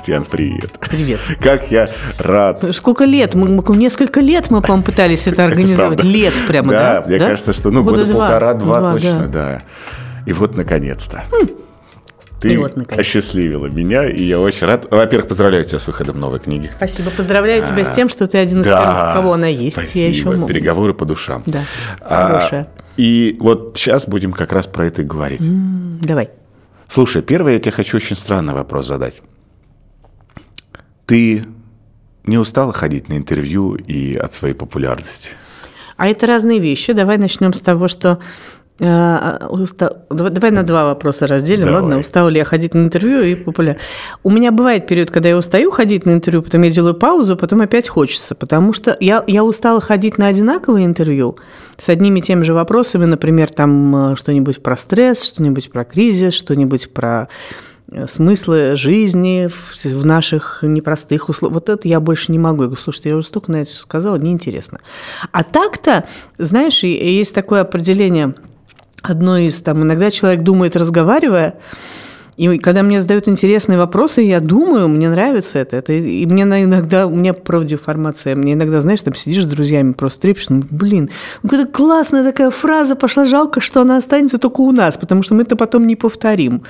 Татьяна, 0.00 0.24
привет. 0.24 0.78
Привет. 0.80 1.20
Как 1.42 1.70
я 1.70 1.90
рад. 2.16 2.64
Сколько 2.74 3.04
лет? 3.04 3.34
Мы, 3.34 3.48
мы- 3.48 3.76
несколько 3.76 4.20
лет 4.20 4.50
мы, 4.50 4.62
по-моему, 4.62 4.82
пытались 4.82 5.26
это 5.26 5.44
организовать. 5.44 5.98
правда. 5.98 6.02
лет 6.04 6.32
прямо, 6.48 6.72
да? 6.72 7.00
Да, 7.02 7.06
мне 7.06 7.18
кажется, 7.18 7.52
что 7.52 7.70
ну 7.70 7.84
Года 7.84 7.98
года 7.98 8.10
два. 8.10 8.20
полтора-два 8.28 8.78
Два, 8.80 8.90
точно, 8.92 9.26
да. 9.26 9.28
да. 9.28 9.62
И 10.24 10.32
вот 10.32 10.56
наконец-то. 10.56 11.24
Ты 12.40 12.54
И 12.54 12.56
вот, 12.56 12.76
наконец-то. 12.76 12.98
осчастливила 12.98 13.66
меня, 13.66 14.08
и 14.08 14.22
я 14.22 14.40
очень 14.40 14.66
рад. 14.66 14.86
Во-первых, 14.90 15.28
поздравляю 15.28 15.64
тебя 15.64 15.78
с 15.78 15.86
выходом 15.86 16.18
новой 16.18 16.38
книги. 16.38 16.66
Спасибо. 16.66 17.10
Поздравляю 17.10 17.62
тебя 17.66 17.84
с 17.84 17.90
тем, 17.94 18.08
что 18.08 18.26
ты 18.26 18.38
один 18.38 18.62
из 18.62 18.68
Да. 18.68 18.80
первых, 18.82 19.14
кого 19.16 19.32
она 19.34 19.48
есть. 19.48 19.76
Спасибо. 19.76 19.98
Я 20.02 20.08
еще 20.08 20.46
Переговоры 20.46 20.94
по 20.94 21.04
душам. 21.04 21.42
Да, 21.44 21.60
А, 22.00 22.26
хорошая. 22.38 22.68
и 22.96 23.36
вот 23.38 23.74
сейчас 23.76 24.06
будем 24.08 24.32
как 24.32 24.54
раз 24.54 24.66
про 24.66 24.86
это 24.86 25.02
и 25.02 25.04
говорить. 25.04 25.42
М, 25.42 25.98
Давай. 26.00 26.30
Слушай, 26.88 27.20
первый 27.20 27.52
я 27.52 27.60
тебе 27.60 27.72
хочу 27.72 27.98
очень 27.98 28.16
странный 28.16 28.54
вопрос 28.54 28.86
задать. 28.86 29.20
Ты 31.10 31.42
не 32.24 32.38
устала 32.38 32.72
ходить 32.72 33.08
на 33.08 33.14
интервью 33.14 33.74
и 33.74 34.14
от 34.14 34.32
своей 34.32 34.54
популярности? 34.54 35.30
А 35.96 36.06
это 36.06 36.28
разные 36.28 36.60
вещи. 36.60 36.92
Давай 36.92 37.18
начнем 37.18 37.52
с 37.52 37.58
того, 37.58 37.88
что 37.88 38.20
э, 38.78 39.38
Давай 40.08 40.52
на 40.52 40.62
два 40.62 40.84
вопроса 40.84 41.26
разделим. 41.26 41.66
Давай. 41.66 41.80
Ладно, 41.80 41.98
устала 41.98 42.28
ли 42.28 42.38
я 42.38 42.44
ходить 42.44 42.74
на 42.74 42.84
интервью 42.84 43.22
и 43.22 43.34
популяр. 43.34 43.78
У 44.22 44.30
меня 44.30 44.52
бывает 44.52 44.86
период, 44.86 45.10
когда 45.10 45.30
я 45.30 45.36
устаю 45.36 45.72
ходить 45.72 46.06
на 46.06 46.12
интервью, 46.12 46.42
потом 46.42 46.62
я 46.62 46.70
делаю 46.70 46.94
паузу, 46.94 47.36
потом 47.36 47.60
опять 47.60 47.88
хочется, 47.88 48.36
потому 48.36 48.72
что 48.72 48.96
я, 49.00 49.24
я 49.26 49.42
устала 49.42 49.80
ходить 49.80 50.16
на 50.16 50.28
одинаковые 50.28 50.86
интервью 50.86 51.38
с 51.76 51.88
одними 51.88 52.20
и 52.20 52.22
теми 52.22 52.44
же 52.44 52.54
вопросами, 52.54 53.06
например, 53.06 53.50
там 53.50 54.12
э, 54.12 54.16
что-нибудь 54.16 54.62
про 54.62 54.76
стресс, 54.76 55.24
что-нибудь 55.24 55.72
про 55.72 55.84
кризис, 55.84 56.34
что-нибудь 56.34 56.92
про 56.92 57.28
смыслы 58.08 58.76
жизни 58.76 59.48
в, 59.48 60.06
наших 60.06 60.60
непростых 60.62 61.28
условиях. 61.28 61.54
Вот 61.54 61.68
это 61.68 61.88
я 61.88 62.00
больше 62.00 62.32
не 62.32 62.38
могу. 62.38 62.62
Я 62.62 62.68
говорю, 62.68 62.82
слушайте, 62.82 63.10
я 63.10 63.16
уже 63.16 63.26
столько 63.26 63.50
на 63.52 63.56
это 63.56 63.70
сказала, 63.72 64.16
неинтересно. 64.16 64.80
А 65.32 65.42
так-то, 65.42 66.06
знаешь, 66.38 66.82
есть 66.82 67.34
такое 67.34 67.62
определение, 67.62 68.34
одно 69.02 69.38
из, 69.38 69.60
там, 69.60 69.82
иногда 69.82 70.10
человек 70.10 70.42
думает, 70.42 70.76
разговаривая, 70.76 71.56
и 72.40 72.58
когда 72.58 72.82
мне 72.82 73.02
задают 73.02 73.28
интересные 73.28 73.76
вопросы, 73.76 74.22
я 74.22 74.40
думаю, 74.40 74.88
мне 74.88 75.10
нравится 75.10 75.58
это. 75.58 75.76
это 75.76 75.92
и 75.92 76.24
мне 76.24 76.44
иногда, 76.44 77.06
у 77.06 77.14
меня 77.14 77.34
профдеформация, 77.34 78.34
мне 78.34 78.54
иногда, 78.54 78.80
знаешь, 78.80 79.02
там 79.02 79.14
сидишь 79.14 79.44
с 79.44 79.46
друзьями, 79.46 79.92
просто 79.92 80.22
трепишь, 80.22 80.48
ну, 80.48 80.62
блин, 80.70 81.10
ну, 81.42 81.50
какая 81.50 81.66
классная 81.66 82.24
такая 82.24 82.50
фраза 82.50 82.96
пошла, 82.96 83.26
жалко, 83.26 83.60
что 83.60 83.82
она 83.82 83.98
останется 83.98 84.38
только 84.38 84.62
у 84.62 84.72
нас, 84.72 84.96
потому 84.96 85.22
что 85.22 85.34
мы 85.34 85.42
это 85.42 85.54
потом 85.54 85.86
не 85.86 85.96
повторим. 85.96 86.62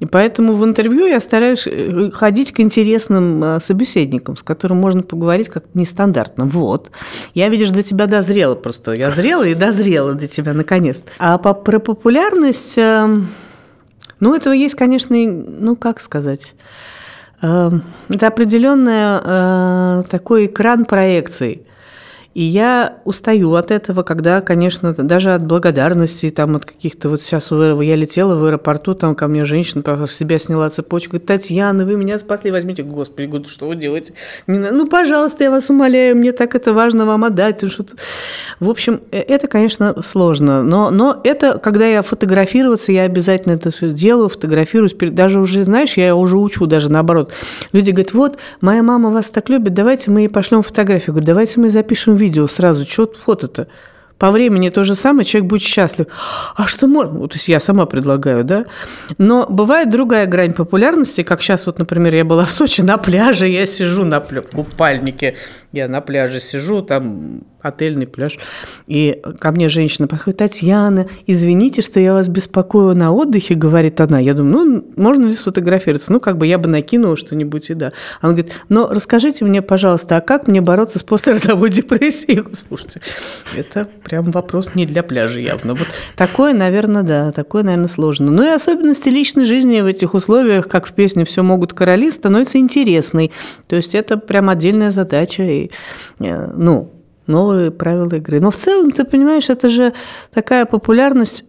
И 0.00 0.04
поэтому 0.04 0.52
в 0.52 0.64
интервью 0.64 1.06
я 1.06 1.20
стараюсь 1.20 1.66
э, 1.66 2.10
ходить 2.12 2.52
к 2.52 2.60
интересным 2.60 3.42
э, 3.42 3.60
собеседникам, 3.60 4.36
с 4.36 4.42
которым 4.42 4.78
можно 4.78 5.02
поговорить 5.02 5.48
как-то 5.48 5.70
нестандартно. 5.78 6.44
Вот. 6.44 6.90
Я, 7.32 7.48
видишь, 7.48 7.70
до 7.70 7.82
тебя 7.82 8.06
дозрела 8.06 8.54
просто. 8.54 8.92
Я 8.92 9.10
зрела 9.10 9.44
и 9.44 9.54
дозрела 9.54 10.12
до 10.12 10.28
тебя, 10.28 10.52
наконец-то. 10.52 11.10
А 11.18 11.38
по, 11.38 11.54
про 11.54 11.78
популярность... 11.78 12.78
э, 14.20 14.20
ну, 14.20 14.34
этого 14.34 14.52
есть, 14.52 14.74
конечно, 14.74 15.14
и, 15.14 15.26
ну, 15.26 15.76
как 15.76 16.00
сказать, 16.00 16.54
э, 17.42 17.70
это 18.08 18.26
определенный 18.26 20.04
такой 20.04 20.46
экран 20.46 20.84
проекций. 20.84 21.66
И 22.36 22.44
я 22.44 22.98
устаю 23.06 23.54
от 23.54 23.70
этого, 23.70 24.02
когда, 24.02 24.42
конечно, 24.42 24.92
даже 24.92 25.32
от 25.32 25.46
благодарности, 25.46 26.28
там, 26.28 26.54
от 26.56 26.66
каких-то... 26.66 27.08
Вот 27.08 27.22
сейчас 27.22 27.50
я 27.50 27.96
летела 27.96 28.34
в 28.34 28.44
аэропорту, 28.44 28.94
там 28.94 29.14
ко 29.14 29.26
мне 29.26 29.46
женщина 29.46 30.06
с 30.06 30.12
себя 30.12 30.38
сняла 30.38 30.68
цепочку, 30.68 31.12
говорит, 31.12 31.26
Татьяна, 31.26 31.86
вы 31.86 31.96
меня 31.96 32.18
спасли, 32.18 32.50
возьмите. 32.50 32.82
Господи, 32.82 33.26
говорю, 33.26 33.48
что 33.48 33.68
вы 33.68 33.76
делаете? 33.76 34.12
Не 34.46 34.58
ну, 34.58 34.86
пожалуйста, 34.86 35.44
я 35.44 35.50
вас 35.50 35.70
умоляю, 35.70 36.14
мне 36.14 36.32
так 36.32 36.54
это 36.54 36.74
важно 36.74 37.06
вам 37.06 37.24
отдать. 37.24 37.66
Что-то. 37.72 37.96
В 38.58 38.70
общем, 38.70 39.00
э, 39.10 39.18
это, 39.18 39.48
конечно, 39.48 40.02
сложно. 40.02 40.62
Но, 40.62 40.90
но 40.90 41.20
это, 41.24 41.58
когда 41.58 41.86
я 41.86 42.02
фотографироваться, 42.02 42.92
я 42.92 43.02
обязательно 43.02 43.52
это 43.52 43.70
все 43.70 43.90
делаю, 43.90 44.28
фотографируюсь. 44.28 44.94
Даже 44.94 45.40
уже, 45.40 45.64
знаешь, 45.64 45.96
я 45.96 46.14
уже 46.14 46.38
учу 46.38 46.66
даже 46.66 46.90
наоборот. 46.90 47.32
Люди 47.72 47.90
говорят, 47.90 48.14
вот, 48.14 48.38
моя 48.60 48.82
мама 48.82 49.10
вас 49.10 49.28
так 49.28 49.48
любит, 49.48 49.74
давайте 49.74 50.10
мы 50.10 50.20
ей 50.20 50.28
пошлем 50.28 50.62
фотографию. 50.62 51.08
Я 51.08 51.12
говорю, 51.12 51.26
давайте 51.26 51.60
мы 51.60 51.70
запишем 51.70 52.14
видео 52.14 52.48
сразу. 52.48 52.86
Что 52.86 53.06
фото-то? 53.06 53.68
По 54.18 54.30
времени 54.30 54.70
то 54.70 54.82
же 54.84 54.94
самое, 54.94 55.24
человек 55.26 55.50
будет 55.50 55.62
счастлив. 55.62 56.06
А 56.56 56.66
что 56.66 56.86
можно? 56.86 57.18
Вот, 57.18 57.32
то 57.32 57.36
есть 57.36 57.48
я 57.48 57.60
сама 57.60 57.84
предлагаю, 57.86 58.44
да? 58.44 58.64
Но 59.18 59.46
бывает 59.48 59.90
другая 59.90 60.26
грань 60.26 60.54
популярности, 60.54 61.22
как 61.22 61.42
сейчас 61.42 61.66
вот, 61.66 61.78
например, 61.78 62.14
я 62.14 62.24
была 62.24 62.44
в 62.46 62.50
Сочи 62.50 62.80
на 62.80 62.96
пляже, 62.96 63.46
я 63.48 63.66
сижу 63.66 64.04
на 64.04 64.16
пля- 64.18 64.40
купальнике, 64.42 65.36
я 65.72 65.88
на 65.88 66.00
пляже 66.00 66.40
сижу, 66.40 66.80
там 66.82 67.42
отельный 67.60 68.06
пляж, 68.06 68.38
и 68.86 69.20
ко 69.40 69.50
мне 69.50 69.68
женщина 69.68 70.06
подходит, 70.06 70.38
Татьяна, 70.38 71.08
извините, 71.26 71.82
что 71.82 71.98
я 71.98 72.12
вас 72.12 72.28
беспокою 72.28 72.94
на 72.94 73.12
отдыхе, 73.12 73.54
говорит 73.54 74.00
она. 74.00 74.20
Я 74.20 74.34
думаю, 74.34 74.64
ну, 74.64 74.84
можно 74.96 75.26
ли 75.26 75.32
сфотографироваться? 75.32 76.12
Ну, 76.12 76.20
как 76.20 76.38
бы 76.38 76.46
я 76.46 76.58
бы 76.58 76.68
накинула 76.68 77.16
что-нибудь, 77.16 77.70
и 77.70 77.74
да. 77.74 77.92
Она 78.20 78.34
говорит, 78.34 78.52
но 78.68 78.88
расскажите 78.88 79.44
мне, 79.44 79.62
пожалуйста, 79.62 80.16
а 80.16 80.20
как 80.20 80.46
мне 80.46 80.60
бороться 80.60 80.98
с 81.00 81.02
послеродовой 81.02 81.70
депрессией? 81.70 82.44
Слушайте, 82.54 83.00
это 83.56 83.88
прям 84.06 84.30
вопрос 84.30 84.76
не 84.76 84.86
для 84.86 85.02
пляжа 85.02 85.40
явно. 85.40 85.74
Вот 85.74 85.88
такое, 86.14 86.54
наверное, 86.54 87.02
да, 87.02 87.32
такое, 87.32 87.64
наверное, 87.64 87.88
сложно. 87.88 88.30
Ну 88.30 88.44
и 88.44 88.48
особенности 88.48 89.08
личной 89.08 89.44
жизни 89.44 89.80
в 89.80 89.86
этих 89.86 90.14
условиях, 90.14 90.68
как 90.68 90.86
в 90.86 90.92
песне 90.92 91.24
«Все 91.24 91.42
могут 91.42 91.72
короли», 91.72 92.12
становится 92.12 92.58
интересной. 92.58 93.32
То 93.66 93.74
есть 93.74 93.96
это 93.96 94.16
прям 94.16 94.48
отдельная 94.48 94.92
задача. 94.92 95.42
И, 95.42 95.70
э, 96.20 96.52
ну, 96.54 96.92
новые 97.26 97.72
правила 97.72 98.14
игры. 98.14 98.38
Но 98.38 98.52
в 98.52 98.56
целом, 98.56 98.92
ты 98.92 99.04
понимаешь, 99.04 99.48
это 99.48 99.68
же 99.70 99.92
такая 100.32 100.66
популярность, 100.66 101.44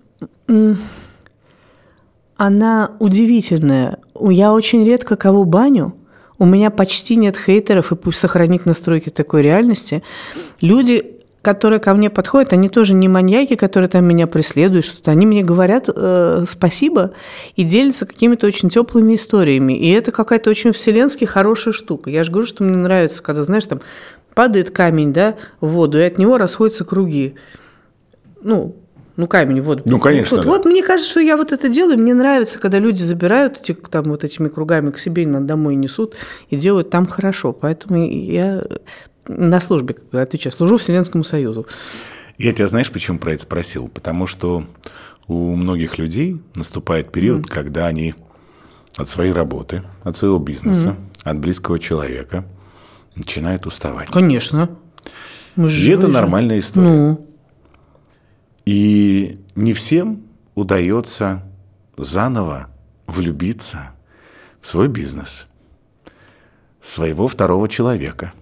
она 2.38 2.91
удивительная. 2.97 4.00
Я 4.19 4.51
очень 4.51 4.84
редко 4.84 5.16
кого 5.16 5.44
баню, 5.44 5.94
у 6.39 6.45
меня 6.45 6.72
почти 6.72 7.18
нет 7.18 7.38
хейтеров, 7.38 7.91
и 7.91 7.95
пусть 7.95 8.18
сохранить 8.18 8.66
настройки 8.66 9.09
такой 9.09 9.44
реальности. 9.44 10.01
Люди, 10.59 11.17
которые 11.47 11.80
ко 11.80 11.94
мне 11.94 12.09
подходят, 12.09 12.52
они 12.52 12.68
тоже 12.68 12.94
не 12.94 13.08
маньяки, 13.08 13.56
которые 13.56 13.88
там 13.88 14.03
меня 14.03 14.28
преследуют, 14.28 14.84
что-то. 14.84 15.12
Они 15.12 15.25
мне 15.25 15.44
говорят 15.44 15.88
э, 15.88 16.44
спасибо 16.46 17.13
и 17.56 17.63
делятся 17.63 18.06
какими-то 18.06 18.47
очень 18.47 18.69
теплыми 18.69 19.16
историями. 19.16 19.72
И 19.72 19.90
это 19.91 20.12
какая-то 20.12 20.50
очень 20.50 20.74
вселенски 20.74 21.24
хорошая 21.24 21.74
штука. 21.74 22.09
Я 22.09 22.25
же 22.25 22.31
говорю, 22.31 22.47
что 22.47 22.66
мне 22.66 22.75
нравится, 22.75 23.24
когда, 23.24 23.46
знаешь, 23.46 23.63
там 23.63 23.80
падает 24.34 24.72
камень 24.72 25.13
да, 25.13 25.36
в 25.62 25.69
воду, 25.69 25.97
и 25.97 26.02
от 26.02 26.18
него 26.18 26.38
расходятся 26.38 26.84
круги. 26.84 27.36
Ну, 28.41 28.75
ну, 29.16 29.25
камень 29.25 29.62
в 29.62 29.63
воду. 29.63 29.84
Ну, 29.86 30.02
конечно, 30.02 30.36
Вот, 30.36 30.44
да. 30.44 30.52
вот 30.52 30.66
мне 30.66 30.84
кажется, 30.84 31.09
что 31.09 31.22
я 31.22 31.38
вот 31.38 31.53
это 31.53 31.69
делаю. 31.69 31.97
Мне 31.97 32.13
нравится, 32.13 32.59
когда 32.59 32.78
люди 32.78 33.02
забирают 33.02 33.62
эти, 33.62 33.72
там, 33.72 34.03
вот 34.03 34.25
этими 34.25 34.50
кругами 34.50 34.91
к 34.91 35.00
себе 35.00 35.25
на- 35.25 35.40
домой 35.40 35.75
несут 35.75 36.13
и 36.50 36.57
делают 36.57 36.90
там 36.90 37.07
хорошо. 37.07 37.53
Поэтому 37.53 38.06
я 38.06 38.63
на 39.28 39.60
службе, 39.60 39.94
когда 39.96 40.22
отвечаю, 40.22 40.54
служу 40.54 40.78
Вселенскому 40.78 41.24
Союзу. 41.24 41.68
Я 42.38 42.54
тебя 42.54 42.68
знаешь, 42.68 42.92
почему 42.92 43.20
про 43.20 43.34
это 43.34 43.44
спросил? 43.44 43.88
Потому 43.88 44.28
что 44.28 44.66
у 45.28 45.56
многих 45.56 45.98
людей 45.98 46.42
наступает 46.56 47.12
период, 47.12 47.48
когда 47.48 47.88
они 47.88 48.14
от 48.96 49.10
своей 49.10 49.32
работы, 49.32 49.84
от 50.04 50.18
своего 50.18 50.40
бизнеса, 50.40 50.96
от 51.24 51.40
близкого 51.40 51.80
человека 51.80 52.46
начинают 53.16 53.66
уставать. 53.66 54.10
Конечно. 54.10 54.70
Мы 55.56 55.68
же 55.68 55.88
И 55.88 55.90
это 55.92 56.08
же. 56.08 56.14
нормальная 56.14 56.60
история. 56.60 56.88
Ну, 56.88 57.28
И 58.66 59.40
не 59.56 59.74
всем 59.74 60.24
удается 60.56 61.44
заново 61.98 62.68
влюбиться 63.08 63.92
в 64.62 64.68
свой 64.68 64.88
бизнес, 64.88 65.48
в 66.81 66.88
своего 66.90 67.28
второго 67.28 67.68
человека, 67.69 68.34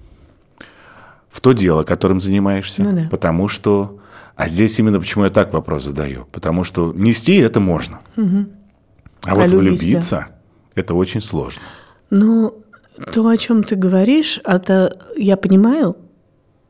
в 1.35 1.41
то 1.41 1.51
дело, 1.51 1.83
которым 1.83 2.21
занимаешься. 2.21 2.81
Ну 2.81 2.95
да. 2.95 3.07
Потому 3.11 3.49
что... 3.49 3.99
А 4.37 4.47
здесь 4.47 4.79
именно 4.79 4.99
почему 4.99 5.25
я 5.25 5.29
так 5.29 5.51
вопрос 5.51 5.83
задаю. 5.83 6.27
Потому 6.31 6.63
что 6.63 6.93
нести 6.93 7.35
это 7.35 7.59
можно. 7.59 7.99
А 8.15 9.35
вот 9.35 9.51
любить, 9.51 9.81
влюбиться 9.81 10.27
это 10.75 10.93
очень 10.93 11.21
сложно. 11.21 11.61
Ну, 12.09 12.63
то, 13.11 13.27
о 13.27 13.35
чем 13.35 13.63
ты 13.63 13.75
говоришь, 13.75 14.39
это 14.45 14.97
я 15.17 15.35
понимаю. 15.35 15.97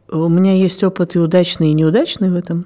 У 0.10 0.30
меня 0.30 0.56
есть 0.56 0.84
опыт 0.84 1.16
и 1.16 1.20
удачный, 1.20 1.70
и 1.70 1.74
неудачный 1.74 2.32
в 2.32 2.36
этом. 2.36 2.66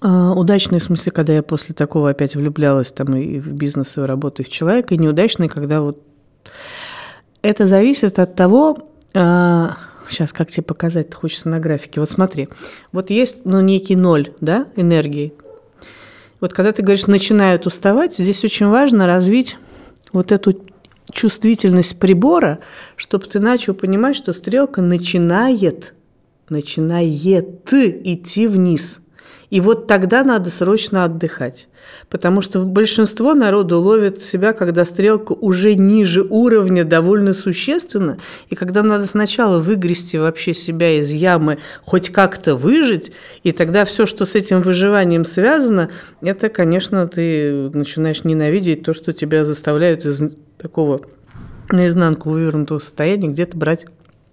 А, 0.00 0.32
Удачный 0.32 0.80
в 0.80 0.84
смысле, 0.84 1.12
когда 1.12 1.34
я 1.34 1.42
после 1.44 1.72
такого 1.74 2.10
опять 2.10 2.34
влюблялась 2.34 2.90
там 2.90 3.14
и 3.14 3.38
в 3.38 3.52
бизнес, 3.52 3.96
и 3.96 4.00
в 4.00 4.06
работу, 4.06 4.42
и 4.42 4.44
в 4.44 4.48
человека, 4.48 4.94
и 4.94 4.98
неудачный, 4.98 5.48
когда 5.48 5.80
вот... 5.80 6.02
Это 7.42 7.66
зависит 7.66 8.18
от 8.18 8.34
того, 8.34 8.88
сейчас 10.10 10.32
как 10.32 10.50
тебе 10.50 10.62
показать, 10.62 11.10
ты 11.10 11.16
хочется 11.16 11.48
на 11.48 11.58
графике. 11.58 12.00
Вот 12.00 12.10
смотри, 12.10 12.48
вот 12.92 13.10
есть 13.10 13.44
ну, 13.44 13.60
некий 13.60 13.96
ноль 13.96 14.32
да, 14.40 14.66
энергии. 14.76 15.34
Вот 16.40 16.52
когда 16.52 16.72
ты 16.72 16.82
говоришь, 16.82 17.06
начинают 17.06 17.66
уставать, 17.66 18.16
здесь 18.16 18.44
очень 18.44 18.66
важно 18.66 19.06
развить 19.06 19.56
вот 20.12 20.32
эту 20.32 20.64
чувствительность 21.12 21.98
прибора, 21.98 22.58
чтобы 22.96 23.26
ты 23.26 23.40
начал 23.40 23.74
понимать, 23.74 24.16
что 24.16 24.32
стрелка 24.32 24.82
начинает, 24.82 25.94
начинает 26.48 27.72
идти 27.72 28.46
вниз. 28.46 29.00
И 29.54 29.60
вот 29.60 29.86
тогда 29.86 30.24
надо 30.24 30.50
срочно 30.50 31.04
отдыхать. 31.04 31.68
Потому 32.10 32.40
что 32.40 32.64
большинство 32.64 33.34
народу 33.34 33.78
ловит 33.78 34.20
себя, 34.20 34.52
когда 34.52 34.84
стрелка 34.84 35.30
уже 35.30 35.76
ниже 35.76 36.26
уровня 36.28 36.82
довольно 36.82 37.34
существенно, 37.34 38.18
и 38.50 38.56
когда 38.56 38.82
надо 38.82 39.06
сначала 39.06 39.60
выгрести 39.60 40.16
вообще 40.16 40.54
себя 40.54 40.98
из 40.98 41.08
ямы, 41.08 41.58
хоть 41.84 42.10
как-то 42.10 42.56
выжить, 42.56 43.12
и 43.44 43.52
тогда 43.52 43.84
все, 43.84 44.06
что 44.06 44.26
с 44.26 44.34
этим 44.34 44.60
выживанием 44.60 45.24
связано, 45.24 45.88
это, 46.20 46.48
конечно, 46.48 47.06
ты 47.06 47.70
начинаешь 47.72 48.24
ненавидеть 48.24 48.82
то, 48.82 48.92
что 48.92 49.12
тебя 49.12 49.44
заставляют 49.44 50.04
из 50.04 50.20
такого 50.58 51.02
наизнанку 51.70 52.30
вывернутого 52.30 52.80
состояния 52.80 53.28
где-то 53.28 53.56
брать 53.56 53.86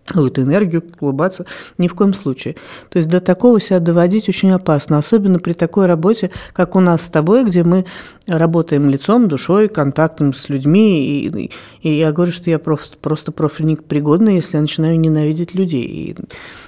какую-то 0.06 0.42
энергию, 0.42 0.84
улыбаться. 1.00 1.46
Ни 1.78 1.88
в 1.88 1.96
коем 1.96 2.14
случае. 2.14 2.56
То 2.90 2.98
есть 2.98 3.10
до 3.10 3.20
такого 3.20 3.60
себя 3.60 3.80
доводить 3.80 4.28
очень 4.30 4.52
опасно, 4.52 4.98
особенно 4.98 5.40
при 5.40 5.54
такой 5.54 5.86
работе, 5.86 6.32
как 6.54 6.76
у 6.76 6.80
нас 6.80 7.04
с 7.04 7.08
тобой, 7.08 7.46
где 7.46 7.64
мы 7.64 7.86
работаем 8.28 8.90
лицом, 8.90 9.28
душой, 9.28 9.68
контактом 9.68 10.34
с 10.34 10.50
людьми. 10.50 11.26
И, 11.26 11.52
и 11.82 11.98
я 11.98 12.12
говорю, 12.12 12.32
что 12.32 12.50
я 12.50 12.60
просто, 12.60 12.98
просто 12.98 13.32
профильник 13.32 13.84
пригодный, 13.84 14.36
если 14.36 14.58
я 14.58 14.62
начинаю 14.62 15.00
ненавидеть 15.00 15.54
людей. 15.54 15.84
И 15.84 16.16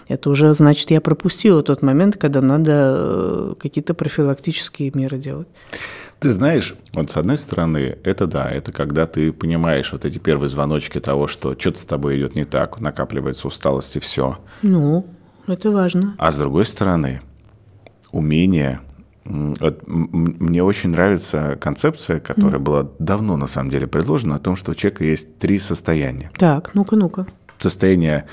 это 0.07 0.29
уже 0.29 0.53
значит, 0.53 0.91
я 0.91 1.01
пропустила 1.01 1.63
тот 1.63 1.81
момент, 1.81 2.17
когда 2.17 2.41
надо 2.41 2.71
э, 2.71 3.53
какие-то 3.59 3.93
профилактические 3.93 4.91
меры 4.93 5.17
делать. 5.17 5.47
Ты 6.23 6.31
знаешь, 6.31 6.73
вот 6.93 7.11
с 7.11 7.17
одной 7.17 7.37
стороны, 7.37 7.97
это 8.05 8.27
да, 8.27 8.49
это 8.49 8.71
когда 8.71 9.07
ты 9.07 9.33
понимаешь 9.33 9.91
вот 9.91 10.05
эти 10.05 10.19
первые 10.19 10.47
звоночки 10.47 11.01
того, 11.01 11.27
что 11.27 11.53
что-то 11.59 11.79
с 11.79 11.83
тобой 11.83 12.17
идет 12.17 12.33
не 12.33 12.45
так, 12.45 12.79
накапливается 12.79 13.49
усталость 13.49 13.97
и 13.97 13.99
все. 13.99 14.37
Ну, 14.61 15.05
это 15.47 15.69
важно. 15.69 16.15
А 16.17 16.31
с 16.31 16.37
другой 16.37 16.63
стороны, 16.63 17.19
умение 18.13 18.79
вот 19.25 19.81
мне 19.85 20.63
очень 20.63 20.91
нравится 20.91 21.57
концепция, 21.59 22.21
которая 22.21 22.61
mm. 22.61 22.63
была 22.63 22.89
давно 22.99 23.35
на 23.35 23.47
самом 23.47 23.69
деле 23.69 23.87
предложена, 23.87 24.37
о 24.37 24.39
том, 24.39 24.55
что 24.55 24.71
у 24.71 24.75
человека 24.75 25.03
есть 25.03 25.39
три 25.39 25.59
состояния. 25.59 26.31
Так, 26.37 26.73
ну-ка, 26.73 26.95
ну-ка. 26.95 27.27
Состояние 27.57 28.27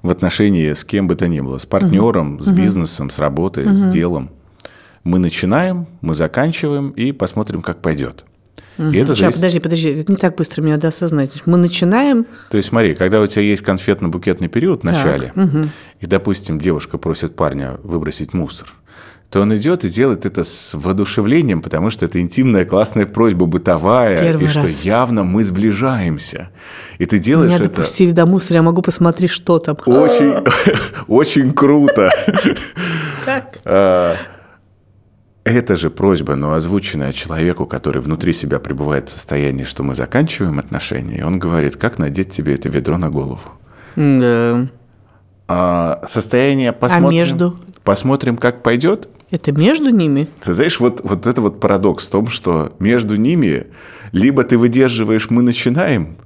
в 0.00 0.08
отношении 0.08 0.72
с 0.72 0.86
кем 0.86 1.06
бы 1.06 1.16
то 1.16 1.28
ни 1.28 1.40
было, 1.40 1.58
с 1.58 1.66
партнером, 1.66 2.38
mm-hmm. 2.38 2.42
с 2.44 2.50
бизнесом, 2.50 3.10
с 3.10 3.18
работой, 3.18 3.66
mm-hmm. 3.66 3.74
с 3.74 3.84
делом. 3.92 4.30
Мы 5.04 5.18
начинаем, 5.18 5.86
мы 6.00 6.14
заканчиваем 6.14 6.90
и 6.90 7.12
посмотрим, 7.12 7.62
как 7.62 7.80
пойдет. 7.80 8.24
Угу. 8.78 8.90
И 8.90 8.96
это 8.98 9.14
Сейчас, 9.14 9.36
зависит... 9.36 9.36
подожди, 9.36 9.60
подожди, 9.60 9.88
это 10.00 10.12
не 10.12 10.16
так 10.16 10.36
быстро 10.36 10.62
мне 10.62 10.72
надо 10.72 10.88
осознать. 10.88 11.32
Мы 11.46 11.58
начинаем... 11.58 12.26
То 12.50 12.56
есть 12.56 12.68
смотри, 12.68 12.94
когда 12.94 13.20
у 13.20 13.26
тебя 13.26 13.42
есть 13.42 13.62
конфетно-букетный 13.62 14.48
период 14.48 14.80
в 14.80 14.84
начале, 14.84 15.32
так, 15.34 15.44
угу. 15.44 15.62
и, 16.00 16.06
допустим, 16.06 16.58
девушка 16.58 16.96
просит 16.98 17.36
парня 17.36 17.78
выбросить 17.82 18.32
мусор, 18.32 18.68
то 19.28 19.40
он 19.42 19.56
идет 19.56 19.84
и 19.84 19.88
делает 19.88 20.26
это 20.26 20.44
с 20.44 20.74
воодушевлением, 20.74 21.62
потому 21.62 21.90
что 21.90 22.04
это 22.04 22.20
интимная 22.20 22.64
классная 22.64 23.06
просьба 23.06 23.46
бытовая, 23.46 24.22
Первый 24.22 24.42
и 24.42 24.46
раз. 24.46 24.52
что 24.52 24.66
явно 24.86 25.22
мы 25.22 25.44
сближаемся. 25.44 26.48
И 26.98 27.06
ты 27.06 27.18
делаешь 27.20 27.52
Меня 27.52 27.64
это... 27.64 27.70
допустили 27.70 28.10
до 28.10 28.26
мусора, 28.26 28.56
я 28.56 28.62
могу 28.62 28.82
посмотреть, 28.82 29.30
что 29.30 29.58
там. 29.60 29.76
Очень, 29.86 30.44
очень 31.06 31.52
круто. 31.52 32.10
Как? 33.24 33.58
А, 35.44 35.50
это 35.50 35.76
же 35.76 35.90
просьба, 35.90 36.34
но 36.34 36.52
озвученная 36.52 37.12
человеку, 37.12 37.66
который 37.66 38.02
внутри 38.02 38.32
себя 38.32 38.58
пребывает 38.58 39.08
в 39.08 39.12
состоянии, 39.12 39.64
что 39.64 39.82
мы 39.82 39.94
заканчиваем 39.94 40.58
отношения, 40.58 41.18
и 41.18 41.22
он 41.22 41.38
говорит, 41.38 41.76
как 41.76 41.98
надеть 41.98 42.30
тебе 42.30 42.54
это 42.54 42.68
ведро 42.68 42.98
на 42.98 43.10
голову. 43.10 43.40
Да. 43.96 44.68
А, 45.48 46.02
состояние 46.06 46.72
посмотрим. 46.72 47.08
А 47.08 47.12
между? 47.12 47.58
Посмотрим, 47.82 48.36
как 48.36 48.62
пойдет. 48.62 49.08
Это 49.30 49.52
между 49.52 49.90
ними? 49.90 50.28
Ты 50.42 50.54
знаешь, 50.54 50.78
вот, 50.80 51.00
вот 51.04 51.26
это 51.26 51.40
вот 51.40 51.60
парадокс 51.60 52.08
в 52.08 52.10
том, 52.10 52.28
что 52.28 52.72
между 52.78 53.16
ними 53.16 53.66
либо 54.12 54.42
ты 54.42 54.58
выдерживаешь 54.58 55.30
«мы 55.30 55.42
начинаем», 55.42 56.16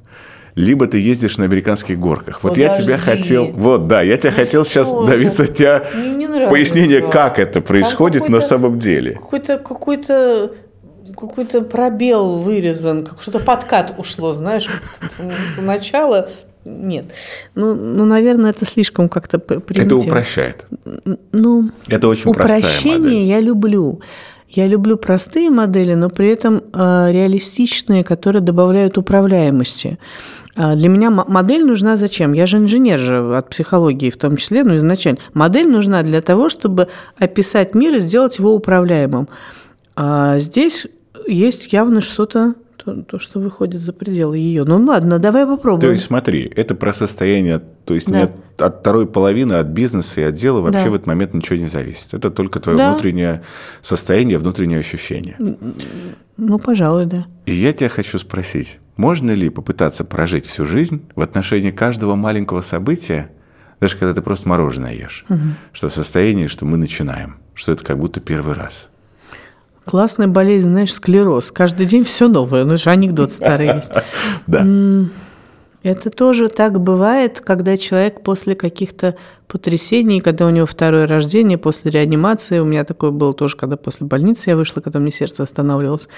либо 0.55 0.87
ты 0.87 1.01
ездишь 1.01 1.37
на 1.37 1.45
американских 1.45 1.99
горках. 1.99 2.43
Вот 2.43 2.55
Подожди. 2.55 2.63
я 2.63 2.83
тебя 2.83 2.99
хотел, 2.99 3.51
вот, 3.53 3.89
да, 3.89 4.03
я 4.03 4.17
тебя 4.17 4.31
ну 4.31 4.37
хотел 4.37 4.65
сейчас 4.65 4.89
добиться 5.07 5.45
от 5.45 5.55
тебя 5.55 5.85
пояснение, 6.49 7.01
как 7.01 7.39
это 7.39 7.61
происходит 7.61 8.29
на 8.29 8.41
самом 8.41 8.79
деле. 8.79 9.13
Какой-то 9.15 9.59
какой-то 9.59 10.53
какой-то 11.17 11.61
пробел 11.63 12.39
вырезан, 12.39 13.05
как 13.05 13.21
что-то 13.21 13.39
подкат 13.41 13.95
ушло, 13.99 14.33
знаешь, 14.33 14.67
начало. 15.59 16.29
Нет. 16.65 17.13
Ну, 17.55 17.75
ну, 17.75 18.07
наверное, 18.07 18.51
это 18.51 18.65
слишком 18.65 19.11
как-то 19.11 19.37
Это 19.69 19.97
упрощает. 19.97 20.65
Ну, 21.33 21.71
это 21.89 22.09
очень 22.09 22.31
упрощение 22.31 22.99
модель. 22.99 23.27
я 23.27 23.41
люблю. 23.41 24.01
Я 24.49 24.67
люблю 24.67 24.97
простые 24.97 25.51
модели, 25.51 25.95
но 25.95 26.09
при 26.09 26.29
этом 26.29 26.63
э, 26.73 27.09
реалистичные, 27.11 28.05
которые 28.05 28.41
добавляют 28.41 28.97
управляемости. 28.97 29.99
А 30.57 30.77
для 30.77 30.89
меня 30.89 31.11
модель 31.11 31.65
нужна 31.65 31.97
зачем? 31.97 32.33
Я 32.33 32.47
же 32.47 32.59
инженер 32.59 32.99
же 32.99 33.37
от 33.37 33.51
психологии 33.51 34.11
в 34.11 34.17
том 34.17 34.37
числе, 34.37 34.63
ну 34.63 34.77
изначально. 34.77 35.19
Модель 35.33 35.69
нужна 35.69 36.03
для 36.03 36.23
того, 36.23 36.49
чтобы 36.49 36.89
описать 37.19 37.75
мир 37.75 37.95
и 37.95 38.01
сделать 38.01 38.39
его 38.39 38.55
управляемым. 38.55 39.29
А 39.97 40.39
здесь 40.39 40.87
есть 41.27 41.73
явно 41.73 42.01
что-то 42.01 42.55
то, 42.77 43.03
то, 43.03 43.19
что 43.19 43.41
выходит 43.41 43.81
за 43.81 43.93
пределы 43.93 44.39
ее. 44.39 44.65
Ну 44.65 44.85
ладно, 44.85 45.19
давай 45.19 45.47
попробуем. 45.47 45.81
То 45.81 45.91
есть 45.91 46.05
смотри, 46.05 46.51
это 46.55 46.75
про 46.75 46.93
состояние, 46.93 47.61
то 47.85 47.95
есть 47.95 48.11
да. 48.11 48.19
не 48.19 48.25
от, 48.25 48.33
от 48.61 48.81
второй 48.81 49.07
половины, 49.07 49.55
от 49.55 49.69
бизнеса 49.69 50.21
и 50.21 50.25
от 50.25 50.35
дела 50.35 50.61
вообще 50.61 50.85
да. 50.85 50.91
в 50.91 50.95
этот 50.95 51.07
момент 51.07 51.35
ничего 51.35 51.57
не 51.57 51.67
зависит. 51.67 52.13
Это 52.13 52.31
только 52.31 52.61
твое 52.61 52.79
да. 52.79 52.91
внутреннее 52.91 53.43
состояние, 53.81 54.39
внутреннее 54.39 54.81
ощущение. 54.81 55.37
Ну, 56.37 56.59
пожалуй, 56.59 57.07
да. 57.07 57.27
И 57.47 57.55
я 57.55 57.73
тебя 57.73 57.89
хочу 57.89 58.19
спросить, 58.19 58.79
можно 58.97 59.33
ли 59.33 59.49
попытаться 59.49 60.05
прожить 60.05 60.47
всю 60.47 60.67
жизнь 60.67 61.05
в 61.15 61.21
отношении 61.21 61.71
каждого 61.71 62.15
маленького 62.15 62.63
события, 62.63 63.31
даже 63.81 63.97
когда 63.97 64.15
ты 64.15 64.23
просто 64.23 64.49
мороженое 64.49 64.95
ешь, 64.95 65.25
угу. 65.29 65.41
что 65.73 65.89
в 65.89 65.93
состоянии, 65.93 66.47
что 66.47 66.65
мы 66.65 66.77
начинаем, 66.77 67.37
что 67.55 67.73
это 67.73 67.85
как 67.85 67.99
будто 67.99 68.21
первый 68.21 68.55
раз– 68.55 68.91
Классная 69.85 70.29
болезнь, 70.29 70.71
знаешь, 70.71 70.95
склероз. 70.95 71.51
Каждый 71.53 71.87
день 71.87 72.05
все 72.05 72.27
новое. 72.29 72.65
Ну, 72.65 72.77
же 72.77 72.91
анекдот 72.91 73.33
старый 73.33 73.75
есть. 73.77 73.93
Да. 74.47 74.65
Это 75.83 76.09
тоже 76.09 76.49
так 76.49 76.81
бывает, 76.81 77.41
когда 77.41 77.77
человек 77.77 78.23
после 78.23 78.55
каких-то 78.55 79.17
потрясений, 79.47 80.23
когда 80.23 80.47
у 80.47 80.51
него 80.51 80.65
второе 80.65 81.07
рождение, 81.07 81.59
после 81.59 81.91
реанимации, 81.91 82.59
у 82.59 82.65
меня 82.65 82.85
такое 82.85 83.11
было 83.11 83.35
тоже, 83.35 83.55
когда 83.57 83.77
после 83.77 84.07
больницы 84.07 84.49
я 84.49 84.57
вышла, 84.57 84.81
когда 84.81 84.99
мне 84.99 85.13
сердце 85.13 85.43
останавливалось, 85.43 86.09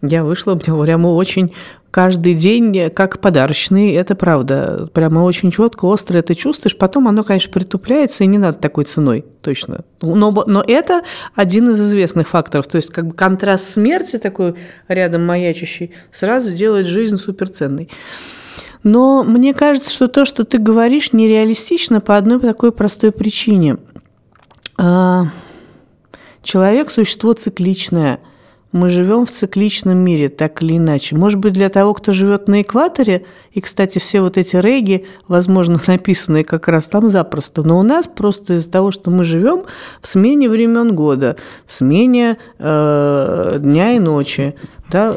я 0.00 0.24
вышла, 0.24 0.52
у 0.52 0.54
меня 0.54 0.82
прямо 0.82 1.08
очень 1.08 1.52
каждый 1.90 2.34
день 2.34 2.90
как 2.90 3.20
подарочный, 3.20 3.92
это 3.92 4.14
правда, 4.14 4.88
прямо 4.92 5.20
очень 5.20 5.50
четко, 5.50 5.86
остро 5.86 6.18
это 6.18 6.34
чувствуешь, 6.34 6.76
потом 6.76 7.08
оно, 7.08 7.22
конечно, 7.22 7.52
притупляется, 7.52 8.24
и 8.24 8.26
не 8.26 8.38
надо 8.38 8.58
такой 8.58 8.84
ценой, 8.84 9.24
точно. 9.42 9.84
Но, 10.00 10.30
но 10.46 10.64
это 10.66 11.02
один 11.34 11.70
из 11.70 11.80
известных 11.80 12.28
факторов, 12.28 12.68
то 12.68 12.76
есть 12.76 12.90
как 12.90 13.06
бы 13.08 13.12
контраст 13.12 13.64
смерти 13.64 14.18
такой 14.18 14.54
рядом 14.88 15.26
маячащий 15.26 15.92
сразу 16.12 16.52
делает 16.52 16.86
жизнь 16.86 17.16
суперценной. 17.16 17.88
Но 18.82 19.24
мне 19.24 19.52
кажется, 19.52 19.90
что 19.90 20.08
то, 20.08 20.24
что 20.24 20.44
ты 20.44 20.58
говоришь, 20.58 21.12
нереалистично 21.12 22.00
по 22.00 22.16
одной 22.16 22.40
такой 22.40 22.72
простой 22.72 23.12
причине. 23.12 23.76
А, 24.78 25.26
человек– 26.42 26.90
существо 26.90 27.34
цикличное. 27.34 28.20
Мы 28.72 28.88
живем 28.88 29.26
в 29.26 29.30
цикличном 29.32 29.98
мире, 29.98 30.28
так 30.28 30.62
или 30.62 30.76
иначе. 30.76 31.16
Может 31.16 31.40
быть, 31.40 31.54
для 31.54 31.68
того, 31.68 31.92
кто 31.92 32.12
живет 32.12 32.46
на 32.46 32.62
экваторе, 32.62 33.24
и, 33.52 33.60
кстати, 33.60 33.98
все 33.98 34.20
вот 34.20 34.38
эти 34.38 34.56
реги, 34.56 35.06
возможно, 35.26 35.78
написанные 35.86 36.44
как 36.44 36.68
раз 36.68 36.84
там 36.84 37.10
запросто, 37.10 37.62
но 37.62 37.78
у 37.78 37.82
нас 37.82 38.06
просто 38.06 38.54
из-за 38.54 38.70
того, 38.70 38.92
что 38.92 39.10
мы 39.10 39.24
живем 39.24 39.64
в 40.00 40.08
смене 40.08 40.48
времен 40.48 40.94
года, 40.94 41.36
в 41.66 41.72
смене 41.72 42.38
э, 42.58 43.58
дня 43.60 43.92
и 43.92 43.98
ночи, 43.98 44.54
да, 44.90 45.14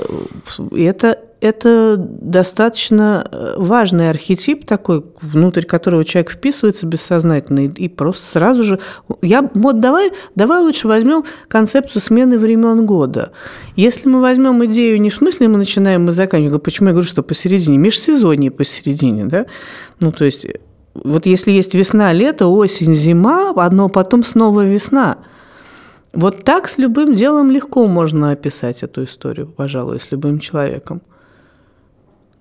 это 0.71 1.19
это 1.43 1.97
достаточно 1.97 3.27
э, 3.29 3.55
важный 3.57 4.09
архетип 4.09 4.65
такой, 4.65 5.03
внутрь 5.21 5.63
которого 5.65 6.05
человек 6.05 6.31
вписывается 6.31 6.85
бессознательно 6.85 7.65
и, 7.65 7.67
и 7.67 7.89
просто 7.89 8.25
сразу 8.25 8.63
же... 8.63 8.79
Я, 9.21 9.49
вот 9.53 9.81
давай, 9.81 10.11
давай 10.35 10.61
лучше 10.61 10.87
возьмем 10.87 11.25
концепцию 11.49 12.01
смены 12.01 12.37
времен 12.37 12.85
года. 12.85 13.33
Если 13.75 14.07
мы 14.07 14.21
возьмем 14.21 14.63
идею 14.67 15.01
не 15.01 15.09
в 15.09 15.15
смысле 15.15 15.49
мы 15.49 15.57
начинаем, 15.57 16.05
мы 16.05 16.13
заканчиваем, 16.13 16.61
почему 16.61 16.87
я 16.87 16.93
говорю, 16.93 17.09
что 17.09 17.23
посередине, 17.23 17.77
межсезонье 17.77 18.49
посередине, 18.49 19.25
да? 19.25 19.45
Ну, 19.99 20.13
то 20.13 20.23
есть 20.23 20.47
вот 20.93 21.25
если 21.25 21.51
есть 21.51 21.73
весна, 21.73 22.13
лето, 22.13 22.47
осень, 22.47 22.93
зима, 22.93 23.51
одно 23.57 23.89
потом 23.89 24.23
снова 24.23 24.65
весна. 24.65 25.17
Вот 26.13 26.45
так 26.45 26.69
с 26.69 26.77
любым 26.77 27.15
делом 27.15 27.51
легко 27.51 27.85
можно 27.85 28.31
описать 28.31 28.83
эту 28.83 29.03
историю, 29.03 29.47
пожалуй, 29.47 29.99
с 29.99 30.09
любым 30.11 30.39
человеком. 30.39 31.01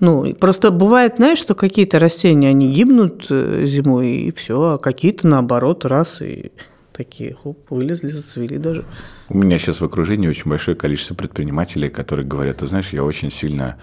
Ну, 0.02 0.34
просто 0.34 0.72
бывает, 0.72 1.14
знаешь, 1.18 1.38
что 1.38 1.54
какие-то 1.54 2.00
растения, 2.00 2.48
они 2.48 2.72
гибнут 2.72 3.26
э, 3.30 3.66
зимой, 3.66 4.08
и 4.08 4.32
все, 4.32 4.72
а 4.72 4.78
какие-то, 4.78 5.28
наоборот, 5.28 5.84
раз 5.84 6.20
и 6.20 6.50
такие, 6.92 7.36
хоп, 7.40 7.70
вылезли, 7.70 8.08
зацвели 8.08 8.58
даже. 8.58 8.84
У 9.28 9.38
меня 9.38 9.58
сейчас 9.58 9.80
в 9.80 9.84
окружении 9.84 10.26
очень 10.26 10.50
большое 10.50 10.76
количество 10.76 11.14
предпринимателей, 11.14 11.88
которые 11.88 12.26
говорят, 12.26 12.56
ты 12.56 12.66
знаешь, 12.66 12.88
я 12.88 13.04
очень 13.04 13.30
сильно 13.30 13.76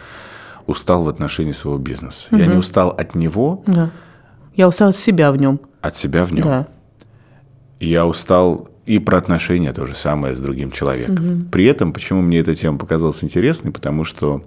устал 0.68 1.06
в 1.06 1.08
отношении 1.08 1.54
своего 1.54 1.80
бизнеса. 1.80 2.28
Угу. 2.32 2.42
Я 2.42 2.48
не 2.48 2.58
устал 2.58 2.90
от 2.90 3.16
него. 3.16 3.64
Да. 3.66 3.92
Я 4.56 4.68
устал 4.68 4.90
от 4.90 4.98
себя 4.98 5.32
в 5.32 5.38
нем. 5.38 5.62
От 5.80 5.96
себя 5.96 6.26
в 6.26 6.34
нем. 6.34 6.44
Да. 6.44 6.68
Я 7.80 8.06
устал 8.06 8.68
и 8.86 9.00
про 9.00 9.20
отношения 9.20 9.72
то 9.72 9.88
же 9.88 9.96
самое 9.96 10.36
с 10.36 10.42
другим 10.42 10.72
человеком. 10.72 11.44
Угу. 11.44 11.50
При 11.50 11.64
этом, 11.64 11.94
почему 11.94 12.22
мне 12.22 12.40
эта 12.40 12.56
тема 12.56 12.78
показалась 12.78 13.24
интересной, 13.24 13.72
потому 13.72 14.04
что 14.04 14.44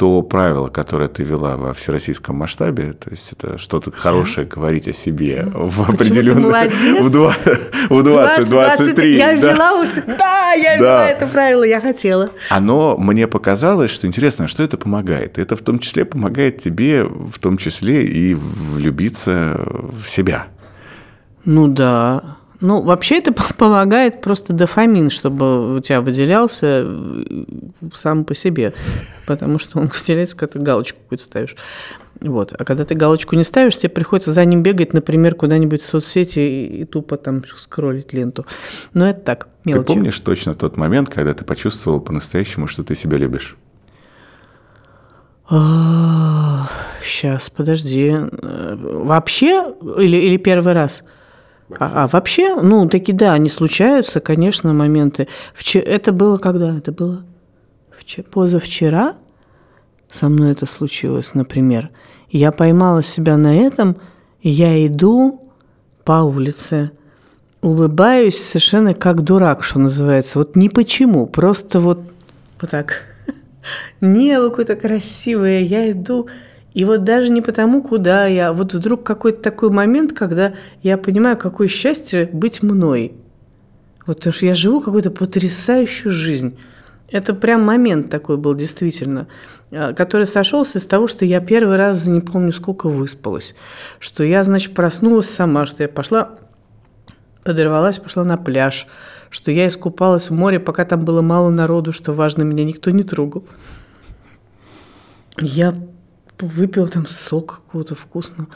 то 0.00 0.22
правило, 0.22 0.68
которое 0.68 1.08
ты 1.10 1.24
вела 1.24 1.58
во 1.58 1.74
всероссийском 1.74 2.34
масштабе, 2.34 2.94
то 2.94 3.10
есть 3.10 3.32
это 3.32 3.58
что-то 3.58 3.92
хорошее 3.92 4.46
говорить 4.46 4.88
о 4.88 4.94
себе 4.94 5.46
в 5.52 5.82
определенном... 5.82 6.44
В, 6.44 7.10
20, 7.10 7.90
в 7.90 8.02
20, 8.02 8.48
23. 8.48 9.14
Я. 9.14 9.36
Да, 9.36 9.84
да 10.06 10.52
я 10.54 10.80
да. 10.80 11.06
это 11.06 11.26
правило, 11.26 11.64
я 11.64 11.82
хотела. 11.82 12.30
Оно 12.48 12.96
мне 12.96 13.26
показалось, 13.26 13.90
что 13.90 14.06
интересно, 14.06 14.48
что 14.48 14.62
это 14.62 14.78
помогает. 14.78 15.36
Это 15.36 15.54
в 15.54 15.60
том 15.60 15.78
числе 15.78 16.06
помогает 16.06 16.62
тебе, 16.62 17.04
в 17.04 17.38
том 17.38 17.58
числе 17.58 18.06
и 18.06 18.32
влюбиться 18.32 19.60
в 20.02 20.08
себя. 20.08 20.46
Ну 21.44 21.68
да. 21.68 22.38
Ну, 22.60 22.82
вообще 22.82 23.18
это 23.18 23.32
помогает 23.56 24.20
просто 24.20 24.52
дофамин, 24.52 25.10
чтобы 25.10 25.76
у 25.76 25.80
тебя 25.80 26.00
выделялся 26.00 26.84
э, 26.86 27.44
сам 27.94 28.24
по 28.24 28.34
себе, 28.34 28.74
потому 29.26 29.58
что 29.58 29.78
он 29.78 29.90
выделяется, 29.98 30.36
когда 30.36 30.52
ты 30.52 30.58
галочку 30.58 30.98
какую-то 31.00 31.24
ставишь. 31.24 31.56
Вот. 32.20 32.52
А 32.56 32.64
когда 32.64 32.84
ты 32.84 32.94
галочку 32.94 33.34
не 33.34 33.44
ставишь, 33.44 33.78
тебе 33.78 33.88
приходится 33.88 34.32
за 34.32 34.44
ним 34.44 34.62
бегать, 34.62 34.92
например, 34.92 35.34
куда-нибудь 35.34 35.80
в 35.80 35.86
соцсети 35.86 36.40
и, 36.40 36.82
и 36.82 36.84
тупо 36.84 37.16
там 37.16 37.42
скроллить 37.56 38.12
ленту. 38.12 38.44
Но 38.92 39.08
это 39.08 39.20
так, 39.20 39.48
мелочи. 39.64 39.86
Ты 39.86 39.94
помнишь 39.94 40.20
точно 40.20 40.54
тот 40.54 40.76
момент, 40.76 41.08
когда 41.08 41.32
ты 41.32 41.46
почувствовал 41.46 42.00
по-настоящему, 42.00 42.66
что 42.66 42.84
ты 42.84 42.94
себя 42.94 43.16
любишь? 43.16 43.56
Сейчас, 47.02 47.50
подожди. 47.50 48.12
Э, 48.12 48.76
вообще 48.78 49.74
или, 49.98 50.18
или 50.18 50.36
первый 50.36 50.74
раз?– 50.74 51.02
а, 51.78 52.04
а 52.04 52.06
вообще, 52.06 52.56
ну, 52.56 52.88
таки 52.88 53.12
да, 53.12 53.32
они 53.32 53.48
случаются, 53.48 54.20
конечно, 54.20 54.72
моменты. 54.72 55.28
Это 55.74 56.12
было 56.12 56.38
когда? 56.38 56.76
Это 56.76 56.92
было 56.92 57.24
позавчера 58.32 59.14
со 60.12 60.28
мной 60.28 60.52
это 60.52 60.66
случилось, 60.66 61.34
например. 61.34 61.90
Я 62.28 62.52
поймала 62.52 63.02
себя 63.02 63.36
на 63.36 63.56
этом, 63.56 63.96
я 64.42 64.86
иду 64.86 65.52
по 66.04 66.22
улице, 66.22 66.92
улыбаюсь 67.60 68.42
совершенно 68.42 68.94
как 68.94 69.22
дурак, 69.22 69.62
что 69.62 69.78
называется. 69.78 70.38
Вот 70.38 70.56
не 70.56 70.68
почему, 70.68 71.26
просто 71.26 71.80
вот, 71.80 72.00
вот 72.60 72.70
так. 72.70 73.04
Небо 74.00 74.50
какое-то 74.50 74.76
красивое, 74.76 75.60
я 75.60 75.90
иду, 75.90 76.28
и 76.72 76.84
вот 76.84 77.04
даже 77.04 77.30
не 77.30 77.40
потому, 77.40 77.82
куда 77.82 78.26
я, 78.26 78.52
вот 78.52 78.74
вдруг 78.74 79.02
какой-то 79.02 79.42
такой 79.42 79.70
момент, 79.70 80.12
когда 80.12 80.54
я 80.82 80.96
понимаю, 80.96 81.36
какое 81.36 81.68
счастье 81.68 82.28
быть 82.32 82.62
мной. 82.62 83.14
Вот 84.06 84.18
потому 84.18 84.32
что 84.32 84.46
я 84.46 84.54
живу 84.54 84.80
какую-то 84.80 85.10
потрясающую 85.10 86.12
жизнь. 86.12 86.56
Это 87.10 87.34
прям 87.34 87.62
момент 87.64 88.08
такой 88.08 88.36
был 88.36 88.54
действительно, 88.54 89.26
а, 89.72 89.92
который 89.94 90.26
сошелся 90.26 90.78
из 90.78 90.86
того, 90.86 91.08
что 91.08 91.24
я 91.24 91.40
первый 91.40 91.76
раз 91.76 92.06
не 92.06 92.20
помню 92.20 92.52
сколько 92.52 92.88
выспалась, 92.88 93.56
что 93.98 94.22
я, 94.22 94.44
значит, 94.44 94.74
проснулась 94.74 95.28
сама, 95.28 95.66
что 95.66 95.82
я 95.82 95.88
пошла, 95.88 96.38
подорвалась, 97.42 97.98
пошла 97.98 98.22
на 98.22 98.36
пляж, 98.36 98.86
что 99.28 99.50
я 99.50 99.66
искупалась 99.66 100.30
в 100.30 100.34
море, 100.34 100.60
пока 100.60 100.84
там 100.84 101.00
было 101.00 101.20
мало 101.20 101.50
народу, 101.50 101.92
что 101.92 102.12
важно, 102.12 102.42
меня 102.42 102.64
никто 102.64 102.90
не 102.90 103.02
трогал. 103.02 103.44
Я 105.40 105.74
выпила 106.46 106.88
там 106.88 107.06
сок 107.06 107.62
какого-то 107.66 107.94
вкусного. 107.94 108.48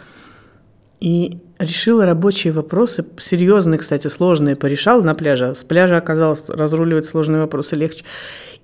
И 1.01 1.39
решила 1.59 2.07
рабочие 2.07 2.53
вопросы, 2.53 3.05
серьезные, 3.19 3.79
кстати, 3.79 4.09
сложные, 4.09 4.57
порешала 4.57 5.03
на 5.03 5.15
пляже. 5.15 5.55
С 5.55 5.65
пляжа 5.65 5.97
оказалось 5.97 6.49
разруливать 6.49 7.05
сложные 7.05 7.41
вопросы 7.43 7.77
легче. 7.77 8.05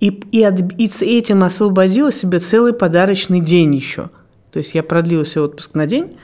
И, 0.01 0.09
и, 0.09 0.43
от, 0.43 0.73
и 0.79 0.89
с 0.89 1.03
этим 1.03 1.45
освободила 1.45 2.11
себе 2.11 2.39
целый 2.39 2.73
подарочный 2.73 3.41
день 3.41 3.75
еще. 3.75 4.11
То 4.53 4.59
есть 4.59 4.75
я 4.75 4.83
продлила 4.83 5.27
себе 5.27 5.43
отпуск 5.43 5.75
на 5.75 5.87
день, 5.87 6.17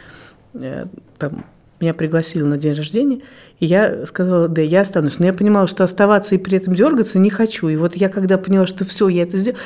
э, 0.55 0.87
там, 1.19 1.45
меня 1.81 1.93
пригласили 1.93 2.43
на 2.43 2.57
день 2.57 2.75
рождения, 2.75 3.21
и 3.59 3.67
я 3.67 4.07
сказала, 4.07 4.49
да, 4.49 4.63
я 4.63 4.81
останусь. 4.81 5.19
Но 5.19 5.27
я 5.27 5.33
понимала, 5.33 5.67
что 5.67 5.85
оставаться 5.85 6.35
и 6.35 6.39
при 6.39 6.57
этом 6.57 6.75
дергаться 6.75 7.19
не 7.19 7.31
хочу. 7.31 7.69
И 7.69 7.77
вот 7.77 7.97
я 7.97 8.09
когда 8.09 8.39
поняла, 8.39 8.67
что 8.67 8.85
все, 8.85 9.09
я 9.09 9.23
это 9.25 9.37
сделала, 9.37 9.61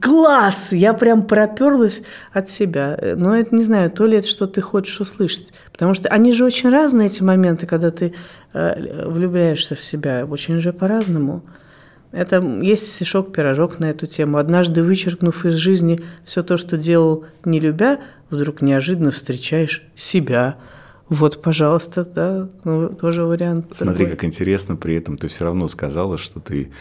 класс! 0.00 0.72
Я 0.72 0.94
прям 0.94 1.22
проперлась 1.22 2.02
от 2.32 2.50
себя. 2.50 2.98
Но 3.16 3.36
это 3.36 3.54
не 3.54 3.64
знаю, 3.64 3.90
то 3.90 4.06
ли 4.06 4.18
это 4.18 4.28
что 4.28 4.46
ты 4.46 4.60
хочешь 4.60 5.00
услышать. 5.00 5.52
Потому 5.72 5.94
что 5.94 6.08
они 6.08 6.32
же 6.32 6.44
очень 6.44 6.70
разные, 6.70 7.08
эти 7.08 7.22
моменты, 7.22 7.66
когда 7.66 7.90
ты 7.90 8.14
э, 8.54 9.06
влюбляешься 9.08 9.74
в 9.74 9.82
себя. 9.82 10.26
Очень 10.26 10.60
же 10.60 10.72
по-разному. 10.72 11.42
Это 12.12 12.38
есть 12.62 12.92
стишок-пирожок 12.92 13.78
на 13.78 13.86
эту 13.86 14.06
тему. 14.06 14.36
Однажды 14.38 14.82
вычеркнув 14.82 15.46
из 15.46 15.54
жизни 15.54 16.02
все 16.24 16.42
то, 16.42 16.58
что 16.58 16.76
делал 16.76 17.24
не 17.44 17.60
любя, 17.60 18.00
вдруг 18.28 18.60
неожиданно 18.62 19.10
встречаешь 19.10 19.82
себя– 19.96 20.56
вот, 21.12 21.42
пожалуйста, 21.42 22.04
да, 22.04 22.48
ну, 22.64 22.88
тоже 22.88 23.24
вариант. 23.24 23.66
Смотри, 23.72 24.06
такой. 24.06 24.16
как 24.16 24.24
интересно, 24.24 24.76
при 24.76 24.96
этом 24.96 25.18
ты 25.18 25.28
все 25.28 25.44
равно 25.44 25.68
сказала, 25.68 26.16
что 26.16 26.40
ты 26.40 26.72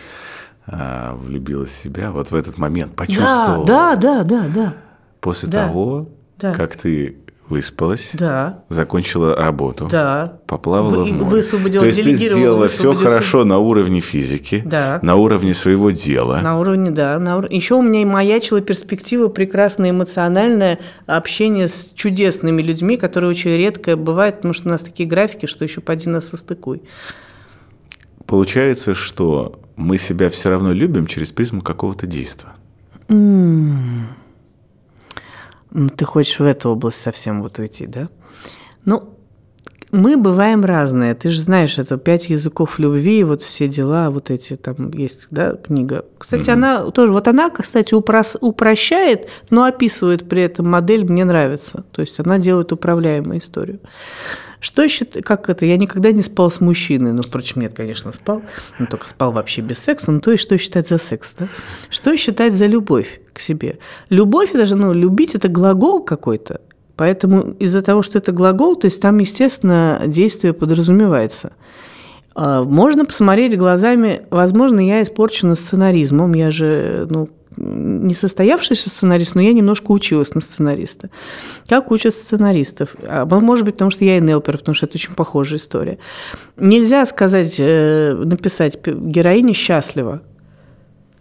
а, 0.66 1.16
влюбилась 1.16 1.72
в 1.72 1.76
себя 1.76 2.12
вот 2.12 2.32
в 2.32 2.36
этот 2.36 2.58
момент, 2.58 2.96
почувствовала. 2.96 3.66
Да, 3.66 3.96
да, 3.96 4.24
да, 4.24 4.48
да. 4.48 4.74
После 5.20 5.50
да, 5.50 5.68
того, 5.68 6.10
да. 6.40 6.54
как 6.54 6.78
ты 6.78 7.18
выспалась, 7.52 8.12
да. 8.14 8.64
закончила 8.70 9.36
работу, 9.36 9.90
да. 9.92 10.40
поплавала 10.48 11.04
Вы, 11.04 11.06
в 11.06 11.12
море. 11.12 11.30
Высвободила, 11.30 11.82
То 11.82 11.88
есть 11.88 12.02
ты 12.02 12.16
сделала 12.16 12.68
все 12.70 12.94
хорошо 12.94 13.44
на 13.44 13.60
уровне 13.60 14.00
физики, 14.00 14.64
да. 14.66 15.00
на 15.04 15.16
уровне 15.16 15.54
своего 15.54 15.92
дела. 15.92 16.40
На 16.42 16.58
уровне, 16.58 16.92
да. 16.92 17.20
На 17.20 17.38
ур... 17.38 17.48
Еще 17.50 17.76
у 17.76 17.82
меня 17.82 18.02
и 18.02 18.06
маячила 18.06 18.62
перспектива 18.62 19.28
прекрасное 19.28 19.90
эмоциональное 19.90 20.80
общение 21.06 21.68
с 21.68 21.92
чудесными 21.94 22.62
людьми, 22.62 22.96
которые 22.96 23.30
очень 23.30 23.58
редко 23.58 23.98
бывает, 23.98 24.38
потому 24.38 24.54
что 24.54 24.70
у 24.70 24.72
нас 24.72 24.82
такие 24.82 25.08
графики, 25.08 25.46
что 25.46 25.66
еще 25.66 25.82
поди 25.82 26.10
нас 26.10 26.30
состыкуй. 26.30 26.82
Получается, 28.26 28.94
что 28.94 29.60
мы 29.76 29.98
себя 29.98 30.30
все 30.30 30.50
равно 30.50 30.72
любим 30.72 31.06
через 31.06 31.32
призму 31.32 31.62
какого-то 31.62 32.08
действия. 32.08 32.54
Mm. 33.10 34.21
Ну, 35.72 35.90
ты 35.90 36.06
хочешь 36.06 36.40
в 36.40 36.44
эту 36.44 36.70
область 36.70 37.02
совсем 37.02 37.42
вот 37.42 37.60
уйти, 37.60 37.88
да? 37.88 38.10
Ну, 38.86 39.18
мы 39.92 40.16
бываем 40.16 40.64
разные. 40.64 41.16
Ты 41.16 41.30
же 41.30 41.42
знаешь, 41.42 41.78
это 41.78 41.98
«Пять 41.98 42.30
языков 42.30 42.80
любви», 42.80 43.24
вот 43.24 43.42
все 43.42 43.68
дела, 43.68 44.10
вот 44.10 44.32
эти 44.32 44.56
там 44.56 44.92
есть, 44.92 45.28
да, 45.32 45.54
книга. 45.54 46.06
Кстати, 46.18 46.50
mm-hmm. 46.50 46.54
она 46.54 46.86
тоже, 46.92 47.12
вот 47.12 47.28
она, 47.28 47.50
кстати, 47.50 47.94
упрос, 47.94 48.38
упрощает, 48.40 49.28
но 49.50 49.66
описывает 49.66 50.30
при 50.30 50.44
этом 50.44 50.70
модель 50.70 51.04
«мне 51.04 51.26
нравится». 51.26 51.84
То 51.92 52.02
есть 52.02 52.20
она 52.20 52.38
делает 52.38 52.72
управляемую 52.72 53.40
историю. 53.40 53.80
Что 54.62 54.88
считать, 54.88 55.26
как 55.26 55.50
это, 55.50 55.66
я 55.66 55.76
никогда 55.76 56.12
не 56.12 56.22
спал 56.22 56.52
с 56.52 56.62
мужчиной, 56.62 57.14
ну, 57.14 57.24
впрочем, 57.24 57.62
нет, 57.62 57.74
конечно, 57.74 58.12
спал, 58.12 58.44
но 58.78 58.86
только 58.86 59.08
спал 59.08 59.32
вообще 59.32 59.62
без 59.62 59.80
секса, 59.80 60.12
ну, 60.12 60.22
то 60.22 60.32
есть 60.32 60.44
что 60.44 60.56
считать 60.60 60.88
за 60.88 61.00
секс, 61.00 61.36
да? 61.38 61.48
Что 61.90 62.16
считать 62.16 62.54
за 62.54 62.68
любовь 62.68 63.22
к 63.34 63.40
себе? 63.40 63.80
Любовь, 64.10 64.52
это 64.54 64.68
же, 64.68 64.76
ну, 64.76 64.94
любить– 64.94 65.34
это 65.36 65.48
глагол 65.48 66.04
какой-то, 66.04 66.62
поэтому 66.96 67.56
из-за 67.60 67.82
того, 67.82 68.04
что 68.04 68.20
это 68.20 68.32
глагол, 68.32 68.76
то 68.76 68.86
есть 68.86 69.02
там, 69.02 69.18
естественно, 69.18 70.04
действие 70.06 70.54
подразумевается. 70.54 71.54
А, 72.36 72.64
можно 72.64 73.04
посмотреть 73.06 73.58
глазами, 73.58 74.28
возможно, 74.30 74.80
я 74.80 75.02
испорчена 75.02 75.56
сценаризмом, 75.56 76.36
я 76.36 76.52
же, 76.52 77.08
ну, 77.10 77.30
не 77.58 78.14
состоявшийся 78.14 78.90
сценарист, 78.90 79.36
но 79.36 79.42
я 79.42 79.54
немножко 79.54 79.92
училась 79.92 80.34
на 80.34 80.42
сценариста. 80.42 81.10
Как 81.68 81.92
учат 81.92 82.16
сценаристов? 82.16 82.96
А, 83.04 83.26
может 83.26 83.66
быть, 83.66 83.76
потому 83.76 83.92
что 83.92 84.06
я 84.06 84.18
и 84.18 84.22
Нелпер, 84.22 84.58
потому 84.58 84.74
что 84.76 84.86
это 84.86 84.96
очень 84.96 85.14
похожая 85.14 85.60
история. 85.60 85.98
Нельзя 86.58 87.06
сказать, 87.06 87.56
э, 87.58 88.14
написать 88.14 88.80
героиня 88.86 89.54
счастлива. 89.54 90.22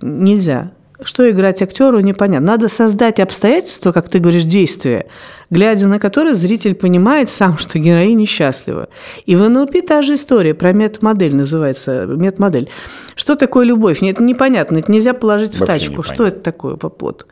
Нельзя. 0.00 0.72
Что 1.02 1.30
играть 1.30 1.62
актеру, 1.62 2.00
непонятно. 2.00 2.46
Надо 2.46 2.68
создать 2.68 3.20
обстоятельства, 3.20 3.92
как 3.92 4.08
ты 4.08 4.18
говоришь, 4.18 4.44
действия, 4.44 5.06
глядя 5.50 5.86
на 5.88 5.98
которые 5.98 6.34
зритель 6.34 6.74
понимает 6.74 7.30
сам, 7.30 7.58
что 7.58 7.78
героиня 7.78 8.26
счастлива. 8.26 8.88
И 9.26 9.36
в 9.36 9.48
НЛП 9.48 9.86
та 9.86 10.02
же 10.02 10.14
история 10.14 10.54
про 10.54 10.72
метамодель 10.72 11.34
называется. 11.34 12.06
Метамодель. 12.06 12.68
Что 13.14 13.36
такое 13.36 13.64
любовь? 13.64 14.02
Это 14.02 14.22
непонятно, 14.22 14.78
это 14.78 14.90
нельзя 14.90 15.14
положить 15.14 15.58
Вообще 15.58 15.64
в 15.64 15.66
тачку. 15.66 16.02
Что 16.02 16.26
это 16.26 16.40
такое? 16.40 16.76
Вот. 16.80 17.26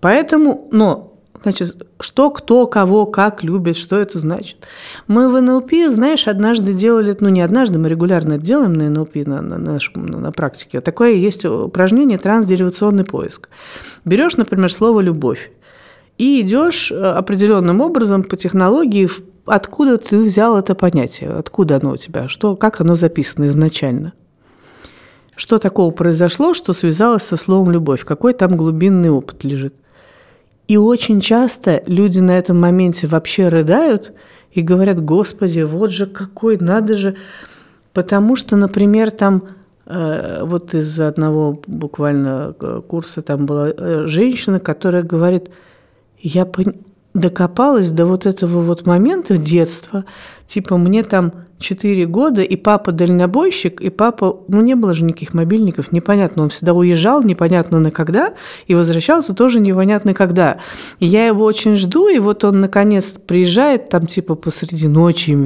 Поэтому, 0.00 0.68
но 0.72 1.09
Значит, 1.42 1.86
что, 2.00 2.30
кто, 2.30 2.66
кого, 2.66 3.06
как 3.06 3.42
любит, 3.42 3.76
что 3.76 3.96
это 3.96 4.18
значит. 4.18 4.66
Мы 5.06 5.28
в 5.30 5.40
НЛП, 5.40 5.72
знаешь, 5.88 6.28
однажды 6.28 6.74
делали, 6.74 7.16
ну 7.18 7.30
не 7.30 7.40
однажды, 7.40 7.78
мы 7.78 7.88
регулярно 7.88 8.34
это 8.34 8.44
делаем 8.44 8.74
на 8.74 8.90
НЛП, 8.90 9.14
на, 9.26 9.40
на, 9.40 9.58
на, 9.58 9.78
на 9.94 10.32
практике. 10.32 10.80
Такое 10.82 11.12
есть 11.12 11.46
упражнение 11.46 12.18
трансдеривационный 12.18 13.04
поиск. 13.04 13.48
Берешь, 14.04 14.36
например, 14.36 14.70
слово 14.70 15.00
«любовь» 15.00 15.50
и 16.18 16.42
идешь 16.42 16.92
э, 16.92 16.96
определенным 16.96 17.80
образом 17.80 18.22
по 18.22 18.36
технологии, 18.36 19.08
откуда 19.46 19.96
ты 19.96 20.18
взял 20.18 20.58
это 20.58 20.74
понятие, 20.74 21.30
откуда 21.30 21.76
оно 21.76 21.92
у 21.92 21.96
тебя, 21.96 22.28
что, 22.28 22.56
как 22.56 22.82
оно 22.82 22.96
записано 22.96 23.46
изначально. 23.46 24.12
Что 25.36 25.56
такого 25.56 25.90
произошло, 25.90 26.52
что 26.52 26.74
связалось 26.74 27.22
со 27.22 27.38
словом 27.38 27.70
«любовь», 27.70 28.04
какой 28.04 28.34
там 28.34 28.58
глубинный 28.58 29.08
опыт 29.08 29.42
лежит. 29.42 29.74
И 30.70 30.76
очень 30.76 31.20
часто 31.20 31.82
люди 31.86 32.20
на 32.20 32.38
этом 32.38 32.60
моменте 32.60 33.08
вообще 33.08 33.48
рыдают 33.48 34.12
и 34.52 34.62
говорят, 34.62 35.04
господи, 35.04 35.62
вот 35.62 35.90
же 35.90 36.06
какой, 36.06 36.58
надо 36.58 36.94
же. 36.94 37.16
Потому 37.92 38.36
что, 38.36 38.54
например, 38.54 39.10
там 39.10 39.48
э, 39.86 40.44
вот 40.44 40.72
из 40.72 41.00
одного 41.00 41.60
буквально 41.66 42.54
э, 42.60 42.82
курса 42.86 43.20
там 43.20 43.46
была 43.46 43.70
э, 43.70 44.04
женщина, 44.06 44.60
которая 44.60 45.02
говорит, 45.02 45.50
я 46.20 46.48
докопалась 47.14 47.90
до 47.90 48.06
вот 48.06 48.26
этого 48.26 48.62
вот 48.62 48.86
момента 48.86 49.38
детства, 49.38 50.04
типа 50.46 50.76
мне 50.76 51.02
там 51.02 51.32
4 51.60 52.06
года, 52.06 52.42
и 52.42 52.56
папа 52.56 52.90
дальнобойщик, 52.90 53.80
и 53.80 53.90
папа, 53.90 54.40
ну, 54.48 54.62
не 54.62 54.74
было 54.74 54.94
же 54.94 55.04
никаких 55.04 55.34
мобильников, 55.34 55.92
непонятно, 55.92 56.44
он 56.44 56.48
всегда 56.48 56.72
уезжал, 56.72 57.22
непонятно 57.22 57.78
на 57.78 57.90
когда, 57.90 58.34
и 58.66 58.74
возвращался 58.74 59.34
тоже 59.34 59.60
непонятно 59.60 60.14
когда. 60.14 60.58
И 60.98 61.06
я 61.06 61.26
его 61.26 61.44
очень 61.44 61.76
жду, 61.76 62.08
и 62.08 62.18
вот 62.18 62.44
он, 62.44 62.60
наконец, 62.60 63.14
приезжает 63.26 63.90
там, 63.90 64.06
типа, 64.06 64.34
посреди 64.34 64.88
ночи, 64.88 65.36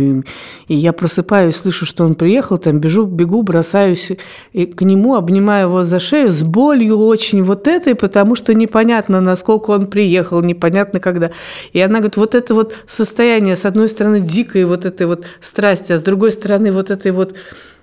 и 0.69 0.75
я 0.75 0.93
просыпаюсь, 0.93 1.57
слышу, 1.57 1.85
что 1.85 2.05
он 2.05 2.15
приехал, 2.15 2.59
там, 2.59 2.79
бежу, 2.79 3.07
бегу, 3.07 3.43
бросаюсь 3.43 4.13
и 4.53 4.67
к 4.67 4.83
нему, 4.83 5.17
обнимаю 5.17 5.69
его 5.69 5.85
за 5.85 5.99
шею 5.99 6.31
с 6.31 6.43
болью 6.43 6.99
очень 6.99 7.43
вот 7.43 7.67
этой, 7.67 7.97
потому 7.97 8.37
что 8.37 8.55
непонятно, 8.55 9.21
насколько 9.21 9.73
он 9.73 9.87
приехал, 9.87 10.41
непонятно 10.43 11.01
когда. 11.01 11.33
И 11.73 11.81
она 11.81 11.99
говорит, 11.99 12.17
вот 12.17 12.35
это 12.37 12.55
вот 12.55 12.75
состояние, 12.87 13.57
с 13.57 13.65
одной 13.65 13.89
стороны, 13.89 14.21
дикой 14.21 14.65
вот 14.65 14.87
этой 14.87 15.09
вот 15.09 15.25
страсти, 15.41 15.93
а 15.93 16.04
другой 16.05 16.33
стороны, 16.33 16.73
вот 16.73 16.91
этой 16.91 17.13
вот, 17.13 17.35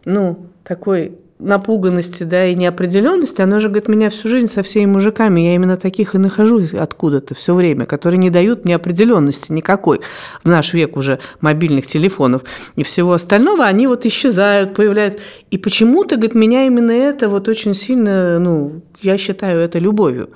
ну, 0.05 0.47
такой 0.63 1.17
напуганности, 1.41 2.23
да, 2.23 2.45
и 2.45 2.55
неопределенности, 2.55 3.41
оно 3.41 3.59
же, 3.59 3.67
говорит, 3.67 3.87
меня 3.87 4.09
всю 4.09 4.27
жизнь 4.27 4.47
со 4.47 4.61
всеми 4.63 4.85
мужиками, 4.85 5.41
я 5.41 5.55
именно 5.55 5.75
таких 5.75 6.13
и 6.13 6.17
нахожу 6.17 6.61
откуда-то 6.77 7.35
все 7.35 7.55
время, 7.55 7.85
которые 7.85 8.19
не 8.19 8.29
дают 8.29 8.63
неопределенности 8.63 9.51
никакой 9.51 10.01
в 10.43 10.47
наш 10.47 10.73
век 10.73 10.95
уже 10.95 11.19
мобильных 11.41 11.87
телефонов 11.87 12.43
и 12.75 12.83
всего 12.83 13.13
остального, 13.13 13.65
они 13.65 13.87
вот 13.87 14.05
исчезают, 14.05 14.75
появляются. 14.75 15.19
И 15.49 15.57
почему-то, 15.57 16.15
говорит, 16.15 16.35
меня 16.35 16.65
именно 16.67 16.91
это 16.91 17.27
вот 17.27 17.49
очень 17.49 17.73
сильно, 17.73 18.39
ну, 18.39 18.81
я 19.01 19.17
считаю 19.17 19.59
это 19.59 19.79
любовью. 19.79 20.29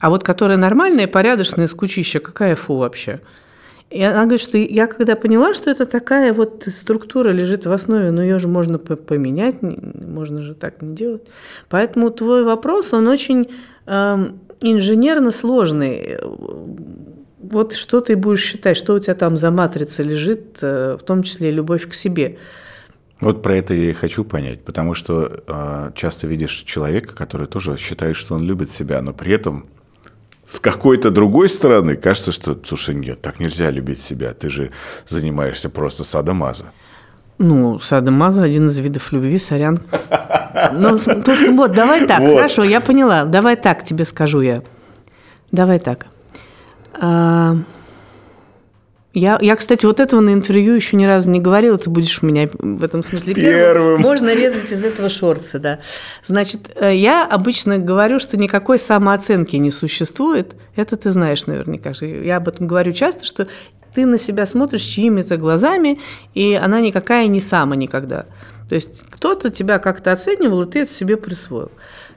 А 0.00 0.10
вот 0.10 0.24
которая 0.24 0.58
нормальная, 0.58 1.06
порядочная, 1.06 1.68
скучища, 1.68 2.18
какая 2.20 2.56
фу 2.56 2.76
вообще– 2.76 3.20
и 3.90 4.02
она 4.02 4.22
говорит, 4.22 4.40
что 4.40 4.58
я 4.58 4.86
когда 4.88 5.14
поняла, 5.14 5.54
что 5.54 5.70
это 5.70 5.86
такая 5.86 6.32
вот 6.32 6.64
структура 6.66 7.30
лежит 7.30 7.66
в 7.66 7.72
основе, 7.72 8.10
но 8.10 8.22
ее 8.22 8.38
же 8.38 8.48
можно 8.48 8.78
поменять, 8.78 9.56
можно 9.62 10.42
же 10.42 10.54
так 10.54 10.82
не 10.82 10.94
делать. 10.94 11.22
Поэтому 11.68 12.10
твой 12.10 12.42
вопрос, 12.42 12.92
он 12.92 13.06
очень 13.06 13.48
э, 13.86 14.30
инженерно 14.60 15.30
сложный. 15.30 16.18
Вот 17.38 17.74
что 17.74 18.00
ты 18.00 18.16
будешь 18.16 18.42
считать, 18.42 18.76
что 18.76 18.94
у 18.94 18.98
тебя 18.98 19.14
там 19.14 19.36
за 19.36 19.52
матрица 19.52 20.02
лежит, 20.02 20.58
э, 20.62 20.96
в 21.00 21.04
том 21.04 21.22
числе 21.22 21.52
любовь 21.52 21.88
к 21.88 21.94
себе. 21.94 22.38
Вот 23.20 23.40
про 23.40 23.56
это 23.56 23.72
я 23.72 23.90
и 23.90 23.92
хочу 23.92 24.24
понять, 24.24 24.64
потому 24.64 24.94
что 24.94 25.42
э, 25.46 25.92
часто 25.94 26.26
видишь 26.26 26.64
человека, 26.66 27.14
который 27.14 27.46
тоже 27.46 27.76
считает, 27.76 28.16
что 28.16 28.34
он 28.34 28.42
любит 28.42 28.72
себя, 28.72 29.00
но 29.00 29.12
при 29.12 29.32
этом 29.32 29.66
с 30.46 30.60
какой-то 30.60 31.10
другой 31.10 31.48
стороны 31.48 31.96
кажется, 31.96 32.32
что, 32.32 32.56
слушай, 32.64 32.94
нет, 32.94 33.20
так 33.20 33.40
нельзя 33.40 33.70
любить 33.70 34.00
себя, 34.00 34.32
ты 34.32 34.48
же 34.48 34.70
занимаешься 35.08 35.68
просто 35.68 36.04
садомазо. 36.04 36.66
Ну, 37.38 37.78
садомазо– 37.80 38.42
один 38.44 38.68
из 38.68 38.78
видов 38.78 39.12
любви, 39.12 39.38
сорян. 39.38 39.80
Ну, 40.72 40.98
тут, 40.98 41.48
вот, 41.50 41.72
давай 41.72 42.06
так, 42.06 42.20
вот. 42.20 42.36
хорошо, 42.36 42.64
я 42.64 42.80
поняла. 42.80 43.24
Давай 43.24 43.56
так 43.56 43.84
тебе 43.84 44.06
скажу 44.06 44.40
я. 44.40 44.62
Давай 45.52 45.78
так. 45.78 46.06
А, 46.98 47.56
я, 49.18 49.38
я, 49.40 49.56
кстати, 49.56 49.86
вот 49.86 49.98
этого 49.98 50.20
на 50.20 50.34
интервью 50.34 50.74
еще 50.74 50.94
ни 50.94 51.06
разу 51.06 51.30
не 51.30 51.40
говорила, 51.40 51.78
ты 51.78 51.88
будешь 51.88 52.22
у 52.22 52.26
меня 52.26 52.50
в 52.52 52.84
этом 52.84 53.02
смысле 53.02 53.32
первым. 53.32 53.54
первым. 53.54 54.00
Можно 54.02 54.34
резать 54.34 54.70
из 54.70 54.84
этого 54.84 55.08
шорца, 55.08 55.58
да. 55.58 55.78
Значит, 56.22 56.70
э, 56.74 56.94
я 56.94 57.24
обычно 57.24 57.78
говорю, 57.78 58.18
что 58.18 58.36
никакой 58.36 58.78
самооценки 58.78 59.56
не 59.56 59.70
существует. 59.70 60.54
Это 60.74 60.98
ты 60.98 61.08
знаешь 61.08 61.46
наверняка. 61.46 61.92
Я 62.04 62.36
об 62.36 62.48
этом 62.48 62.66
говорю 62.66 62.92
часто, 62.92 63.24
что 63.24 63.48
ты 63.94 64.04
на 64.04 64.18
себя 64.18 64.44
смотришь 64.44 64.82
чьими-то 64.82 65.38
глазами, 65.38 65.98
и 66.34 66.52
она 66.52 66.82
никакая 66.82 67.26
не 67.26 67.40
сама 67.40 67.74
никогда. 67.74 68.26
То 68.68 68.74
есть 68.74 69.02
кто-то 69.08 69.48
тебя 69.48 69.78
как-то 69.78 70.12
оценивал, 70.12 70.64
и 70.64 70.70
ты 70.70 70.80
это 70.80 70.92
себе 70.92 71.16
присвоил. 71.16 71.70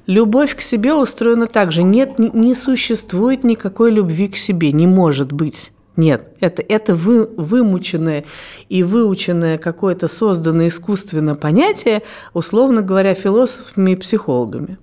Любовь 0.05 0.53
к 0.53 0.59
себе 0.59 0.93
устроена 0.93 1.47
так 1.47 1.71
же. 1.71 1.81
Нет, 1.81 2.19
не 2.19 2.53
существует 2.55 3.45
никакой 3.45 3.89
любви 3.89 4.27
к 4.27 4.35
себе, 4.35 4.73
не 4.73 4.85
может 4.85 5.31
быть. 5.31 5.71
Нет, 5.99 6.29
это, 6.39 6.63
это 6.65 6.95
вы, 6.95 7.25
вымученное 7.35 8.23
и 8.69 8.83
выученное 8.83 9.57
какое-то 9.57 10.07
созданное 10.07 10.69
искусственно 10.69 11.35
понятие, 11.35 12.03
условно 12.33 12.81
говоря, 12.81 13.13
философами 13.15 13.91
и 13.91 13.95
психологами. 13.97 14.77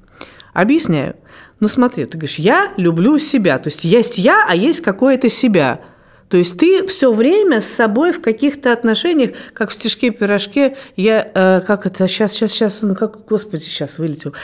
Объясняю. 0.52 1.16
Ну 1.59 1.68
смотри, 1.68 2.05
ты 2.05 2.18
говоришь, 2.18 2.38
я 2.38 2.70
люблю 2.76 3.18
себя. 3.18 3.59
То 3.59 3.68
есть 3.68 3.85
есть 3.85 4.18
я, 4.18 4.44
а 4.46 4.55
есть 4.55 4.83
какое-то 4.83 5.31
себя. 5.31 5.81
То 6.29 6.37
есть 6.37 6.59
ты 6.59 6.87
все 6.87 7.11
время 7.11 7.62
с 7.62 7.66
собой 7.66 8.12
в 8.12 8.20
каких-то 8.20 8.70
отношениях, 8.70 9.31
как 9.55 9.70
в 9.70 9.74
стишке-пирожке, 9.74 10.76
я, 10.96 11.31
э, 11.35 11.62
как 11.66 11.87
это, 11.87 12.09
сейчас, 12.09 12.33
сейчас, 12.33 12.52
сейчас, 12.52 12.83
ну 12.83 12.94
как, 12.94 13.24
господи, 13.24 13.62
сейчас 13.62 13.96
вылетел 13.96 14.35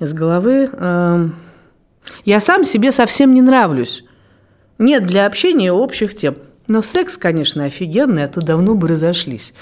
из 0.00 0.14
головы. 0.14 0.70
Э, 0.72 1.28
я 2.24 2.40
сам 2.40 2.64
себе 2.64 2.90
совсем 2.90 3.34
не 3.34 3.42
нравлюсь. 3.42 4.02
Нет 4.78 5.06
для 5.06 5.26
общения 5.26 5.72
общих 5.72 6.16
тем. 6.16 6.36
Но 6.68 6.80
секс, 6.80 7.16
конечно, 7.16 7.64
офигенный, 7.64 8.24
а 8.24 8.28
то 8.28 8.40
давно 8.40 8.74
бы 8.74 8.88
разошлись. 8.88 9.52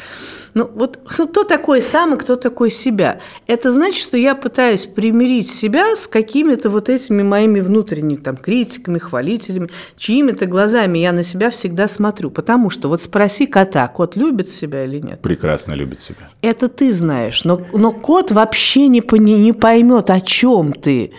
Ну 0.53 0.69
вот 0.75 0.99
кто 1.05 1.45
такой 1.45 1.81
сам 1.81 2.15
и 2.15 2.19
кто 2.19 2.37
такой 2.37 2.71
себя? 2.71 3.21
Это 3.47 3.71
значит, 3.73 4.03
что 4.03 4.17
я 4.17 4.35
пытаюсь 4.35 4.85
примирить 4.85 5.51
себя 5.51 5.97
с 5.97 6.07
какими-то 6.07 6.71
вот 6.71 6.89
этими 6.89 7.23
моими 7.23 7.61
внутренними 7.61 8.19
там, 8.19 8.37
критиками, 8.37 8.99
хвалителями, 8.99 9.71
чьими-то 9.97 10.47
глазами 10.47 10.99
я 10.99 11.13
на 11.13 11.23
себя 11.23 11.51
всегда 11.51 11.89
смотрю. 11.89 12.31
Потому 12.31 12.69
что 12.69 12.89
вот 12.89 13.01
спроси 13.03 13.47
кота, 13.47 13.87
кот 13.89 14.17
любит 14.17 14.51
себя 14.51 14.85
или 14.85 14.99
нет? 14.99 15.21
Прекрасно 15.23 15.73
любит 15.73 16.03
себя. 16.03 16.31
Это 16.43 16.69
ты 16.69 16.93
знаешь, 16.93 17.45
но, 17.45 17.61
но 17.73 17.93
кот 17.93 18.33
вообще 18.33 18.89
не, 18.89 19.03
не, 19.19 19.35
не 19.35 19.53
поймет, 19.53 20.11
о 20.11 20.21
чем 20.21 20.73
ты. 20.73 21.13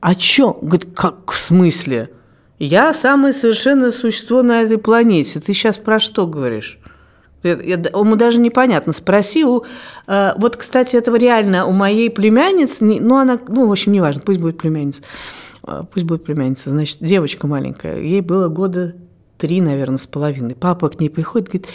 О 0.00 0.14
чем? 0.14 0.56
Говорит, 0.62 0.88
как 0.96 1.30
в 1.30 1.38
смысле? 1.38 2.10
Я 2.64 2.92
самое 2.92 3.32
совершенное 3.32 3.90
существо 3.90 4.44
на 4.44 4.62
этой 4.62 4.78
планете. 4.78 5.40
Ты 5.40 5.52
сейчас 5.52 5.78
про 5.78 5.98
что 5.98 6.28
говоришь? 6.28 6.78
Ему 7.42 8.14
даже 8.14 8.38
непонятно. 8.38 8.92
Спроси 8.92 9.44
у... 9.44 9.64
Э, 10.06 10.34
вот, 10.36 10.56
кстати, 10.56 10.94
этого 10.94 11.16
реально 11.16 11.66
у 11.66 11.72
моей 11.72 12.08
племянницы... 12.08 12.84
Ну, 12.84 13.16
она... 13.16 13.40
Ну, 13.48 13.66
в 13.66 13.72
общем, 13.72 13.90
неважно, 13.90 14.22
пусть 14.24 14.38
будет 14.38 14.58
племянница. 14.58 15.02
Э, 15.66 15.82
пусть 15.92 16.06
будет 16.06 16.22
племянница. 16.22 16.70
Значит, 16.70 16.98
девочка 17.00 17.48
маленькая. 17.48 17.98
Ей 17.98 18.20
было 18.20 18.46
года 18.46 18.94
три, 19.38 19.60
наверное, 19.60 19.98
с 19.98 20.06
половиной. 20.06 20.54
Папа 20.54 20.88
к 20.88 21.00
ней 21.00 21.08
приходит, 21.08 21.48
говорит, 21.48 21.66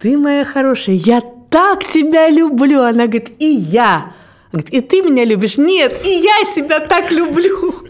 ты 0.00 0.18
моя 0.18 0.44
хорошая, 0.44 0.96
я 0.96 1.22
так 1.50 1.84
тебя 1.84 2.28
люблю. 2.28 2.80
Она 2.82 3.06
говорит, 3.06 3.30
и 3.38 3.46
я. 3.46 4.12
Говорит, 4.50 4.70
и 4.70 4.80
ты 4.80 5.02
меня 5.02 5.24
любишь? 5.24 5.56
Нет, 5.56 6.04
и 6.04 6.10
я 6.10 6.44
себя 6.44 6.80
так 6.80 7.12
люблю 7.12 7.84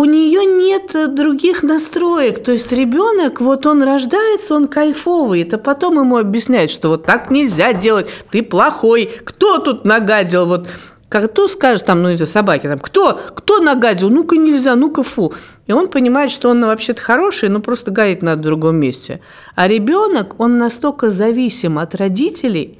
у 0.00 0.06
нее 0.06 0.46
нет 0.46 1.14
других 1.14 1.62
настроек. 1.62 2.42
То 2.42 2.52
есть 2.52 2.72
ребенок, 2.72 3.42
вот 3.42 3.66
он 3.66 3.82
рождается, 3.82 4.54
он 4.54 4.66
кайфовый. 4.66 5.42
Это 5.42 5.58
потом 5.58 6.00
ему 6.00 6.16
объясняют, 6.16 6.70
что 6.70 6.88
вот 6.88 7.02
так 7.02 7.30
нельзя 7.30 7.74
делать, 7.74 8.08
ты 8.30 8.42
плохой. 8.42 9.10
Кто 9.24 9.58
тут 9.58 9.84
нагадил? 9.84 10.46
Вот 10.46 10.68
кто 11.10 11.48
скажет 11.48 11.84
там, 11.84 12.02
ну, 12.02 12.08
эти 12.08 12.24
собаки, 12.24 12.66
там, 12.66 12.78
кто, 12.78 13.20
кто 13.34 13.58
нагадил, 13.58 14.08
ну-ка 14.08 14.36
нельзя, 14.36 14.74
ну-ка 14.74 15.02
фу. 15.02 15.34
И 15.66 15.72
он 15.72 15.88
понимает, 15.88 16.30
что 16.30 16.48
он 16.48 16.64
вообще-то 16.64 17.02
хороший, 17.02 17.50
но 17.50 17.60
просто 17.60 17.90
гадить 17.90 18.22
надо 18.22 18.38
в 18.38 18.44
другом 18.44 18.76
месте. 18.76 19.20
А 19.54 19.68
ребенок, 19.68 20.40
он 20.40 20.56
настолько 20.56 21.10
зависим 21.10 21.78
от 21.78 21.94
родителей, 21.94 22.78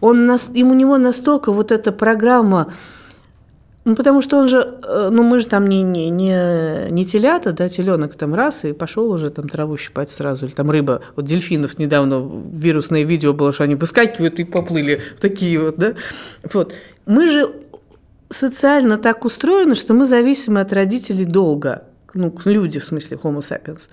он, 0.00 0.28
у 0.28 0.74
него 0.74 0.98
настолько 0.98 1.50
вот 1.50 1.72
эта 1.72 1.92
программа 1.92 2.74
Ну, 3.84 3.96
потому 3.96 4.22
что 4.22 4.38
он 4.38 4.48
же, 4.48 4.78
э, 4.84 5.08
ну, 5.10 5.24
мы 5.24 5.40
же 5.40 5.48
там 5.48 5.66
не, 5.66 5.82
не, 5.82 6.08
не, 6.08 6.90
не 6.90 7.04
телята, 7.04 7.52
да, 7.52 7.68
теленок 7.68 8.14
там 8.14 8.32
раз 8.32 8.64
и 8.64 8.72
пошел 8.72 9.10
уже 9.10 9.30
там 9.30 9.48
траву 9.48 9.76
щипать 9.76 10.10
сразу, 10.10 10.46
или 10.46 10.52
там 10.52 10.70
рыба, 10.70 11.02
вот 11.16 11.24
дельфинов 11.24 11.78
недавно 11.78 12.30
вирусное 12.52 13.02
видео 13.02 13.32
было, 13.32 13.52
что 13.52 13.64
они 13.64 13.74
выскакивают 13.74 14.38
и 14.38 14.44
поплыли, 14.44 15.00
такие 15.20 15.58
вот, 15.60 15.76
да, 15.78 15.94
вот. 16.52 16.74
Мы 17.06 17.28
же 17.28 17.52
социально 18.30 18.98
так 18.98 19.24
устроены, 19.24 19.74
что 19.74 19.94
мы 19.94 20.06
зависимы 20.06 20.60
от 20.60 20.72
родителей 20.72 21.24
долго, 21.24 21.82
ну, 22.14 22.32
люди, 22.44 22.78
в 22.78 22.84
смысле, 22.84 23.18
homo 23.20 23.40
sapiens. 23.40 23.88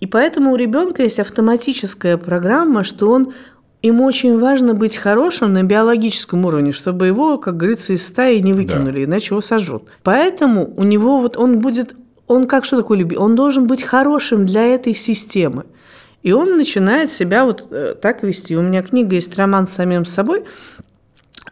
И 0.00 0.06
поэтому 0.06 0.50
у 0.50 0.56
ребенка 0.56 1.04
есть 1.04 1.20
автоматическая 1.20 2.16
программа, 2.16 2.82
что 2.82 3.08
он 3.10 3.34
им 3.82 4.00
очень 4.00 4.38
важно 4.38 4.74
быть 4.74 4.96
хорошим 4.96 5.52
на 5.52 5.64
биологическом 5.64 6.44
уровне, 6.44 6.72
чтобы 6.72 7.08
его, 7.08 7.36
как 7.36 7.56
говорится, 7.56 7.92
из 7.92 8.06
стаи 8.06 8.38
не 8.38 8.52
выкинули, 8.52 9.04
да. 9.04 9.10
иначе 9.10 9.34
его 9.34 9.42
сожрут. 9.42 9.88
Поэтому 10.04 10.72
у 10.76 10.84
него 10.84 11.20
вот 11.20 11.36
он 11.36 11.58
будет, 11.58 11.96
он 12.28 12.46
как 12.46 12.64
что 12.64 12.76
такое 12.76 12.98
любить? 12.98 13.18
Он 13.18 13.34
должен 13.34 13.66
быть 13.66 13.82
хорошим 13.82 14.46
для 14.46 14.62
этой 14.62 14.94
системы. 14.94 15.64
И 16.22 16.30
он 16.30 16.56
начинает 16.56 17.10
себя 17.10 17.44
вот 17.44 17.66
э, 17.72 17.96
так 18.00 18.22
вести. 18.22 18.56
У 18.56 18.62
меня 18.62 18.82
книга 18.82 19.16
есть 19.16 19.36
«Роман 19.36 19.66
с 19.66 19.72
самим 19.72 20.06
собой», 20.06 20.44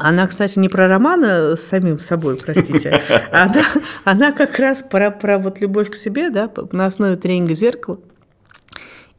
она, 0.02 0.26
кстати, 0.28 0.58
не 0.58 0.68
про 0.70 0.88
романа 0.88 1.56
с 1.56 1.62
самим 1.62 1.98
собой, 1.98 2.38
простите. 2.38 3.02
Она, 3.32 3.66
она 4.04 4.32
как 4.32 4.58
раз 4.58 4.82
про, 4.82 5.10
про 5.10 5.36
вот 5.36 5.60
любовь 5.60 5.90
к 5.90 5.94
себе, 5.94 6.30
да, 6.30 6.50
на 6.72 6.86
основе 6.86 7.16
тренинга 7.16 7.52
зеркала. 7.52 7.98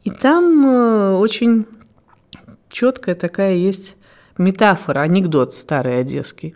И 0.02 0.10
там 0.10 0.66
э, 0.66 1.16
очень 1.18 1.66
четкая 2.72 3.14
такая 3.14 3.54
есть 3.54 3.96
метафора, 4.38 5.00
анекдот 5.00 5.54
старый 5.54 6.00
одесский. 6.00 6.54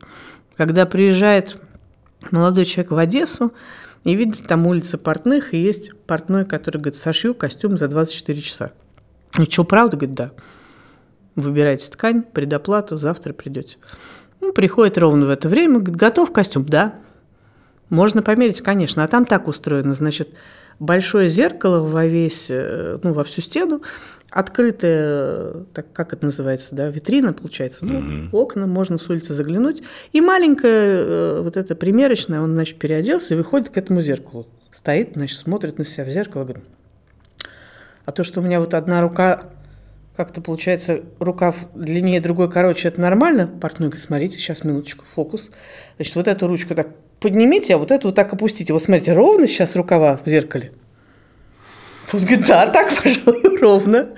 Когда 0.57 0.87
приезжает 0.87 1.59
молодой 2.31 2.65
человек 2.65 2.93
в 2.93 2.99
Одессу 2.99 3.53
и 4.05 4.15
видит 4.15 4.47
там 4.47 4.67
улицы 4.67 4.99
портных, 4.99 5.53
и 5.55 5.59
есть 5.59 5.93
портной, 6.07 6.45
который 6.45 6.79
говорит, 6.79 6.97
сошью 6.97 7.35
костюм 7.35 7.77
за 7.77 7.89
24 7.89 8.41
часа. 8.41 8.73
И 9.39 9.45
что, 9.45 9.65
правда? 9.65 9.97
Говорит, 9.97 10.15
да. 10.15 10.31
Выбирайте 11.35 11.91
ткань, 11.91 12.23
предоплату, 12.23 12.97
завтра 12.97 13.33
придете. 13.33 13.77
Ну, 14.41 14.53
приходит 14.53 14.97
ровно 14.97 15.27
в 15.27 15.31
это 15.31 15.49
время, 15.49 15.81
говорит, 15.81 15.97
готов 15.97 16.33
костюм? 16.33 16.65
Да. 16.65 16.95
Можно 17.91 18.23
померить, 18.23 18.63
конечно. 18.63 19.05
А 19.05 19.09
там 19.09 19.27
так 19.27 19.47
устроено, 19.49 19.95
значит, 19.95 20.31
большое 20.79 21.29
зеркало 21.29 21.81
во 21.81 22.07
весь, 22.07 22.47
э, 22.49 22.99
ну, 23.03 23.13
во 23.13 23.25
всю 23.25 23.43
стену, 23.43 23.83
открытая, 24.31 25.65
так 25.73 25.93
как 25.93 26.13
это 26.13 26.25
называется, 26.25 26.75
да, 26.75 26.89
витрина, 26.89 27.33
получается, 27.33 27.87
ну, 27.87 27.99
угу. 27.99 28.37
окна, 28.39 28.67
можно 28.67 28.99
с 28.99 29.09
улицы 29.09 29.33
заглянуть. 29.33 29.83
И 30.13 30.21
маленькая 30.21 30.99
э, 30.99 31.41
вот 31.43 31.57
эта 31.57 31.75
примерочная, 31.75 32.41
он, 32.41 32.55
значит, 32.55 32.79
переоделся 32.79 33.35
и 33.35 33.37
выходит 33.37 33.71
к 33.71 33.77
этому 33.77 34.03
зеркалу. 34.03 34.47
Стоит, 34.73 35.13
значит, 35.15 35.39
смотрит 35.39 35.79
на 35.79 35.85
себя 35.85 36.05
в 36.05 36.11
зеркало, 36.11 36.45
говорит, 36.45 36.65
а 38.05 38.13
то, 38.13 38.25
что 38.25 38.41
у 38.41 38.45
меня 38.45 38.61
вот 38.61 38.75
одна 38.75 39.01
рука, 39.01 39.45
как-то 40.17 40.41
получается, 40.41 41.03
рукав 41.19 41.57
длиннее, 41.75 42.21
другой 42.21 42.51
короче, 42.51 42.89
это 42.89 43.01
нормально? 43.01 43.47
Партнер 43.47 43.89
говорит, 43.89 44.05
смотрите, 44.05 44.39
сейчас 44.39 44.65
минуточку, 44.65 45.05
фокус. 45.05 45.51
Значит, 45.97 46.15
вот 46.15 46.29
эту 46.29 46.47
ручку 46.47 46.75
так 46.75 46.89
поднимите, 47.21 47.75
а 47.75 47.79
вот 47.79 47.91
эту 47.91 48.09
вот 48.09 48.15
так 48.15 48.33
опустите. 48.33 48.73
Вот 48.73 48.83
смотрите, 48.83 49.13
ровно 49.13 49.47
сейчас 49.47 49.77
рукава 49.77 50.21
в 50.25 50.29
зеркале. 50.29 50.73
Тут 52.11 52.23
говорит, 52.23 52.47
да, 52.47 52.67
так, 52.67 52.91
пожалуй, 53.03 53.59
ровно. 53.61 54.11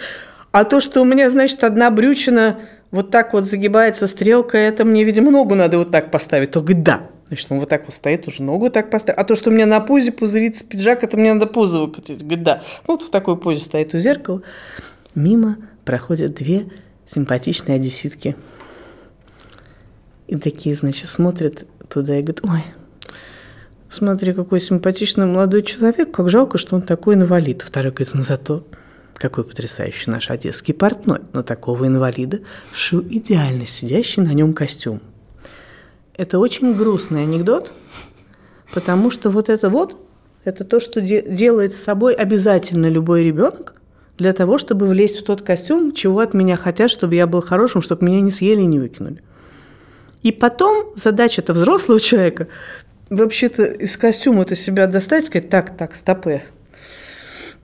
А 0.53 0.65
то, 0.65 0.81
что 0.81 1.03
у 1.03 1.05
меня, 1.05 1.31
значит, 1.31 1.63
одна 1.65 1.91
брючина 1.91 2.61
вот 2.91 3.11
так 3.11 3.33
вот 3.33 3.47
загибается 3.47 4.07
стрелка, 4.07 4.59
это 4.59 4.85
мне, 4.85 5.05
видимо, 5.05 5.31
ногу 5.31 5.55
надо 5.55 5.79
вот 5.79 5.91
так 5.91 6.11
поставить. 6.11 6.51
То 6.51 6.61
говорит, 6.61 6.83
да. 6.83 7.03
Значит, 7.29 7.53
он 7.53 7.61
вот 7.61 7.69
так 7.69 7.85
вот 7.85 7.95
стоит, 7.95 8.27
уже 8.27 8.43
ногу 8.43 8.71
так 8.71 8.91
поставить. 8.91 9.19
А 9.19 9.25
то, 9.25 9.35
что 9.35 9.51
у 9.51 9.53
меня 9.53 9.67
на 9.67 9.81
пузе 9.81 10.13
пузырится 10.13 10.65
пиджак, 10.65 11.05
это 11.05 11.17
мне 11.17 11.35
надо 11.35 11.47
пузо 11.47 11.81
выкатить. 11.81 12.23
Говорит, 12.23 12.43
да. 12.43 12.63
Ну, 12.87 12.95
вот 12.95 13.03
в 13.03 13.11
такой 13.11 13.37
позе 13.37 13.61
стоит 13.61 13.93
у 13.95 13.99
зеркала. 13.99 14.43
Мимо 15.15 15.59
проходят 15.85 16.35
две 16.35 16.71
симпатичные 17.07 17.77
одесситки. 17.77 18.37
И 20.27 20.37
такие, 20.37 20.75
значит, 20.75 21.09
смотрят 21.09 21.67
туда 21.89 22.19
и 22.19 22.23
говорят, 22.23 22.41
ой, 22.45 22.65
смотри, 23.91 24.33
какой 24.33 24.61
симпатичный 24.61 25.27
молодой 25.27 25.63
человек, 25.63 26.11
как 26.11 26.31
жалко, 26.31 26.59
что 26.59 26.77
он 26.77 26.83
такой 26.83 27.15
инвалид. 27.15 27.63
Второй 27.63 27.93
говорит, 27.93 28.15
ну 28.15 28.23
зато 28.23 28.65
какой 29.19 29.45
потрясающий 29.45 30.11
наш 30.11 30.31
одесский 30.31 30.73
портной. 30.73 31.21
Но 31.33 31.43
такого 31.43 31.87
инвалида 31.87 32.41
шил 32.73 33.01
идеально 33.01 33.67
сидящий 33.67 34.23
на 34.23 34.33
нем 34.33 34.53
костюм. 34.53 35.01
Это 36.15 36.39
очень 36.39 36.75
грустный 36.75 37.23
анекдот, 37.23 37.73
потому 38.73 39.11
что 39.11 39.31
вот 39.31 39.49
это 39.49 39.71
вот, 39.71 39.97
это 40.45 40.65
то, 40.65 40.81
что 40.81 41.01
де- 41.01 41.23
делает 41.23 41.75
с 41.75 41.83
собой 41.83 42.15
обязательно 42.15 42.87
любой 42.87 43.25
ребенок 43.25 43.75
для 44.17 44.33
того, 44.33 44.59
чтобы 44.59 44.89
влезть 44.89 45.21
в 45.21 45.25
тот 45.25 45.43
костюм, 45.43 45.93
чего 45.93 46.21
от 46.21 46.35
меня 46.35 46.57
хотят, 46.57 46.91
чтобы 46.91 47.15
я 47.15 47.27
был 47.27 47.41
хорошим, 47.41 47.83
чтобы 47.83 48.07
меня 48.07 48.21
не 48.21 48.33
съели 48.33 48.63
и 48.63 48.67
не 48.67 48.79
выкинули. 48.79 49.23
И 50.23 50.33
потом 50.33 50.93
задача-то 50.97 51.53
взрослого 51.53 52.01
человека 52.01 52.49
вообще-то 53.11 53.65
из 53.65 53.97
костюма-то 53.97 54.55
себя 54.57 54.87
достать, 54.87 55.27
сказать, 55.27 55.49
так, 55.49 55.77
так, 55.77 55.95
стопы. 55.95 56.43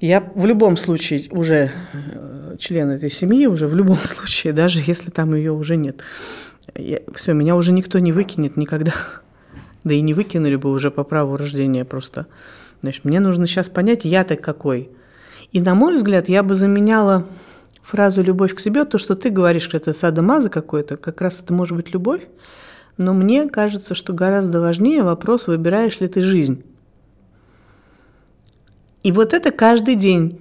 Я 0.00 0.20
в 0.34 0.44
любом 0.44 0.76
случае 0.76 1.28
уже 1.30 1.72
э, 1.92 2.56
член 2.58 2.90
этой 2.90 3.10
семьи, 3.10 3.46
уже 3.46 3.66
в 3.66 3.74
любом 3.74 3.96
случае, 4.04 4.52
даже 4.52 4.82
если 4.84 5.10
там 5.10 5.34
ее 5.34 5.52
уже 5.52 5.76
нет. 5.76 6.02
Я, 6.74 7.00
все, 7.14 7.32
меня 7.32 7.56
уже 7.56 7.72
никто 7.72 7.98
не 7.98 8.12
выкинет 8.12 8.56
никогда. 8.56 8.92
Да 9.84 9.92
и 9.92 10.00
не 10.00 10.14
выкинули 10.14 10.56
бы 10.56 10.70
уже 10.70 10.90
по 10.90 11.04
праву 11.04 11.36
рождения 11.36 11.84
просто. 11.84 12.26
Значит, 12.80 13.04
мне 13.04 13.20
нужно 13.20 13.46
сейчас 13.46 13.68
понять, 13.68 14.04
я-то 14.04 14.36
какой. 14.36 14.90
И, 15.52 15.60
на 15.60 15.74
мой 15.74 15.94
взгляд, 15.96 16.28
я 16.28 16.42
бы 16.42 16.54
заменяла 16.54 17.26
фразу 17.82 18.22
«любовь 18.22 18.54
к 18.54 18.60
себе», 18.60 18.84
то, 18.84 18.98
что 18.98 19.14
ты 19.14 19.30
говоришь, 19.30 19.62
что 19.62 19.76
это 19.76 19.92
садомаза 19.92 20.48
какой-то, 20.48 20.96
как 20.96 21.20
раз 21.20 21.40
это 21.40 21.52
может 21.52 21.76
быть 21.76 21.92
любовь, 21.92 22.22
но 22.96 23.12
мне 23.12 23.48
кажется, 23.48 23.94
что 23.94 24.12
гораздо 24.12 24.60
важнее 24.60 25.02
вопрос, 25.02 25.46
выбираешь 25.46 26.00
ли 26.00 26.08
ты 26.08 26.20
жизнь. 26.22 26.62
И 29.02 29.12
вот 29.12 29.34
это 29.34 29.50
каждый 29.50 29.96
день. 29.96 30.40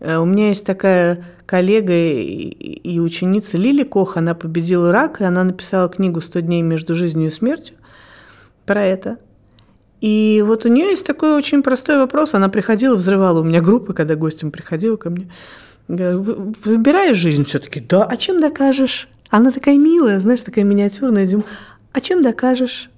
Э, 0.00 0.18
у 0.18 0.24
меня 0.24 0.48
есть 0.48 0.64
такая 0.64 1.24
коллега 1.46 1.92
и 1.92 2.98
ученица 2.98 3.56
Лили 3.56 3.82
Кох, 3.82 4.16
она 4.16 4.34
победила 4.34 4.92
рак, 4.92 5.20
и 5.20 5.24
она 5.24 5.44
написала 5.44 5.88
книгу 5.88 6.20
«100 6.20 6.42
дней 6.42 6.62
между 6.62 6.94
жизнью 6.94 7.28
и 7.28 7.32
смертью» 7.32 7.76
про 8.64 8.84
это. 8.84 9.18
И 10.00 10.42
вот 10.46 10.66
у 10.66 10.68
нее 10.68 10.90
есть 10.90 11.06
такой 11.06 11.34
очень 11.34 11.62
простой 11.62 11.98
вопрос. 11.98 12.34
Она 12.34 12.48
приходила, 12.48 12.96
взрывала 12.96 13.40
у 13.40 13.44
меня 13.44 13.60
группы, 13.60 13.94
когда 13.94 14.14
гостем 14.14 14.50
приходила 14.50 14.96
ко 14.96 15.10
мне. 15.10 15.30
Выбираешь 15.88 17.16
жизнь 17.16 17.44
все-таки? 17.44 17.80
Да, 17.80 18.04
а 18.04 18.16
чем 18.16 18.40
докажешь? 18.40 19.08
Она 19.30 19.50
такая 19.50 19.78
милая, 19.78 20.20
знаешь, 20.20 20.42
такая 20.42 20.64
миниатюрная. 20.64 21.28
А 21.96 22.00
чем 22.02 22.22
докажешь? 22.22 22.90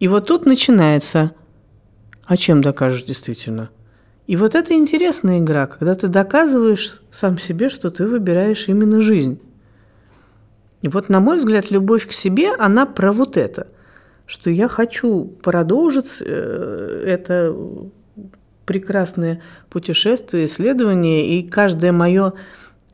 И 0.00 0.08
вот 0.08 0.26
тут 0.26 0.44
начинается. 0.44 1.30
А 2.24 2.36
чем 2.36 2.60
докажешь 2.60 3.04
действительно? 3.04 3.70
И 4.26 4.34
вот 4.34 4.56
это 4.56 4.74
интересная 4.74 5.38
игра, 5.38 5.68
когда 5.68 5.94
ты 5.94 6.08
доказываешь 6.08 7.00
сам 7.12 7.38
себе, 7.38 7.68
что 7.68 7.88
ты 7.92 8.08
выбираешь 8.08 8.66
именно 8.66 9.00
жизнь. 9.00 9.40
И 10.82 10.88
вот, 10.88 11.08
на 11.08 11.20
мой 11.20 11.36
взгляд, 11.36 11.70
любовь 11.70 12.08
к 12.08 12.12
себе, 12.12 12.52
она 12.58 12.84
про 12.84 13.12
вот 13.12 13.36
это, 13.36 13.68
что 14.26 14.50
я 14.50 14.66
хочу 14.66 15.26
продолжить 15.26 16.20
э, 16.20 17.04
это 17.06 17.54
прекрасное 18.66 19.40
путешествие, 19.68 20.46
исследование, 20.46 21.38
и 21.38 21.48
каждое 21.48 21.92
мое 21.92 22.32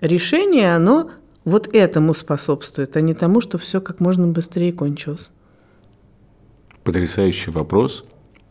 решение, 0.03 0.77
оно 0.77 1.11
вот 1.47 1.75
этому 1.75 2.13
способствует, 2.13 2.97
а 2.97 3.01
не 3.01 3.15
тому, 3.15 3.41
что 3.41 3.57
все 3.57 3.81
как 3.81 4.01
можно 4.01 4.27
быстрее 4.27 4.73
кончилось. 4.73 5.31
Потрясающий 6.83 7.51
вопрос 7.51 8.05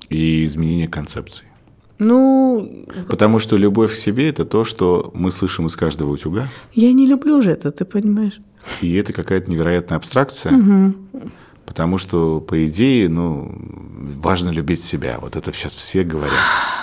и 0.10 0.44
изменение 0.46 0.88
концепции. 0.88 1.46
Ну... 2.00 2.88
Потому 3.08 3.40
что 3.40 3.58
любовь 3.58 3.94
к 3.94 3.96
себе– 3.96 4.30
это 4.30 4.46
то, 4.46 4.64
что 4.64 5.12
мы 5.14 5.32
слышим 5.32 5.68
из 5.68 5.76
каждого 5.76 6.12
утюга. 6.12 6.48
Я 6.74 6.92
не 6.94 7.06
люблю 7.06 7.42
же 7.42 7.52
это, 7.52 7.72
ты 7.72 7.84
понимаешь. 7.86 8.40
И 8.82 8.96
это 8.96 9.14
какая-то 9.14 9.52
невероятная 9.52 9.98
абстракция. 9.98 10.54
Угу. 10.58 10.94
Потому 11.66 11.98
что, 11.98 12.40
по 12.40 12.68
идее, 12.68 13.10
ну, 13.10 13.52
важно 14.22 14.50
любить 14.50 14.84
себя. 14.84 15.18
Вот 15.20 15.36
это 15.36 15.52
сейчас 15.52 15.74
все 15.74 16.04
говорят. 16.04 16.34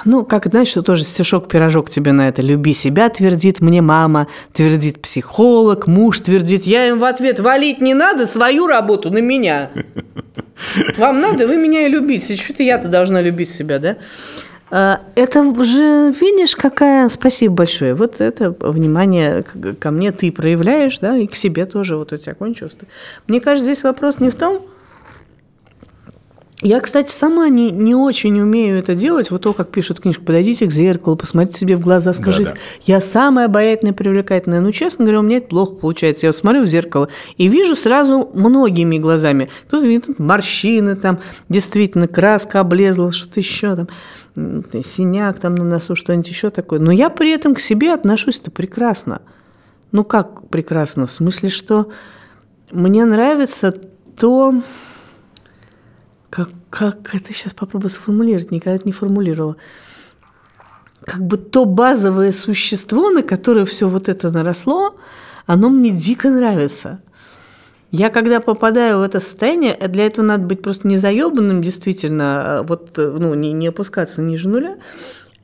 Ну, 0.05 0.25
как, 0.25 0.47
знаешь, 0.47 0.69
что 0.69 0.83
тоже 0.83 1.05
стишок-пирожок 1.05 1.89
тебе 1.89 2.13
на 2.13 2.29
это. 2.29 2.43
«Люби 2.43 2.73
себя», 2.73 3.09
твердит 3.09 3.61
мне 3.61 3.81
мама, 3.81 4.27
твердит 4.53 5.01
психолог, 5.01 5.87
муж 5.87 6.21
твердит. 6.21 6.65
Я 6.65 6.89
им 6.89 6.99
в 6.99 7.05
ответ 7.05 7.41
«Валить 7.41 7.81
не 7.81 7.95
надо 7.95 8.27
свою 8.27 8.67
работу 8.67 9.11
на 9.11 9.19
меня». 9.19 9.71
Вам 10.97 11.21
надо, 11.21 11.47
вы 11.47 11.57
меня 11.57 11.87
и 11.87 11.89
любите. 11.89 12.37
Что-то 12.37 12.63
я-то 12.63 12.89
должна 12.89 13.21
любить 13.21 13.51
себя, 13.51 13.79
да? 13.79 13.97
А, 14.71 15.01
это 15.17 15.43
же, 15.65 16.15
видишь, 16.19 16.57
какая... 16.57 17.09
Спасибо 17.09 17.55
большое. 17.55 17.95
Вот 17.95 18.21
это 18.21 18.55
внимание 18.59 19.45
ко 19.79 19.91
мне 19.91 20.13
ты 20.13 20.33
проявляешь, 20.33 20.99
да, 20.99 21.17
и 21.17 21.27
к 21.27 21.37
себе 21.37 21.67
тоже 21.67 21.97
вот 21.97 22.13
у 22.13 22.17
тебя 22.17 22.35
кончилось. 22.35 22.77
Мне 23.27 23.41
кажется, 23.41 23.71
здесь 23.71 23.83
вопрос 23.83 24.19
не 24.19 24.31
в 24.31 24.35
том, 24.35 24.63
Я, 26.63 26.81
кстати, 26.81 27.11
сама 27.11 27.49
не, 27.49 27.73
не 27.73 27.97
очень 27.97 28.41
умею 28.41 28.79
это 28.79 28.95
делать. 28.95 29.33
Вот 29.33 29.43
то, 29.43 29.53
как 29.53 29.71
пишут 29.71 29.99
книжку, 29.99 30.25
подойдите 30.25 30.67
к 30.67 30.71
зеркалу, 30.71 31.17
посмотрите 31.17 31.59
себе 31.59 31.77
в 31.77 31.81
глаза, 31.81 32.13
скажите, 32.13 32.51
Да-да. 32.51 32.61
я 32.85 33.01
самая 33.01 33.47
обаятельная, 33.47 33.93
привлекательная. 33.93 34.61
Ну, 34.61 34.71
честно 34.71 35.05
говоря, 35.05 35.19
у 35.19 35.23
меня 35.23 35.39
это 35.39 35.49
плохо 35.49 35.75
получается. 35.75 36.27
Я 36.27 36.33
смотрю 36.33 36.63
в 36.63 36.69
зеркало 36.69 37.09
и 37.37 37.49
вижу 37.49 37.75
сразу 37.75 38.31
многими 38.33 38.99
глазами. 38.99 39.51
Кто-то 39.67 39.87
видит 39.87 40.21
морщины, 40.21 40.95
там 40.95 41.19
действительно 41.49 42.07
краска 42.07 42.61
облезла, 42.61 43.11
что-то 43.11 43.41
еще 43.41 43.75
там, 43.75 43.89
синяк 44.85 45.41
там 45.41 45.57
на 45.57 45.65
носу, 45.65 45.97
что-нибудь 45.97 46.29
еще 46.29 46.51
такое. 46.51 46.79
Но 46.79 46.93
я 46.93 47.11
при 47.11 47.33
этом 47.33 47.57
к 47.57 47.61
себе 47.61 47.93
отношусь-то 47.93 48.53
прекрасно. 48.53 49.21
Ну, 49.91 50.05
как 50.05 50.47
прекрасно? 50.49 51.09
В 51.09 51.13
смысле, 51.13 51.51
что 51.51 51.91
мне 52.71 53.05
нравится 53.05 53.75
то, 54.17 54.55
как, 56.33 56.49
как 56.71 57.15
это 57.15 57.31
сейчас 57.35 57.53
попробую 57.53 57.91
сформулировать, 57.91 58.51
никогда 58.51 58.77
это 58.77 58.87
не 58.87 58.93
формулировала. 58.93 59.59
Как 61.05 61.21
бы 61.21 61.37
то 61.37 61.67
базовое 61.67 62.33
существо, 62.33 63.11
на 63.11 63.23
которое 63.23 63.67
все 63.67 63.87
вот 63.87 64.09
это 64.09 64.31
наросло, 64.31 64.97
оно 65.45 65.69
мне 65.69 65.91
дико 65.91 66.31
нравится. 66.31 67.03
Я 67.91 68.09
когда 68.09 68.41
попадаю 68.41 69.01
в 69.01 69.03
это 69.03 69.21
состояние, 69.21 69.75
э, 69.75 69.89
для 69.89 70.07
этого 70.07 70.25
надо 70.25 70.47
быть 70.47 70.63
просто 70.63 70.89
не 70.89 70.97
заебанным, 70.97 71.63
действительно, 71.63 72.61
а 72.61 72.63
вот, 72.63 72.99
э, 72.99 73.15
ну, 73.19 73.35
не, 73.35 73.53
не 73.53 73.67
опускаться 73.67 74.23
ниже 74.23 74.49
нуля, 74.49 74.79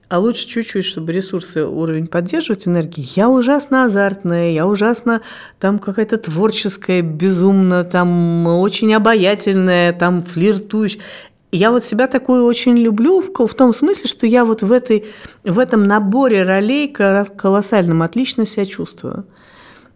а 0.09 0.19
лучше 0.19 0.49
чуть-чуть, 0.49 0.87
чтобы 0.87 1.13
ресурсы, 1.13 1.65
уровень 1.65 2.07
поддерживать 2.07 2.67
энергии. 2.67 3.07
Я 3.15 3.29
ужасно 3.29 3.85
азартная, 3.85 4.53
я 4.53 4.67
ужасно 4.67 5.21
там 5.61 5.79
какая-то 5.79 6.17
творческая, 6.17 7.03
безумно, 7.03 7.85
там 7.85 8.47
очень 8.47 8.95
обаятельная, 8.95 9.93
там 9.93 10.23
флиртующая. 10.23 11.03
Я 11.51 11.71
вот 11.71 11.85
себя 11.85 12.09
такую 12.09 12.45
очень 12.45 12.77
люблю 12.77 13.21
в, 13.23 13.55
том 13.55 13.73
смысле, 13.73 14.07
что 14.07 14.27
я 14.27 14.45
вот 14.45 14.63
в, 14.63 14.73
этой, 14.73 15.07
в 15.45 15.59
этом 15.59 15.85
наборе 15.85 16.43
ролей 16.43 16.89
колоссальном 16.89 18.03
отлично 18.03 18.47
себя 18.47 18.67
чувствую. 18.67 19.25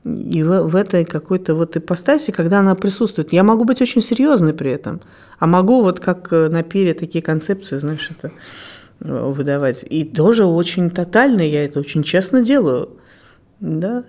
И 0.05 0.43
в, 0.43 0.63
в 0.63 0.77
этой 0.77 1.05
какой-то 1.05 1.55
вот 1.55 1.77
ипостаси, 1.77 2.33
когда 2.33 2.59
она 2.59 2.75
присутствует, 2.75 3.33
я 3.33 3.45
могу 3.45 3.65
быть 3.65 3.81
очень 3.81 4.03
серьезной 4.03 4.53
при 4.53 4.73
этом, 4.73 5.01
а 5.39 5.47
могу 5.47 5.83
вот 5.83 6.01
как 6.01 6.31
на 6.33 6.63
пире 6.63 6.93
такие 6.95 7.23
концепции, 7.23 7.77
знаешь, 7.77 8.11
это 8.11 8.33
выдавать. 9.03 9.85
И 9.89 10.05
тоже 10.05 10.45
очень 10.45 10.91
тотально, 10.91 11.43
я 11.43 11.65
это 11.65 11.81
очень 11.81 12.03
честно 12.03 12.43
делаю. 12.43 12.91
Да, 13.61 14.05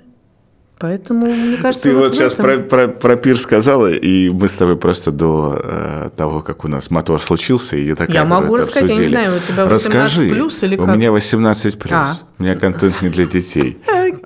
Поэтому, 0.84 1.27
мне 1.27 1.56
кажется, 1.56 1.84
Ты 1.84 1.95
вот, 1.95 2.08
вот 2.08 2.15
сейчас 2.15 2.34
про, 2.34 2.58
про, 2.58 2.89
про 2.89 3.15
пир 3.15 3.39
сказала, 3.39 3.89
и 3.89 4.29
мы 4.29 4.49
с 4.49 4.53
тобой 4.53 4.75
просто 4.75 5.12
до 5.12 5.58
э, 5.63 6.10
того, 6.17 6.41
как 6.41 6.65
у 6.65 6.67
нас 6.67 6.91
мотор 6.91 7.21
случился, 7.21 7.77
и 7.77 7.93
такая 7.93 8.17
Я 8.17 8.25
могу 8.25 8.58
рассказать, 8.58 8.89
обсудили. 8.89 9.13
я 9.13 9.21
не 9.21 9.27
знаю, 9.27 9.38
у 9.38 9.39
тебя 9.39 9.65
18 9.65 9.86
Расскажи, 9.86 10.29
плюс 10.29 10.62
или 10.62 10.75
как? 10.75 10.86
У 10.86 10.91
меня 10.91 11.13
18 11.13 11.79
плюс. 11.79 11.93
А. 11.93 12.13
У 12.39 12.43
меня 12.43 12.56
контент 12.56 13.02
не 13.02 13.10
для 13.10 13.26
детей. 13.26 13.78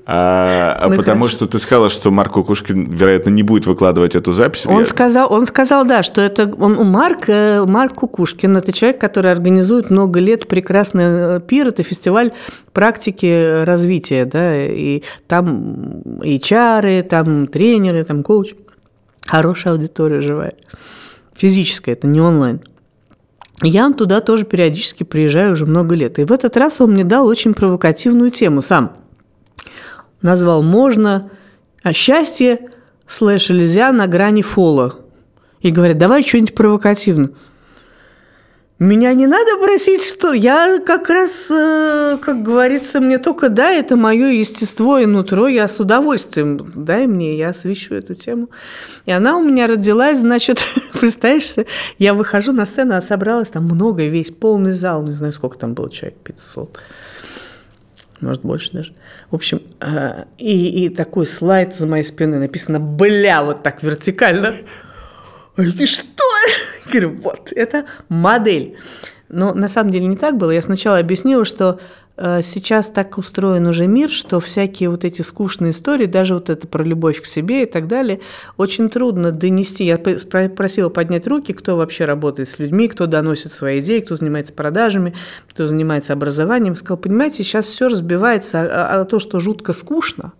А, 0.10 0.78
а 0.80 0.88
ну, 0.88 0.96
потому 0.96 1.24
хорошо. 1.24 1.38
что 1.38 1.48
ты 1.48 1.60
сказала, 1.60 1.90
что 1.90 2.12
Марк 2.12 2.32
Кукушкин, 2.32 2.90
вероятно, 2.90 3.30
не 3.30 3.44
будет 3.44 3.66
выкладывать 3.66 4.16
эту 4.16 4.32
запись. 4.32 4.66
Он, 4.66 4.80
я... 4.80 4.86
сказал, 4.86 5.32
он 5.32 5.46
сказал, 5.46 5.86
да, 5.86 6.02
что 6.02 6.22
это 6.22 6.50
он, 6.58 6.76
Марк, 6.90 7.26
э, 7.28 7.66
Марк 7.66 7.96
Кукушкин, 7.96 8.56
это 8.56 8.72
человек, 8.72 9.02
который 9.02 9.32
организует 9.32 9.90
много 9.90 10.22
лет 10.22 10.48
прекрасный 10.48 11.04
э, 11.06 11.42
пир, 11.46 11.68
это 11.68 11.84
фестиваль 11.84 12.32
практики 12.72 13.64
развития, 13.66 14.24
да, 14.24 14.66
и 14.66 15.04
там 15.28 16.02
HR, 16.22 17.04
там 17.04 17.48
тренеры, 17.48 18.06
там 18.06 18.24
коуч. 18.24 18.54
Хорошая 19.26 19.74
аудитория 19.74 20.22
живая. 20.22 20.54
Физическая, 21.36 21.96
это 21.96 22.08
не 22.08 22.22
онлайн. 22.22 22.62
Я 23.64 23.92
туда 23.92 24.22
тоже 24.22 24.46
периодически 24.46 25.04
приезжаю 25.04 25.54
уже 25.54 25.66
много 25.66 25.96
лет. 25.96 26.20
И 26.20 26.26
в 26.26 26.32
этот 26.32 26.58
раз 26.58 26.80
он 26.80 26.92
мне 26.92 27.04
дал 27.04 27.26
очень 27.26 27.54
провокативную 27.54 28.32
тему 28.32 28.62
сам– 28.62 28.94
назвал 30.22 30.64
«можно», 30.64 31.30
а 31.84 31.94
«счастье» 31.94 32.70
слэш 33.08 33.50
«нельзя» 33.50 33.92
на 33.92 34.08
грани 34.08 34.42
фола. 34.42 34.96
И 35.62 35.72
говорят, 35.72 35.98
давай 35.98 36.24
что-нибудь 36.24 36.56
провокативно. 36.56 37.32
Меня 38.80 39.14
не 39.14 39.26
надо 39.26 39.58
просить, 39.60 40.04
что 40.04 40.34
я 40.34 40.80
как 40.86 41.10
раз, 41.10 41.50
э, 41.50 42.18
как 42.22 42.44
говорится, 42.44 43.00
мне 43.00 43.18
только 43.18 43.50
да, 43.50 43.72
это 43.72 43.96
мое 43.96 44.28
естество 44.28 45.00
и 45.00 45.08
нутро, 45.08 45.48
я 45.48 45.68
с 45.68 45.80
удовольствием, 45.80 46.72
дай 46.76 47.08
мне, 47.08 47.36
я 47.36 47.50
освещу 47.50 47.96
эту 47.96 48.14
тему. 48.14 48.50
И 49.08 49.12
она 49.12 49.38
у 49.38 49.44
меня 49.44 49.66
родилась, 49.66 50.20
значит, 50.20 50.60
представишься, 51.00 51.66
я 51.98 52.14
выхожу 52.14 52.52
на 52.52 52.68
сцену, 52.68 52.96
а 52.96 53.02
собралась 53.02 53.48
там 53.48 53.64
много, 53.64 54.06
весь 54.06 54.30
полный 54.30 54.74
зал, 54.74 55.02
ну 55.02 55.10
не 55.10 55.16
знаю, 55.18 55.34
сколько 55.34 55.58
там 55.58 55.74
было 55.74 55.90
человек, 55.90 56.20
500 56.24 56.78
может, 58.22 58.42
больше 58.42 58.72
даже. 58.74 58.94
В 59.30 59.36
общем, 59.36 59.62
э, 59.80 60.26
и, 60.38 60.86
и 60.86 60.90
такой 60.90 61.26
слайд 61.28 61.76
за 61.76 61.88
моей 61.88 62.04
спиной 62.04 62.40
написано 62.40 62.80
«бля» 62.80 63.44
вот 63.44 63.64
так 63.64 63.84
вертикально. 63.84 64.54
И 65.58 65.86
что? 65.86 66.17
Говорю, 66.92 67.18
вот, 67.22 67.52
это 67.56 67.86
модель. 68.10 68.78
Но 69.30 69.54
на 69.54 69.68
самом 69.68 69.92
деле 69.92 70.06
не 70.06 70.16
так 70.16 70.38
было. 70.38 70.52
Я 70.52 70.62
сначала 70.62 71.00
объяснила, 71.00 71.44
что 71.44 71.80
Э, 72.18 72.42
сейчас 72.44 72.90
так 72.90 73.18
устроен 73.20 73.68
уже 73.68 73.86
мир, 73.86 74.10
что 74.10 74.40
всякие 74.40 74.90
вот 74.90 75.06
эти 75.06 75.22
скучные 75.22 75.72
истории, 75.72 76.08
даже 76.08 76.34
вот 76.34 76.50
это 76.50 76.68
про 76.68 76.84
любовь 76.84 77.22
к 77.22 77.26
себе 77.26 77.64
и 77.64 77.66
так 77.66 77.88
далее, 77.88 78.22
очень 78.58 78.90
трудно 78.90 79.32
донести. 79.32 79.86
Я 79.86 80.00
просила 80.00 80.90
поднять 80.90 81.28
руки, 81.28 81.54
кто 81.54 81.78
вообще 81.78 82.06
работает 82.06 82.50
с 82.50 82.58
людьми, 82.58 82.88
кто 82.88 83.06
доносит 83.06 83.54
свои 83.54 83.80
идеи, 83.80 84.00
кто 84.00 84.16
занимается 84.16 84.54
продажами, 84.54 85.14
кто 85.48 85.68
занимается 85.68 86.14
образованием. 86.14 86.76
Сказал, 86.76 86.98
понимаете, 86.98 87.44
сейчас 87.44 87.68
все 87.68 87.88
разбивается, 87.88 88.62
а, 88.62 89.02
а 89.02 89.06
то, 89.06 89.20
что 89.20 89.40
жутко 89.40 89.74
скучно, 89.74 90.34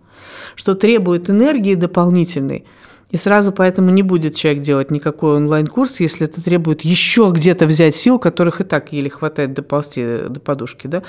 что 0.56 0.74
требует 0.74 1.30
энергии 1.30 1.74
дополнительной– 1.76 2.64
и 3.10 3.16
сразу 3.16 3.52
поэтому 3.52 3.90
не 3.90 4.02
будет 4.02 4.36
человек 4.36 4.62
делать 4.62 4.90
никакой 4.90 5.36
онлайн-курс, 5.36 6.00
если 6.00 6.26
это 6.26 6.42
требует 6.42 6.82
еще 6.82 7.30
где-то 7.32 7.66
взять 7.66 7.96
сил, 7.96 8.18
которых 8.18 8.60
и 8.60 8.64
так 8.64 8.92
еле 8.92 9.08
хватает 9.08 9.54
доползти 9.54 10.28
до 10.28 10.40
подушки. 10.40 10.86
Да? 10.86 11.02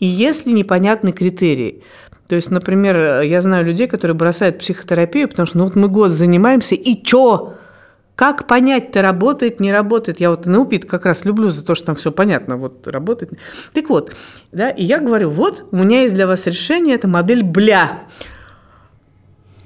И 0.00 0.06
если 0.06 0.50
непонятны 0.50 1.12
критерии, 1.12 1.82
то 2.26 2.36
есть, 2.36 2.50
например, 2.50 3.20
я 3.20 3.40
знаю 3.40 3.66
людей, 3.66 3.86
которые 3.86 4.16
бросают 4.16 4.58
психотерапию, 4.58 5.28
потому 5.28 5.46
что 5.46 5.58
ну 5.58 5.64
вот 5.64 5.76
мы 5.76 5.88
год 5.88 6.10
занимаемся, 6.10 6.74
и 6.74 7.00
чё? 7.02 7.54
Как 8.16 8.46
понять-то, 8.46 9.02
работает, 9.02 9.58
не 9.58 9.72
работает? 9.72 10.20
Я 10.20 10.30
вот 10.30 10.46
НЛП 10.46 10.86
как 10.86 11.04
раз 11.04 11.24
люблю 11.24 11.50
за 11.50 11.64
то, 11.64 11.74
что 11.74 11.86
там 11.86 11.96
все 11.96 12.12
понятно, 12.12 12.56
вот 12.56 12.86
работает. 12.86 13.32
Так 13.72 13.88
вот, 13.88 14.12
да, 14.52 14.70
и 14.70 14.84
я 14.84 15.00
говорю, 15.00 15.30
вот 15.30 15.64
у 15.72 15.76
меня 15.76 16.02
есть 16.02 16.14
для 16.14 16.28
вас 16.28 16.46
решение, 16.46 16.94
это 16.94 17.08
модель 17.08 17.42
«бля». 17.42 18.04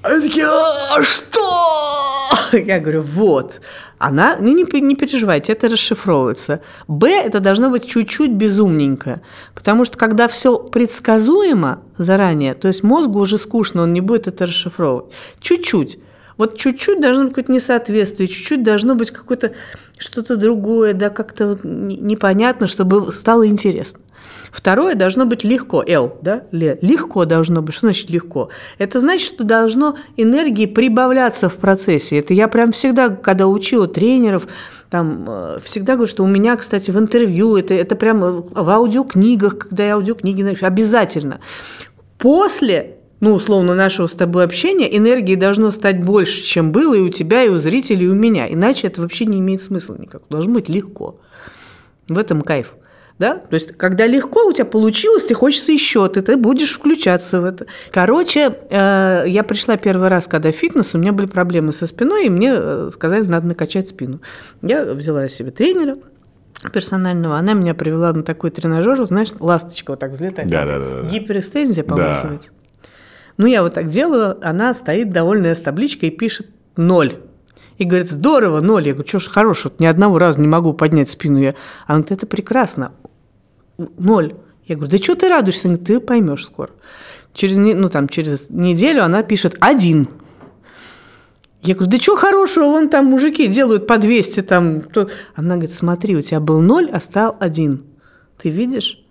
Они 0.03 0.29
такие, 0.29 0.47
а 0.47 1.03
что? 1.03 2.31
Я 2.53 2.79
говорю, 2.79 3.03
вот. 3.03 3.61
Она, 3.99 4.37
не, 4.37 4.55
не, 4.55 4.81
не 4.81 4.95
переживайте, 4.95 5.53
это 5.53 5.69
расшифровывается. 5.69 6.61
Б– 6.87 7.09
это 7.25 7.41
должно 7.41 7.69
быть 7.69 7.87
чуть-чуть 7.87 8.31
безумненько. 8.31 9.21
Потому 9.55 9.85
что 9.85 9.99
когда 9.99 10.29
все 10.29 10.57
предсказуемо 10.59 11.83
заранее, 11.97 12.55
то 12.55 12.69
есть 12.69 12.85
мозгу 12.85 13.19
уже 13.19 13.39
скучно, 13.39 13.83
он 13.83 13.93
не 13.93 14.01
будет 14.01 14.29
это 14.29 14.47
расшифровывать. 14.47 15.13
Чуть-чуть. 15.41 15.99
Вот 16.39 16.57
чуть-чуть 16.57 17.01
должно 17.01 17.25
быть 17.25 17.33
какое-то 17.33 17.53
несоответствие, 17.53 18.29
чуть-чуть 18.29 18.63
должно 18.63 18.95
быть 18.95 19.11
какое-то 19.11 19.53
что-то 19.99 20.37
другое, 20.37 20.95
да, 20.95 21.11
как-то 21.11 21.59
непонятно, 21.63 22.67
чтобы 22.69 23.13
стало 23.13 23.47
интересно. 23.47 24.01
Второе 24.53 24.95
должно 24.95 25.27
быть 25.27 25.45
легко, 25.45 25.85
L, 25.87 26.17
да, 26.23 26.45
легко 26.53 27.25
должно 27.25 27.61
быть. 27.61 27.75
Что 27.75 27.89
значит 27.89 28.09
легко? 28.09 28.49
Это 28.79 29.01
значит, 29.01 29.27
что 29.27 29.45
должно 29.45 29.97
энергии 30.17 30.67
прибавляться 30.67 31.49
в 31.49 31.57
процессе. 31.57 32.19
Это 32.19 32.35
я 32.35 32.49
прям 32.49 32.73
всегда, 32.73 33.09
когда 33.11 33.47
учила 33.47 33.87
тренеров, 33.87 34.47
там 34.91 35.27
э, 35.29 35.59
всегда 35.65 35.95
говорю, 35.95 36.09
что 36.09 36.25
у 36.25 36.27
меня, 36.27 36.57
кстати, 36.57 36.91
в 36.91 36.99
интервью, 36.99 37.57
это, 37.57 37.75
это 37.75 37.95
прям 37.95 38.21
в 38.21 38.71
аудиокнигах, 38.71 39.59
когда 39.59 39.87
я 39.87 39.95
аудиокниги 39.95 40.43
напишу, 40.43 40.65
обязательно. 40.67 41.41
После 42.17 42.98
ну, 43.21 43.35
условно, 43.35 43.75
нашего 43.75 44.07
с 44.07 44.13
тобой 44.13 44.45
общения, 44.45 44.97
энергии 44.97 45.35
должно 45.35 45.71
стать 45.71 46.05
больше, 46.05 46.43
чем 46.43 46.71
было 46.71 46.95
и 46.95 47.01
у 47.01 47.09
тебя, 47.09 47.45
и 47.45 47.49
у 47.49 47.59
зрителей, 47.59 48.07
и 48.07 48.09
у 48.09 48.15
меня. 48.15 48.53
Иначе 48.53 48.87
это 48.87 49.01
вообще 49.01 49.27
не 49.27 49.41
имеет 49.41 49.61
смысла 49.61 49.97
никак. 49.99 50.23
Должно 50.31 50.55
быть 50.55 50.69
легко. 50.69 51.21
В 52.09 52.17
этом 52.17 52.43
кайф. 52.43 52.75
Да? 53.19 53.35
То 53.35 53.55
есть, 53.55 53.77
когда 53.77 54.07
легко 54.07 54.47
у 54.47 54.53
тебя 54.53 54.65
получилось, 54.65 55.25
ты 55.25 55.35
хочется 55.35 55.73
еще, 55.73 56.09
ты, 56.09 56.23
ты 56.23 56.37
будешь 56.37 56.73
включаться 56.73 57.41
в 57.41 57.45
это. 57.45 57.67
Короче, 57.91 58.57
э, 58.71 59.25
я 59.27 59.43
пришла 59.43 59.77
первый 59.77 60.07
раз, 60.07 60.29
когда 60.29 60.53
фитнес, 60.53 60.95
у 60.95 60.99
меня 60.99 61.13
были 61.13 61.27
проблемы 61.27 61.73
со 61.73 61.89
спиной, 61.89 62.27
и 62.27 62.31
мне 62.31 62.53
э, 62.55 62.91
сказали, 62.95 63.27
надо 63.27 63.49
накачать 63.49 63.89
спину. 63.89 64.21
Я 64.63 64.85
взяла 64.85 65.29
себе 65.29 65.51
тренера, 65.51 65.99
персонального, 66.73 67.37
она 67.37 67.55
меня 67.55 67.75
привела 67.75 68.13
на 68.13 68.23
такой 68.23 68.53
тренажер, 68.53 69.05
знаешь, 69.05 69.31
ласточка 69.41 69.91
вот 69.91 69.99
так 69.99 70.13
взлетает. 70.13 70.49
Да, 70.49 70.65
да, 70.65 70.79
да. 70.79 71.09
Гиперэкстензия, 71.09 71.83
по-моему, 71.83 72.11
да. 72.11 72.15
называется. 72.15 72.51
Ну, 73.39 73.47
я 73.47 73.63
вот 73.63 73.75
так 73.75 73.89
делаю, 73.89 74.37
она 74.47 74.75
стоит 74.75 75.11
довольная 75.11 75.55
с 75.55 75.61
табличкой 75.61 76.11
и 76.11 76.17
пишет 76.17 76.49
ноль. 76.77 77.21
И 77.79 77.85
говорит, 77.85 78.11
здорово, 78.11 78.61
ноль. 78.61 78.89
Я 78.89 78.93
говорю, 78.93 79.09
что 79.09 79.21
ж 79.21 79.29
хорошего, 79.29 79.73
ни 79.79 79.87
одного 79.87 80.19
раза 80.19 80.41
не 80.41 80.49
могу 80.49 80.75
поднять 80.75 81.11
спину. 81.11 81.39
Я, 81.39 81.55
она 81.87 82.01
говорит, 82.01 82.11
это 82.11 82.27
прекрасно, 82.27 82.93
ноль. 83.97 84.35
Я 84.67 84.75
говорю, 84.75 84.91
да 84.91 84.99
что 84.99 85.15
ты 85.15 85.29
радуешься? 85.29 85.69
Говорит, 85.69 85.87
ты 85.87 86.01
поймешь 86.01 86.45
скоро. 86.45 86.71
Через, 87.33 87.57
ну, 87.57 87.89
там, 87.89 88.09
через 88.09 88.51
неделю 88.51 89.05
она 89.05 89.23
пишет 89.23 89.57
один. 89.61 90.09
Я 91.63 91.75
говорю, 91.75 91.93
да 91.93 91.99
что 91.99 92.17
хорошего, 92.17 92.65
вон 92.65 92.89
там 92.89 93.07
мужики 93.07 93.47
делают 93.47 93.87
по 93.87 93.99
200. 93.99 94.43
Там. 94.43 94.83
Она 95.37 95.55
говорит, 95.55 95.73
смотри, 95.73 96.17
у 96.17 96.23
тебя 96.23 96.41
был 96.41 96.61
ноль, 96.61 96.91
а 96.91 96.99
стал 96.99 97.37
один. 97.39 97.85
Ты 98.37 98.51
видишь? 98.51 99.05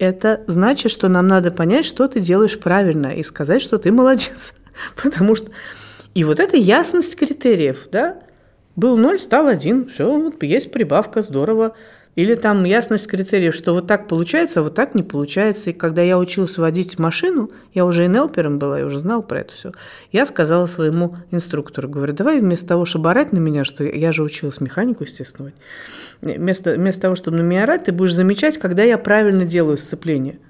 Это 0.00 0.40
значит, 0.46 0.90
что 0.90 1.08
нам 1.08 1.26
надо 1.26 1.50
понять, 1.50 1.84
что 1.84 2.08
ты 2.08 2.20
делаешь 2.20 2.58
правильно, 2.58 3.08
и 3.08 3.22
сказать, 3.22 3.60
что 3.60 3.76
ты 3.76 3.92
молодец. 3.92 4.54
Потому 5.02 5.36
что... 5.36 5.50
И 6.14 6.24
вот 6.24 6.40
эта 6.40 6.56
ясность 6.56 7.16
критериев, 7.16 7.86
да, 7.92 8.16
был 8.76 8.96
ноль, 8.96 9.20
стал 9.20 9.46
один, 9.46 9.90
все, 9.90 10.10
вот 10.10 10.42
есть 10.42 10.72
прибавка, 10.72 11.20
здорово. 11.20 11.76
Или 12.16 12.34
там 12.34 12.64
ясность 12.64 13.06
критериев, 13.06 13.54
что 13.54 13.72
вот 13.72 13.86
так 13.86 14.08
получается, 14.08 14.60
а 14.60 14.62
вот 14.64 14.74
так 14.74 14.94
не 14.94 15.02
получается. 15.02 15.70
И 15.70 15.72
когда 15.72 16.02
я 16.02 16.18
учился 16.18 16.60
водить 16.60 16.98
машину, 16.98 17.50
я 17.72 17.84
уже 17.84 18.08
НЛпером 18.08 18.58
была, 18.58 18.80
я 18.80 18.86
уже 18.86 18.98
знал 18.98 19.22
про 19.22 19.40
это 19.40 19.54
все. 19.54 19.72
Я 20.10 20.26
сказала 20.26 20.66
своему 20.66 21.16
инструктору, 21.30 21.88
говорю, 21.88 22.12
давай 22.12 22.40
вместо 22.40 22.66
того, 22.66 22.84
чтобы 22.84 23.10
орать 23.10 23.32
на 23.32 23.38
меня, 23.38 23.64
что 23.64 23.84
я 23.84 24.10
же 24.10 24.24
училась 24.24 24.60
механику, 24.60 25.04
естественно, 25.04 25.52
вместо, 26.20 26.74
вместо 26.74 27.02
того, 27.02 27.14
чтобы 27.14 27.36
на 27.36 27.42
меня 27.42 27.62
орать, 27.62 27.84
ты 27.84 27.92
будешь 27.92 28.14
замечать, 28.14 28.58
когда 28.58 28.82
я 28.82 28.98
правильно 28.98 29.44
делаю 29.44 29.78
сцепление. 29.78 30.40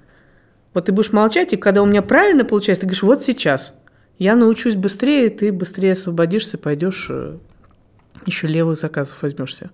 Вот 0.73 0.85
ты 0.85 0.91
будешь 0.91 1.11
молчать, 1.11 1.53
и 1.53 1.57
когда 1.57 1.83
у 1.83 1.85
меня 1.85 2.01
правильно 2.01 2.43
получается, 2.43 2.81
ты 2.81 2.87
говоришь, 2.87 3.03
вот 3.03 3.23
сейчас. 3.23 3.75
Я 4.17 4.35
научусь 4.35 4.75
быстрее, 4.75 5.29
ты 5.29 5.51
быстрее 5.51 5.93
освободишься, 5.93 6.57
пойдешь 6.57 7.07
э, 7.09 7.37
еще 8.25 8.47
левых 8.47 8.77
заказов 8.77 9.17
возьмешься. 9.21 9.71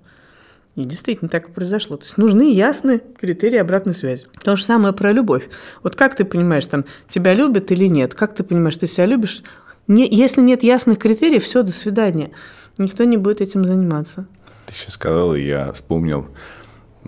И 0.77 0.85
действительно 0.85 1.27
так 1.27 1.49
и 1.49 1.51
произошло. 1.51 1.97
То 1.97 2.03
есть 2.03 2.17
нужны 2.19 2.53
ясные 2.53 2.99
критерии 2.99 3.57
обратной 3.57 3.95
связи. 3.95 4.27
То 4.43 4.55
же 4.55 4.63
самое 4.63 4.93
про 4.93 5.11
любовь. 5.11 5.49
Вот 5.81 5.95
как 5.95 6.15
ты 6.15 6.23
понимаешь, 6.23 6.67
там, 6.67 6.85
тебя 7.09 7.33
любят 7.33 7.71
или 7.71 7.85
нет? 7.85 8.13
Как 8.13 8.35
ты 8.35 8.43
понимаешь, 8.43 8.77
ты 8.77 8.85
себя 8.85 9.07
любишь? 9.07 9.41
Не, 9.87 10.07
если 10.07 10.39
нет 10.41 10.61
ясных 10.61 10.99
критериев, 10.99 11.43
все, 11.43 11.63
до 11.63 11.71
свидания. 11.71 12.29
Никто 12.77 13.05
не 13.05 13.17
будет 13.17 13.41
этим 13.41 13.65
заниматься. 13.65 14.27
Ты 14.67 14.75
сейчас 14.75 14.93
сказал, 14.93 15.33
и 15.33 15.41
я 15.41 15.71
вспомнил, 15.71 16.27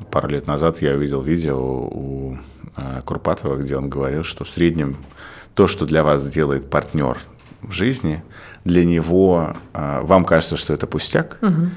пару 0.09 0.29
лет 0.29 0.47
назад 0.47 0.81
я 0.81 0.93
увидел 0.93 1.21
видео 1.21 1.59
у 1.59 2.39
а, 2.75 3.01
Курпатова, 3.01 3.57
где 3.57 3.77
он 3.77 3.87
говорил, 3.87 4.23
что 4.23 4.45
в 4.45 4.49
среднем 4.49 4.97
то, 5.53 5.67
что 5.67 5.85
для 5.85 6.03
вас 6.03 6.27
делает 6.27 6.71
партнер 6.71 7.19
в 7.61 7.71
жизни, 7.71 8.23
для 8.65 8.83
него, 8.83 9.53
а, 9.73 10.01
вам 10.01 10.25
кажется, 10.25 10.57
что 10.57 10.73
это 10.73 10.87
пустяк, 10.87 11.37
угу 11.43 11.69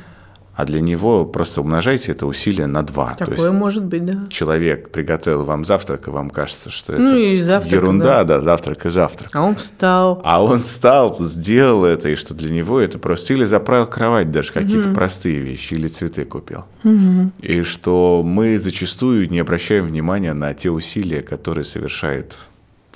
а 0.55 0.67
для 0.67 0.81
него 0.81 1.25
просто 1.25 1.63
умножайте 1.63 2.13
это 2.13 2.27
усилие 2.27 2.67
на 2.67 2.83
два. 2.83 3.15
Такое 3.15 3.37
То 3.37 3.43
есть 3.43 3.55
может 3.55 3.85
быть, 3.85 4.05
да. 4.05 4.27
Человек 4.29 4.91
приготовил 4.91 5.45
вам 5.45 5.65
завтрак, 5.65 6.09
и 6.09 6.11
вам 6.11 6.29
кажется, 6.29 6.69
что 6.69 6.93
ну, 6.93 7.09
это 7.09 7.17
и 7.17 7.41
завтрак, 7.41 7.73
ерунда, 7.73 8.25
да. 8.25 8.25
да, 8.25 8.41
завтрак 8.41 8.85
и 8.85 8.91
завтрак. 8.91 9.35
А 9.35 9.43
он 9.43 9.57
встал. 9.57 10.21
А 10.25 10.43
он 10.45 10.63
встал, 10.63 11.17
сделал 11.21 11.87
это, 11.87 12.11
и 12.11 12.17
что 12.17 12.35
для 12.35 12.51
него 12.51 12.81
это 12.81 12.99
просто... 12.99 13.33
Или 13.33 13.45
заправил 13.45 13.87
кровать 13.87 14.31
даже, 14.31 14.53
какие-то 14.53 14.89
угу. 14.89 14.95
простые 14.95 15.39
вещи, 15.39 15.73
или 15.75 15.89
цветы 15.89 16.27
купил. 16.27 16.65
Угу. 16.85 17.33
И 17.41 17.63
что 17.63 18.23
мы 18.23 18.59
зачастую 18.59 19.31
не 19.31 19.39
обращаем 19.39 19.87
внимания 19.87 20.35
на 20.35 20.53
те 20.53 20.71
усилия, 20.71 21.23
которые 21.23 21.65
совершает 21.65 22.37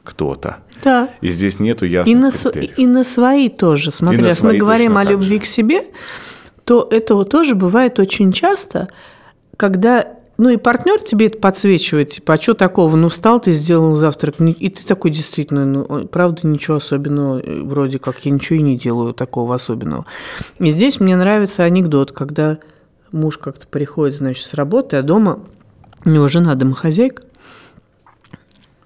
кто-то. 0.04 0.58
Да. 0.84 1.08
И 1.20 1.28
здесь 1.30 1.58
нету 1.58 1.86
ясных 1.86 2.14
и 2.14 2.18
на, 2.18 2.30
критериев. 2.30 2.78
И 2.78 2.86
на 2.86 3.02
свои 3.02 3.48
тоже. 3.48 3.90
Смотри, 3.90 4.22
если 4.24 4.44
мы 4.46 4.56
говорим 4.58 4.98
о 4.98 5.04
любви 5.04 5.38
к 5.38 5.46
себе, 5.46 5.84
то 6.66 6.86
этого 6.90 7.24
тоже 7.24 7.54
бывает 7.54 8.00
очень 8.00 8.32
часто, 8.32 8.88
когда 9.56 10.16
ну 10.36 10.50
и 10.50 10.56
партнер 10.56 11.00
тебе 11.00 11.28
это 11.28 11.38
подсвечивает, 11.38 12.10
типа, 12.10 12.34
а 12.34 12.36
что 12.42 12.54
такого? 12.54 12.96
Ну, 12.96 13.08
встал 13.08 13.40
ты, 13.40 13.54
сделал 13.54 13.94
завтрак, 13.94 14.34
и 14.40 14.68
ты 14.68 14.84
такой 14.84 15.12
действительно, 15.12 15.64
ну, 15.64 16.06
правда, 16.08 16.46
ничего 16.46 16.76
особенного, 16.76 17.38
э, 17.38 17.62
вроде 17.62 17.98
как 17.98 18.18
я 18.26 18.32
ничего 18.32 18.58
и 18.58 18.62
не 18.62 18.76
делаю 18.76 19.14
такого 19.14 19.54
особенного. 19.54 20.04
И 20.58 20.70
здесь 20.72 21.00
мне 21.00 21.16
нравится 21.16 21.62
анекдот, 21.62 22.12
когда 22.12 22.58
муж 23.12 23.38
как-то 23.38 23.66
приходит, 23.66 24.16
значит, 24.16 24.46
с 24.46 24.52
работы, 24.52 24.96
а 24.96 25.02
дома 25.02 25.40
у 26.04 26.10
него 26.10 26.28
жена 26.28 26.54
домохозяйка, 26.56 27.22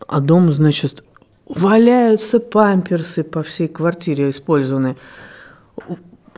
а 0.07 0.21
дома, 0.21 0.53
значит, 0.53 1.03
валяются 1.49 2.41
памперсы 2.41 3.25
по 3.25 3.43
всей 3.43 3.69
квартире 3.69 4.31
использованные 4.31 4.97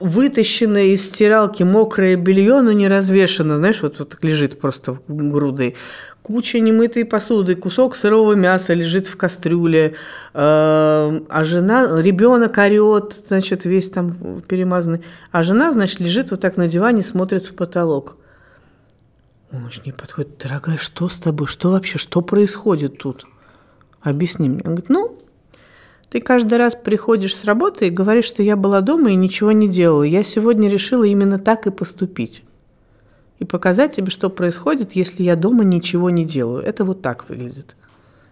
вытащенное 0.00 0.86
из 0.86 1.06
стиралки 1.06 1.62
мокрое 1.62 2.16
белье, 2.16 2.60
но 2.60 2.72
не 2.72 2.88
развешено, 2.88 3.56
знаешь, 3.56 3.82
вот, 3.82 3.98
вот 3.98 4.10
так 4.10 4.24
лежит 4.24 4.60
просто 4.60 4.98
грудой. 5.08 5.76
Куча 6.22 6.60
немытой 6.60 7.04
посуды, 7.04 7.56
кусок 7.56 7.96
сырого 7.96 8.34
мяса 8.34 8.74
лежит 8.74 9.08
в 9.08 9.16
кастрюле, 9.16 9.94
э, 9.94 9.94
а 10.34 11.44
жена, 11.44 12.00
ребенок 12.00 12.58
орет, 12.58 13.24
значит, 13.26 13.64
весь 13.64 13.90
там 13.90 14.40
перемазанный, 14.46 15.02
а 15.32 15.42
жена, 15.42 15.72
значит, 15.72 15.98
лежит 15.98 16.30
вот 16.30 16.40
так 16.40 16.56
на 16.56 16.68
диване, 16.68 17.02
смотрит 17.02 17.46
в 17.46 17.54
потолок. 17.54 18.16
Он 19.52 19.68
к 19.68 19.84
ней 19.84 19.92
подходит, 19.92 20.38
дорогая, 20.38 20.78
что 20.78 21.08
с 21.08 21.16
тобой, 21.16 21.46
что 21.46 21.72
вообще, 21.72 21.98
что 21.98 22.22
происходит 22.22 22.98
тут? 22.98 23.26
Объясни 24.00 24.48
мне. 24.48 24.62
Он 24.64 24.74
говорит, 24.74 24.88
ну, 24.88 25.21
ты 26.12 26.20
каждый 26.20 26.58
раз 26.58 26.74
приходишь 26.74 27.34
с 27.34 27.44
работы 27.46 27.86
и 27.86 27.90
говоришь, 27.90 28.26
что 28.26 28.42
я 28.42 28.54
была 28.54 28.82
дома 28.82 29.12
и 29.12 29.14
ничего 29.14 29.50
не 29.50 29.66
делала. 29.66 30.02
Я 30.02 30.22
сегодня 30.22 30.68
решила 30.68 31.04
именно 31.04 31.38
так 31.38 31.66
и 31.66 31.70
поступить. 31.70 32.42
И 33.38 33.46
показать 33.46 33.96
тебе, 33.96 34.10
что 34.10 34.28
происходит, 34.28 34.92
если 34.92 35.22
я 35.22 35.36
дома 35.36 35.64
ничего 35.64 36.10
не 36.10 36.26
делаю. 36.26 36.62
Это 36.62 36.84
вот 36.84 37.00
так 37.00 37.30
выглядит. 37.30 37.76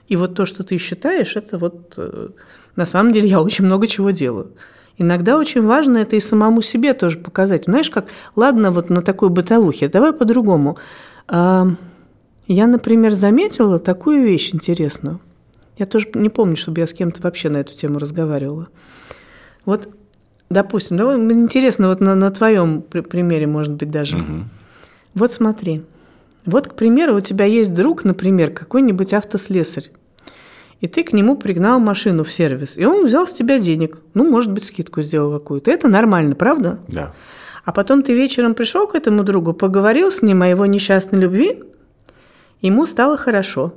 И 0.08 0.16
вот 0.16 0.34
то, 0.34 0.44
что 0.44 0.62
ты 0.62 0.76
считаешь, 0.76 1.36
это 1.36 1.56
вот 1.56 1.94
э, 1.96 2.28
на 2.76 2.84
самом 2.84 3.12
деле 3.12 3.28
я 3.28 3.40
очень 3.40 3.64
много 3.64 3.86
чего 3.86 4.10
делаю. 4.10 4.52
Иногда 4.98 5.38
очень 5.38 5.62
важно 5.62 5.96
это 5.96 6.16
и 6.16 6.20
самому 6.20 6.60
себе 6.60 6.92
тоже 6.92 7.16
показать. 7.16 7.64
Знаешь, 7.64 7.88
как, 7.88 8.08
ладно, 8.36 8.72
вот 8.72 8.90
на 8.90 9.00
такой 9.00 9.30
бытовухе, 9.30 9.88
давай 9.88 10.12
по-другому. 10.12 10.76
Я, 11.30 12.66
например, 12.66 13.12
заметила 13.12 13.78
такую 13.78 14.22
вещь 14.22 14.50
интересную. 14.52 15.18
Я 15.80 15.86
тоже 15.86 16.08
не 16.12 16.28
помню, 16.28 16.58
чтобы 16.58 16.80
я 16.80 16.86
с 16.86 16.92
кем-то 16.92 17.22
вообще 17.22 17.48
на 17.48 17.56
эту 17.56 17.74
тему 17.74 17.98
разговаривала. 17.98 18.68
Вот, 19.64 19.88
допустим, 20.50 20.98
давай, 20.98 21.16
интересно, 21.16 21.88
вот 21.88 22.00
на, 22.00 22.14
на 22.14 22.30
твоем 22.30 22.82
примере, 22.82 23.46
может 23.46 23.72
быть, 23.72 23.90
даже. 23.90 24.18
Угу. 24.18 24.44
Вот 25.14 25.32
смотри. 25.32 25.82
Вот, 26.44 26.68
к 26.68 26.74
примеру, 26.74 27.16
у 27.16 27.22
тебя 27.22 27.46
есть 27.46 27.72
друг, 27.72 28.04
например, 28.04 28.50
какой-нибудь 28.50 29.14
автослесарь. 29.14 29.90
И 30.82 30.86
ты 30.86 31.02
к 31.02 31.14
нему 31.14 31.34
пригнал 31.38 31.80
машину 31.80 32.24
в 32.24 32.30
сервис. 32.30 32.76
И 32.76 32.84
он 32.84 33.06
взял 33.06 33.26
с 33.26 33.32
тебя 33.32 33.58
денег. 33.58 34.00
Ну, 34.12 34.30
может 34.30 34.52
быть, 34.52 34.64
скидку 34.64 35.00
сделал 35.00 35.32
какую-то. 35.32 35.70
Это 35.70 35.88
нормально, 35.88 36.34
правда? 36.34 36.78
Да. 36.88 37.14
А 37.64 37.72
потом 37.72 38.02
ты 38.02 38.12
вечером 38.12 38.52
пришел 38.52 38.86
к 38.86 38.94
этому 38.94 39.22
другу, 39.22 39.54
поговорил 39.54 40.12
с 40.12 40.20
ним 40.20 40.42
о 40.42 40.46
его 40.46 40.66
несчастной 40.66 41.20
любви, 41.20 41.62
ему 42.60 42.84
стало 42.84 43.16
хорошо 43.16 43.72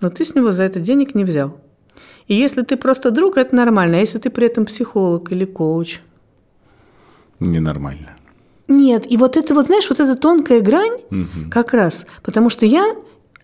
но 0.00 0.10
ты 0.10 0.24
с 0.24 0.34
него 0.34 0.50
за 0.50 0.64
это 0.64 0.80
денег 0.80 1.14
не 1.14 1.24
взял. 1.24 1.58
И 2.26 2.34
если 2.34 2.62
ты 2.62 2.76
просто 2.76 3.10
друг, 3.10 3.36
это 3.36 3.54
нормально. 3.54 3.96
А 3.96 4.00
если 4.00 4.18
ты 4.18 4.30
при 4.30 4.46
этом 4.46 4.66
психолог 4.66 5.32
или 5.32 5.44
коуч? 5.44 6.00
Ненормально. 7.40 8.16
Нет, 8.68 9.10
и 9.10 9.16
вот 9.16 9.36
это 9.36 9.54
вот, 9.54 9.66
знаешь, 9.66 9.88
вот 9.88 9.98
эта 9.98 10.14
тонкая 10.14 10.60
грань 10.60 11.00
угу. 11.10 11.50
как 11.50 11.72
раз, 11.72 12.06
потому 12.22 12.50
что 12.50 12.66
я, 12.66 12.84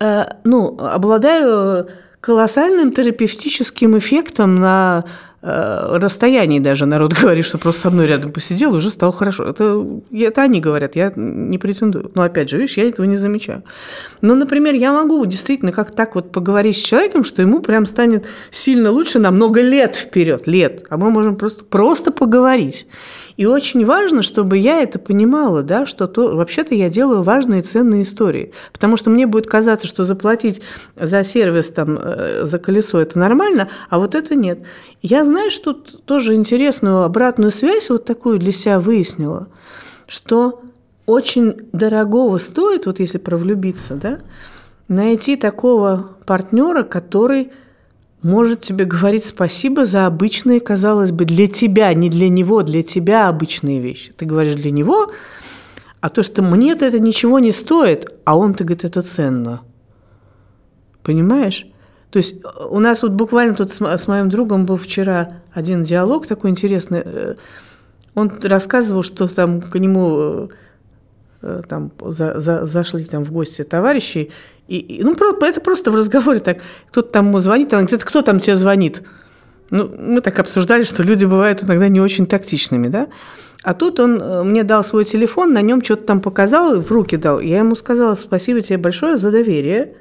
э, 0.01 0.25
ну, 0.45 0.77
обладаю 0.79 1.89
колоссальным 2.21 2.93
терапевтическим 2.93 3.97
эффектом 3.97 4.57
на 4.57 5.05
расстоянии 5.45 6.59
даже 6.59 6.87
народ 6.87 7.13
говорит, 7.21 7.45
что 7.45 7.59
просто 7.59 7.83
со 7.83 7.91
мной 7.91 8.07
рядом 8.07 8.33
посидел, 8.33 8.75
уже 8.75 8.91
стало 8.91 9.13
хорошо. 9.13 9.45
Это, 9.45 9.85
это 10.13 10.43
они 10.43 10.61
говорят, 10.61 10.97
я 10.97 11.13
не 11.15 11.59
претендую. 11.59 12.11
Но 12.15 12.23
опять 12.23 12.49
же, 12.49 12.57
видишь, 12.57 12.77
я 12.77 12.89
этого 12.89 13.05
не 13.07 13.19
замечаю. 13.19 13.63
Но, 14.23 14.35
например, 14.35 14.75
я 14.75 14.93
могу 14.93 15.25
действительно 15.27 15.73
как 15.73 15.95
так 15.95 16.15
вот 16.15 16.33
поговорить 16.33 16.79
с 16.79 16.83
человеком, 16.83 17.25
что 17.25 17.43
ему 17.43 17.61
прям 17.61 17.85
станет 17.85 18.25
сильно 18.51 18.91
лучше 18.91 19.19
на 19.19 19.31
много 19.31 19.61
лет 19.61 19.97
вперед, 19.97 20.47
лет. 20.47 20.87
А 20.89 20.97
мы 20.97 21.11
можем 21.11 21.37
просто, 21.37 21.65
просто 21.65 22.11
поговорить. 22.11 22.87
И 23.37 23.47
очень 23.47 23.85
важно, 23.85 24.23
чтобы 24.23 24.59
я 24.59 24.83
это 24.83 24.99
понимала, 24.99 25.63
да, 25.63 25.87
что 25.87 26.07
то, 26.07 26.37
вообще-то 26.37 26.75
я 26.75 26.89
делаю 26.89 27.23
важные 27.23 27.63
ценные 27.63 28.03
истории. 28.03 28.53
Потому 28.73 28.97
что 28.97 29.11
мне 29.11 29.27
будет 29.27 29.47
казаться, 29.47 29.87
что 29.87 30.05
заплатить 30.05 30.63
за 30.97 31.25
сервис, 31.25 31.71
там, 31.71 31.99
э, 32.01 32.45
за 32.45 32.59
колесо– 32.59 32.99
это 33.01 33.19
нормально, 33.19 33.69
а 33.91 33.99
вот 33.99 34.15
это 34.15 34.37
нет. 34.37 34.61
Я, 35.03 35.25
знаешь, 35.25 35.57
тут 35.59 36.05
тоже 36.05 36.35
интересную 36.35 37.03
обратную 37.03 37.51
связь 37.51 37.91
вот 37.91 38.05
такую 38.05 38.39
для 38.39 38.53
себя 38.53 38.79
выяснила, 38.79 39.49
что 40.07 40.63
очень 41.07 41.69
дорогого 41.73 42.39
стоит, 42.39 42.87
вот 42.87 43.01
если 43.01 43.19
про 43.19 43.37
влюбиться, 43.37 43.95
да, 43.95 44.21
найти 44.89 45.37
такого 45.37 46.11
партнера, 46.27 46.83
который 46.83 47.51
может 48.25 48.63
тебе 48.63 48.87
говорить 48.87 49.25
спасибо 49.25 49.85
за 49.85 50.07
обычные, 50.07 50.59
казалось 50.59 51.13
бы, 51.13 51.25
для 51.25 51.47
тебя, 51.47 51.93
не 51.95 52.09
для 52.09 52.29
него, 52.29 52.63
для 52.63 52.83
тебя 52.83 53.29
обычные 53.29 53.81
вещи. 53.81 54.13
Ты 54.17 54.25
говоришь 54.25 54.55
для 54.55 54.71
него, 54.71 55.13
а 56.01 56.09
то, 56.09 56.23
что 56.23 56.43
мне-то 56.43 56.85
это 56.85 56.99
ничего 56.99 57.39
не 57.39 57.53
стоит, 57.53 58.13
а 58.25 58.37
он-то 58.37 58.65
говорит, 58.65 58.85
это 58.85 59.03
ценно. 59.03 59.61
Понимаешь? 61.03 61.67
То 62.11 62.19
есть 62.19 62.37
э, 62.43 62.65
у 62.71 62.79
нас 62.79 63.03
вот 63.03 63.13
буквально 63.13 63.55
тут 63.55 63.73
с, 63.73 63.81
с 63.81 64.09
моим 64.09 64.31
другом 64.31 64.67
был 64.67 64.77
вчера 64.77 65.43
один 65.53 65.83
диалог 65.83 66.27
такой 66.27 66.51
интересный. 66.51 67.03
Э, 67.05 67.35
он 68.15 68.33
рассказывал, 68.43 69.03
что 69.03 69.29
там 69.29 69.61
к 69.61 69.79
нему 69.79 70.49
э, 71.43 71.63
там 71.69 71.91
за, 72.01 72.41
за, 72.41 72.67
зашли 72.67 73.05
там 73.05 73.25
в 73.25 73.33
гости 73.33 73.65
товарищи, 73.65 74.31
и, 74.69 74.79
и, 74.79 75.03
ну, 75.03 75.13
это 75.13 75.61
просто 75.61 75.91
в 75.91 75.95
разговоре 75.95 76.41
так, 76.41 76.59
кто-то 76.89 77.11
там 77.11 77.29
ему 77.29 77.39
звонит, 77.39 77.73
он 77.73 77.81
говорит, 77.81 78.05
кто 78.05 78.23
там 78.23 78.41
тебе 78.41 78.57
звонит? 78.57 79.03
Ну, 79.71 79.91
мы 79.99 80.21
так 80.21 80.39
обсуждали, 80.39 80.85
что 80.85 81.03
люди 81.03 81.25
бывают 81.25 81.63
иногда 81.65 81.89
не 81.89 82.01
очень 82.01 82.27
тактичными, 82.27 82.89
да? 82.89 83.09
А 83.63 83.75
тут 83.75 83.99
он 83.99 84.49
мне 84.49 84.63
дал 84.63 84.85
свой 84.85 85.05
телефон, 85.05 85.53
на 85.53 85.63
нем 85.63 85.83
что-то 85.83 86.05
там 86.05 86.21
показал, 86.21 86.81
в 86.81 86.91
руки 86.93 87.17
дал. 87.17 87.41
Я 87.41 87.59
ему 87.59 87.77
сказала, 87.77 88.15
спасибо 88.15 88.61
тебе 88.61 88.79
большое 88.79 89.17
за 89.17 89.31
доверие 89.31 89.95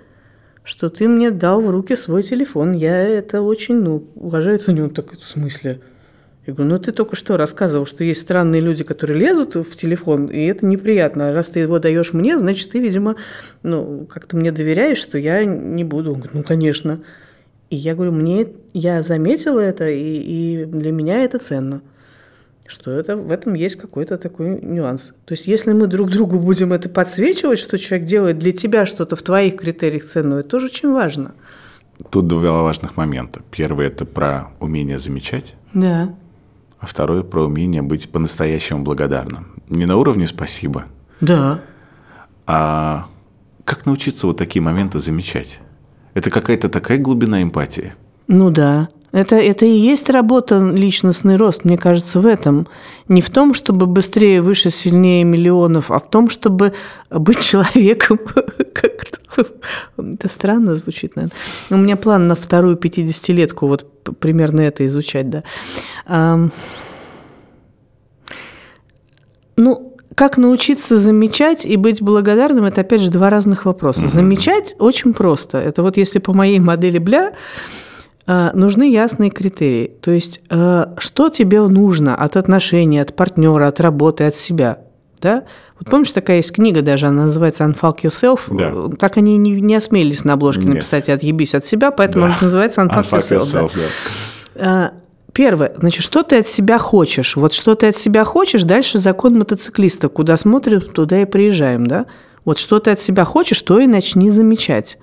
что 0.63 0.89
ты 0.89 1.07
мне 1.07 1.29
дал 1.31 1.61
в 1.61 1.69
руки 1.69 1.95
свой 1.95 2.23
телефон. 2.23 2.71
Я 2.73 2.97
это 2.97 3.41
очень, 3.41 3.75
ну, 3.75 4.07
уважаю, 4.15 4.59
ценю. 4.59 4.89
Так, 4.89 5.11
в 5.11 5.23
смысле? 5.23 5.81
Я 6.45 6.53
говорю, 6.53 6.71
ну 6.71 6.79
ты 6.79 6.91
только 6.91 7.15
что 7.15 7.37
рассказывал, 7.37 7.85
что 7.85 8.03
есть 8.03 8.21
странные 8.21 8.61
люди, 8.61 8.83
которые 8.83 9.17
лезут 9.17 9.55
в 9.55 9.75
телефон, 9.77 10.25
и 10.27 10.45
это 10.45 10.65
неприятно. 10.65 11.33
Раз 11.33 11.47
ты 11.47 11.61
его 11.61 11.79
даешь 11.79 12.11
мне, 12.11 12.37
значит, 12.37 12.71
ты, 12.71 12.79
видимо, 12.79 13.15
ну, 13.61 14.05
как-то 14.09 14.35
мне 14.35 14.51
доверяешь, 14.51 14.97
что 14.97 15.17
я 15.17 15.45
не 15.45 15.85
буду. 15.85 16.11
Он 16.11 16.15
говорит, 16.15 16.33
ну, 16.33 16.43
конечно. 16.43 16.99
И 17.69 17.77
я 17.77 17.95
говорю, 17.95 18.11
мне, 18.11 18.47
я 18.73 19.01
заметила 19.03 19.61
это, 19.61 19.89
и, 19.89 20.61
и 20.61 20.65
для 20.65 20.91
меня 20.91 21.23
это 21.23 21.39
ценно 21.39 21.81
что 22.65 22.91
это, 22.91 23.15
в 23.15 23.31
этом 23.31 23.53
есть 23.53 23.75
какой-то 23.75 24.17
такой 24.17 24.59
нюанс. 24.61 25.13
То 25.25 25.33
есть 25.33 25.47
если 25.47 25.73
мы 25.73 25.87
друг 25.87 26.09
другу 26.09 26.39
будем 26.39 26.73
это 26.73 26.89
подсвечивать, 26.89 27.59
что 27.59 27.77
человек 27.77 28.07
делает 28.07 28.39
для 28.39 28.51
тебя 28.51 28.85
что-то 28.85 29.15
в 29.15 29.21
твоих 29.21 29.57
критериях 29.57 30.05
ценного, 30.05 30.39
это 30.39 30.49
тоже 30.49 30.67
очень 30.67 30.91
важно. 30.91 31.33
Тут 32.09 32.27
два 32.27 32.63
важных 32.63 32.97
момента. 32.97 33.41
Первый– 33.51 33.87
это 33.87 34.05
про 34.05 34.51
умение 34.59 34.97
замечать. 34.97 35.55
Да. 35.73 36.15
А 36.83 36.85
второй– 36.85 37.23
про 37.23 37.45
умение 37.45 37.81
быть 37.81 38.09
по-настоящему 38.09 38.83
благодарным. 38.83 39.53
Не 39.69 39.85
на 39.85 39.95
уровне 39.95 40.27
«спасибо». 40.27 40.83
Да. 41.21 41.61
А 42.45 43.07
как 43.63 43.85
научиться 43.85 44.27
вот 44.27 44.35
такие 44.35 44.61
моменты 44.61 44.99
замечать? 44.99 45.61
Это 46.13 46.29
какая-то 46.29 46.67
такая 46.67 46.97
глубина 46.97 47.41
эмпатии. 47.41 47.93
Ну 48.27 48.49
да. 48.49 48.89
Это, 49.13 49.35
это 49.35 49.65
и 49.67 49.69
есть 49.69 50.09
работа 50.09 50.57
личностный 50.57 51.35
рост, 51.35 51.65
мне 51.65 51.77
кажется, 51.77 52.19
в 52.19 52.25
этом. 52.25 52.67
Не 53.07 53.21
в 53.21 53.29
том, 53.29 53.53
чтобы 53.53 53.85
быстрее, 53.85 54.41
выше, 54.41 54.71
сильнее 54.71 55.23
миллионов, 55.23 55.91
а 55.91 55.99
в 55.99 56.09
том, 56.09 56.29
чтобы 56.31 56.73
быть 57.11 57.39
человеком. 57.51 58.19
Это 59.97 60.27
странно 60.27 60.75
звучит, 60.75 61.15
наверное. 61.15 61.37
У 61.69 61.77
меня 61.77 61.95
план 61.95 62.27
на 62.27 62.33
вторую 62.33 62.75
50-летку 62.75 63.67
вот 63.67 63.85
примерно 64.19 64.61
это 64.61 64.83
изучать, 64.87 65.29
да. 65.29 65.43
Ну, 69.55 69.93
как 70.15 70.37
научиться 70.37 70.97
замечать 70.97 71.65
и 71.65 71.77
быть 71.77 72.01
благодарным, 72.01 72.65
это 72.65 72.81
опять 72.81 73.01
же 73.01 73.11
два 73.11 73.29
разных 73.29 73.65
вопроса. 73.65 74.07
Замечать 74.07 74.75
очень 74.79 75.13
просто. 75.13 75.59
Это 75.59 75.83
вот 75.83 75.97
если 75.97 76.17
по 76.17 76.33
моей 76.33 76.59
модели 76.59 76.97
Бля, 76.97 77.33
нужны 78.25 78.89
ясные 78.91 79.29
критерии. 79.29 79.91
То 80.01 80.11
есть, 80.11 80.41
э, 80.49 80.85
что 80.97 81.29
тебе 81.29 81.61
нужно 81.61 82.15
от 82.15 82.37
отношений, 82.37 82.99
от 82.99 83.15
партнера, 83.15 83.67
от 83.67 83.79
работы, 83.81 84.25
от 84.25 84.35
себя. 84.35 84.79
Да? 85.21 85.43
Вот 85.79 85.89
помнишь, 85.89 86.11
такая 86.11 86.37
есть 86.37 86.53
книга 86.53 86.81
даже, 86.81 87.07
она 87.07 87.23
называется 87.23 87.63
«Unfuck 87.65 88.01
Yourself». 88.03 88.39
Да. 88.49 88.95
Так 88.97 89.17
они 89.17 89.37
не, 89.37 89.59
не 89.59 89.75
осмелились 89.75 90.23
на 90.23 90.33
обложке 90.33 90.63
Нет. 90.63 90.75
написать 90.75 91.09
«Отъебись 91.09 91.55
от 91.55 91.65
себя», 91.65 91.91
поэтому 91.91 92.21
да. 92.21 92.27
она 92.27 92.37
называется 92.41 92.81
«Unfuck, 92.81 93.03
Unfuck 93.03 93.19
Yourself». 93.19 93.39
yourself 93.39 93.71
да. 94.55 94.91
Э, 94.93 94.99
первое, 95.33 95.73
значит, 95.77 96.03
что 96.03 96.23
ты 96.23 96.39
от 96.39 96.47
себя 96.47 96.77
хочешь? 96.77 97.35
Вот 97.35 97.53
что 97.53 97.75
ты 97.75 97.87
от 97.87 97.97
себя 97.97 98.23
хочешь, 98.23 98.63
дальше 98.63 98.99
закон 98.99 99.37
мотоциклиста. 99.37 100.07
Куда 100.09 100.37
смотрим, 100.37 100.81
туда 100.81 101.21
и 101.21 101.25
приезжаем, 101.25 101.87
да? 101.87 102.05
Вот 102.45 102.59
что 102.59 102.79
ты 102.79 102.91
от 102.91 103.01
себя 103.01 103.25
хочешь, 103.25 103.59
то 103.61 103.79
и 103.79 103.87
начни 103.87 104.29
замечать 104.29 104.97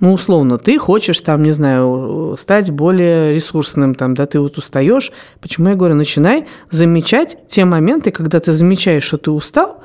ну, 0.00 0.12
условно, 0.12 0.58
ты 0.58 0.78
хочешь, 0.78 1.20
там, 1.20 1.42
не 1.42 1.52
знаю, 1.52 2.36
стать 2.38 2.70
более 2.70 3.32
ресурсным, 3.32 3.94
там, 3.94 4.14
да, 4.14 4.26
ты 4.26 4.40
вот 4.40 4.58
устаешь. 4.58 5.12
Почему 5.40 5.70
я 5.70 5.76
говорю, 5.76 5.94
начинай 5.94 6.46
замечать 6.70 7.38
те 7.48 7.64
моменты, 7.64 8.10
когда 8.10 8.40
ты 8.40 8.52
замечаешь, 8.52 9.04
что 9.04 9.18
ты 9.18 9.30
устал, 9.30 9.82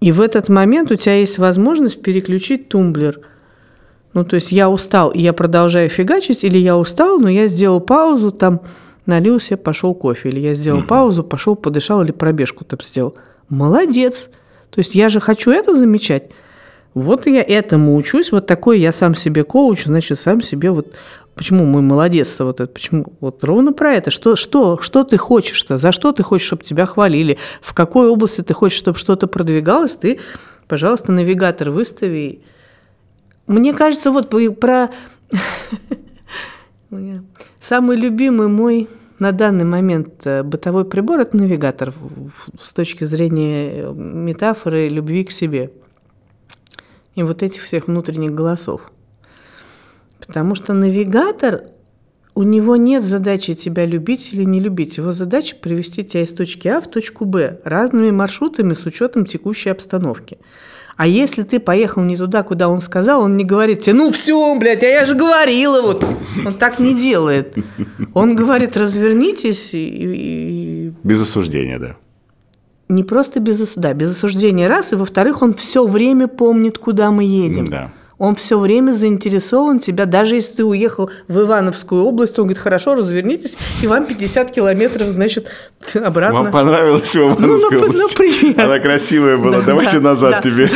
и 0.00 0.12
в 0.12 0.20
этот 0.20 0.48
момент 0.48 0.90
у 0.90 0.96
тебя 0.96 1.18
есть 1.18 1.38
возможность 1.38 2.02
переключить 2.02 2.68
тумблер. 2.68 3.20
Ну, 4.12 4.24
то 4.24 4.36
есть 4.36 4.52
я 4.52 4.68
устал, 4.68 5.10
и 5.10 5.20
я 5.20 5.32
продолжаю 5.32 5.88
фигачить, 5.88 6.44
или 6.44 6.58
я 6.58 6.76
устал, 6.76 7.18
но 7.18 7.28
я 7.28 7.46
сделал 7.48 7.80
паузу, 7.80 8.30
там, 8.30 8.60
налился, 9.04 9.56
пошел 9.56 9.94
кофе, 9.94 10.28
или 10.30 10.40
я 10.40 10.54
сделал 10.54 10.80
угу. 10.80 10.88
паузу, 10.88 11.22
пошел, 11.22 11.54
подышал, 11.54 12.02
или 12.02 12.12
пробежку 12.12 12.64
там 12.64 12.80
сделал. 12.84 13.14
Молодец. 13.48 14.30
То 14.70 14.80
есть 14.80 14.94
я 14.94 15.08
же 15.08 15.20
хочу 15.20 15.50
это 15.50 15.74
замечать. 15.74 16.30
Вот 16.96 17.26
я 17.26 17.42
этому 17.42 17.94
учусь, 17.94 18.32
вот 18.32 18.46
такой 18.46 18.80
я 18.80 18.90
сам 18.90 19.14
себе 19.14 19.44
коуч, 19.44 19.84
значит, 19.84 20.18
сам 20.18 20.40
себе 20.40 20.70
вот 20.70 20.94
Почему 21.34 21.66
мы 21.66 21.82
молодец 21.82 22.40
вот 22.40 22.62
это? 22.62 22.72
Почему? 22.72 23.12
Вот 23.20 23.44
ровно 23.44 23.74
про 23.74 23.92
это. 23.92 24.10
Что, 24.10 24.36
что, 24.36 24.78
что 24.80 25.04
ты 25.04 25.18
хочешь-то? 25.18 25.76
За 25.76 25.92
что 25.92 26.12
ты 26.12 26.22
хочешь, 26.22 26.46
чтобы 26.46 26.62
тебя 26.62 26.86
хвалили? 26.86 27.36
В 27.60 27.74
какой 27.74 28.08
области 28.08 28.40
ты 28.40 28.54
хочешь, 28.54 28.78
чтобы 28.78 28.96
что-то 28.96 29.26
продвигалось? 29.26 29.96
Ты, 29.96 30.18
пожалуйста, 30.66 31.12
навигатор 31.12 31.68
выстави. 31.68 32.40
Мне 33.46 33.74
кажется, 33.74 34.10
вот 34.10 34.32
про... 34.58 34.88
Самый 37.60 37.98
любимый 37.98 38.48
мой 38.48 38.88
на 39.18 39.32
данный 39.32 39.66
момент 39.66 40.26
э, 40.26 40.42
бытовой 40.42 40.86
прибор– 40.86 41.20
это 41.20 41.36
навигатор 41.36 41.92
с 42.64 42.72
точки 42.72 43.04
зрения 43.04 43.92
метафоры 43.92 44.88
любви 44.88 45.24
к 45.24 45.30
себе– 45.30 45.70
и 47.16 47.22
вот 47.22 47.42
этих 47.42 47.62
всех 47.62 47.88
внутренних 47.88 48.32
голосов. 48.32 48.92
Потому 50.24 50.54
что 50.54 50.72
навигатор, 50.72 51.64
у 52.34 52.42
него 52.42 52.76
нет 52.76 53.04
задачи 53.04 53.54
тебя 53.54 53.84
любить 53.86 54.30
или 54.32 54.44
не 54.44 54.60
любить. 54.60 54.98
Его 54.98 55.12
задача 55.12 55.56
привести 55.56 56.04
тебя 56.04 56.22
из 56.22 56.32
точки 56.32 56.68
А 56.68 56.80
в 56.80 56.88
точку 56.88 57.24
Б 57.24 57.60
разными 57.64 58.10
маршрутами 58.10 58.74
с 58.74 58.84
учетом 58.86 59.26
текущей 59.26 59.70
обстановки. 59.70 60.38
А 60.96 61.06
если 61.06 61.42
ты 61.42 61.60
поехал 61.60 62.02
не 62.02 62.16
туда, 62.16 62.42
куда 62.42 62.68
он 62.68 62.80
сказал, 62.80 63.20
он 63.22 63.36
не 63.36 63.44
говорит 63.44 63.80
тебе, 63.80 63.94
ну 63.94 64.10
все, 64.10 64.58
блядь, 64.58 64.82
а 64.82 64.86
я 64.86 65.04
же 65.04 65.14
говорила, 65.14 65.82
вот. 65.82 66.04
Он 66.44 66.54
так 66.54 66.78
не 66.78 66.94
делает. 66.94 67.54
Он 68.14 68.34
говорит, 68.34 68.76
развернитесь 68.76 69.70
и... 69.72 70.92
Без 71.02 71.20
осуждения, 71.20 71.78
да 71.78 71.96
не 72.88 73.04
просто 73.04 73.40
без, 73.40 73.74
да, 73.74 73.92
без 73.94 74.12
осуждения 74.12 74.68
раз, 74.68 74.92
и 74.92 74.96
во-вторых, 74.96 75.42
он 75.42 75.54
все 75.54 75.86
время 75.86 76.28
помнит, 76.28 76.78
куда 76.78 77.10
мы 77.10 77.24
едем. 77.24 77.66
Да. 77.66 77.90
Он 78.18 78.34
все 78.34 78.58
время 78.58 78.92
заинтересован 78.92 79.78
тебя, 79.78 80.06
даже 80.06 80.36
если 80.36 80.54
ты 80.54 80.64
уехал 80.64 81.10
в 81.28 81.38
Ивановскую 81.38 82.02
область, 82.02 82.38
он 82.38 82.46
говорит, 82.46 82.62
хорошо, 82.62 82.94
развернитесь, 82.94 83.58
и 83.82 83.86
вам 83.86 84.06
50 84.06 84.52
километров, 84.52 85.10
значит, 85.10 85.48
обратно. 85.94 86.44
Вам 86.44 86.50
понравилась 86.50 87.14
Ивановская 87.14 87.46
ну, 87.46 87.86
ну, 87.86 87.88
область? 87.88 88.18
Например. 88.18 88.60
Она 88.60 88.78
красивая 88.78 89.36
была, 89.36 89.58
да, 89.58 89.66
давайте 89.66 89.98
да, 89.98 90.00
назад 90.00 90.30
да. 90.30 90.40
теперь. 90.40 90.70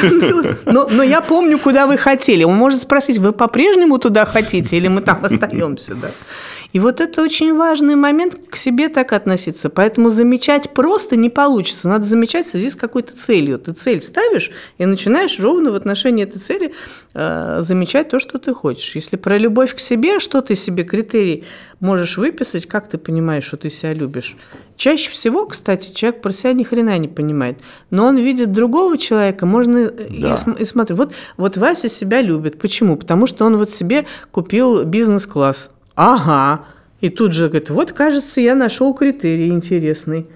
Но, 0.67 0.87
но 0.91 1.03
я 1.03 1.23
помню, 1.23 1.59
куда 1.59 1.87
вы 1.87 1.97
хотели. 1.97 2.45
Он 2.45 2.57
может 2.57 2.83
спросить, 2.83 3.17
вы 3.17 3.33
по-прежнему 3.33 3.97
туда 3.97 4.27
хотите, 4.27 4.77
или 4.77 4.89
мы 4.89 5.01
там 5.01 5.21
остаемся, 5.25 5.95
да? 5.95 6.11
И 6.73 6.79
вот 6.79 7.01
это 7.01 7.23
очень 7.23 7.57
важный 7.57 7.97
момент 7.97 8.39
к 8.49 8.57
себе 8.57 8.89
так 8.89 9.13
относиться. 9.13 9.71
Поэтому 9.71 10.11
замечать 10.11 10.71
просто 10.71 11.17
не 11.17 11.29
получится. 11.29 11.89
Надо 11.89 12.05
замечать 12.05 12.47
в 12.47 12.51
связи 12.51 12.71
с 12.71 12.77
какой-то 12.77 13.17
целью. 13.17 13.59
Ты 13.59 13.73
цель 13.73 14.01
ставишь 14.01 14.51
и 14.79 14.87
начинаешь 14.87 15.41
ровно 15.41 15.73
в 15.73 15.75
отношении 15.75 16.25
этой 16.25 16.39
цели 16.39 16.73
э, 17.15 17.61
замечать 17.63 18.09
то, 18.11 18.21
что 18.21 18.39
ты 18.39 18.55
хочешь. 18.55 18.95
Если 18.95 19.17
про 19.17 19.37
любовь 19.37 19.75
к 19.75 19.81
себе, 19.81 20.21
что 20.21 20.41
ты 20.43 20.55
себе 20.55 20.85
критерий 20.85 21.45
можешь 21.81 22.19
выписать, 22.19 22.67
как 22.67 22.89
ты 22.89 22.99
понимаешь, 22.99 23.45
что 23.45 23.57
ты 23.57 23.71
себя 23.71 23.93
любишь. 23.93 24.37
Чаще 24.77 25.11
всего, 25.11 25.47
кстати, 25.47 25.93
человек 25.93 26.23
про 26.23 26.33
себя 26.33 26.53
ни 26.53 26.63
хрена 26.63 26.97
не 26.99 27.09
понимает. 27.09 27.59
Но 27.91 28.07
он 28.07 28.17
видит 28.17 28.53
другого 28.53 28.97
человека, 28.97 29.45
можно 29.45 29.91
да. 29.91 30.05
и, 30.05 30.63
и 30.63 30.65
смотреть. 30.65 30.99
Вот, 30.99 31.13
вот 31.37 31.57
Вася 31.57 31.89
себя 31.89 32.21
любит. 32.21 32.59
Почему? 32.59 32.97
Потому 32.97 33.27
что 33.27 33.45
он 33.45 33.57
вот 33.57 33.71
себе 33.71 34.07
купил 34.31 34.85
бизнес-класс 34.85 35.71
Ага. 35.95 36.67
И 37.01 37.09
тут 37.09 37.33
же 37.33 37.49
говорит, 37.49 37.71
вот, 37.71 37.93
кажется, 37.93 38.41
я 38.41 38.55
нашел 38.55 38.95
критерий 38.95 39.49
интересный. 39.49 40.27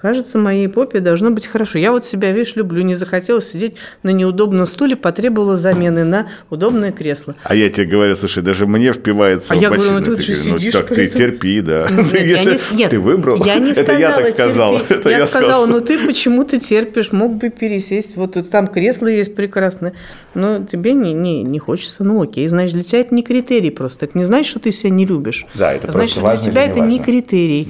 Кажется, 0.00 0.38
моей 0.38 0.66
попе 0.66 1.00
должно 1.00 1.30
быть 1.30 1.46
хорошо. 1.46 1.78
Я 1.78 1.92
вот 1.92 2.06
себя, 2.06 2.32
видишь, 2.32 2.56
люблю. 2.56 2.80
Не 2.82 2.94
захотелось 2.94 3.50
сидеть 3.50 3.76
на 4.02 4.08
неудобном 4.10 4.66
стуле, 4.66 4.96
потребовала 4.96 5.56
замены 5.58 6.04
на 6.04 6.28
удобное 6.48 6.90
кресло. 6.90 7.34
А 7.44 7.54
я 7.54 7.68
тебе 7.68 7.84
говорю, 7.86 8.14
слушай, 8.14 8.42
даже 8.42 8.66
мне 8.66 8.94
впивается 8.94 9.52
А 9.52 9.58
в 9.58 9.60
я 9.60 9.68
говорю, 9.68 9.92
ну 9.92 10.00
ты 10.00 10.16
Ты 10.16 10.22
что, 10.22 10.32
говоришь, 10.32 10.58
сидишь 10.60 10.74
Ну 10.74 10.80
так 10.80 10.88
ты 10.94 11.06
терпи, 11.06 11.60
да. 11.60 11.86
Нет, 11.90 12.12
я 12.14 12.20
Если 12.20 12.74
не- 12.74 12.78
нет, 12.78 12.90
ты 12.90 12.98
выбрал, 12.98 13.44
Я 13.44 13.58
не 13.58 13.72
это 13.72 13.92
я 13.92 14.08
так 14.12 14.18
терпи. 14.24 14.32
сказал. 14.32 14.76
Это 14.88 15.10
я, 15.10 15.18
я 15.18 15.26
сказала, 15.28 15.64
сказал. 15.64 15.66
ну 15.66 15.80
ты 15.82 15.98
почему-то 16.06 16.58
терпишь, 16.58 17.12
мог 17.12 17.34
бы 17.34 17.50
пересесть. 17.50 18.16
Вот 18.16 18.32
тут 18.32 18.48
там 18.48 18.68
кресло 18.68 19.06
есть 19.06 19.34
прекрасное. 19.34 19.92
Но 20.32 20.64
тебе 20.64 20.92
не, 20.94 21.12
не, 21.12 21.42
не 21.42 21.58
хочется. 21.58 22.04
Ну 22.04 22.22
окей, 22.22 22.48
значит, 22.48 22.72
для 22.72 22.84
тебя 22.84 23.00
это 23.00 23.14
не 23.14 23.22
критерий 23.22 23.70
просто. 23.70 24.06
Это 24.06 24.16
не 24.16 24.24
значит, 24.24 24.46
что 24.50 24.60
ты 24.60 24.72
себя 24.72 24.88
не 24.90 25.04
любишь. 25.04 25.44
Да, 25.54 25.74
это 25.74 25.88
А 25.88 25.92
значит, 25.92 26.14
просто 26.14 26.20
важно 26.22 26.42
для 26.44 26.50
тебя 26.52 26.62
это 26.64 26.80
не 26.80 26.86
не 26.92 26.98
важно. 27.00 27.04
критерий. 27.12 27.68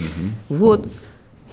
Вот. 0.49 0.87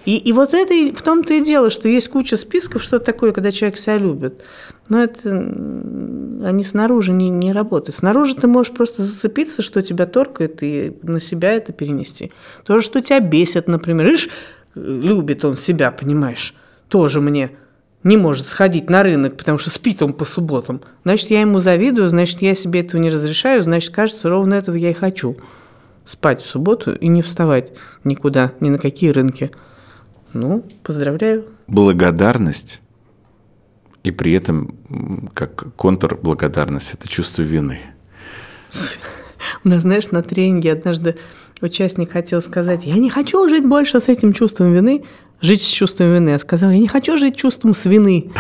И, 0.08 0.16
и 0.16 0.32
вот 0.32 0.54
это 0.54 0.96
в 0.96 1.02
том-то 1.02 1.34
и 1.34 1.44
дело, 1.44 1.70
что 1.70 1.90
есть 1.90 2.08
куча 2.08 2.38
списков, 2.38 2.82
что 2.82 2.98
такое, 3.00 3.34
когда 3.34 3.52
человек 3.52 3.78
себя 3.78 3.98
любит. 3.98 4.42
Но 4.88 5.04
это 5.04 5.30
они 5.30 6.64
снаружи 6.64 7.12
не, 7.12 7.30
не 7.30 7.52
работают. 7.52 7.98
Снаружи 7.98 8.34
ты 8.34 8.48
можешь 8.48 8.72
просто 8.72 9.04
зацепиться, 9.04 9.62
что 9.62 9.82
тебя 9.82 10.06
торкает, 10.06 10.64
и 10.64 10.96
на 11.04 11.20
себя 11.20 11.52
это 11.52 11.74
перенести. 11.74 12.32
То 12.64 12.80
что 12.80 13.02
тебя 13.02 13.20
бесит, 13.20 13.68
например. 13.68 14.06
Видишь, 14.06 14.30
любит 14.76 15.44
он 15.44 15.58
себя, 15.58 15.92
понимаешь, 15.92 16.56
тоже 16.88 17.20
мне 17.20 17.52
не 18.04 18.16
может 18.16 18.48
сходить 18.48 18.90
на 18.90 19.04
рынок, 19.04 19.36
потому 19.36 19.58
что 19.58 19.72
спит 19.72 20.02
он 20.02 20.14
по 20.14 20.24
субботам. 20.24 20.80
Значит, 21.04 21.32
я 21.32 21.42
ему 21.42 21.60
завидую, 21.60 22.08
значит, 22.08 22.42
я 22.42 22.56
себе 22.56 22.80
этого 22.80 23.02
не 23.02 23.10
разрешаю, 23.10 23.62
значит, 23.62 23.94
кажется, 23.94 24.30
ровно 24.30 24.54
этого 24.54 24.78
я 24.78 24.92
и 24.92 24.94
хочу. 24.94 25.36
Спать 26.06 26.42
в 26.42 26.48
субботу 26.48 26.96
и 26.96 27.10
не 27.10 27.22
вставать 27.22 27.74
никуда, 28.06 28.54
ни 28.62 28.70
на 28.70 28.78
какие 28.78 29.10
рынки. 29.10 29.52
Ну, 30.40 30.64
поздравляю. 30.84 31.46
Благодарность 31.68 32.80
и 34.04 34.12
при 34.12 34.34
этом 34.34 35.30
как 35.34 35.76
контрблагодарность– 35.76 36.94
это 36.94 37.08
чувство 37.08 37.42
вины. 37.42 37.80
У 39.64 39.70
нас, 39.70 39.82
знаешь, 39.82 40.12
на 40.12 40.22
тренинге 40.22 40.74
однажды 40.74 41.18
участник 41.60 42.12
хотел 42.12 42.42
сказать, 42.44 42.86
я 42.86 42.98
не 42.98 43.10
хочу 43.10 43.50
жить 43.50 43.66
больше 43.66 44.00
с 44.00 44.10
этим 44.10 44.32
чувством 44.34 44.74
вины, 44.74 45.04
жить 45.42 45.64
с 45.64 45.68
чувством 45.68 46.14
вины. 46.14 46.30
Я 46.30 46.40
сказала, 46.40 46.70
я 46.70 46.78
не 46.78 46.88
хочу 46.88 47.18
жить 47.18 47.36
чувством 47.36 47.74
свины. 47.74 48.32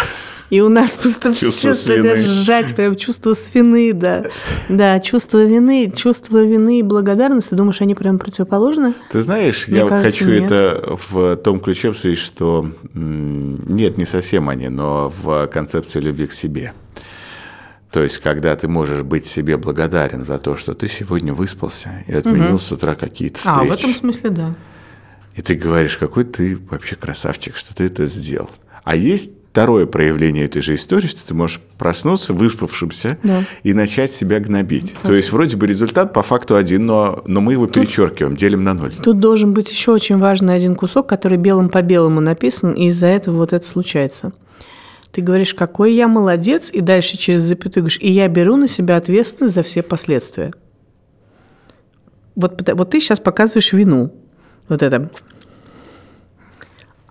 И 0.50 0.62
у 0.62 0.70
нас 0.70 0.92
просто 0.96 1.36
Чувство 1.36 2.18
сжать, 2.18 2.76
прям 2.76 2.96
чувство 2.96 3.34
свины, 3.34 3.92
да. 3.94 4.26
Да, 4.70 5.00
чувство 5.00 5.44
вины, 5.44 5.92
чувство 5.94 6.44
вины 6.44 6.80
и 6.80 6.84
благодарности. 6.84 7.54
Думаешь, 7.54 7.82
они 7.82 7.96
прям 7.96 8.18
противоположны? 8.18 8.94
Ты 9.12 9.22
знаешь, 9.22 9.68
Мне 9.68 9.80
я 9.80 9.88
кажется, 9.88 10.12
хочу 10.12 10.30
нет. 10.30 10.44
это 10.44 10.98
в 11.10 11.36
том 11.38 11.60
ключе 11.60 11.90
обсудить, 11.90 12.20
что 12.20 12.72
нет, 12.94 13.98
не 13.98 14.06
совсем 14.06 14.48
они, 14.48 14.70
но 14.70 15.12
в 15.22 15.48
концепции 15.48 16.00
любви 16.00 16.28
к 16.28 16.34
себе. 16.34 16.74
То 17.92 18.04
есть, 18.04 18.20
когда 18.20 18.56
ты 18.56 18.68
можешь 18.68 19.04
быть 19.04 19.26
себе 19.26 19.58
благодарен 19.58 20.24
за 20.24 20.38
то, 20.38 20.56
что 20.56 20.74
ты 20.74 20.88
сегодня 20.88 21.34
выспался 21.34 22.04
и 22.08 22.14
отменил 22.14 22.60
с 22.60 22.72
утра 22.72 22.96
какие-то 22.96 23.38
встречи. 23.38 23.56
А, 23.58 23.64
в 23.64 23.72
этом 23.72 23.96
смысле, 23.96 24.30
да. 24.30 24.56
И 25.36 25.42
ты 25.42 25.56
говоришь, 25.56 25.98
какой 25.98 26.24
ты 26.24 26.58
вообще 26.70 26.96
красавчик, 26.96 27.56
что 27.56 27.76
ты 27.76 27.86
это 27.86 28.06
сделал. 28.06 28.50
А 28.84 28.96
есть 28.96 29.32
второе 29.58 29.88
проявление 29.88 30.46
этой 30.46 30.62
же 30.62 30.76
истории, 30.76 31.08
что 31.08 31.26
ты 31.28 31.34
можешь 31.34 31.60
проснуться 31.80 32.32
выспавшимся 32.32 33.18
Да. 33.24 33.44
и 33.64 33.74
начать 33.74 34.12
себя 34.12 34.40
гнобить. 34.40 34.94
То 35.02 35.16
есть 35.16 35.32
вроде 35.32 35.58
бы 35.58 35.66
результат 35.66 36.14
по 36.14 36.22
факту 36.22 36.56
один, 36.56 36.86
но, 36.86 37.24
но 37.26 37.42
мы 37.42 37.54
его 37.54 37.66
перечеркиваем, 37.66 38.36
делим 38.36 38.64
на 38.64 38.76
ноль. 38.76 38.94
Тут 39.02 39.20
должен 39.20 39.56
быть 39.56 39.72
еще 39.72 39.90
очень 39.90 40.20
важный 40.20 40.54
один 40.54 40.76
кусок, 40.76 41.08
который 41.10 41.40
белым 41.40 41.70
по 41.70 41.82
белому 41.82 42.22
написан, 42.22 42.74
и 42.74 42.90
из-за 42.90 43.08
этого 43.08 43.38
вот 43.38 43.52
это 43.52 43.66
случается. 43.66 44.32
Ты 45.12 45.22
говоришь, 45.22 45.56
какой 45.56 45.96
я 45.96 46.08
молодец, 46.08 46.70
и 46.72 46.82
дальше 46.82 47.18
через 47.18 47.42
запятую 47.42 47.86
говоришь, 47.86 48.00
и 48.00 48.12
я 48.12 48.28
беру 48.28 48.58
на 48.58 48.68
себя 48.68 48.96
ответственность 48.98 49.56
за 49.56 49.64
все 49.64 49.82
последствия. 49.82 50.54
Вот, 52.36 52.62
вот 52.74 52.90
ты 52.92 53.00
сейчас 53.00 53.20
показываешь 53.20 53.74
вину. 53.74 54.14
Вот 54.70 54.84
это. 54.84 55.10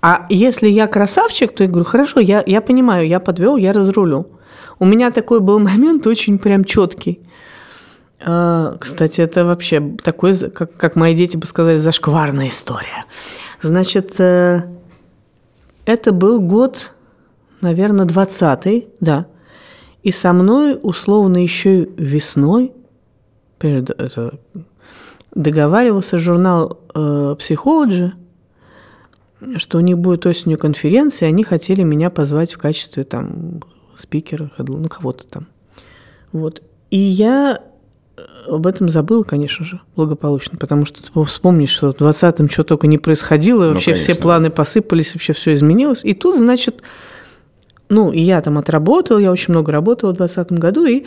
А 0.09 0.24
если 0.28 0.68
я 0.68 0.86
красавчик, 0.86 1.52
то 1.52 1.64
я 1.64 1.68
говорю, 1.68 1.84
хорошо, 1.84 2.20
я, 2.20 2.40
я 2.46 2.61
понимаю, 2.61 3.09
я 3.09 3.18
подвел, 3.18 3.57
я 3.57 3.72
разрулю. 3.72 4.28
У 4.78 4.84
меня 4.84 5.11
такой 5.11 5.40
был 5.40 5.59
момент 5.59 6.07
очень 6.07 6.38
прям 6.38 6.64
четкий. 6.64 7.18
А, 8.24 8.76
Кстати, 8.78 9.20
это 9.20 9.44
вообще 9.44 9.96
такой, 10.04 10.36
как, 10.50 10.76
как 10.76 10.94
мои 10.94 11.12
дети 11.12 11.36
бы 11.36 11.44
сказали, 11.48 11.78
зашкварная 11.78 12.46
история. 12.46 13.04
Значит, 13.62 14.20
э, 14.20 14.62
это 15.86 16.12
был 16.12 16.40
год, 16.40 16.92
наверное, 17.61 18.07
20-й, 18.07 18.86
да. 19.00 19.26
И 20.04 20.12
со 20.12 20.32
мной, 20.32 20.78
условно, 20.80 21.38
еще 21.42 21.88
весной, 21.96 22.72
это, 23.59 24.38
договаривался 25.34 26.16
журнал 26.16 26.78
э, 26.94 26.98
Psychology, 27.40 28.12
что 29.57 29.78
у 29.78 29.80
них 29.80 29.99
будет 29.99 30.26
осенью 30.26 30.59
конференция, 30.59 31.28
они 31.28 31.45
хотели 31.45 31.82
меня 31.82 32.11
позвать 32.11 32.53
в 32.53 32.59
качестве 32.59 33.05
там 33.05 33.61
спикера, 33.97 34.51
ну 34.59 34.89
кого-то 34.89 35.26
там. 35.26 35.47
Вот. 36.32 36.62
И 36.91 36.99
я 36.99 37.61
э, 38.16 38.20
об 38.47 38.66
этом 38.66 38.89
забыла, 38.89 39.22
конечно 39.22 39.64
же, 39.64 39.80
благополучно, 39.95 40.59
потому 40.59 40.87
что 40.87 41.03
ты 41.03 41.24
вспомнишь, 41.24 41.70
что 41.70 41.93
в 41.93 41.97
20-м 41.97 42.49
что 42.49 42.64
только 42.64 42.87
не 42.87 42.99
происходило, 42.99 43.66
Ну, 43.66 43.72
вообще 43.74 43.95
все 43.95 44.07
конечно, 44.07 44.22
планы 44.22 44.51
посыпались, 44.51 45.14
вообще 45.14 45.32
все 45.32 45.55
изменилось. 45.55 46.05
И 46.05 46.14
тут, 46.14 46.39
значит, 46.39 46.82
ну, 47.89 48.12
и 48.12 48.20
я 48.20 48.41
там 48.41 48.59
отработала, 48.59 49.18
я 49.18 49.30
очень 49.30 49.53
много 49.53 49.72
работала 49.72 50.12
в 50.12 50.16
2020 50.16 50.59
году, 50.59 50.87
и 50.87 51.05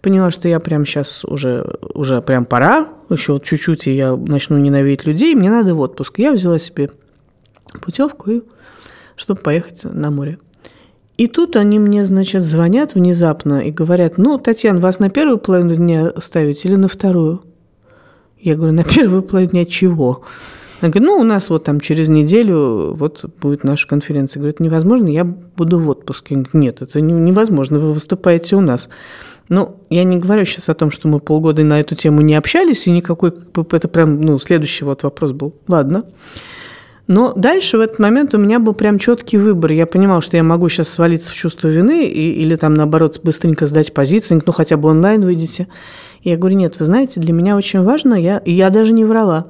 поняла, 0.00 0.30
что 0.30 0.48
я 0.48 0.58
прям 0.60 0.84
сейчас 0.84 1.24
уже, 1.24 1.64
уже 1.94 2.20
прям 2.22 2.44
пора, 2.44 2.88
еще 3.08 3.34
вот 3.34 3.44
чуть-чуть, 3.44 3.86
и 3.86 3.94
я 3.94 4.16
начну 4.16 4.58
ненавидеть 4.58 5.06
людей, 5.06 5.34
мне 5.34 5.50
надо 5.50 5.74
в 5.74 5.80
отпуск. 5.80 6.18
Я 6.18 6.32
взяла 6.32 6.58
себе 6.58 6.90
путевку, 7.80 8.30
и, 8.30 8.42
чтобы 9.16 9.40
поехать 9.40 9.84
на 9.84 10.10
море. 10.10 10.38
И 11.18 11.26
тут 11.26 11.56
они 11.56 11.78
мне, 11.78 12.04
значит, 12.04 12.42
звонят 12.42 12.94
внезапно 12.94 13.60
и 13.60 13.70
говорят, 13.70 14.18
ну, 14.18 14.38
Татьяна, 14.38 14.80
вас 14.80 14.98
на 14.98 15.10
первую 15.10 15.38
половину 15.38 15.76
дня 15.76 16.12
ставить 16.22 16.64
или 16.64 16.74
на 16.74 16.88
вторую? 16.88 17.42
Я 18.40 18.56
говорю, 18.56 18.72
на 18.72 18.84
первую 18.84 19.22
половину 19.22 19.52
дня 19.52 19.64
чего? 19.64 20.22
Она 20.80 20.90
говорит, 20.90 21.08
ну, 21.08 21.16
у 21.18 21.22
нас 21.22 21.48
вот 21.48 21.64
там 21.64 21.80
через 21.80 22.08
неделю 22.08 22.94
вот 22.94 23.24
будет 23.40 23.62
наша 23.62 23.86
конференция. 23.86 24.40
Говорит, 24.40 24.58
невозможно, 24.58 25.06
я 25.08 25.24
буду 25.24 25.78
в 25.78 25.88
отпуске. 25.88 26.34
Я 26.34 26.40
говорю, 26.40 26.58
Нет, 26.58 26.82
это 26.82 27.00
не- 27.00 27.12
невозможно, 27.12 27.78
вы 27.78 27.92
выступаете 27.92 28.56
у 28.56 28.60
нас. 28.60 28.88
Ну, 29.48 29.76
я 29.90 30.02
не 30.02 30.18
говорю 30.18 30.44
сейчас 30.44 30.68
о 30.68 30.74
том, 30.74 30.90
что 30.90 31.06
мы 31.06 31.20
полгода 31.20 31.62
на 31.62 31.78
эту 31.78 31.94
тему 31.94 32.20
не 32.22 32.34
общались, 32.34 32.86
и 32.86 32.90
никакой, 32.90 33.32
это 33.70 33.86
прям, 33.86 34.20
ну, 34.22 34.40
следующий 34.40 34.84
вот 34.84 35.04
вопрос 35.04 35.30
был. 35.30 35.54
Ладно. 35.68 36.04
Но 37.08 37.32
дальше 37.34 37.78
в 37.78 37.80
этот 37.80 37.98
момент 37.98 38.32
у 38.34 38.38
меня 38.38 38.58
был 38.58 38.74
прям 38.74 38.98
четкий 38.98 39.36
выбор. 39.36 39.72
Я 39.72 39.86
понимала, 39.86 40.22
что 40.22 40.36
я 40.36 40.42
могу 40.42 40.68
сейчас 40.68 40.88
свалиться 40.88 41.32
в 41.32 41.34
чувство 41.34 41.68
вины 41.68 42.06
и- 42.06 42.40
или 42.42 42.54
там, 42.54 42.74
наоборот, 42.74 43.20
быстренько 43.22 43.66
сдать 43.66 43.92
позиции, 43.92 44.40
ну, 44.44 44.52
хотя 44.52 44.76
бы 44.76 44.88
онлайн 44.88 45.22
выйдете. 45.22 45.66
И 46.22 46.30
я 46.30 46.36
говорю, 46.36 46.56
нет, 46.56 46.78
вы 46.78 46.84
знаете, 46.86 47.20
для 47.20 47.32
меня 47.32 47.56
очень 47.56 47.82
важно, 47.82 48.14
я, 48.14 48.40
я 48.46 48.70
даже 48.70 48.92
не 48.92 49.04
врала. 49.04 49.48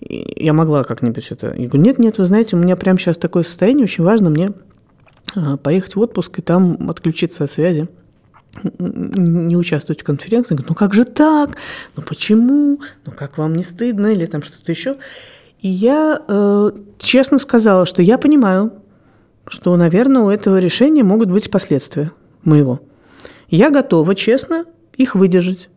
Я 0.00 0.52
могла 0.54 0.84
как-нибудь 0.84 1.26
это. 1.30 1.48
Я 1.56 1.66
говорю, 1.68 1.82
нет, 1.84 1.98
нет, 1.98 2.18
вы 2.18 2.24
знаете, 2.26 2.56
у 2.56 2.58
меня 2.58 2.76
прямо 2.76 2.98
сейчас 2.98 3.18
такое 3.18 3.42
состояние, 3.42 3.84
очень 3.84 4.04
важно 4.04 4.30
мне 4.30 4.52
а, 5.36 5.56
поехать 5.58 5.94
в 5.96 6.00
отпуск 6.00 6.38
и 6.38 6.42
там 6.42 6.88
отключиться 6.88 7.44
от 7.44 7.50
связи 7.52 7.88
не 8.78 9.56
участвовать 9.56 10.00
в 10.00 10.04
конференции. 10.04 10.54
Говорю, 10.54 10.70
ну 10.70 10.74
как 10.74 10.94
же 10.94 11.04
так? 11.04 11.56
Ну 11.96 12.02
почему? 12.02 12.80
Ну 13.04 13.12
как 13.14 13.38
вам 13.38 13.54
не 13.54 13.62
стыдно? 13.62 14.08
Или 14.08 14.26
там 14.26 14.42
что-то 14.42 14.72
еще? 14.72 14.96
И 15.60 15.68
я 15.68 16.20
э, 16.26 16.70
честно 16.98 17.38
сказала, 17.38 17.86
что 17.86 18.02
я 18.02 18.18
понимаю, 18.18 18.72
что, 19.46 19.76
наверное, 19.76 20.22
у 20.22 20.30
этого 20.30 20.58
решения 20.58 21.02
могут 21.02 21.30
быть 21.30 21.50
последствия 21.50 22.12
моего. 22.44 22.80
Я 23.48 23.70
готова, 23.70 24.14
честно, 24.14 24.64
их 24.96 25.14
выдержать. 25.14 25.68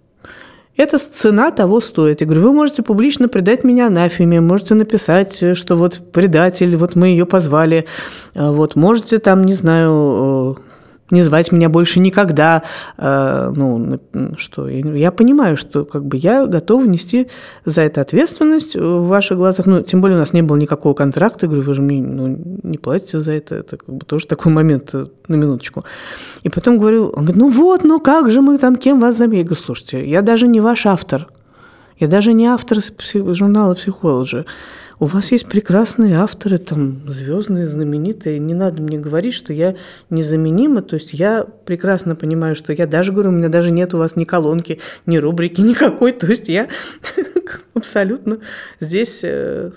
Эта 0.78 0.98
цена 0.98 1.52
того 1.52 1.82
стоит. 1.82 2.22
Я 2.22 2.28
говорю, 2.28 2.44
вы 2.44 2.54
можете 2.54 2.82
публично 2.82 3.28
предать 3.28 3.64
меня 3.64 3.88
анафеме, 3.88 4.40
можете 4.40 4.76
написать, 4.76 5.42
э, 5.44 5.56
что 5.56 5.76
вот 5.76 6.12
предатель, 6.12 6.76
вот 6.78 6.96
мы 6.96 7.08
ее 7.08 7.26
позвали, 7.26 7.86
э, 8.34 8.50
вот 8.50 8.76
можете 8.76 9.18
там, 9.20 9.44
не 9.44 9.54
знаю, 9.54 10.58
э, 10.58 10.71
не 11.12 11.22
звать 11.22 11.52
меня 11.52 11.70
больше 11.70 12.00
никогда. 12.00 12.64
Э, 12.98 13.52
Ну, 13.56 14.00
что, 14.38 14.68
я 14.68 15.12
понимаю, 15.12 15.58
что 15.58 15.86
как 15.86 16.06
бы 16.06 16.18
я 16.18 16.46
готова 16.46 16.86
нести 16.86 17.28
за 17.66 17.82
это 17.82 18.02
ответственность 18.02 18.76
в 18.76 19.08
ваших 19.08 19.38
глазах. 19.38 19.66
Ну, 19.66 19.82
тем 19.82 20.02
более 20.02 20.18
у 20.18 20.20
нас 20.20 20.34
не 20.34 20.42
было 20.42 20.58
никакого 20.58 20.94
контракта. 20.94 21.48
Говорю, 21.48 21.64
вы 21.64 21.74
же 21.74 21.82
мне 21.82 22.02
ну, 22.02 22.38
не 22.64 22.78
платите 22.78 23.20
за 23.20 23.34
это. 23.34 23.56
Это 23.56 23.78
как 23.78 23.94
бы 23.94 24.06
тоже 24.06 24.28
такой 24.28 24.52
момент 24.52 24.90
э, 24.94 25.08
на 25.28 25.36
минуточку. 25.36 25.84
И 26.44 26.50
потом 26.50 26.78
говорю, 26.78 27.10
он 27.10 27.26
говорит, 27.26 27.36
ну 27.36 27.50
вот, 27.50 27.84
ну 27.84 28.00
как 28.00 28.30
же 28.30 28.42
мы 28.42 28.58
там, 28.58 28.76
кем 28.76 29.00
вас 29.00 29.18
заменим? 29.18 29.40
Я 29.40 29.46
говорю, 29.46 29.62
слушайте, 29.62 30.10
я 30.10 30.22
даже 30.22 30.48
не 30.48 30.62
ваш 30.62 30.86
автор. 30.86 31.28
Я 32.00 32.08
даже 32.08 32.34
не 32.34 32.48
автор 32.48 32.80
журнала 33.14 33.76
Psychology. 33.76 34.46
У 35.02 35.06
вас 35.06 35.32
есть 35.32 35.48
прекрасные 35.48 36.16
авторы, 36.18 36.60
там, 36.60 37.10
звездные, 37.10 37.68
знаменитые. 37.68 38.38
Не 38.38 38.54
надо 38.54 38.84
мне 38.84 39.00
говорить, 39.00 39.34
что 39.34 39.52
я 39.52 39.76
незаменима. 40.12 40.84
То 40.84 40.94
есть 40.94 41.12
я 41.14 41.44
прекрасно 41.66 42.16
понимаю, 42.16 42.56
что 42.56 42.72
я 42.72 42.86
даже 42.86 43.12
говорю, 43.12 43.30
у 43.30 43.34
меня 43.34 43.50
даже 43.50 43.72
нет 43.72 43.96
у 43.96 43.98
вас 43.98 44.16
ни 44.16 44.26
колонки, 44.26 44.80
ни 45.08 45.18
рубрики 45.18 45.60
никакой. 45.60 46.12
То 46.12 46.28
есть 46.28 46.50
я 46.50 46.70
абсолютно 47.74 48.42
здесь 48.80 49.22
э, 49.24 49.72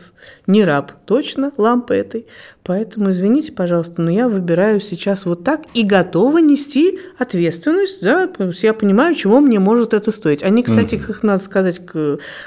не 0.47 0.62
раб, 0.62 0.93
точно, 1.07 1.53
лампы 1.57 1.95
этой. 1.95 2.27
Поэтому 2.67 3.11
извините, 3.11 3.53
пожалуйста, 3.53 4.01
но 4.01 4.11
я 4.11 4.27
выбираю 4.27 4.81
сейчас 4.81 5.27
вот 5.27 5.45
так 5.45 5.61
и 5.75 5.83
готова 5.83 6.39
нести 6.39 6.99
ответственность. 7.19 8.01
Да, 8.01 8.27
я 8.62 8.73
понимаю, 8.73 9.15
чего 9.15 9.41
мне 9.41 9.59
может 9.59 9.93
это 9.93 10.11
стоить. 10.11 10.43
Они, 10.43 10.62
кстати, 10.62 10.95
их, 10.95 11.23
надо 11.23 11.45
сказать, 11.45 11.83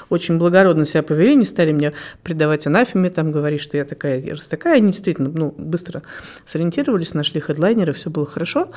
очень 0.10 0.40
благородно 0.40 0.86
себя 0.86 1.04
повели, 1.04 1.36
не 1.36 1.46
стали 1.46 1.72
мне 1.72 1.94
придавать 2.24 2.66
анафеме, 2.66 3.12
там 3.12 3.32
говорить, 3.32 3.62
что 3.62 3.78
я 3.78 3.86
такая, 3.86 4.20
я 4.20 4.32
раз 4.32 4.46
такая. 4.46 4.78
Они 4.78 4.88
действительно 4.88 5.30
ну, 5.30 5.54
быстро 5.56 6.02
сориентировались, 6.48 7.14
нашли 7.14 7.40
хедлайнеры, 7.40 7.94
все 7.94 8.10
было 8.10 8.26
хорошо. 8.26 8.72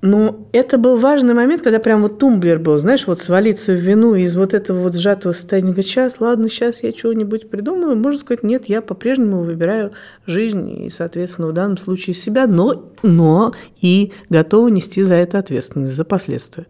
Но 0.00 0.46
это 0.52 0.78
был 0.78 0.96
важный 0.96 1.34
момент, 1.34 1.62
когда 1.62 1.80
прям 1.80 2.02
вот 2.02 2.20
тумблер 2.20 2.60
был, 2.60 2.78
знаешь, 2.78 3.08
вот 3.08 3.20
свалиться 3.20 3.72
в 3.72 3.76
вину 3.76 4.14
из 4.14 4.36
вот 4.36 4.54
этого 4.54 4.82
вот 4.82 4.94
сжатого 4.94 5.32
состояния. 5.32 5.72
Говорит, 5.72 5.86
сейчас, 5.86 6.20
ладно, 6.20 6.48
сейчас 6.48 6.84
я 6.84 6.92
что-нибудь 6.92 7.50
придумаю. 7.50 7.96
Можно 7.96 8.20
сказать, 8.20 8.44
нет, 8.44 8.66
я 8.66 8.80
по-прежнему 8.80 9.42
выбираю 9.42 9.90
жизнь 10.24 10.84
и, 10.84 10.90
соответственно, 10.90 11.48
в 11.48 11.52
данном 11.52 11.78
случае 11.78 12.14
себя, 12.14 12.46
но, 12.46 12.92
но 13.02 13.54
и 13.80 14.12
готова 14.28 14.68
нести 14.68 15.02
за 15.02 15.14
это 15.14 15.38
ответственность, 15.38 15.94
за 15.94 16.04
последствия. 16.04 16.66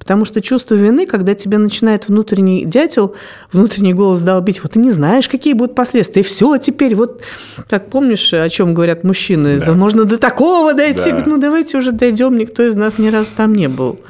Потому 0.00 0.24
что 0.24 0.42
чувство 0.42 0.74
вины, 0.74 1.06
когда 1.06 1.36
тебе 1.36 1.58
начинает 1.58 2.08
внутренний 2.08 2.64
дятел, 2.64 3.14
внутренний 3.52 3.94
голос 3.94 4.22
долбить, 4.22 4.60
вот 4.60 4.72
ты 4.72 4.80
не 4.80 4.90
знаешь, 4.90 5.28
какие 5.28 5.52
будут 5.52 5.76
последствия, 5.76 6.22
и 6.22 6.24
все, 6.24 6.56
теперь 6.56 6.96
вот, 6.96 7.22
как 7.68 7.90
помнишь, 7.90 8.32
о 8.32 8.48
чем 8.48 8.74
говорят 8.74 9.04
мужчины, 9.04 9.60
да. 9.60 9.72
можно 9.72 10.04
до 10.04 10.18
такого 10.18 10.74
дойти, 10.74 11.04
да. 11.04 11.10
Говорит, 11.10 11.26
ну 11.28 11.38
давайте 11.38 11.78
уже 11.78 11.92
дойдем, 11.92 12.36
никто 12.36 12.64
из 12.64 12.71
нас 12.78 12.98
ни 12.98 13.08
разу 13.08 13.30
там 13.36 13.54
не 13.54 13.68
был. 13.68 14.00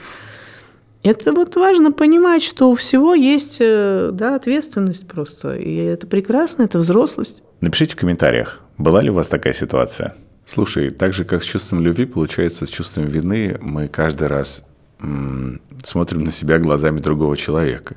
Это 1.02 1.32
вот 1.32 1.56
важно 1.56 1.90
понимать, 1.90 2.44
что 2.44 2.70
у 2.70 2.74
всего 2.76 3.14
есть 3.14 3.56
э, 3.60 4.10
да, 4.12 4.36
ответственность 4.36 5.06
просто. 5.08 5.56
И 5.56 5.74
это 5.74 6.06
прекрасно, 6.06 6.62
это 6.62 6.78
взрослость. 6.78 7.42
Напишите 7.60 7.94
в 7.94 7.96
комментариях, 7.98 8.60
была 8.78 9.02
ли 9.02 9.10
у 9.10 9.14
вас 9.14 9.28
такая 9.28 9.52
ситуация? 9.52 10.14
Слушай, 10.46 10.90
так 10.90 11.12
же, 11.12 11.24
как 11.24 11.42
с 11.42 11.46
чувством 11.46 11.80
любви, 11.80 12.04
получается, 12.04 12.66
с 12.66 12.68
чувством 12.70 13.06
вины 13.06 13.58
мы 13.60 13.88
каждый 13.88 14.28
раз 14.28 14.64
м- 15.00 15.60
смотрим 15.84 16.22
на 16.22 16.30
себя 16.30 16.58
глазами 16.58 17.00
другого 17.00 17.36
человека. 17.36 17.96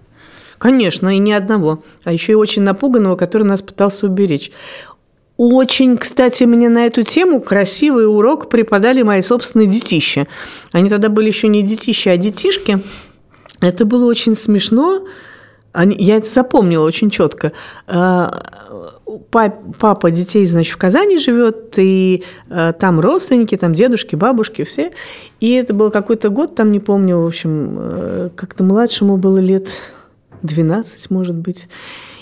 Конечно, 0.57 1.15
и 1.15 1.19
ни 1.19 1.31
одного. 1.31 1.83
А 2.05 2.11
еще 2.11 2.31
и 2.31 2.35
очень 2.35 2.63
напуганного, 2.63 3.15
который 3.15 3.43
нас 3.43 3.61
пытался 3.61 4.07
уберечь. 4.07 4.51
Очень, 5.37 5.97
кстати, 5.97 6.45
мне 6.45 6.69
на 6.69 6.85
эту 6.85 7.03
тему 7.03 7.41
красивый 7.41 8.07
урок 8.07 8.49
преподали 8.49 9.01
мои 9.01 9.21
собственные 9.21 9.67
детища. 9.67 10.27
Они 10.71 10.89
тогда 10.89 11.09
были 11.09 11.27
еще 11.27 11.49
не 11.49 11.61
детища, 11.61 12.11
а 12.11 12.17
детишки. 12.17 12.79
Это 13.59 13.83
было 13.83 14.05
очень 14.05 14.35
смешно. 14.35 15.05
Они, 15.73 15.95
я 15.99 16.17
это 16.17 16.29
запомнила 16.29 16.85
очень 16.85 17.09
четко. 17.09 17.51
А, 17.85 18.93
папа 19.29 20.09
детей, 20.09 20.45
значит, 20.45 20.73
в 20.73 20.77
Казани 20.77 21.19
живет, 21.19 21.73
и 21.75 22.23
а, 22.49 22.71
там 22.71 23.01
родственники, 23.01 23.57
там 23.57 23.73
дедушки, 23.73 24.15
бабушки, 24.15 24.63
все. 24.63 24.91
И 25.41 25.51
это 25.51 25.73
был 25.73 25.91
какой-то 25.91 26.29
год, 26.29 26.55
там 26.55 26.71
не 26.71 26.79
помню, 26.79 27.19
в 27.19 27.27
общем, 27.27 27.77
э, 27.77 28.29
как-то 28.37 28.63
младшему 28.63 29.17
было 29.17 29.39
лет 29.39 29.67
12, 30.43 31.09
может 31.09 31.35
быть. 31.35 31.67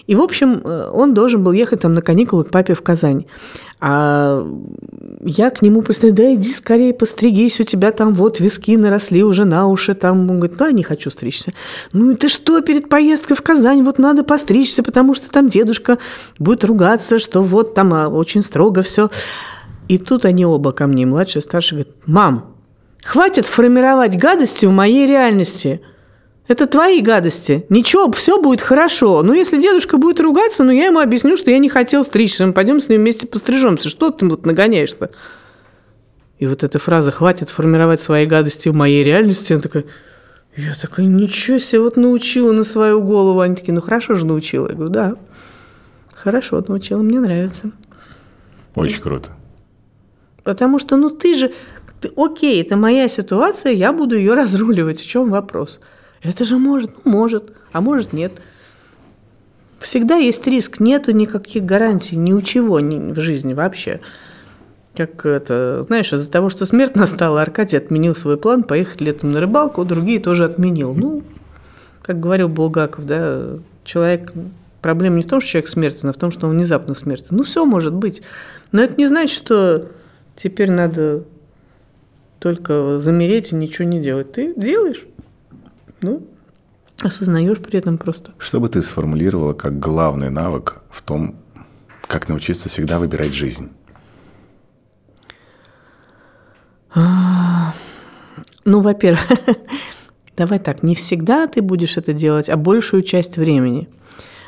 И, 0.07 0.15
в 0.15 0.21
общем, 0.21 0.61
э, 0.63 0.89
он 0.93 1.13
должен 1.13 1.43
был 1.43 1.53
ехать 1.53 1.81
там 1.81 1.93
на 1.93 2.01
каникулы 2.01 2.43
к 2.43 2.51
папе 2.51 2.73
в 2.73 2.81
Казань. 2.81 3.25
А 3.79 4.45
я 5.21 5.49
к 5.49 5.61
нему 5.61 5.81
представляю, 5.81 6.15
да 6.15 6.33
иди 6.35 6.53
скорее 6.53 6.93
постригись, 6.93 7.59
у 7.59 7.63
тебя 7.63 7.91
там 7.91 8.13
вот 8.13 8.39
виски 8.39 8.77
наросли 8.77 9.23
уже 9.23 9.45
на 9.45 9.67
уши. 9.67 9.93
Там 9.93 10.29
он 10.29 10.39
говорит, 10.39 10.57
да, 10.57 10.71
не 10.71 10.83
хочу 10.83 11.09
стричься. 11.09 11.53
Ну 11.93 12.15
ты 12.15 12.29
что, 12.29 12.61
перед 12.61 12.89
поездкой 12.89 13.37
в 13.37 13.41
Казань 13.41 13.83
вот 13.83 13.97
надо 13.97 14.23
постричься, 14.23 14.83
потому 14.83 15.13
что 15.13 15.29
там 15.29 15.47
дедушка 15.47 15.99
будет 16.39 16.63
ругаться, 16.63 17.19
что 17.19 17.41
вот 17.41 17.73
там 17.73 17.93
а, 17.93 18.07
очень 18.07 18.41
строго 18.41 18.81
все. 18.81 19.09
И 19.87 19.97
тут 19.97 20.25
они 20.25 20.45
оба 20.45 20.71
ко 20.71 20.87
мне, 20.87 21.05
младший 21.05 21.39
и 21.39 21.41
старший, 21.41 21.77
говорят, 21.79 21.95
мам, 22.05 22.55
хватит 23.03 23.45
формировать 23.45 24.17
гадости 24.17 24.65
в 24.65 24.71
моей 24.71 25.07
реальности– 25.07 25.81
это 26.47 26.67
твои 26.67 27.01
гадости. 27.01 27.65
Ничего, 27.69 28.11
все 28.11 28.41
будет 28.41 28.61
хорошо. 28.61 29.21
Ну, 29.23 29.33
если 29.33 29.61
дедушка 29.61 29.97
будет 29.97 30.19
ругаться, 30.19 30.63
ну, 30.63 30.71
я 30.71 30.87
ему 30.87 30.99
объясню, 30.99 31.37
что 31.37 31.49
я 31.49 31.57
не 31.57 31.69
хотел 31.69 32.03
стричься. 32.03 32.45
Мы 32.45 32.53
пойдем 32.53 32.81
с 32.81 32.89
ним 32.89 33.01
вместе 33.01 33.27
пострижемся. 33.27 33.89
Что 33.89 34.11
ты 34.11 34.25
вот 34.25 34.45
нагоняешь-то? 34.45 35.11
И 36.39 36.47
вот 36.47 36.63
эта 36.63 36.79
фраза 36.79 37.11
«хватит 37.11 37.49
формировать 37.49 38.01
свои 38.01 38.25
гадости 38.25 38.67
в 38.67 38.75
моей 38.75 39.03
реальности», 39.03 39.53
она 39.53 39.61
такая, 39.61 39.85
я 40.57 40.75
такая, 40.79 41.05
ничего 41.05 41.57
себе, 41.57 41.79
вот 41.79 41.95
научила 41.95 42.51
на 42.51 42.65
свою 42.65 43.01
голову. 43.01 43.39
Они 43.39 43.55
такие, 43.55 43.73
ну, 43.73 43.81
хорошо 43.81 44.15
же 44.15 44.25
научила. 44.25 44.67
Я 44.67 44.75
говорю, 44.75 44.91
да, 44.91 45.15
хорошо 46.13 46.61
научила, 46.67 47.01
мне 47.01 47.21
нравится. 47.21 47.71
Очень 48.75 49.01
круто. 49.01 49.29
Потому 50.43 50.79
что, 50.79 50.97
ну, 50.97 51.09
ты 51.09 51.35
же, 51.35 51.53
ты, 52.01 52.11
окей, 52.17 52.61
это 52.61 52.75
моя 52.75 53.07
ситуация, 53.07 53.71
я 53.71 53.93
буду 53.93 54.17
ее 54.17 54.33
разруливать. 54.33 54.99
В 54.99 55.07
чем 55.07 55.29
вопрос? 55.29 55.79
Это 56.23 56.45
же 56.45 56.57
может, 56.57 56.91
ну, 57.03 57.11
может, 57.11 57.53
а 57.71 57.81
может 57.81 58.13
нет. 58.13 58.41
Всегда 59.79 60.15
есть 60.15 60.47
риск, 60.47 60.79
нету 60.79 61.11
никаких 61.11 61.63
гарантий, 61.65 62.15
ни 62.15 62.31
у 62.31 62.41
чего 62.41 62.79
ни 62.79 63.11
в 63.11 63.19
жизни 63.19 63.53
вообще. 63.53 63.99
Как 64.95 65.25
это, 65.25 65.83
знаешь, 65.87 66.13
из-за 66.13 66.31
того, 66.31 66.49
что 66.49 66.65
смерть 66.65 66.95
настала, 66.95 67.41
Аркадий 67.41 67.77
отменил 67.77 68.15
свой 68.15 68.37
план 68.37 68.63
поехать 68.63 69.01
летом 69.01 69.31
на 69.31 69.41
рыбалку, 69.41 69.83
другие 69.83 70.19
тоже 70.19 70.45
отменил. 70.45 70.93
Ну, 70.93 71.23
как 72.01 72.19
говорил 72.19 72.47
Булгаков, 72.47 73.05
да, 73.05 73.57
человек, 73.83 74.31
проблема 74.81 75.17
не 75.17 75.23
в 75.23 75.27
том, 75.27 75.41
что 75.41 75.49
человек 75.49 75.67
смертен, 75.67 76.09
а 76.09 76.13
в 76.13 76.17
том, 76.17 76.31
что 76.31 76.47
он 76.47 76.55
внезапно 76.55 76.93
смертен. 76.93 77.35
Ну, 77.35 77.43
все 77.43 77.65
может 77.65 77.93
быть. 77.93 78.21
Но 78.71 78.81
это 78.81 78.95
не 78.95 79.07
значит, 79.07 79.35
что 79.35 79.87
теперь 80.37 80.71
надо 80.71 81.23
только 82.39 82.99
замереть 82.99 83.51
и 83.51 83.55
ничего 83.55 83.85
не 83.87 83.99
делать. 83.99 84.31
Ты 84.33 84.53
делаешь. 84.55 85.05
Ну, 86.03 86.27
осознаешь 87.01 87.59
при 87.59 87.79
этом 87.79 87.97
просто. 87.97 88.33
Что 88.37 88.59
бы 88.59 88.67
ты 88.69 88.81
сформулировала 88.81 89.53
как 89.53 89.79
главный 89.79 90.29
навык 90.29 90.83
в 90.89 91.01
том, 91.01 91.35
как 92.07 92.27
научиться 92.27 92.69
всегда 92.69 92.99
выбирать 92.99 93.33
жизнь? 93.33 93.71
А, 96.93 97.73
ну, 98.65 98.81
во-первых, 98.81 99.25
давай 100.37 100.59
так, 100.59 100.83
не 100.83 100.93
всегда 100.93 101.47
ты 101.47 101.61
будешь 101.61 101.97
это 101.97 102.13
делать, 102.13 102.49
а 102.49 102.57
большую 102.57 103.01
часть 103.01 103.37
времени. 103.37 103.89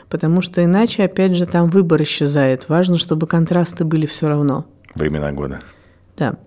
Потому 0.09 0.41
что 0.41 0.63
иначе, 0.63 1.05
опять 1.05 1.35
же, 1.35 1.45
там 1.47 1.69
выбор 1.69 2.03
исчезает. 2.03 2.69
Важно, 2.69 2.97
чтобы 2.97 3.25
контрасты 3.25 3.85
были 3.85 4.05
все 4.05 4.27
равно. 4.27 4.65
Времена 4.93 5.31
года. 5.31 5.61
Да 6.15 6.37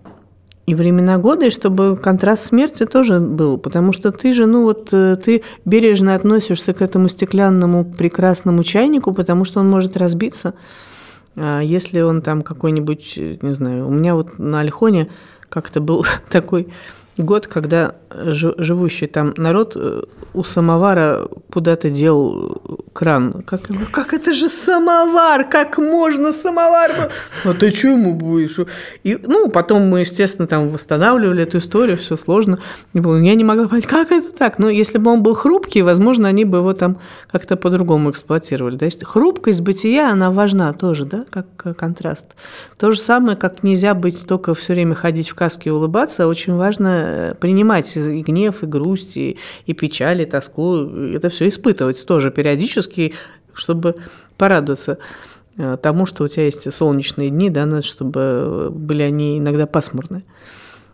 и 0.69 0.75
времена 0.75 1.17
года, 1.17 1.47
и 1.47 1.49
чтобы 1.49 1.97
контраст 1.97 2.45
смерти 2.45 2.85
тоже 2.85 3.19
был, 3.19 3.57
потому 3.57 3.91
что 3.91 4.11
ты 4.11 4.33
же, 4.33 4.45
ну 4.45 4.63
вот, 4.63 4.89
э, 4.91 5.15
ты 5.15 5.41
бережно 5.65 6.13
относишься 6.13 6.73
к 6.73 6.81
этому 6.83 7.09
стеклянному 7.09 7.83
прекрасному 7.83 8.63
чайнику, 8.63 9.11
потому 9.13 9.45
что 9.45 9.61
он 9.61 9.69
может 9.69 9.97
разбиться, 9.97 10.53
а 11.35 11.61
если 11.61 12.01
он 12.01 12.21
там 12.21 12.43
какой-нибудь, 12.43 13.13
э, 13.17 13.37
не 13.41 13.53
знаю, 13.53 13.87
у 13.87 13.91
меня 13.91 14.13
вот 14.13 14.37
на 14.37 14.59
Альхоне 14.59 15.09
как-то 15.49 15.81
был 15.81 16.05
такой 16.29 16.67
год, 17.23 17.47
когда 17.47 17.95
живущий 18.11 19.07
там 19.07 19.33
народ 19.37 19.73
э, 19.75 20.01
у 20.33 20.43
самовара 20.43 21.27
куда-то 21.51 21.89
дел 21.89 22.61
кран. 22.93 23.43
Как, 23.45 23.61
как 23.91 24.13
это 24.13 24.31
же 24.33 24.49
самовар? 24.49 25.47
Как 25.47 25.77
можно 25.77 26.31
самовар? 26.33 27.11
А 27.43 27.53
ты 27.53 27.71
что 27.73 27.89
ему 27.89 28.15
будешь? 28.15 28.57
И, 29.03 29.17
ну, 29.21 29.49
потом 29.49 29.87
мы, 29.89 30.01
естественно, 30.01 30.47
там 30.47 30.69
восстанавливали 30.69 31.43
эту 31.43 31.59
историю, 31.59 31.97
все 31.97 32.15
сложно. 32.15 32.59
Я 32.93 33.35
не 33.35 33.43
могла 33.43 33.67
понять, 33.67 33.85
как 33.85 34.11
это 34.11 34.31
так? 34.31 34.59
Но 34.59 34.69
если 34.69 34.97
бы 34.97 35.11
он 35.11 35.21
был 35.21 35.35
хрупкий, 35.35 35.81
возможно, 35.81 36.27
они 36.27 36.45
бы 36.45 36.59
его 36.59 36.73
там 36.73 36.97
как-то 37.31 37.57
по-другому 37.57 38.11
эксплуатировали. 38.11 38.75
Да? 38.75 38.87
Хрупкость 39.03 39.61
бытия, 39.61 40.09
она 40.09 40.31
важна 40.31 40.73
тоже, 40.73 41.05
да, 41.05 41.25
как 41.29 41.77
контраст. 41.77 42.25
То 42.77 42.91
же 42.91 42.99
самое, 42.99 43.37
как 43.37 43.63
нельзя 43.63 43.93
быть 43.93 44.25
только 44.25 44.53
все 44.53 44.73
время 44.73 44.95
ходить 44.95 45.29
в 45.29 45.35
каске 45.35 45.69
и 45.69 45.73
улыбаться, 45.73 46.27
очень 46.27 46.55
важно 46.55 47.08
Э, 47.08 47.08
принимать 47.39 47.95
и 47.95 48.21
гнев, 48.21 48.63
и 48.63 48.65
грусть, 48.65 49.17
и, 49.17 49.37
и 49.65 49.73
печаль, 49.73 50.21
и 50.21 50.25
тоску, 50.25 50.77
это 50.77 51.29
все 51.29 51.47
испытывать 51.47 52.05
тоже 52.05 52.31
периодически, 52.31 53.13
чтобы 53.53 53.95
порадоваться 54.37 54.97
э, 55.57 55.77
тому, 55.81 56.05
что 56.05 56.23
у 56.23 56.27
тебя 56.27 56.45
есть 56.45 56.71
солнечные 56.73 57.29
дни, 57.29 57.49
да, 57.49 57.81
чтобы 57.81 58.69
были 58.71 59.03
они 59.03 59.39
иногда 59.39 59.65
пасмурные. 59.67 60.23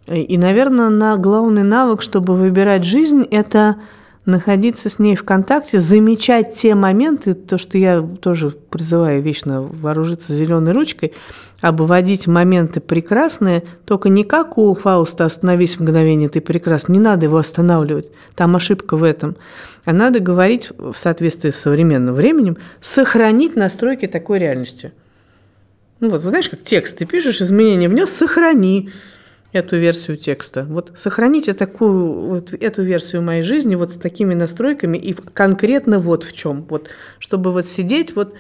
И, 0.08 0.38
наверное, 0.38 0.90
на 0.90 1.18
главный 1.18 1.64
навык, 1.64 2.02
чтобы 2.04 2.36
выбирать 2.36 2.84
жизнь, 2.84 3.24
это 3.32 3.78
находиться 4.26 4.90
с 4.90 5.00
ней 5.00 5.16
в 5.16 5.24
контакте, 5.24 5.80
замечать 5.80 6.54
те 6.54 6.76
моменты, 6.76 7.34
то, 7.34 7.58
что 7.58 7.78
я 7.78 8.02
тоже 8.02 8.50
призываю 8.50 9.22
вечно 9.22 9.62
вооружиться 9.62 10.34
зеленой 10.34 10.74
ручкой, 10.74 11.14
обводить 11.62 12.28
моменты 12.28 12.80
прекрасные, 12.80 13.64
только 13.86 14.10
не 14.10 14.24
как 14.24 14.58
у 14.58 14.74
Фауста 14.74 15.26
«Остановись 15.26 15.80
мгновение, 15.80 16.30
ты 16.30 16.42
прекрасен», 16.42 16.94
не 16.94 17.00
надо 17.00 17.26
его 17.26 17.38
останавливать, 17.38 18.10
там 18.36 18.56
ошибка 18.56 18.98
в 18.98 19.04
этом. 19.04 19.36
А 19.86 19.94
надо 19.94 20.20
говорить 20.20 20.72
в 20.78 20.96
соответствии 20.98 21.52
с 21.52 21.58
современным 21.58 22.16
временем, 22.16 22.58
сохранить 22.82 23.56
настройки 23.56 24.08
такой 24.08 24.40
реальности. 24.40 24.92
Ну 26.00 26.10
вот, 26.10 26.22
знаешь, 26.22 26.50
как 26.50 26.62
текст, 26.62 26.98
ты 26.98 27.06
пишешь, 27.06 27.42
изменения 27.42 27.88
внес, 27.88 28.10
сохрани 28.10 28.90
эту 29.56 29.78
версию 29.78 30.18
текста. 30.18 30.64
Вот 30.64 30.92
сохраните 30.96 31.54
такую, 31.54 32.14
вот 32.28 32.54
эту 32.54 32.84
версию 32.84 33.22
моей 33.22 33.44
жизни 33.44 33.76
вот 33.76 33.92
с 33.92 33.96
такими 33.96 34.34
настройками 34.34 34.98
и 34.98 35.14
конкретно 35.14 36.00
вот 36.00 36.24
в 36.24 36.34
чем. 36.34 36.66
Вот, 36.70 36.90
чтобы 37.20 37.52
вот 37.52 37.66
сидеть, 37.66 38.16
вот, 38.16 38.36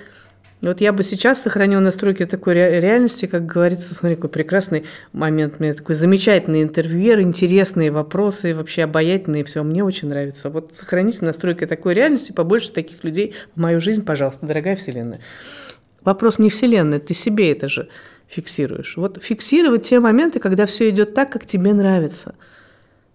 вот 0.62 0.82
я 0.82 0.92
бы 0.92 1.04
сейчас 1.04 1.42
сохранил 1.42 1.80
настройки 1.80 2.26
такой 2.26 2.56
реальности, 2.56 3.28
как 3.28 3.46
говорится, 3.46 3.96
смотри, 3.96 4.16
какой 4.16 4.30
прекрасный 4.30 4.84
момент. 5.14 5.60
Мне 5.60 5.74
такой 5.74 5.96
замечательный 5.96 6.64
интервьюер, 6.64 7.22
интересные 7.22 7.92
вопросы, 7.92 8.54
вообще 8.54 8.84
обаятельные, 8.84 9.46
все. 9.46 9.64
Мне 9.64 9.84
очень 9.84 10.10
нравится. 10.10 10.50
Вот 10.50 10.74
сохраните 10.74 11.24
настройки 11.24 11.66
такой 11.66 11.94
реальности, 11.94 12.34
побольше 12.34 12.72
таких 12.72 13.04
людей 13.06 13.36
в 13.56 13.62
мою 13.62 13.80
жизнь, 13.80 14.04
пожалуйста, 14.04 14.46
дорогая 14.46 14.76
Вселенная. 14.76 15.22
Вопрос 16.04 16.40
не 16.40 16.50
Вселенной, 16.50 17.00
ты 17.00 17.14
себе 17.14 17.52
это 17.52 17.70
же 17.70 17.88
фиксируешь. 18.28 18.98
Вот 18.98 19.20
фиксировать 19.22 19.84
те 19.84 20.00
моменты, 20.00 20.40
когда 20.40 20.66
все 20.66 20.90
идет 20.90 21.14
так, 21.14 21.32
как 21.32 21.46
тебе 21.46 21.74
нравится. 21.74 22.36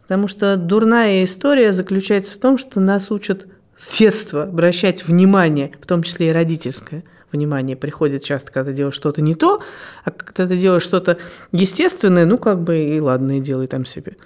Потому 0.02 0.28
что 0.28 0.56
дурная 0.56 1.24
история 1.24 1.72
заключается 1.72 2.34
в 2.34 2.38
том, 2.38 2.58
что 2.58 2.80
нас 2.80 3.10
учат 3.10 3.46
с 3.78 3.98
детства 3.98 4.44
обращать 4.44 5.06
внимание, 5.06 5.72
в 5.80 5.86
том 5.86 6.02
числе 6.02 6.28
и 6.28 6.32
родительское 6.32 7.04
внимание, 7.32 7.76
приходит 7.76 8.24
часто, 8.24 8.52
когда 8.52 8.70
ты 8.70 8.76
делаешь 8.76 8.94
что-то 8.94 9.22
не 9.22 9.34
то, 9.34 9.62
а 10.04 10.10
когда 10.10 10.46
ты 10.46 10.56
делаешь 10.56 10.82
что-то 10.82 11.18
естественное, 11.52 12.26
ну, 12.26 12.38
как 12.38 12.60
бы 12.60 12.82
и 12.82 13.00
ладно, 13.00 13.38
и 13.38 13.40
делай 13.40 13.68
там 13.68 13.86
себе. 13.86 14.16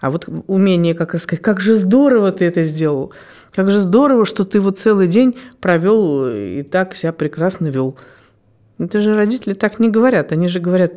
А 0.00 0.10
вот 0.10 0.28
умение, 0.46 0.94
как 0.94 1.14
рассказать, 1.14 1.42
как 1.42 1.60
же 1.60 1.74
здорово 1.74 2.32
ты 2.32 2.44
это 2.44 2.62
сделал, 2.64 3.12
как 3.54 3.70
же 3.70 3.78
здорово, 3.78 4.24
что 4.24 4.44
ты 4.44 4.60
вот 4.60 4.78
целый 4.78 5.06
день 5.06 5.36
провел 5.60 6.26
и 6.28 6.62
так 6.62 6.94
себя 6.96 7.12
прекрасно 7.12 7.68
вел. 7.68 7.96
Это 8.80 9.02
же 9.02 9.14
родители 9.14 9.52
так 9.52 9.78
не 9.78 9.90
говорят. 9.90 10.32
Они 10.32 10.48
же 10.48 10.58
говорят, 10.58 10.94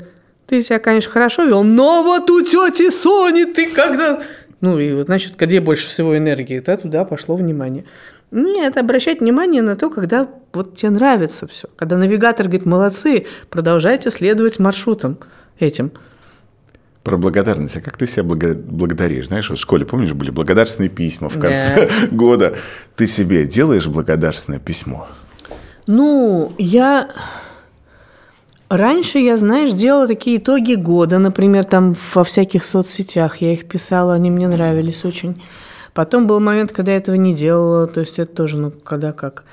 ты 0.47 0.63
себя, 0.63 0.79
конечно, 0.79 1.11
хорошо 1.11 1.43
вел, 1.43 1.63
но 1.63 2.01
вот 2.01 2.29
у 2.29 2.41
тети 2.41 2.89
Сони 2.89 3.43
ты 3.43 3.69
когда... 3.69 4.21
Ну 4.61 4.79
и 4.79 4.93
вот, 4.93 5.07
значит, 5.07 5.35
где 5.35 5.59
больше 5.59 5.87
всего 5.87 6.17
энергии, 6.17 6.59
да, 6.59 6.77
туда 6.77 7.03
пошло 7.03 7.35
внимание. 7.35 7.83
Нет, 8.31 8.77
обращать 8.77 9.19
внимание 9.19 9.61
на 9.61 9.75
то, 9.75 9.89
когда 9.89 10.29
вот 10.53 10.77
тебе 10.77 10.91
нравится 10.91 11.45
все. 11.45 11.67
Когда 11.75 11.97
навигатор 11.97 12.45
говорит, 12.45 12.65
молодцы, 12.65 13.25
продолжайте 13.49 14.09
следовать 14.09 14.59
маршрутам 14.59 15.17
этим. 15.59 15.91
Про 17.03 17.17
благодарность. 17.17 17.75
А 17.75 17.81
как 17.81 17.97
ты 17.97 18.07
себя 18.07 18.23
благодаришь? 18.23 19.27
Знаешь, 19.27 19.49
вот 19.49 19.59
в 19.59 19.61
школе, 19.61 19.85
помнишь, 19.85 20.13
были 20.13 20.31
благодарственные 20.31 20.89
письма 20.89 21.27
в 21.27 21.37
конце 21.37 21.89
да. 21.89 22.07
года. 22.15 22.55
Ты 22.95 23.07
себе 23.07 23.45
делаешь 23.45 23.87
благодарственное 23.87 24.59
письмо? 24.59 25.09
Ну, 25.85 26.53
я 26.57 27.09
Раньше 28.69 29.19
я, 29.19 29.37
знаешь, 29.37 29.71
делала 29.73 30.07
такие 30.07 30.37
итоги 30.37 30.73
года, 30.73 31.19
например, 31.19 31.63
там 31.63 31.95
во 32.13 32.23
всяких 32.23 32.65
соцсетях 32.65 33.37
я 33.37 33.53
их 33.53 33.67
писала, 33.67 34.13
они 34.13 34.31
мне 34.31 34.47
нравились 34.47 35.05
очень. 35.05 35.41
Потом 35.93 36.25
был 36.25 36.39
момент, 36.39 36.71
когда 36.71 36.93
я 36.93 36.97
этого 36.97 37.15
не 37.15 37.35
делала, 37.35 37.87
то 37.87 37.99
есть 37.99 38.17
это 38.17 38.33
тоже, 38.35 38.57
ну, 38.57 38.71
когда 38.71 39.11
как. 39.11 39.43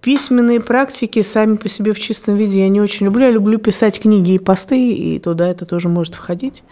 Письменные 0.00 0.60
практики 0.60 1.20
сами 1.22 1.56
по 1.56 1.68
себе 1.68 1.92
в 1.92 1.98
чистом 1.98 2.36
виде 2.36 2.60
я 2.60 2.68
не 2.68 2.80
очень 2.80 3.06
люблю. 3.06 3.24
Я 3.24 3.30
люблю 3.30 3.58
писать 3.58 4.00
книги 4.00 4.34
и 4.34 4.38
посты, 4.38 4.92
и 4.92 5.18
туда 5.18 5.48
это 5.48 5.66
тоже 5.66 5.88
может 5.88 6.14
входить. 6.14 6.62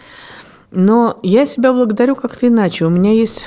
Но 0.70 1.18
я 1.22 1.44
себя 1.44 1.72
благодарю 1.72 2.14
как-то 2.14 2.46
иначе. 2.48 2.84
У 2.84 2.90
меня 2.90 3.12
есть 3.12 3.44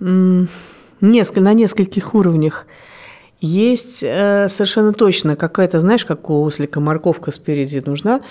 несколько, 0.00 1.40
на 1.40 1.54
нескольких 1.54 2.14
уровнях 2.14 2.66
есть 3.44 4.02
э, 4.02 4.48
совершенно 4.48 4.92
точно 4.92 5.36
какая-то, 5.36 5.80
знаешь, 5.80 6.04
как 6.04 6.30
у 6.30 6.42
ослика 6.42 6.80
морковка 6.80 7.30
спереди 7.30 7.82
нужна, 7.84 8.22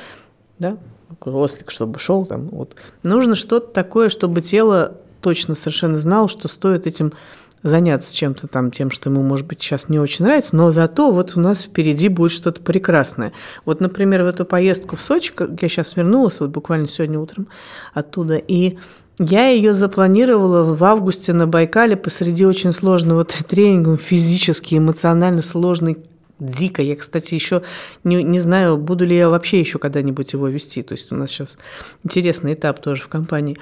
да, 0.60 0.78
ослик, 1.22 1.72
чтобы 1.72 2.00
шел 2.00 2.26
там. 2.26 2.50
Вот. 2.50 2.76
Нужно 3.04 3.36
что-то 3.36 3.68
такое, 3.68 4.10
чтобы 4.10 4.42
тело 4.42 4.98
точно 5.22 5.56
совершенно 5.56 5.98
знало, 5.98 6.28
что 6.28 6.48
стоит 6.48 6.88
этим 6.88 7.14
заняться 7.62 8.14
чем-то 8.14 8.48
там, 8.48 8.72
тем, 8.72 8.92
что 8.92 9.10
ему, 9.10 9.22
может 9.22 9.48
быть, 9.48 9.62
сейчас 9.62 9.88
не 9.88 9.98
очень 9.98 10.26
нравится, 10.26 10.56
но 10.56 10.72
зато 10.72 11.12
вот 11.12 11.38
у 11.38 11.40
нас 11.40 11.64
впереди 11.64 12.10
будет 12.10 12.32
что-то 12.32 12.62
прекрасное. 12.62 13.32
Вот, 13.64 13.80
например, 13.80 14.24
в 14.24 14.28
эту 14.28 14.46
поездку 14.46 14.98
в 14.98 15.02
Сочи, 15.02 15.32
я 15.40 15.70
сейчас 15.70 15.96
вернулась, 15.96 16.42
вот 16.42 16.50
буквально 16.50 16.88
сегодня 16.88 17.20
утром 17.20 17.48
оттуда, 17.94 18.36
и 18.36 18.78
я 19.20 19.50
ее 19.50 19.74
запланировала 19.74 20.64
в 20.64 20.84
августе 20.84 21.34
на 21.34 21.48
Байкале 21.48 21.96
посреди 21.96 22.46
очень 22.46 22.74
сложного 22.74 23.26
тренинга, 23.26 23.96
физически, 23.98 24.76
эмоционально 24.76 25.42
сложный, 25.42 25.98
дико. 26.40 26.82
Я, 26.82 26.96
кстати, 26.96 27.36
еще 27.36 27.62
не, 28.04 28.24
не 28.24 28.40
знаю, 28.40 28.78
буду 28.78 29.06
ли 29.06 29.16
я 29.16 29.30
вообще 29.30 29.60
еще 29.60 29.78
когда-нибудь 29.78 30.34
его 30.34 30.48
вести. 30.48 30.82
То 30.82 30.94
есть 30.94 31.12
у 31.12 31.16
нас 31.16 31.30
сейчас 31.30 31.58
интересный 32.04 32.54
этап 32.54 32.82
тоже 32.82 33.04
в 33.04 33.08
компании. 33.08 33.58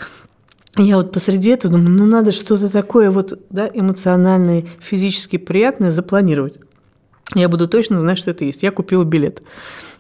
Я 0.78 0.96
вот 0.96 1.12
посреди 1.12 1.50
этого 1.50 1.74
думаю, 1.74 1.98
ну 1.98 2.06
надо 2.06 2.32
что-то 2.32 2.70
такое 2.70 3.12
вот 3.12 3.38
да, 3.50 3.70
эмоциональное, 3.74 4.66
физически 4.80 5.38
приятное 5.38 5.92
запланировать. 5.92 6.60
Я 7.36 7.50
буду 7.50 7.68
точно 7.68 8.00
знать, 8.00 8.18
что 8.18 8.32
это 8.32 8.46
есть. 8.46 8.64
Я 8.64 8.72
купила 8.72 9.04
билет. 9.04 9.42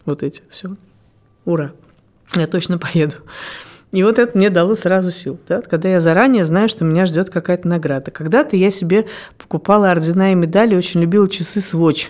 Вот 0.06 0.24
эти, 0.24 0.41
все. 0.49 0.76
Ура. 1.43 1.74
Я 2.36 2.47
точно 2.47 2.78
поеду. 2.80 3.16
И 3.91 4.03
вот 4.03 4.19
это 4.19 4.37
мне 4.37 4.49
дало 4.49 4.75
сразу 4.75 5.11
сил, 5.11 5.37
да? 5.49 5.61
когда 5.61 5.89
я 5.89 5.99
заранее 5.99 6.45
знаю, 6.45 6.69
что 6.69 6.85
меня 6.85 7.05
ждет 7.05 7.29
какая-то 7.29 7.67
награда. 7.67 8.09
Когда-то 8.09 8.55
я 8.55 8.71
себе 8.71 9.05
покупала 9.37 9.91
ордена 9.91 10.31
и 10.31 10.35
медали, 10.35 10.75
очень 10.75 11.01
любила 11.01 11.29
часы 11.29 11.59
Swatch. 11.59 12.09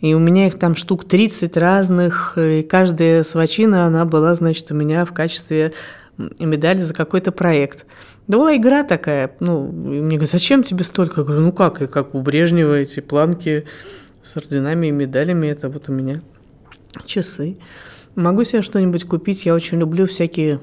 И 0.00 0.14
у 0.14 0.18
меня 0.18 0.48
их 0.48 0.58
там 0.58 0.74
штук 0.74 1.04
30 1.04 1.56
разных, 1.56 2.36
и 2.36 2.62
каждая 2.62 3.22
свачина, 3.22 3.86
она 3.86 4.04
была, 4.04 4.34
значит, 4.34 4.72
у 4.72 4.74
меня 4.74 5.04
в 5.04 5.12
качестве 5.12 5.74
медали 6.16 6.80
за 6.80 6.94
какой-то 6.94 7.30
проект. 7.30 7.86
Да 8.26 8.38
была 8.38 8.56
игра 8.56 8.82
такая, 8.82 9.34
ну, 9.40 9.66
мне 9.70 10.16
говорят, 10.16 10.30
зачем 10.30 10.62
тебе 10.62 10.84
столько? 10.84 11.20
Я 11.20 11.24
говорю, 11.24 11.42
ну 11.42 11.52
как, 11.52 11.82
и 11.82 11.86
как 11.86 12.14
у 12.14 12.20
Брежнева 12.20 12.74
эти 12.74 13.00
планки 13.00 13.66
с 14.22 14.36
орденами 14.36 14.88
и 14.88 14.90
медалями, 14.90 15.46
это 15.48 15.68
вот 15.68 15.88
у 15.88 15.92
меня 15.92 16.22
часы. 17.04 17.56
Могу 18.14 18.44
себе 18.44 18.62
что-нибудь 18.62 19.04
купить, 19.04 19.46
я 19.46 19.54
очень 19.54 19.78
люблю 19.78 20.06
всякие 20.06 20.60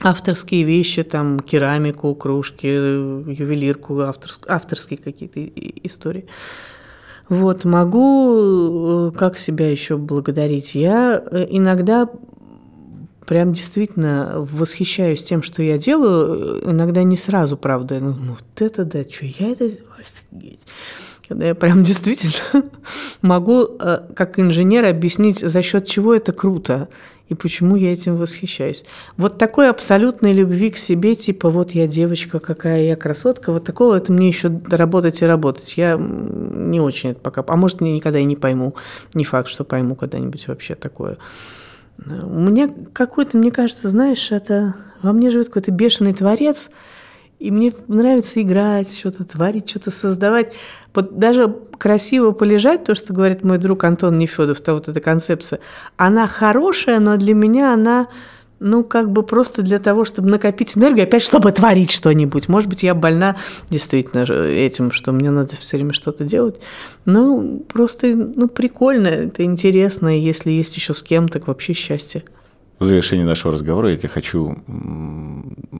авторские 0.00 0.64
вещи, 0.64 1.02
там 1.02 1.40
керамику, 1.40 2.14
кружки, 2.14 2.66
ювелирку, 2.66 4.00
авторск, 4.00 4.46
авторские 4.48 4.98
какие-то 4.98 5.40
истории. 5.84 6.26
Вот, 7.28 7.64
могу 7.64 9.08
э, 9.08 9.12
как 9.16 9.38
себя 9.38 9.70
еще 9.70 9.96
благодарить? 9.96 10.74
Я 10.74 11.22
э, 11.30 11.46
иногда 11.48 12.08
прям 13.26 13.52
действительно 13.52 14.34
восхищаюсь 14.36 15.22
тем, 15.22 15.42
что 15.42 15.62
я 15.62 15.78
делаю, 15.78 16.70
иногда 16.70 17.02
не 17.04 17.16
сразу, 17.16 17.56
правда. 17.56 18.00
Ну, 18.00 18.12
вот 18.12 18.44
это 18.60 18.84
да, 18.84 19.04
что 19.04 19.24
я 19.24 19.52
это... 19.52 19.70
Офигеть. 19.98 20.60
Когда 21.28 21.46
я 21.46 21.54
прям 21.54 21.82
действительно 21.84 22.64
могу, 23.22 23.66
э, 23.80 24.00
как 24.14 24.38
инженер, 24.38 24.84
объяснить, 24.84 25.38
за 25.38 25.62
счет 25.62 25.86
чего 25.86 26.14
это 26.14 26.32
круто 26.32 26.88
и 27.32 27.34
почему 27.34 27.76
я 27.76 27.92
этим 27.92 28.16
восхищаюсь. 28.16 28.84
Вот 29.16 29.38
такой 29.38 29.70
абсолютной 29.70 30.32
любви 30.32 30.70
к 30.70 30.76
себе, 30.76 31.14
типа 31.14 31.50
вот 31.50 31.72
я 31.72 31.86
девочка, 31.86 32.38
какая 32.38 32.82
я 32.82 32.96
красотка, 32.96 33.52
вот 33.52 33.64
такого 33.64 33.96
это 33.96 34.12
мне 34.12 34.28
еще 34.28 34.60
работать 34.70 35.22
и 35.22 35.26
работать. 35.26 35.74
Я 35.76 35.96
не 35.98 36.80
очень 36.80 37.10
это 37.10 37.20
пока, 37.20 37.44
а 37.46 37.56
может, 37.56 37.80
никогда 37.80 38.18
и 38.18 38.24
не 38.24 38.36
пойму. 38.36 38.74
Не 39.14 39.24
факт, 39.24 39.48
что 39.48 39.64
пойму 39.64 39.94
когда-нибудь 39.96 40.46
вообще 40.48 40.74
такое. 40.74 41.18
У 41.98 42.38
меня 42.38 42.70
какой-то, 42.92 43.36
мне 43.36 43.50
кажется, 43.50 43.88
знаешь, 43.88 44.30
это 44.30 44.74
во 45.02 45.12
мне 45.12 45.30
живет 45.30 45.48
какой-то 45.48 45.70
бешеный 45.70 46.14
творец, 46.14 46.70
и 47.42 47.50
мне 47.50 47.72
нравится 47.88 48.40
играть, 48.40 48.96
что-то 48.96 49.24
творить, 49.24 49.68
что-то 49.68 49.90
создавать. 49.90 50.52
Вот 50.94 51.18
даже 51.18 51.52
красиво 51.76 52.30
полежать, 52.30 52.84
то, 52.84 52.94
что 52.94 53.12
говорит 53.12 53.42
мой 53.42 53.58
друг 53.58 53.82
Антон 53.82 54.16
Нефедов, 54.16 54.60
то 54.60 54.74
вот 54.74 54.86
эта 54.86 55.00
концепция, 55.00 55.58
она 55.96 56.28
хорошая, 56.28 57.00
но 57.00 57.16
для 57.16 57.34
меня 57.34 57.74
она, 57.74 58.06
ну, 58.60 58.84
как 58.84 59.10
бы 59.10 59.24
просто 59.24 59.62
для 59.62 59.80
того, 59.80 60.04
чтобы 60.04 60.28
накопить 60.30 60.76
энергию, 60.76 61.02
опять, 61.02 61.22
чтобы 61.22 61.50
творить 61.50 61.90
что-нибудь. 61.90 62.48
Может 62.48 62.68
быть, 62.68 62.84
я 62.84 62.94
больна 62.94 63.34
действительно 63.70 64.22
этим, 64.22 64.92
что 64.92 65.10
мне 65.10 65.32
надо 65.32 65.56
все 65.56 65.78
время 65.78 65.94
что-то 65.94 66.22
делать. 66.22 66.60
Ну, 67.06 67.64
просто, 67.72 68.14
ну, 68.14 68.46
прикольно, 68.46 69.08
это 69.08 69.42
интересно, 69.42 70.16
и 70.16 70.20
если 70.20 70.52
есть 70.52 70.76
еще 70.76 70.94
с 70.94 71.02
кем, 71.02 71.28
так 71.28 71.48
вообще 71.48 71.72
счастье. 71.72 72.22
В 72.82 72.84
завершении 72.84 73.22
нашего 73.22 73.52
разговора 73.52 73.90
я 73.90 73.96
тебе 73.96 74.08
хочу 74.08 74.56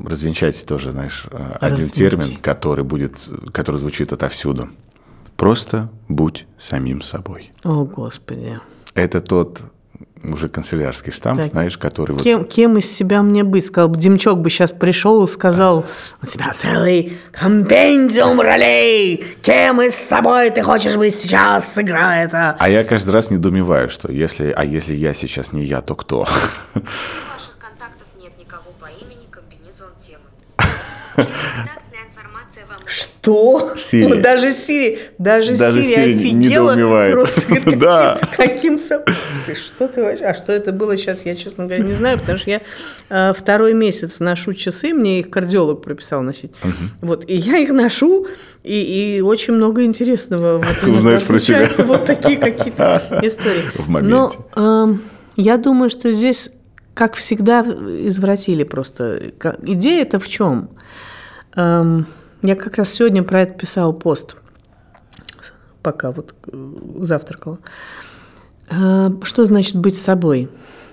развенчать 0.07 0.65
тоже, 0.65 0.93
знаешь, 0.93 1.27
один 1.61 1.89
термин, 1.89 2.37
который 2.37 2.85
будет, 2.85 3.29
который 3.53 3.79
звучит 3.79 4.13
отовсюду. 4.13 4.69
Просто 5.37 5.91
будь 6.07 6.47
самим 6.61 7.03
собой. 7.03 7.51
О, 7.65 7.85
Господи. 7.85 8.57
Это 8.95 9.21
тот 9.21 9.63
уже 10.23 10.49
канцелярский 10.49 11.13
штамп, 11.13 11.41
так. 11.41 11.51
знаешь, 11.51 11.77
который... 11.79 12.17
Кем, 12.19 12.41
вот... 12.41 12.53
кем 12.53 12.79
из 12.79 12.91
себя 12.91 13.23
мне 13.23 13.45
быть? 13.45 13.67
Сказал 13.67 13.89
бы, 13.89 13.99
Демчок 13.99 14.41
бы 14.41 14.51
сейчас 14.51 14.73
пришел 14.73 15.25
и 15.25 15.29
сказал, 15.29 15.85
у 16.23 16.27
тебя 16.27 16.53
целый 16.55 17.19
компендиум 17.33 18.41
ролей, 18.41 19.25
кем 19.43 19.83
из 19.83 19.95
собой 19.95 20.51
ты 20.51 20.63
хочешь 20.63 20.97
быть 20.97 21.17
сейчас, 21.17 21.73
сыграй 21.73 22.25
это. 22.25 22.57
А 22.59 22.69
я 22.69 22.85
каждый 22.85 23.11
раз 23.11 23.31
недоумеваю, 23.31 23.91
что 23.91 24.11
если, 24.13 24.53
а 24.57 24.65
если 24.65 24.95
я 24.95 25.15
сейчас 25.15 25.53
не 25.53 25.65
я, 25.65 25.83
то 25.83 25.95
кто? 25.95 26.21
ваших 26.21 27.59
контактов 27.59 28.07
нет 28.21 28.33
никого 28.39 28.73
по 28.81 28.87
имени, 28.87 29.27
комбинезон 29.31 29.91
темы. 30.01 30.25
Что? 32.93 33.73
Сири. 33.83 34.21
Даже 34.23 34.53
Сири, 34.53 34.99
даже, 35.17 35.57
даже 35.57 35.83
Сири, 35.83 35.95
Сири 35.95 36.15
офигела. 36.19 36.73
Недоумевает. 36.75 37.13
Просто 37.15 37.41
говорит, 37.49 37.79
да. 37.79 38.19
каким, 38.37 38.79
каким 38.79 39.55
Что 39.55 39.89
ты 39.89 40.03
вообще? 40.03 40.25
А 40.27 40.35
что 40.35 40.53
это 40.53 40.73
было 40.73 40.99
сейчас, 40.99 41.25
я, 41.25 41.35
честно 41.35 41.65
говоря, 41.65 41.83
не 41.83 41.95
знаю, 41.95 42.19
потому 42.19 42.37
что 42.37 42.51
я 42.51 42.61
э, 43.09 43.33
второй 43.35 43.73
месяц 43.73 44.21
ношу 44.21 44.53
часы, 44.53 44.93
мне 44.93 45.21
их 45.21 45.31
кардиолог 45.31 45.83
прописал 45.83 46.21
носить. 46.21 46.53
Угу. 46.63 46.73
Вот, 47.01 47.25
и 47.31 47.35
я 47.35 47.57
их 47.57 47.71
ношу, 47.71 48.27
и, 48.63 49.17
и 49.17 49.21
очень 49.23 49.55
много 49.55 49.85
интересного. 49.85 50.59
Вот, 50.59 50.89
Узнаешь 50.89 51.25
про 51.25 51.39
себя. 51.39 51.71
вот 51.79 52.05
такие 52.05 52.37
какие-то 52.37 53.03
истории. 53.23 53.63
В 53.75 53.89
моменте. 53.89 54.37
Но 54.55 54.91
э, 54.91 54.95
я 55.37 55.57
думаю, 55.57 55.89
что 55.89 56.13
здесь 56.13 56.51
как 56.93 57.15
всегда, 57.15 57.63
извратили 57.63 58.65
просто. 58.65 59.33
Идея 59.63 60.03
это 60.03 60.21
в 60.21 60.29
чем? 60.29 60.69
Эм, 61.57 62.07
я 62.43 62.57
как 62.57 62.77
раз 62.77 62.93
сегодня 62.93 63.23
про 63.23 63.43
это 63.43 63.55
писал 63.55 63.93
пост, 63.93 64.37
пока 65.83 66.11
вот 66.11 66.35
э, 66.47 66.73
завтракала. 67.01 67.59
Э, 68.71 69.11
что 69.23 69.47
значит 69.47 69.77
быть 69.77 69.97
собой? 69.97 70.49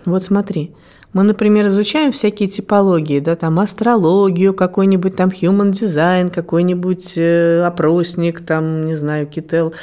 Вот 0.06 0.24
смотри, 0.24 0.74
мы, 1.12 1.24
например, 1.24 1.68
изучаем 1.68 2.12
всякие 2.12 2.50
типологии, 2.50 3.20
да, 3.20 3.36
там 3.36 3.60
астрологию, 3.60 4.54
какой-нибудь 4.54 5.16
там 5.16 5.30
human 5.30 5.72
design, 5.72 6.32
какой-нибудь 6.32 7.14
э, 7.18 7.64
опросник, 7.64 8.46
там, 8.46 8.86
не 8.86 8.96
знаю, 8.96 9.28
кител, 9.28 9.74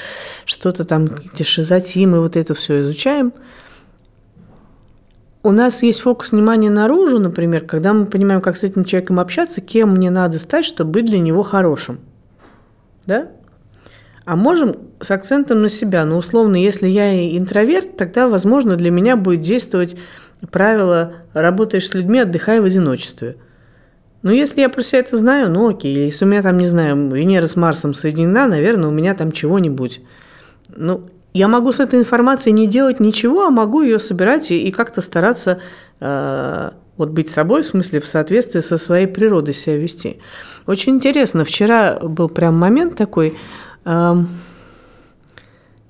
что-то 0.45 0.85
там, 0.85 1.07
эти 1.07 1.43
шизотимы, 1.43 2.21
вот 2.21 2.37
это 2.37 2.55
все 2.55 2.81
изучаем– 2.81 3.33
у 5.47 5.53
нас 5.53 5.83
есть 5.85 6.01
фокус 6.01 6.33
внимания 6.33 6.71
наружу, 6.71 7.21
например, 7.21 7.65
когда 7.65 7.93
мы 7.93 8.07
понимаем, 8.07 8.41
как 8.41 8.57
с 8.57 8.65
этим 8.65 8.85
человеком 8.85 9.21
общаться, 9.21 9.61
кем 9.61 9.93
мне 9.93 10.11
надо 10.11 10.41
стать, 10.41 10.65
чтобы 10.65 10.91
быть 10.91 11.07
для 11.07 11.21
него 11.21 11.45
хорошим. 11.45 12.01
Да? 13.07 13.29
А 14.25 14.35
можем 14.35 14.77
с 15.01 15.09
акцентом 15.13 15.63
на 15.63 15.69
себя. 15.69 16.05
Но 16.05 16.19
условно, 16.19 16.57
если 16.57 16.89
я 16.89 17.39
интроверт, 17.39 17.97
тогда, 17.97 18.27
возможно, 18.27 18.75
для 18.75 18.91
меня 18.91 19.17
будет 19.17 19.43
действовать 19.43 19.97
правило 20.51 21.13
«работаешь 21.33 21.89
с 21.89 21.95
людьми, 21.95 22.19
отдыхай 22.19 22.59
в 22.59 22.65
одиночестве». 22.65 23.37
Но 24.23 24.33
если 24.33 24.63
я 24.63 24.69
про 24.69 24.83
себя 24.83 24.99
это 24.99 25.17
знаю, 25.17 25.49
ну 25.53 25.69
окей. 25.69 25.95
Если 25.95 26.25
у 26.25 26.29
меня 26.29 26.43
там, 26.43 26.59
не 26.59 26.67
знаю, 26.67 27.09
Венера 27.13 27.47
с 27.47 27.55
Марсом 27.55 27.95
соединена, 27.95 28.49
наверное, 28.49 28.89
у 28.89 28.93
меня 28.93 29.15
там 29.15 29.31
чего-нибудь. 29.31 30.01
Ну, 30.75 31.09
я 31.37 31.49
могу 31.49 31.73
с 31.73 31.81
этой 31.81 31.99
информацией 32.01 32.55
не 32.55 32.67
делать 32.67 32.99
ничего, 32.99 33.45
а 33.45 33.51
могу 33.51 33.83
ее 33.83 33.99
собирать 33.99 34.51
и, 34.51 34.69
и 34.69 34.71
как-то 34.71 35.03
стараться 35.03 35.61
э, 36.01 36.71
вот 36.97 37.11
быть 37.11 37.29
собой, 37.29 37.63
в 37.63 37.67
смысле 37.67 38.01
в 38.01 38.07
соответствии 38.07 38.61
со 38.61 38.79
своей 38.79 39.07
природой 39.07 39.53
себя 39.53 39.77
вести. 39.77 40.19
Очень 40.67 40.95
интересно, 40.95 41.45
вчера 41.45 41.99
был 42.01 42.31
прям 42.31 42.59
момент 42.59 42.97
такой, 42.97 43.37
э, 43.85 44.15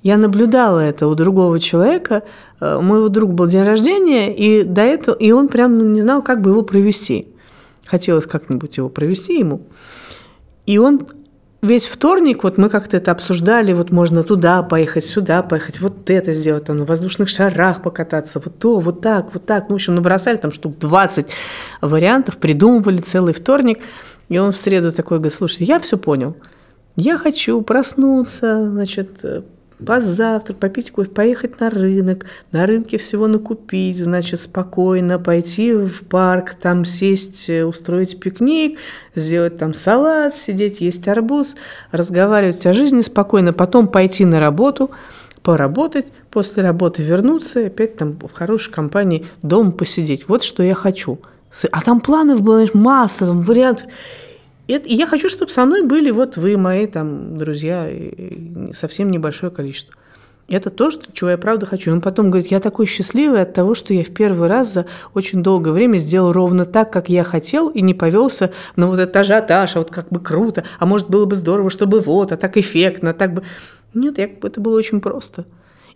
я 0.02 0.16
наблюдала 0.16 0.80
это 0.80 1.06
у 1.06 1.14
другого 1.14 1.60
человека, 1.60 2.24
э, 2.60 2.76
у 2.76 2.82
моего 2.82 3.08
друга 3.08 3.32
был 3.32 3.46
день 3.46 3.62
рождения, 3.62 4.34
и 4.34 4.64
до 4.64 4.82
этого, 4.82 5.14
и 5.14 5.30
он 5.30 5.46
прям 5.46 5.92
не 5.92 6.00
знал, 6.00 6.22
как 6.22 6.42
бы 6.42 6.50
его 6.50 6.62
провести. 6.62 7.28
Хотелось 7.86 8.26
как-нибудь 8.26 8.78
его 8.78 8.88
провести 8.88 9.38
ему. 9.38 9.62
И 10.66 10.78
он 10.78 11.06
весь 11.66 11.86
вторник 11.86 12.44
вот 12.44 12.56
мы 12.56 12.70
как-то 12.70 12.96
это 12.96 13.10
обсуждали, 13.10 13.72
вот 13.72 13.90
можно 13.90 14.22
туда 14.22 14.62
поехать, 14.62 15.04
сюда 15.04 15.42
поехать, 15.42 15.80
вот 15.80 16.08
это 16.08 16.32
сделать, 16.32 16.64
там 16.64 16.78
на 16.78 16.84
воздушных 16.84 17.28
шарах 17.28 17.82
покататься, 17.82 18.40
вот 18.42 18.58
то, 18.58 18.80
вот 18.80 19.00
так, 19.00 19.34
вот 19.34 19.44
так. 19.44 19.68
Ну, 19.68 19.74
в 19.74 19.76
общем, 19.76 19.94
набросали 19.94 20.36
там 20.36 20.52
штук 20.52 20.78
20 20.78 21.26
вариантов, 21.82 22.38
придумывали 22.38 22.98
целый 22.98 23.34
вторник. 23.34 23.80
И 24.28 24.38
он 24.38 24.52
в 24.52 24.56
среду 24.56 24.92
такой 24.92 25.18
говорит, 25.18 25.36
слушайте, 25.36 25.64
я 25.64 25.78
все 25.78 25.96
понял. 25.98 26.36
Я 26.96 27.18
хочу 27.18 27.60
проснуться, 27.62 28.70
значит, 28.70 29.22
позавтрак, 29.84 30.58
попить 30.58 30.90
кофе, 30.90 31.10
поехать 31.10 31.60
на 31.60 31.70
рынок, 31.70 32.26
на 32.52 32.66
рынке 32.66 32.98
всего 32.98 33.26
накупить, 33.26 33.98
значит, 33.98 34.40
спокойно 34.40 35.18
пойти 35.18 35.72
в 35.74 36.02
парк, 36.08 36.54
там 36.54 36.84
сесть, 36.84 37.48
э, 37.48 37.64
устроить 37.64 38.18
пикник, 38.18 38.78
сделать 39.14 39.58
там 39.58 39.74
салат, 39.74 40.34
сидеть, 40.34 40.80
есть 40.80 41.06
арбуз, 41.08 41.56
разговаривать 41.92 42.64
о 42.66 42.72
жизни 42.72 43.02
спокойно, 43.02 43.52
потом 43.52 43.88
пойти 43.88 44.24
на 44.24 44.40
работу, 44.40 44.90
поработать, 45.42 46.06
после 46.30 46.62
работы 46.62 47.02
вернуться 47.02 47.66
опять 47.66 47.96
там 47.96 48.12
в 48.12 48.32
хорошей 48.32 48.72
компании 48.72 49.26
дома 49.42 49.72
посидеть. 49.72 50.28
Вот 50.28 50.42
что 50.42 50.62
я 50.62 50.74
хочу. 50.74 51.18
А 51.70 51.80
там 51.80 52.00
планов 52.00 52.42
было 52.42 52.56
знаешь, 52.56 52.74
масса, 52.74 53.26
там 53.26 53.42
вариантов. 53.42 53.86
И 54.66 54.82
я 54.86 55.06
хочу, 55.06 55.28
чтобы 55.28 55.50
со 55.50 55.64
мной 55.64 55.82
были 55.82 56.10
вот 56.10 56.36
вы, 56.36 56.56
мои 56.56 56.86
там 56.86 57.38
друзья, 57.38 57.88
совсем 58.74 59.10
небольшое 59.10 59.52
количество. 59.52 59.94
Это 60.48 60.70
то, 60.70 60.90
что, 60.92 61.12
чего 61.12 61.30
я 61.30 61.38
правда 61.38 61.66
хочу. 61.66 61.92
Он 61.92 62.00
потом 62.00 62.30
говорит, 62.30 62.50
я 62.50 62.60
такой 62.60 62.86
счастливый 62.86 63.42
от 63.42 63.52
того, 63.52 63.74
что 63.74 63.92
я 63.92 64.04
в 64.04 64.12
первый 64.12 64.48
раз 64.48 64.72
за 64.72 64.86
очень 65.12 65.42
долгое 65.42 65.72
время 65.72 65.98
сделал 65.98 66.32
ровно 66.32 66.64
так, 66.64 66.92
как 66.92 67.08
я 67.08 67.24
хотел, 67.24 67.68
и 67.68 67.80
не 67.80 67.94
повелся 67.94 68.52
на 68.76 68.86
вот 68.86 69.00
этот 69.00 69.16
ажиотаж, 69.16 69.74
а 69.74 69.78
вот 69.80 69.90
как 69.90 70.08
бы 70.08 70.20
круто, 70.20 70.62
а 70.78 70.86
может 70.86 71.08
было 71.08 71.26
бы 71.26 71.34
здорово, 71.34 71.70
чтобы 71.70 72.00
вот, 72.00 72.30
а 72.30 72.36
так 72.36 72.56
эффектно, 72.56 73.10
а 73.10 73.14
так 73.14 73.34
бы... 73.34 73.42
Нет, 73.92 74.18
я, 74.18 74.24
это 74.24 74.60
было 74.60 74.76
очень 74.76 75.00
просто. 75.00 75.46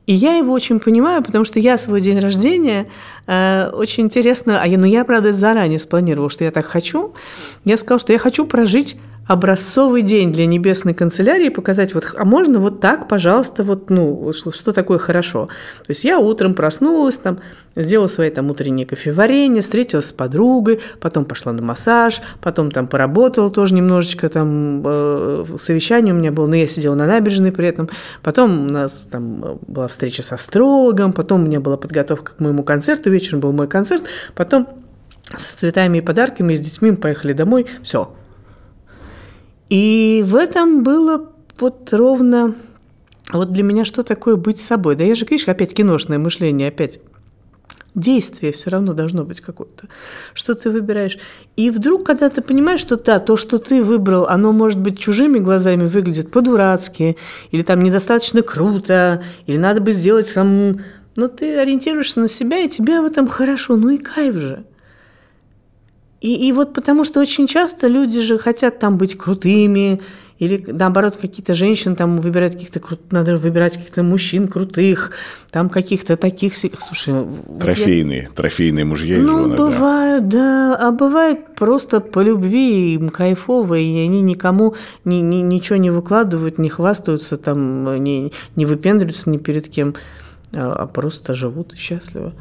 И 0.06 0.14
я 0.14 0.36
его 0.36 0.52
очень 0.52 0.80
понимаю, 0.80 1.22
потому 1.22 1.44
что 1.44 1.60
я 1.60 1.76
свой 1.76 2.00
день 2.00 2.18
рождения 2.18 2.86
э, 3.26 3.70
очень 3.72 4.04
интересно, 4.04 4.60
а 4.60 4.66
я, 4.66 4.78
ну 4.78 4.86
я, 4.86 5.04
правда, 5.04 5.32
заранее 5.32 5.78
спланировала, 5.78 6.30
что 6.30 6.44
я 6.44 6.50
так 6.50 6.66
хочу. 6.66 7.14
Я 7.64 7.76
сказала, 7.76 8.00
что 8.00 8.12
я 8.12 8.18
хочу 8.18 8.46
прожить 8.46 8.96
образцовый 9.30 10.02
день 10.02 10.32
для 10.32 10.44
небесной 10.44 10.92
канцелярии 10.92 11.50
показать, 11.50 11.94
вот, 11.94 12.16
а 12.18 12.24
можно 12.24 12.58
вот 12.58 12.80
так, 12.80 13.06
пожалуйста, 13.06 13.62
вот, 13.62 13.88
ну, 13.88 14.32
что, 14.32 14.50
что 14.50 14.72
такое 14.72 14.98
хорошо. 14.98 15.46
То 15.86 15.90
есть 15.90 16.02
я 16.02 16.18
утром 16.18 16.52
проснулась, 16.52 17.16
там, 17.16 17.38
сделала 17.76 18.08
свои 18.08 18.30
там 18.30 18.50
утренние 18.50 18.86
кофеварения, 18.86 19.62
встретилась 19.62 20.06
с 20.06 20.12
подругой, 20.12 20.80
потом 20.98 21.24
пошла 21.24 21.52
на 21.52 21.62
массаж, 21.62 22.20
потом 22.40 22.72
там 22.72 22.88
поработала 22.88 23.52
тоже 23.52 23.74
немножечко, 23.74 24.28
там, 24.28 24.82
э, 24.84 25.44
совещание 25.60 26.12
у 26.12 26.16
меня 26.16 26.32
было, 26.32 26.48
но 26.48 26.56
я 26.56 26.66
сидела 26.66 26.96
на 26.96 27.06
набережной 27.06 27.52
при 27.52 27.68
этом, 27.68 27.88
потом 28.22 28.66
у 28.66 28.70
нас 28.72 29.00
там 29.12 29.60
была 29.64 29.86
встреча 29.86 30.24
с 30.24 30.32
астрологом, 30.32 31.12
потом 31.12 31.42
у 31.42 31.46
меня 31.46 31.60
была 31.60 31.76
подготовка 31.76 32.32
к 32.32 32.40
моему 32.40 32.64
концерту, 32.64 33.10
вечером 33.10 33.38
был 33.38 33.52
мой 33.52 33.68
концерт, 33.68 34.02
потом 34.34 34.66
с 35.36 35.52
цветами 35.52 35.98
и 35.98 36.00
подарками, 36.00 36.52
с 36.52 36.58
детьми 36.58 36.90
мы 36.90 36.96
поехали 36.96 37.32
домой, 37.32 37.66
все, 37.84 38.12
и 39.70 40.22
в 40.26 40.36
этом 40.36 40.82
было 40.82 41.30
вот 41.58 41.92
ровно... 41.92 42.54
Вот 43.32 43.52
для 43.52 43.62
меня 43.62 43.84
что 43.84 44.02
такое 44.02 44.34
быть 44.34 44.60
собой? 44.60 44.96
Да 44.96 45.04
я 45.04 45.14
же, 45.14 45.24
видишь, 45.24 45.46
опять 45.46 45.72
киношное 45.72 46.18
мышление, 46.18 46.68
опять 46.68 46.98
действие 47.94 48.52
все 48.52 48.70
равно 48.70 48.92
должно 48.92 49.24
быть 49.24 49.40
какое-то, 49.40 49.88
что 50.34 50.54
ты 50.54 50.70
выбираешь. 50.70 51.18
И 51.56 51.70
вдруг, 51.70 52.04
когда 52.04 52.28
ты 52.28 52.42
понимаешь, 52.42 52.80
что 52.80 52.96
да, 52.96 53.18
то, 53.18 53.36
что 53.36 53.58
ты 53.58 53.82
выбрал, 53.82 54.26
оно, 54.26 54.52
может 54.52 54.80
быть, 54.80 54.98
чужими 54.98 55.38
глазами 55.38 55.86
выглядит 55.86 56.30
по-дурацки, 56.30 57.16
или 57.50 57.62
там 57.62 57.82
недостаточно 57.82 58.42
круто, 58.42 59.22
или 59.46 59.56
надо 59.56 59.80
бы 59.80 59.92
сделать 59.92 60.32
там... 60.32 60.80
Но 61.16 61.28
ты 61.28 61.58
ориентируешься 61.58 62.20
на 62.20 62.28
себя, 62.28 62.58
и 62.58 62.68
тебе 62.68 63.00
в 63.00 63.04
этом 63.04 63.26
хорошо, 63.26 63.76
ну 63.76 63.90
и 63.90 63.98
кайф 63.98 64.36
же. 64.36 64.64
И, 66.20 66.48
и 66.48 66.52
вот 66.52 66.74
потому 66.74 67.04
что 67.04 67.20
очень 67.20 67.46
часто 67.46 67.86
люди 67.86 68.20
же 68.20 68.38
хотят 68.38 68.78
там 68.78 68.98
быть 68.98 69.16
крутыми, 69.16 70.00
или 70.40 70.64
наоборот, 70.66 71.18
какие-то 71.20 71.52
женщины 71.52 71.94
там 71.94 72.16
выбирают 72.16 72.54
каких-то 72.54 72.80
крут... 72.80 73.12
надо 73.12 73.36
выбирать 73.36 73.74
каких-то 73.74 74.02
мужчин 74.02 74.48
крутых, 74.48 75.12
там 75.50 75.68
каких-то 75.68 76.16
таких... 76.16 76.54
Слушай, 76.56 77.26
трофейные, 77.60 78.22
вот 78.22 78.28
я... 78.30 78.34
трофейные 78.34 78.86
мужья 78.86 79.18
и 79.18 79.20
ну, 79.20 79.42
жены. 79.42 79.56
бывают, 79.56 80.28
да. 80.28 80.78
да, 80.78 80.88
а 80.88 80.90
бывает 80.92 81.54
просто 81.56 82.00
по 82.00 82.20
любви 82.20 82.94
им 82.94 83.10
кайфово, 83.10 83.74
и 83.74 83.98
они 83.98 84.22
никому 84.22 84.74
ни, 85.04 85.16
ни, 85.16 85.42
ничего 85.42 85.76
не 85.76 85.90
выкладывают, 85.90 86.56
не 86.56 86.70
хвастаются, 86.70 87.36
там, 87.36 88.02
не, 88.02 88.32
не 88.56 88.64
выпендриваются 88.64 89.28
ни 89.28 89.36
перед 89.36 89.68
кем, 89.68 89.94
а, 90.54 90.72
а 90.72 90.86
просто 90.86 91.34
живут 91.34 91.74
счастливо. 91.76 92.32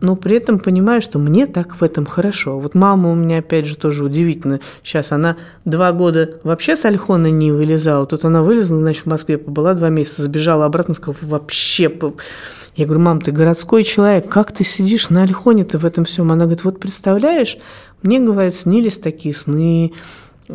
Но 0.00 0.14
при 0.16 0.36
этом 0.36 0.58
понимаю, 0.58 1.02
что 1.02 1.18
мне 1.18 1.46
так 1.46 1.80
в 1.80 1.84
этом 1.84 2.06
хорошо. 2.06 2.58
Вот 2.58 2.74
мама 2.74 3.10
у 3.10 3.14
меня, 3.14 3.38
опять 3.38 3.66
же, 3.66 3.76
тоже 3.76 4.04
удивительно. 4.04 4.60
Сейчас 4.84 5.12
она 5.12 5.36
два 5.64 5.92
года 5.92 6.38
вообще 6.44 6.76
с 6.76 6.84
Альхона 6.84 7.30
не 7.30 7.50
вылезала. 7.50 8.06
Тут 8.06 8.24
она 8.24 8.42
вылезла, 8.42 8.78
значит, 8.78 9.04
в 9.04 9.08
Москве 9.08 9.38
побыла 9.38 9.74
два 9.74 9.88
месяца, 9.88 10.22
сбежала 10.22 10.64
обратно, 10.64 10.94
сказала, 10.94 11.16
вообще... 11.22 11.92
Я 12.76 12.84
говорю, 12.84 13.00
мам, 13.00 13.20
ты 13.20 13.32
городской 13.32 13.82
человек, 13.82 14.28
как 14.28 14.52
ты 14.52 14.62
сидишь 14.62 15.10
на 15.10 15.24
Альхоне-то 15.24 15.78
в 15.78 15.84
этом 15.84 16.04
всем? 16.04 16.30
Она 16.30 16.44
говорит, 16.44 16.62
вот 16.62 16.78
представляешь, 16.78 17.58
мне, 18.02 18.20
говорит, 18.20 18.54
снились 18.54 18.98
такие 18.98 19.34
сны, 19.34 19.92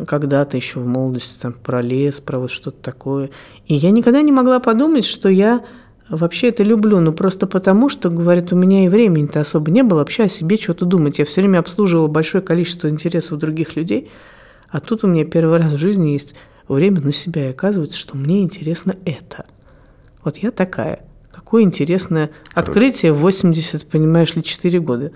когда-то 0.06 0.56
еще 0.56 0.80
в 0.80 0.86
молодости, 0.86 1.38
там, 1.38 1.52
про 1.52 1.82
лес, 1.82 2.20
про 2.20 2.38
вот 2.38 2.50
что-то 2.50 2.82
такое. 2.82 3.28
И 3.66 3.74
я 3.74 3.90
никогда 3.90 4.22
не 4.22 4.32
могла 4.32 4.58
подумать, 4.58 5.04
что 5.04 5.28
я 5.28 5.64
вообще 6.08 6.48
это 6.48 6.62
люблю, 6.62 7.00
но 7.00 7.12
просто 7.12 7.46
потому, 7.46 7.88
что, 7.88 8.10
говорит, 8.10 8.52
у 8.52 8.56
меня 8.56 8.84
и 8.84 8.88
времени-то 8.88 9.40
особо 9.40 9.70
не 9.70 9.82
было 9.82 9.98
вообще 9.98 10.24
о 10.24 10.28
себе 10.28 10.56
что-то 10.56 10.84
думать. 10.84 11.18
Я 11.18 11.24
все 11.24 11.40
время 11.40 11.58
обслуживала 11.58 12.08
большое 12.08 12.42
количество 12.42 12.88
интересов 12.88 13.38
других 13.38 13.76
людей, 13.76 14.10
а 14.68 14.80
тут 14.80 15.04
у 15.04 15.06
меня 15.06 15.24
первый 15.24 15.58
раз 15.58 15.72
в 15.72 15.78
жизни 15.78 16.10
есть 16.10 16.34
время 16.68 17.00
на 17.00 17.12
себя, 17.12 17.48
и 17.48 17.50
оказывается, 17.50 17.98
что 17.98 18.16
мне 18.16 18.42
интересно 18.42 18.96
это. 19.04 19.46
Вот 20.22 20.38
я 20.38 20.50
такая. 20.50 21.04
Какое 21.32 21.62
интересное 21.62 22.30
открытие 22.54 23.12
в 23.12 23.18
80, 23.18 23.86
понимаешь 23.86 24.34
ли, 24.34 24.42
4 24.42 24.80
года. 24.80 25.12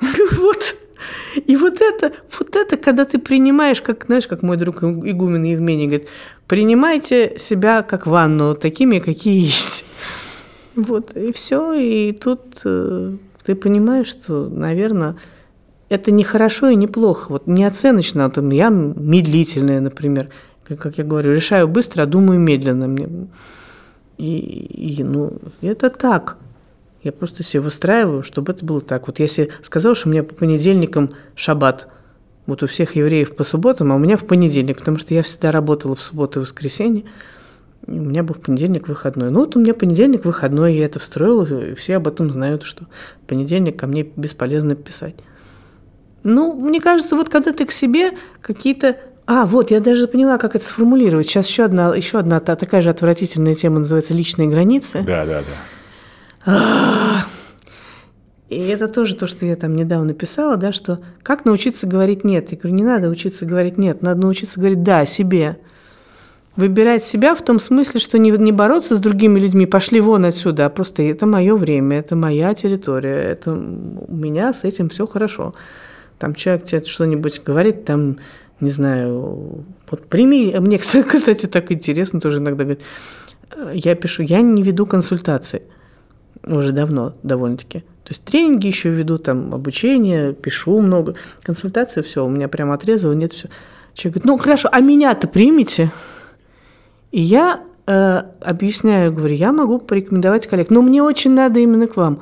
Вот. 0.00 0.76
И 1.46 1.56
вот 1.56 1.80
это, 1.80 2.12
вот 2.38 2.54
это, 2.54 2.76
когда 2.76 3.04
ты 3.04 3.18
принимаешь, 3.18 3.80
как, 3.82 4.04
знаешь, 4.06 4.26
как 4.26 4.42
мой 4.42 4.56
друг 4.56 4.82
игумен 4.82 5.42
Евмений 5.42 5.86
говорит, 5.86 6.08
принимайте 6.46 7.38
себя 7.38 7.82
как 7.82 8.06
ванну, 8.06 8.54
такими, 8.54 8.98
какие 8.98 9.44
есть. 9.44 9.81
Вот, 10.74 11.16
и 11.16 11.32
все. 11.32 11.72
И 11.72 12.12
тут 12.12 12.60
э, 12.64 13.16
ты 13.44 13.54
понимаешь, 13.54 14.06
что, 14.06 14.48
наверное, 14.48 15.16
это 15.88 16.10
не 16.10 16.24
хорошо 16.24 16.68
и 16.68 16.76
не 16.76 16.86
плохо. 16.86 17.32
Вот 17.32 17.46
не 17.46 17.64
оценочно. 17.64 18.24
Вот 18.24 18.52
я 18.52 18.70
медлительная, 18.70 19.80
например. 19.80 20.30
Как, 20.64 20.78
как 20.78 20.98
я 20.98 21.04
говорю, 21.04 21.32
решаю 21.32 21.68
быстро, 21.68 22.02
а 22.02 22.06
думаю 22.06 22.40
медленно. 22.40 22.88
Мне. 22.88 23.08
И, 24.16 24.96
и 24.98 25.04
ну, 25.04 25.38
это 25.60 25.90
так. 25.90 26.38
Я 27.02 27.12
просто 27.12 27.42
себе 27.42 27.60
выстраиваю, 27.60 28.22
чтобы 28.22 28.52
это 28.52 28.64
было 28.64 28.80
так. 28.80 29.08
Вот 29.08 29.18
себе 29.18 29.50
сказал, 29.62 29.94
что 29.94 30.08
у 30.08 30.12
меня 30.12 30.22
по 30.22 30.34
понедельникам 30.34 31.10
шаббат. 31.34 31.88
Вот 32.46 32.62
у 32.62 32.66
всех 32.66 32.96
евреев 32.96 33.36
по 33.36 33.44
субботам, 33.44 33.92
а 33.92 33.96
у 33.96 33.98
меня 33.98 34.16
в 34.16 34.24
понедельник, 34.24 34.78
потому 34.78 34.98
что 34.98 35.14
я 35.14 35.22
всегда 35.22 35.52
работала 35.52 35.94
в 35.94 36.00
субботу 36.00 36.40
и 36.40 36.42
воскресенье. 36.42 37.04
У 37.86 37.92
меня 37.92 38.22
был 38.22 38.34
в 38.34 38.40
понедельник 38.40 38.88
выходной. 38.88 39.30
Ну 39.30 39.40
вот 39.40 39.56
у 39.56 39.60
меня 39.60 39.74
понедельник 39.74 40.24
выходной, 40.24 40.76
я 40.76 40.84
это 40.84 40.98
встроила, 40.98 41.64
и 41.64 41.74
все 41.74 41.96
об 41.96 42.06
этом 42.06 42.30
знают, 42.30 42.62
что 42.62 42.86
понедельник 43.26 43.78
ко 43.78 43.86
мне 43.86 44.02
бесполезно 44.02 44.74
писать. 44.74 45.16
Ну, 46.22 46.54
мне 46.54 46.80
кажется, 46.80 47.16
вот 47.16 47.28
когда 47.28 47.52
ты 47.52 47.66
к 47.66 47.72
себе 47.72 48.12
какие-то 48.40 48.96
а, 49.26 49.46
вот, 49.46 49.70
я 49.70 49.80
даже 49.80 50.08
поняла, 50.08 50.38
как 50.38 50.56
это 50.56 50.64
сформулировать. 50.64 51.26
Сейчас 51.28 51.48
еще 51.48 51.64
одна, 51.64 51.94
еще 51.94 52.18
одна 52.18 52.40
такая 52.40 52.80
же 52.82 52.90
отвратительная 52.90 53.54
тема 53.54 53.78
называется 53.78 54.14
личные 54.14 54.48
границы. 54.48 55.02
Да, 55.06 55.24
да, 55.24 55.42
да. 56.46 57.26
И 58.48 58.66
это 58.66 58.88
тоже 58.88 59.14
то, 59.14 59.26
что 59.26 59.46
я 59.46 59.56
там 59.56 59.74
недавно 59.74 60.12
писала, 60.12 60.56
да, 60.56 60.72
что 60.72 61.00
как 61.22 61.46
научиться 61.46 61.86
говорить 61.86 62.22
«нет». 62.22 62.50
Я 62.52 62.58
говорю, 62.58 62.76
не 62.76 62.84
надо 62.84 63.08
учиться 63.08 63.46
говорить 63.46 63.78
«нет», 63.78 64.02
надо 64.02 64.20
научиться 64.20 64.60
говорить 64.60 64.82
«да» 64.82 65.06
себе. 65.06 65.58
Выбирать 66.56 67.04
себя 67.04 67.34
в 67.34 67.42
том 67.42 67.58
смысле, 67.58 67.98
что 67.98 68.18
не, 68.18 68.30
не 68.30 68.52
бороться 68.52 68.94
с 68.94 69.00
другими 69.00 69.38
людьми, 69.38 69.64
пошли 69.64 70.00
вон 70.00 70.26
отсюда, 70.26 70.66
а 70.66 70.70
просто 70.70 71.02
это 71.02 71.24
мое 71.26 71.56
время, 71.56 71.98
это 71.98 72.14
моя 72.14 72.54
территория, 72.54 73.32
это 73.32 73.52
у 73.52 74.14
меня 74.14 74.52
с 74.52 74.64
этим 74.64 74.90
все 74.90 75.06
хорошо. 75.06 75.54
Там 76.18 76.34
человек 76.34 76.64
тебе 76.64 76.84
что-нибудь 76.84 77.42
говорит, 77.42 77.84
там, 77.86 78.18
не 78.60 78.70
знаю, 78.70 79.64
вот 79.90 80.06
прими, 80.06 80.54
мне, 80.58 80.78
кстати, 80.78 81.46
так 81.46 81.72
интересно 81.72 82.20
тоже 82.20 82.38
иногда 82.38 82.64
говорит, 82.64 82.82
я 83.72 83.94
пишу, 83.94 84.22
я 84.22 84.42
не 84.42 84.62
веду 84.62 84.86
консультации– 84.86 85.62
уже 86.46 86.72
давно 86.72 87.14
довольно-таки. 87.22 87.80
То 87.80 88.10
есть 88.10 88.24
тренинги 88.24 88.66
еще 88.66 88.90
веду, 88.90 89.18
там 89.18 89.54
обучение, 89.54 90.32
пишу 90.32 90.80
много, 90.80 91.14
консультации, 91.42 92.02
все, 92.02 92.24
у 92.24 92.28
меня 92.28 92.48
прям 92.48 92.72
отрезало, 92.72 93.12
нет, 93.12 93.32
все. 93.32 93.48
Человек 93.94 94.14
говорит, 94.14 94.24
ну 94.24 94.38
хорошо, 94.38 94.68
а 94.72 94.80
меня-то 94.80 95.28
примите? 95.28 95.92
И 97.12 97.20
я 97.20 97.62
э, 97.86 98.22
объясняю, 98.40 99.12
говорю, 99.12 99.34
я 99.34 99.52
могу 99.52 99.78
порекомендовать 99.78 100.46
коллег, 100.46 100.70
но 100.70 100.82
мне 100.82 101.02
очень 101.02 101.32
надо 101.32 101.60
именно 101.60 101.86
к 101.86 101.96
вам. 101.96 102.20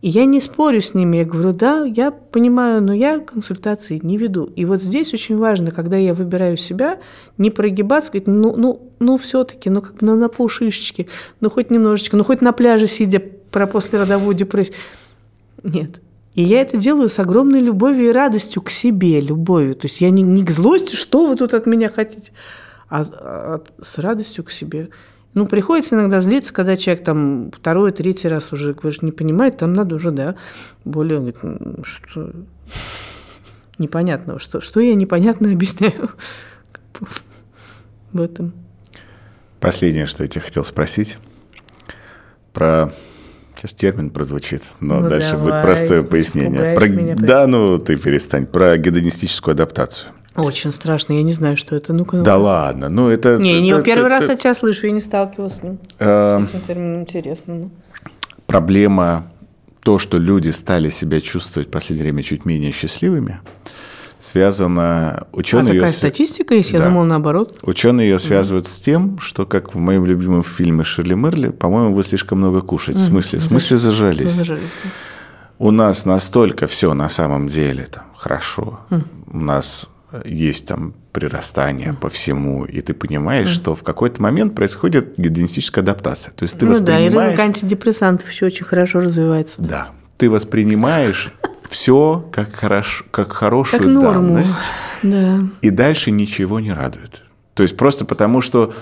И 0.00 0.08
я 0.08 0.26
не 0.26 0.40
спорю 0.40 0.80
с 0.80 0.94
ними, 0.94 1.16
я 1.16 1.24
говорю, 1.24 1.52
да, 1.52 1.84
я 1.84 2.12
понимаю, 2.12 2.80
но 2.80 2.94
я 2.94 3.18
консультации 3.18 3.98
не 4.00 4.16
веду. 4.16 4.44
И 4.54 4.64
вот 4.64 4.80
здесь 4.80 5.12
очень 5.12 5.36
важно, 5.36 5.72
когда 5.72 5.96
я 5.96 6.14
выбираю 6.14 6.56
себя, 6.56 7.00
не 7.36 7.50
прогибаться, 7.50 8.12
говорить, 8.12 8.28
ну, 8.28 8.54
ну, 8.56 8.80
ну 9.00 9.18
все-таки, 9.18 9.70
ну 9.70 9.82
как 9.82 9.94
бы 9.94 10.06
ну, 10.06 10.14
на 10.14 10.28
полшишечки, 10.28 11.08
ну 11.40 11.50
хоть 11.50 11.72
немножечко, 11.72 12.16
ну 12.16 12.22
хоть 12.22 12.40
на 12.40 12.52
пляже 12.52 12.86
сидя 12.86 13.20
про 13.50 13.66
послеродовую 13.66 14.36
депрессию. 14.36 14.76
Нет. 15.64 16.00
И 16.36 16.44
я 16.44 16.60
это 16.60 16.76
делаю 16.76 17.08
с 17.08 17.18
огромной 17.18 17.58
любовью 17.58 18.10
и 18.10 18.12
радостью 18.12 18.62
к 18.62 18.70
себе, 18.70 19.20
любовью. 19.20 19.74
То 19.74 19.88
есть 19.88 20.00
я 20.00 20.10
не, 20.10 20.22
не 20.22 20.44
к 20.44 20.50
злости, 20.50 20.94
что 20.94 21.26
вы 21.26 21.34
тут 21.34 21.54
от 21.54 21.66
меня 21.66 21.88
хотите, 21.88 22.30
а, 22.90 23.04
а 23.10 23.62
с 23.82 23.98
радостью 23.98 24.44
к 24.44 24.50
себе. 24.50 24.88
Ну, 25.34 25.46
приходится 25.46 25.94
иногда 25.94 26.20
злиться, 26.20 26.52
когда 26.52 26.76
человек 26.76 27.04
там 27.04 27.50
второй, 27.52 27.92
третий 27.92 28.28
раз 28.28 28.52
уже, 28.52 28.72
говоришь, 28.72 29.02
не 29.02 29.12
понимает, 29.12 29.58
там 29.58 29.72
надо 29.72 29.96
уже, 29.96 30.10
да, 30.10 30.36
более, 30.84 31.18
говорит, 31.18 31.38
что 31.84 32.32
непонятного, 33.78 34.38
что, 34.38 34.60
что 34.60 34.80
я 34.80 34.94
непонятно 34.94 35.52
объясняю 35.52 36.10
в 38.12 38.20
этом. 38.20 38.52
Последнее, 39.60 40.06
что 40.06 40.22
я 40.22 40.28
тебя 40.28 40.42
хотел 40.42 40.64
спросить, 40.64 41.18
про 42.52 42.92
Сейчас 43.58 43.72
термин 43.72 44.10
прозвучит, 44.10 44.62
но 44.78 45.00
ну, 45.00 45.08
дальше 45.08 45.32
давай, 45.32 45.46
будет 45.46 45.62
простое 45.62 46.02
пояснение. 46.04 46.76
Про... 46.76 46.88
Меня, 46.88 47.16
да, 47.18 47.48
ну 47.48 47.78
ты 47.78 47.96
перестань. 47.96 48.46
Про 48.46 48.78
гедонистическую 48.78 49.52
адаптацию. 49.52 50.12
Очень 50.42 50.72
страшно, 50.72 51.14
я 51.14 51.22
не 51.22 51.32
знаю, 51.32 51.56
что 51.56 51.76
это. 51.76 51.92
Ну-ка, 51.92 52.16
ну 52.16 52.22
да 52.22 52.36
ладно, 52.36 52.88
ну 52.88 53.08
это... 53.08 53.38
Не, 53.38 53.54
это, 53.54 53.62
не 53.62 53.70
это, 53.70 53.82
первый 53.82 54.06
это, 54.06 54.08
раз 54.08 54.24
это... 54.24 54.32
от 54.34 54.40
тебя 54.40 54.54
слышу, 54.54 54.86
я 54.86 54.92
не 54.92 55.00
сталкивалась 55.00 55.56
с 55.56 55.62
ним. 55.62 55.78
Э... 55.98 56.40
С 56.40 56.50
этим 56.50 56.60
термином 56.60 57.00
интересно. 57.00 57.54
Ну. 57.54 57.70
Проблема, 58.46 59.30
то, 59.82 59.98
что 59.98 60.18
люди 60.18 60.50
стали 60.50 60.90
себя 60.90 61.20
чувствовать 61.20 61.68
в 61.68 61.70
последнее 61.70 62.04
время 62.04 62.22
чуть 62.22 62.44
менее 62.44 62.72
счастливыми, 62.72 63.40
связано... 64.20 65.26
Ученые 65.32 65.64
а 65.64 65.74
такая 65.74 65.90
ее... 65.90 65.96
статистика 65.96 66.54
есть? 66.54 66.72
Да. 66.72 66.78
Я 66.78 66.84
думал 66.84 67.04
наоборот. 67.04 67.58
Ученые 67.62 68.08
ее 68.08 68.18
связывают 68.18 68.66
mm. 68.66 68.68
с 68.68 68.78
тем, 68.78 69.18
что, 69.18 69.46
как 69.46 69.74
в 69.74 69.78
моем 69.78 70.04
любимом 70.06 70.42
фильме 70.42 70.84
«Ширли 70.84 71.14
Мерли», 71.14 71.48
по-моему, 71.50 71.94
вы 71.94 72.02
слишком 72.02 72.38
много 72.38 72.60
кушаете. 72.60 73.00
Mm. 73.00 73.04
В 73.04 73.06
смысле? 73.06 73.38
В 73.38 73.42
смысле 73.44 73.76
зажались. 73.76 74.32
зажались. 74.32 74.62
У 75.58 75.70
нас 75.70 76.04
настолько 76.04 76.66
все 76.66 76.94
на 76.94 77.08
самом 77.08 77.48
деле 77.48 77.86
там 77.86 78.04
хорошо. 78.16 78.80
Mm. 78.90 79.02
У 79.32 79.38
нас 79.38 79.88
есть 80.24 80.66
там 80.66 80.94
прирастание 81.12 81.92
по 81.92 82.08
всему, 82.08 82.64
и 82.64 82.80
ты 82.80 82.94
понимаешь, 82.94 83.48
mm. 83.48 83.52
что 83.52 83.74
в 83.74 83.82
какой-то 83.82 84.22
момент 84.22 84.54
происходит 84.54 85.14
генетическая 85.18 85.80
адаптация. 85.80 86.32
То 86.32 86.44
есть 86.44 86.58
ты 86.58 86.64
ну 86.64 86.72
воспринимаешь... 86.72 87.12
да, 87.12 87.20
и 87.20 87.24
рынок 87.26 87.40
антидепрессантов 87.40 88.30
еще 88.30 88.46
очень 88.46 88.64
хорошо 88.64 89.00
развивается. 89.00 89.60
Да. 89.60 89.88
Ты 90.16 90.30
воспринимаешь 90.30 91.32
все 91.70 92.28
как, 92.32 92.54
хорош, 92.54 93.04
как 93.10 93.32
хорошую 93.32 93.82
как 93.82 93.90
норму. 93.90 94.28
данность, 94.28 94.58
да. 95.02 95.40
и 95.60 95.70
дальше 95.70 96.10
ничего 96.10 96.60
не 96.60 96.72
радует. 96.72 97.22
То 97.54 97.62
есть 97.62 97.76
просто 97.76 98.04
потому, 98.04 98.40
что 98.40 98.72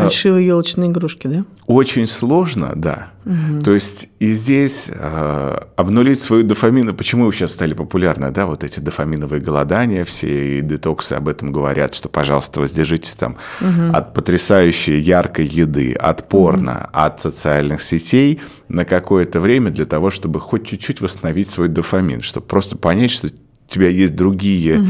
Фальшивые 0.00 0.46
елочные 0.46 0.90
игрушки, 0.90 1.26
да? 1.26 1.44
Очень 1.66 2.06
сложно, 2.06 2.72
да. 2.74 3.12
Угу. 3.24 3.60
То 3.64 3.72
есть 3.72 4.10
и 4.18 4.32
здесь 4.32 4.90
э, 4.92 5.58
обнулить 5.76 6.20
свою 6.20 6.42
дофамину. 6.44 6.92
Почему 6.94 7.30
сейчас 7.32 7.52
стали 7.52 7.72
популярны, 7.72 8.30
да, 8.30 8.46
вот 8.46 8.64
эти 8.64 8.80
дофаминовые 8.80 9.40
голодания, 9.40 10.04
все 10.04 10.58
и 10.58 10.60
детоксы 10.60 11.14
об 11.14 11.28
этом 11.28 11.52
говорят, 11.52 11.94
что, 11.94 12.08
пожалуйста, 12.08 12.60
воздержитесь 12.60 13.14
там 13.14 13.36
угу. 13.60 13.92
от 13.96 14.12
потрясающей 14.14 14.98
яркой 15.00 15.46
еды, 15.46 15.94
от 15.94 16.28
порно, 16.28 16.72
угу. 16.72 16.88
от 16.92 17.20
социальных 17.20 17.80
сетей 17.80 18.40
на 18.68 18.84
какое-то 18.84 19.40
время 19.40 19.70
для 19.70 19.86
того, 19.86 20.10
чтобы 20.10 20.40
хоть 20.40 20.66
чуть-чуть 20.66 21.00
восстановить 21.00 21.48
свой 21.48 21.68
дофамин, 21.68 22.20
чтобы 22.20 22.46
просто 22.46 22.76
понять, 22.76 23.10
что 23.10 23.28
тебя 23.74 23.88
есть 23.88 24.14
другие... 24.14 24.78
Угу. 24.78 24.88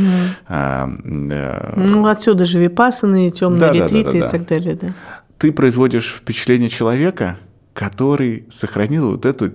А, 0.49 0.89
а, 0.89 1.72
ну, 1.76 2.07
отсюда 2.07 2.45
же 2.47 2.61
випасаны, 2.61 3.30
темные 3.30 3.61
да, 3.61 3.72
ретриты 3.72 4.05
да, 4.05 4.12
да, 4.12 4.18
да, 4.20 4.26
и 4.26 4.30
так 4.30 4.47
далее, 4.47 4.78
да. 4.80 4.95
Ты 5.39 5.53
производишь 5.53 6.07
впечатление 6.07 6.68
человека, 6.68 7.39
который 7.72 8.45
сохранил 8.51 9.11
вот 9.11 9.24
эту 9.24 9.53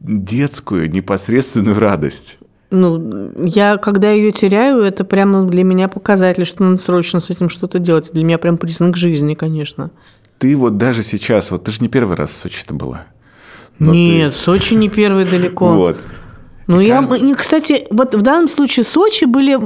детскую 0.00 0.90
непосредственную 0.90 1.78
радость. 1.78 2.38
Ну, 2.70 3.32
я, 3.38 3.78
когда 3.78 4.10
ее 4.10 4.30
теряю, 4.30 4.82
это 4.82 5.04
прямо 5.04 5.44
для 5.44 5.64
меня 5.64 5.88
показатель, 5.88 6.44
что 6.44 6.62
надо 6.62 6.76
срочно 6.76 7.20
с 7.20 7.30
этим 7.30 7.48
что-то 7.48 7.78
делать. 7.78 8.10
Для 8.12 8.24
меня 8.24 8.38
прям 8.38 8.58
признак 8.58 8.96
жизни, 8.96 9.34
конечно. 9.34 9.90
Ты 10.38 10.56
вот 10.56 10.76
даже 10.76 11.02
сейчас, 11.02 11.50
вот 11.50 11.64
ты 11.64 11.72
же 11.72 11.80
не 11.80 11.88
первый 11.88 12.16
раз 12.16 12.30
в 12.30 12.36
Сочи-то 12.36 12.74
была. 12.74 13.06
Но 13.78 13.94
Нет, 13.94 14.34
Сочи 14.34 14.74
не 14.74 14.88
первый 14.88 15.24
далеко. 15.30 15.68
Вот. 15.68 16.02
Ну, 16.68 16.80
я, 16.80 17.02
каждый- 17.02 17.34
кстати, 17.34 17.86
вот 17.90 18.14
в 18.14 18.22
данном 18.22 18.48
случае 18.48 18.84
Сочи 18.84 19.24
были... 19.24 19.58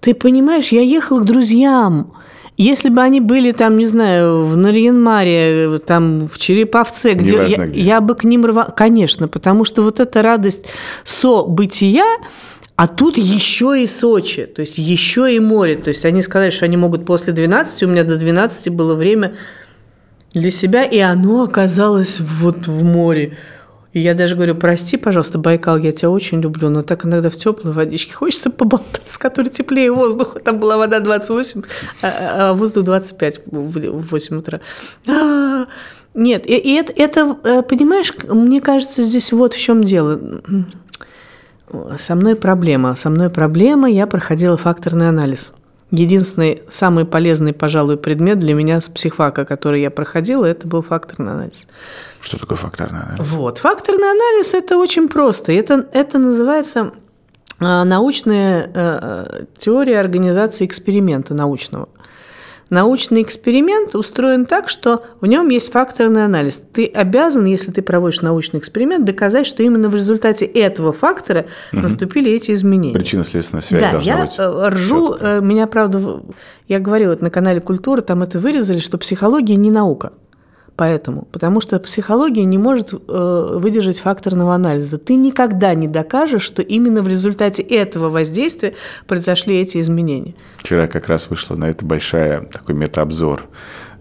Ты 0.00 0.14
понимаешь, 0.14 0.68
я 0.68 0.80
ехала 0.80 1.20
к 1.20 1.24
друзьям. 1.24 2.12
Если 2.56 2.88
бы 2.88 3.02
они 3.02 3.20
были 3.20 3.50
там, 3.50 3.76
не 3.76 3.86
знаю, 3.86 4.46
в 4.46 4.56
Нарьян-Маре, 4.56 5.80
там 5.80 6.28
в 6.28 6.38
Череповце, 6.38 7.14
где, 7.14 7.32
Неважно 7.32 7.62
я, 7.62 7.66
где. 7.66 7.80
я 7.80 8.00
бы 8.00 8.14
к 8.14 8.22
ним 8.22 8.46
рвала... 8.46 8.70
Конечно, 8.70 9.26
потому 9.26 9.64
что 9.64 9.82
вот 9.82 9.98
эта 9.98 10.22
радость 10.22 10.66
со-бытия, 11.04 12.06
а 12.76 12.86
тут 12.86 13.18
еще 13.18 13.82
и 13.82 13.86
Сочи, 13.86 14.46
то 14.46 14.60
есть 14.60 14.78
еще 14.78 15.34
и 15.34 15.40
море. 15.40 15.74
То 15.74 15.88
есть 15.88 16.04
они 16.04 16.22
сказали, 16.22 16.50
что 16.50 16.64
они 16.66 16.76
могут 16.76 17.04
после 17.06 17.32
12, 17.32 17.82
у 17.82 17.88
меня 17.88 18.04
до 18.04 18.16
12 18.16 18.68
было 18.68 18.94
время 18.94 19.34
для 20.32 20.52
себя, 20.52 20.84
и 20.84 20.98
оно 21.00 21.42
оказалось 21.42 22.20
вот 22.20 22.68
в 22.68 22.84
море. 22.84 23.36
И 23.94 24.00
я 24.00 24.14
даже 24.14 24.34
говорю, 24.34 24.56
прости, 24.56 24.96
пожалуйста, 24.96 25.38
Байкал, 25.38 25.78
я 25.78 25.92
тебя 25.92 26.10
очень 26.10 26.40
люблю, 26.40 26.68
но 26.68 26.82
так 26.82 27.06
иногда 27.06 27.30
в 27.30 27.36
теплой 27.36 27.72
водичке 27.72 28.12
хочется 28.12 28.50
поболтать, 28.50 29.08
с 29.08 29.16
которой 29.16 29.50
теплее 29.50 29.92
воздуха. 29.92 30.40
Там 30.40 30.58
была 30.58 30.76
вода 30.76 30.98
28, 30.98 31.62
а, 32.02 32.50
а 32.50 32.54
воздух 32.54 32.84
25 32.84 33.42
в 33.46 34.10
8 34.10 34.36
утра. 34.36 34.60
А, 35.06 35.66
Нет, 36.12 36.44
и, 36.44 36.56
и 36.56 36.74
это, 36.74 36.92
это, 36.96 37.38
э, 37.44 37.62
понимаешь, 37.62 38.12
мне 38.28 38.60
кажется, 38.60 39.04
здесь 39.04 39.32
вот 39.32 39.54
в 39.54 39.60
чем 39.60 39.84
дело. 39.84 40.20
Со 41.96 42.16
мной 42.16 42.34
проблема. 42.34 42.96
Со 42.96 43.10
мной 43.10 43.30
проблема, 43.30 43.88
я 43.88 44.08
проходила 44.08 44.56
факторный 44.56 45.08
анализ. 45.08 45.52
Единственный, 45.90 46.62
самый 46.70 47.04
полезный, 47.04 47.52
пожалуй, 47.52 47.96
предмет 47.96 48.38
для 48.38 48.54
меня 48.54 48.80
с 48.80 48.88
психфака, 48.88 49.44
который 49.44 49.80
я 49.80 49.90
проходила, 49.90 50.44
это 50.44 50.66
был 50.66 50.82
факторный 50.82 51.32
анализ. 51.32 51.66
Что 52.20 52.38
такое 52.38 52.58
факторный 52.58 53.00
анализ? 53.00 53.28
Вот. 53.28 53.58
Факторный 53.58 54.10
анализ– 54.10 54.54
это 54.54 54.76
очень 54.76 55.08
просто. 55.08 55.52
Это, 55.52 55.86
это 55.92 56.18
называется 56.18 56.92
а, 57.60 57.84
научная 57.84 58.70
э, 58.74 59.44
теория 59.58 60.00
организации 60.00 60.66
эксперимента 60.66 61.34
научного. 61.34 61.88
Научный 62.70 63.22
эксперимент 63.22 63.94
устроен 63.94 64.46
так, 64.46 64.68
что 64.68 65.04
в 65.20 65.26
нем 65.26 65.48
есть 65.48 65.70
факторный 65.70 66.24
анализ. 66.24 66.60
Ты 66.72 66.86
обязан, 66.86 67.44
если 67.44 67.70
ты 67.70 67.82
проводишь 67.82 68.22
научный 68.22 68.58
эксперимент, 68.58 69.04
доказать, 69.04 69.46
что 69.46 69.62
именно 69.62 69.88
в 69.88 69.94
результате 69.94 70.46
этого 70.46 70.92
фактора 70.92 71.46
наступили 71.72 72.32
эти 72.32 72.52
изменения. 72.52 72.94
Причинно-следственная 72.94 73.62
связь 73.62 73.82
Да, 73.82 73.92
должна 73.92 74.12
я 74.16 74.24
быть. 74.24 74.34
э, 74.38 74.68
ржу, 74.68 75.08
чёткая. 75.12 75.38
э, 75.38 75.40
меня, 75.42 75.66
правда, 75.66 76.22
я 76.66 76.78
говорила 76.80 77.12
это 77.12 77.24
на 77.24 77.30
канале 77.30 77.60
Культура, 77.60 78.00
там 78.00 78.22
это 78.22 78.38
вырезали, 78.38 78.80
что 78.80 78.96
психология 78.98 79.56
не 79.56 79.70
наука. 79.70 80.12
Поэтому, 80.76 81.28
потому 81.30 81.60
что 81.60 81.78
психология 81.78 82.44
не 82.44 82.58
может 82.58 82.92
э, 82.92 82.96
выдержать 83.58 83.98
факторного 83.98 84.54
анализа. 84.54 84.98
Ты 84.98 85.14
никогда 85.14 85.72
не 85.74 85.86
докажешь, 85.86 86.42
что 86.42 86.62
именно 86.62 87.02
в 87.02 87.08
результате 87.08 87.62
этого 87.62 88.10
воздействия 88.10 88.74
произошли 89.06 89.60
эти 89.60 89.80
изменения. 89.80 90.34
Вчера 90.58 90.88
как 90.88 91.06
раз 91.06 91.30
вышла 91.30 91.54
на 91.54 91.66
это 91.66 91.84
большая 91.84 92.42
такой 92.46 92.74
метаобзор 92.74 93.44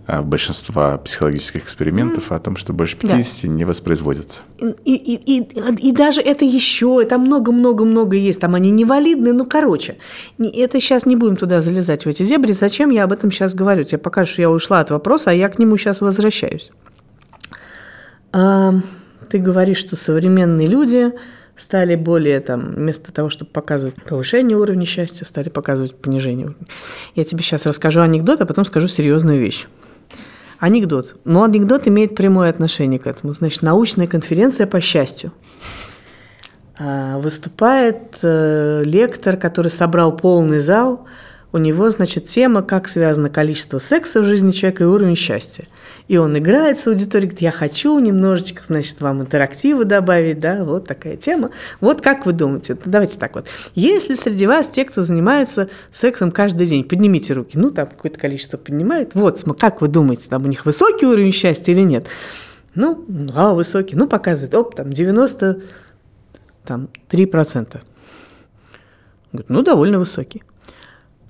большинства 0.08 0.98
психологических 0.98 1.64
экспериментов 1.64 2.32
о 2.32 2.40
том, 2.40 2.58
что 2.58 2.74
больше 2.74 2.98
50 2.98 3.50
не 3.50 3.64
воспроизводятся. 3.64 4.42
И, 4.60 4.96
и, 4.96 5.38
и, 5.38 5.90
и 5.90 5.92
даже 5.94 6.22
это 6.22 6.44
еще, 6.44 7.04
там 7.06 7.22
много-много-много 7.22 8.18
есть, 8.18 8.42
там 8.42 8.56
они 8.56 8.70
невалидные, 8.70 9.34
ну, 9.34 9.46
короче, 9.46 9.98
это 10.40 10.80
сейчас 10.82 11.06
не 11.06 11.16
будем 11.16 11.38
туда 11.38 11.62
залезать, 11.62 12.06
в 12.06 12.10
эти 12.10 12.24
дебри, 12.24 12.52
зачем 12.52 12.90
я 12.90 13.06
об 13.06 13.14
этом 13.14 13.32
сейчас 13.32 13.56
говорю? 13.56 13.84
Тебе 13.86 13.98
покажу, 13.98 14.34
что 14.34 14.42
я 14.42 14.50
ушла 14.50 14.82
от 14.82 14.92
вопроса, 14.92 15.32
а 15.32 15.34
я 15.34 15.48
к 15.48 15.58
нему 15.58 15.78
сейчас 15.78 16.02
возвращаюсь. 16.02 16.72
А, 18.34 18.74
ты 19.30 19.38
говоришь, 19.38 19.78
что 19.78 19.96
современные 19.96 20.68
люди 20.68 21.14
стали 21.56 21.96
более, 21.96 22.40
там, 22.40 22.74
вместо 22.74 23.14
того, 23.14 23.30
чтобы 23.30 23.52
показывать 23.52 23.96
повышение 24.04 24.58
уровня 24.58 24.86
счастья, 24.86 25.26
стали 25.26 25.50
показывать 25.50 25.96
понижение 25.96 26.48
уровня. 26.48 26.68
Я 27.16 27.24
тебе 27.26 27.42
сейчас 27.44 27.66
расскажу 27.66 28.02
анекдот, 28.02 28.42
а 28.42 28.46
потом 28.46 28.66
скажу 28.66 28.88
серьезную 28.88 29.40
вещь. 29.40 29.68
Анекдот. 30.64 31.16
Но 31.26 31.44
анекдот 31.44 31.90
имеет 31.90 32.16
прямое 32.16 32.50
отношение 32.50 32.98
к 32.98 33.06
этому. 33.06 33.34
Значит, 33.34 33.64
научная 33.64 34.08
конференция 34.08 34.66
по 34.66 34.80
счастью. 34.80 35.34
А, 36.80 37.18
Выступает 37.18 38.18
э, 38.24 38.82
лектор, 38.86 39.36
который 39.36 39.70
собрал 39.70 40.16
полный 40.16 40.60
зал. 40.60 41.06
У 41.54 41.60
него, 41.60 41.92
значит, 41.92 42.26
тема, 42.26 42.64
как 42.64 42.88
связано 42.88 43.30
количество 43.30 43.78
секса 43.78 44.22
в 44.22 44.26
жизни 44.26 44.50
человека 44.50 44.86
и 44.86 44.88
уровень 44.88 45.16
счастья. 45.16 45.68
И 46.08 46.18
он 46.18 46.36
играет 46.36 46.80
с 46.80 46.88
аудиторией, 46.88 47.30
говорит, 47.30 47.42
я 47.42 47.52
хочу 47.52 47.98
немножечко, 48.00 48.64
значит, 48.66 49.00
вам 49.02 49.22
интерактива 49.22 49.86
добавить, 49.86 50.40
да, 50.40 50.64
вот 50.64 50.88
такая 50.88 51.16
тема. 51.16 51.52
Вот 51.80 52.02
как 52.02 52.26
вы 52.26 52.34
думаете? 52.34 52.76
Давайте 52.86 53.20
так 53.20 53.36
вот. 53.36 53.46
Если 53.76 54.16
среди 54.16 54.48
вас 54.48 54.68
те, 54.68 54.84
кто 54.84 55.04
занимаются 55.04 55.70
сексом 55.92 56.32
каждый 56.32 56.66
день, 56.66 56.84
поднимите 56.84 57.34
руки. 57.34 57.56
Ну, 57.56 57.70
там 57.70 57.86
какое-то 57.86 58.20
количество 58.20 58.58
поднимает. 58.58 59.14
Вот, 59.14 59.44
как 59.60 59.80
вы 59.82 59.90
думаете, 59.90 60.30
там 60.30 60.46
у 60.46 60.48
них 60.48 60.66
высокий 60.66 61.06
уровень 61.06 61.32
счастья 61.32 61.72
или 61.72 61.82
нет? 61.82 62.08
Ну, 62.74 63.06
да, 63.08 63.54
высокий. 63.54 63.96
Ну, 63.96 64.08
показывает, 64.08 64.56
оп, 64.56 64.74
там 64.74 64.92
90, 64.92 65.62
там 66.66 66.90
3%. 67.12 67.80
Говорит, 69.32 69.50
ну, 69.50 69.62
довольно 69.62 70.00
высокий. 70.00 70.42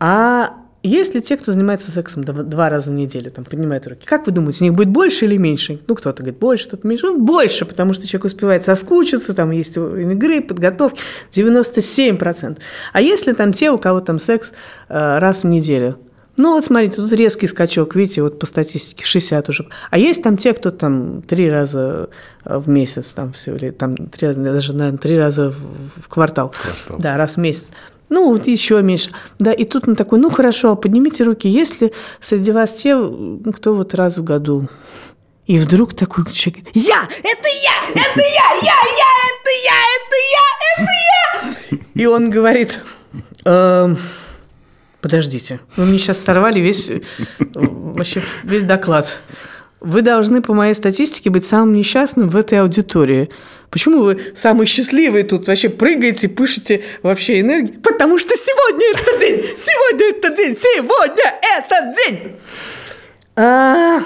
А 0.06 0.56
если 0.82 1.22
те, 1.22 1.38
кто 1.38 1.54
занимается 1.54 1.90
сексом 1.90 2.24
дв- 2.24 2.44
два 2.44 2.70
раза 2.70 2.92
в 2.92 2.94
неделю, 2.94 3.32
там, 3.32 3.46
поднимают 3.46 3.88
руки, 3.88 4.06
как 4.06 4.26
вы 4.26 4.34
думаете, 4.34 4.66
у 4.66 4.68
них 4.68 4.74
будет 4.74 4.90
больше 4.90 5.24
или 5.24 5.38
меньше? 5.38 5.80
Ну, 5.88 5.96
кто-то 5.96 6.24
говорит 6.24 6.42
больше, 6.42 6.68
кто-то 6.68 6.86
меньше. 6.86 7.06
Ну, 7.06 7.20
больше, 7.22 7.64
потому 7.64 7.94
что 7.94 8.06
человек 8.06 8.26
успевает 8.26 8.66
соскучиться, 8.66 9.34
там 9.34 9.52
есть 9.52 9.78
уровень 9.78 10.12
игры, 10.12 10.42
подготовки, 10.42 11.00
97%. 11.34 12.58
А 12.92 13.00
если 13.00 13.32
там 13.32 13.54
те, 13.54 13.72
у 13.72 13.78
кого 13.78 14.02
там 14.02 14.20
секс 14.20 14.52
э, 14.90 15.20
раз 15.20 15.44
в 15.44 15.48
неделю? 15.48 15.98
Ну, 16.36 16.54
вот 16.54 16.66
смотрите, 16.66 16.96
тут 16.96 17.14
резкий 17.14 17.48
скачок, 17.48 17.96
видите, 17.96 18.24
вот 18.24 18.40
по 18.40 18.48
статистике 18.48 19.06
60 19.06 19.50
уже. 19.50 19.68
А 19.92 20.00
есть 20.00 20.24
там 20.24 20.36
те, 20.38 20.54
кто 20.54 20.72
там 20.72 21.22
три 21.22 21.50
раза 21.50 22.10
э, 22.44 22.58
в 22.58 22.68
месяц, 22.68 23.14
там 23.14 23.34
все, 23.34 23.56
или 23.56 23.70
там 23.70 23.96
три, 23.96 24.30
раза, 24.30 24.40
даже, 24.40 24.76
наверное, 24.76 24.98
три 24.98 25.18
раза 25.18 25.50
в, 25.52 26.02
в 26.02 26.08
квартал. 26.08 26.50
Квартал. 26.50 26.98
Да, 26.98 27.18
раз 27.18 27.36
в 27.36 27.38
месяц. 27.38 27.72
Ну, 28.10 28.30
вот 28.30 28.48
еще 28.48 28.82
меньше. 28.82 29.12
Да, 29.38 29.52
и 29.52 29.64
тут 29.64 29.88
он 29.88 29.96
такой, 29.96 30.20
ну, 30.20 30.32
хорошо, 30.32 30.76
поднимите 30.76 31.24
руки, 31.24 31.48
есть 31.48 31.82
ли 31.82 31.94
среди 32.20 32.52
вас 32.52 32.74
те, 32.74 32.96
кто 33.56 33.76
вот 33.76 33.94
раз 33.94 34.18
в 34.18 34.24
году? 34.24 34.68
И 35.46 35.60
вдруг 35.60 35.94
такой 35.94 36.32
человек, 36.32 36.66
я, 36.74 37.08
это 37.24 37.50
я, 37.50 37.92
это 37.92 38.20
я, 38.20 38.48
я, 38.62 38.78
я, 38.96 39.10
это 39.30 39.52
я, 39.64 39.78
это 39.98 40.18
я, 40.32 40.84
это 40.84 40.92
я. 41.72 42.02
И 42.02 42.06
он 42.06 42.30
говорит, 42.30 42.80
«Эм, 43.46 43.98
подождите, 45.04 45.60
вы 45.76 45.86
мне 45.86 46.00
сейчас 46.00 46.18
сорвали 46.24 46.60
весь, 46.60 46.90
э, 46.90 47.02
вообще 47.54 48.24
весь 48.44 48.64
доклад. 48.64 49.20
Вы 49.82 50.02
должны, 50.02 50.42
по 50.42 50.54
моей 50.54 50.74
статистике, 50.74 51.30
быть 51.30 51.46
самым 51.46 51.74
несчастным 51.74 52.30
в 52.30 52.38
этой 52.38 52.62
аудитории. 52.62 53.30
Почему 53.70 54.02
вы 54.04 54.20
самый 54.34 54.66
счастливый 54.66 55.24
тут 55.24 55.48
вообще 55.48 55.68
прыгаете, 55.68 56.30
пышете 56.30 56.82
вообще 57.02 57.42
энергией? 57.42 57.80
Потому 57.80 58.18
что 58.18 58.34
сегодня 58.36 58.86
этот 58.94 59.20
день, 59.20 59.58
сегодня 59.58 60.10
этот 60.10 60.38
день, 60.38 60.56
сегодня 60.56 61.40
этот 61.58 61.96
день. 61.98 62.36
А, 63.36 64.04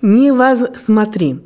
воз... 0.00 0.64
Смотри, 0.86 1.40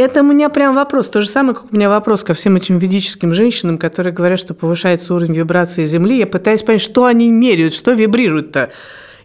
это 0.00 0.20
у 0.20 0.24
меня 0.24 0.48
прям 0.48 0.74
вопрос. 0.74 1.08
То 1.08 1.20
же 1.20 1.28
самое, 1.28 1.54
как 1.54 1.72
у 1.72 1.76
меня 1.76 1.88
вопрос 1.88 2.24
ко 2.24 2.34
всем 2.34 2.56
этим 2.56 2.78
ведическим 2.78 3.34
женщинам, 3.34 3.78
которые 3.78 4.12
говорят, 4.12 4.38
что 4.38 4.54
повышается 4.54 5.14
уровень 5.14 5.34
вибрации 5.34 5.84
Земли. 5.84 6.18
Я 6.18 6.26
пытаюсь 6.26 6.62
понять, 6.62 6.82
что 6.82 7.04
они 7.04 7.28
меряют, 7.28 7.74
что 7.74 7.92
вибрирует-то. 7.92 8.70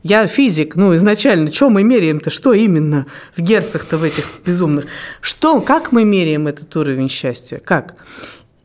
Я 0.03 0.27
физик, 0.27 0.75
ну, 0.75 0.95
изначально, 0.95 1.51
что 1.51 1.69
мы 1.69 1.83
меряем-то, 1.83 2.29
что 2.29 2.53
именно 2.53 3.07
в 3.35 3.41
герцах-то 3.41 3.97
в 3.97 4.03
этих 4.03 4.25
безумных? 4.45 4.85
Что, 5.19 5.59
как 5.61 5.91
мы 5.91 6.03
меряем 6.03 6.47
этот 6.47 6.75
уровень 6.75 7.09
счастья? 7.09 7.57
Как? 7.57 7.95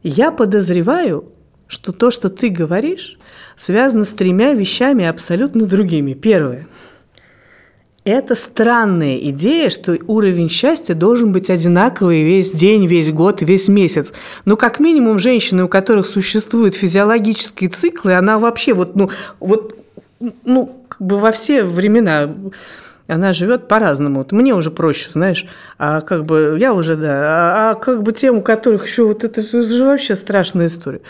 Я 0.03 0.33
подозреваю, 0.33 1.25
что 1.67 1.93
то, 1.93 2.11
что 2.11 2.29
ты 2.29 2.51
говоришь, 2.51 3.19
связано 3.57 4.05
с 4.05 4.13
тремя 4.13 4.53
вещами 4.53 5.07
абсолютно 5.07 5.65
другими. 5.65 6.13
Первое– 6.13 6.67
это 8.05 8.35
странная 8.35 9.17
идея, 9.17 9.69
что 9.69 9.99
уровень 10.07 10.49
счастья 10.49 10.95
должен 10.95 11.33
быть 11.33 11.51
одинаковый 11.51 12.23
весь 12.23 12.51
день, 12.51 12.87
весь 12.87 13.13
год, 13.13 13.43
весь 13.43 13.69
месяц. 13.69 14.09
Но 14.45 14.57
как 14.57 14.81
минимум 14.81 15.19
женщины, 15.19 15.65
у 15.65 15.69
которых 15.69 16.07
существуют 16.07 16.75
физиологические 16.75 17.69
циклы, 17.69 18.15
она 18.15 18.39
вообще 18.39 18.73
вот, 18.73 18.97
ну, 18.97 19.11
вот, 19.39 19.77
ну, 20.45 20.85
как 20.89 21.01
бы 21.03 21.19
во 21.19 21.31
все 21.33 21.63
времена 21.63 22.35
она 23.07 23.33
живет 23.33 23.69
по-разному. 23.69 24.21
Вот 24.21 24.33
мне 24.33 24.55
уже 24.55 24.71
проще, 24.71 25.11
знаешь, 25.11 25.47
а 25.79 26.01
как 26.01 26.25
бы 26.25 26.57
я 26.59 26.73
уже, 26.73 26.97
да, 26.97 27.11
а, 27.11 27.71
а 27.71 27.75
как 27.75 28.03
бы 28.03 28.13
тем, 28.13 28.39
у 28.39 28.43
которых 28.43 28.87
еще 28.87 29.05
вот 29.05 29.25
это, 29.25 29.41
это 29.41 29.63
же 29.63 29.85
вообще 29.85 30.15
страшная 30.17 30.69
история. 30.69 31.01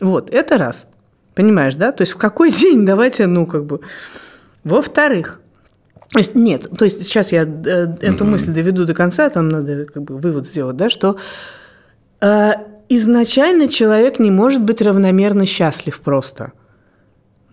Вот, 0.00 0.30
это 0.30 0.58
раз. 0.58 0.86
Понимаешь, 1.34 1.74
да? 1.76 1.92
То 1.92 2.02
есть 2.02 2.12
в 2.12 2.18
какой 2.18 2.50
день 2.52 2.84
давайте, 2.84 3.26
ну, 3.26 3.46
как 3.46 3.64
бы... 3.64 3.80
Во-вторых, 4.62 5.40
То 6.12 6.18
есть, 6.18 6.34
нет, 6.34 6.66
то 6.76 6.84
есть 6.84 7.04
сейчас 7.04 7.30
я 7.30 7.42
э, 7.42 7.86
эту 8.00 8.24
мысль 8.24 8.52
доведу 8.52 8.84
до 8.84 8.94
конца, 8.94 9.30
там 9.30 9.48
надо 9.48 9.86
как 9.86 10.02
бы 10.02 10.16
вывод 10.18 10.44
сделать, 10.46 10.76
да, 10.76 10.88
что 10.88 11.16
э, 12.20 12.52
изначально 12.88 13.68
человек 13.68 14.18
не 14.18 14.30
может 14.30 14.62
быть 14.62 14.82
равномерно 14.82 15.46
счастлив 15.46 16.00
просто. 16.00 16.52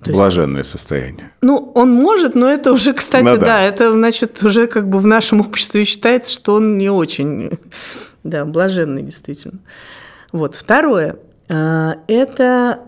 То 0.03 0.11
Блаженное 0.11 0.59
есть, 0.59 0.71
состояние. 0.71 1.31
Ну, 1.41 1.71
он 1.75 1.91
может, 1.91 2.35
но 2.35 2.49
это 2.49 2.71
уже, 2.71 2.93
кстати, 2.93 3.23
ну, 3.23 3.37
да. 3.37 3.45
да, 3.45 3.61
это 3.61 3.91
значит 3.91 4.41
уже 4.43 4.67
как 4.67 4.89
бы 4.89 4.99
в 4.99 5.05
нашем 5.05 5.41
обществе 5.41 5.85
считается, 5.85 6.31
что 6.31 6.55
он 6.55 6.77
не 6.77 6.89
очень, 6.89 7.59
да, 8.23 8.45
блаженный 8.45 9.03
действительно. 9.03 9.59
Вот. 10.31 10.55
Второе. 10.55 11.17
Э, 11.47 11.93
это 12.07 12.79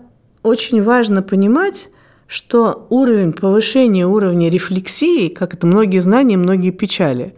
очень 0.42 0.82
важно 0.82 1.22
понимать, 1.22 1.90
что 2.30 2.86
уровень 2.90 3.32
повышения 3.32 4.06
уровня 4.06 4.50
рефлексии, 4.50 5.26
как 5.28 5.54
это 5.54 5.66
многие 5.66 5.98
знания, 5.98 6.36
многие 6.36 6.70
печали, 6.70 7.34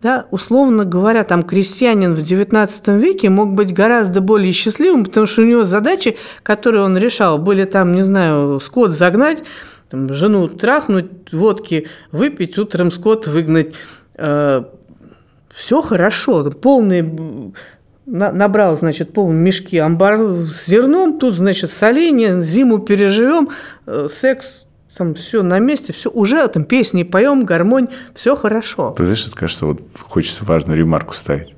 да, 0.00 0.24
условно 0.30 0.86
говоря, 0.86 1.22
там 1.22 1.42
крестьянин 1.42 2.14
в 2.14 2.20
XIX 2.20 2.98
веке 2.98 3.28
мог 3.28 3.52
быть 3.52 3.74
гораздо 3.74 4.22
более 4.22 4.52
счастливым, 4.52 5.04
потому 5.04 5.26
что 5.26 5.42
у 5.42 5.44
него 5.44 5.64
задачи, 5.64 6.16
которые 6.42 6.82
он 6.82 6.96
решал, 6.96 7.36
были 7.36 7.66
там, 7.66 7.92
не 7.92 8.04
знаю, 8.04 8.58
скот 8.60 8.92
загнать, 8.92 9.42
там, 9.90 10.14
жену 10.14 10.48
трахнуть, 10.48 11.30
водки 11.30 11.88
выпить, 12.10 12.56
утром 12.56 12.90
скот 12.90 13.26
выгнать. 13.26 13.74
Э, 14.14 14.64
все 15.54 15.82
хорошо, 15.82 16.50
полный 16.52 17.52
набрал, 18.06 18.76
значит, 18.76 19.12
пол 19.12 19.30
мешки 19.30 19.78
амбар 19.78 20.18
с 20.52 20.66
зерном, 20.66 21.18
тут, 21.18 21.36
значит, 21.36 21.70
соление, 21.70 22.40
зиму 22.42 22.78
переживем, 22.78 23.50
э, 23.86 24.08
секс, 24.10 24.64
там 24.96 25.14
все 25.14 25.42
на 25.42 25.58
месте, 25.58 25.92
все 25.92 26.10
уже 26.10 26.46
там 26.48 26.64
песни 26.64 27.02
поем, 27.02 27.44
гармонь, 27.44 27.88
все 28.14 28.36
хорошо. 28.36 28.94
Ты 28.96 29.04
знаешь, 29.04 29.30
кажется, 29.34 29.66
вот 29.66 29.80
хочется 30.02 30.44
важную 30.44 30.78
ремарку 30.78 31.14
ставить 31.14 31.54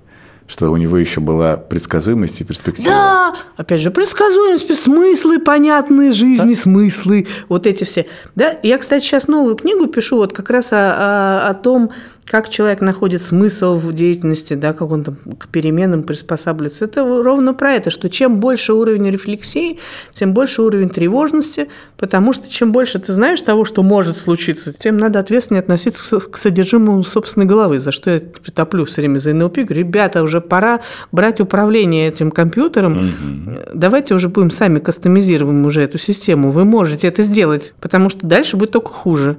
что 0.46 0.70
у 0.70 0.76
него 0.76 0.98
еще 0.98 1.20
была 1.20 1.56
предсказуемость 1.56 2.40
и 2.40 2.44
перспектива. 2.44 2.90
Да, 2.90 3.34
опять 3.56 3.80
же, 3.80 3.90
предсказуемость, 3.90 4.78
смыслы 4.78 5.38
понятные 5.38 6.12
жизни, 6.12 6.54
да? 6.54 6.60
смыслы, 6.60 7.26
вот 7.48 7.66
эти 7.66 7.84
все. 7.84 8.06
Да, 8.34 8.58
я, 8.62 8.78
кстати, 8.78 9.02
сейчас 9.02 9.26
новую 9.26 9.56
книгу 9.56 9.86
пишу 9.86 10.16
вот 10.16 10.32
как 10.32 10.50
раз 10.50 10.72
о, 10.72 10.76
о, 10.76 11.48
о 11.48 11.54
том, 11.54 11.92
как 12.26 12.48
человек 12.48 12.80
находит 12.80 13.22
смысл 13.22 13.76
в 13.76 13.92
деятельности, 13.92 14.54
да, 14.54 14.72
как 14.72 14.90
он 14.90 15.04
там 15.04 15.16
к 15.38 15.48
переменам 15.48 16.02
приспосабливается. 16.02 16.86
Это 16.86 17.04
ровно 17.04 17.52
про 17.52 17.72
это, 17.72 17.90
что 17.90 18.08
чем 18.08 18.40
больше 18.40 18.72
уровень 18.72 19.10
рефлексии, 19.10 19.78
тем 20.14 20.32
больше 20.32 20.62
уровень 20.62 20.88
тревожности, 20.88 21.68
потому 21.98 22.32
что 22.32 22.50
чем 22.50 22.72
больше 22.72 22.98
ты 22.98 23.12
знаешь 23.12 23.42
того, 23.42 23.64
что 23.64 23.82
может 23.82 24.16
случиться, 24.16 24.72
тем 24.72 24.96
надо 24.96 25.18
ответственнее 25.18 25.60
относиться 25.60 26.18
к 26.18 26.38
содержимому 26.38 27.04
собственной 27.04 27.46
головы, 27.46 27.78
за 27.78 27.92
что 27.92 28.10
я 28.10 28.20
топлю 28.54 28.86
все 28.86 29.02
время 29.02 29.18
за 29.18 29.34
НЛП. 29.34 29.58
Говорю, 29.58 29.80
ребята, 29.80 30.22
уже 30.22 30.40
пора 30.40 30.80
брать 31.12 31.40
управление 31.40 32.08
этим 32.08 32.30
компьютером, 32.30 33.56
давайте 33.74 34.14
уже 34.14 34.28
будем 34.28 34.50
сами 34.50 34.78
кастомизируем 34.78 35.66
уже 35.66 35.82
эту 35.82 35.98
систему, 35.98 36.50
вы 36.50 36.64
можете 36.64 37.06
это 37.08 37.22
сделать, 37.22 37.74
потому 37.80 38.08
что 38.08 38.26
дальше 38.26 38.56
будет 38.56 38.70
только 38.70 38.88
хуже. 38.88 39.36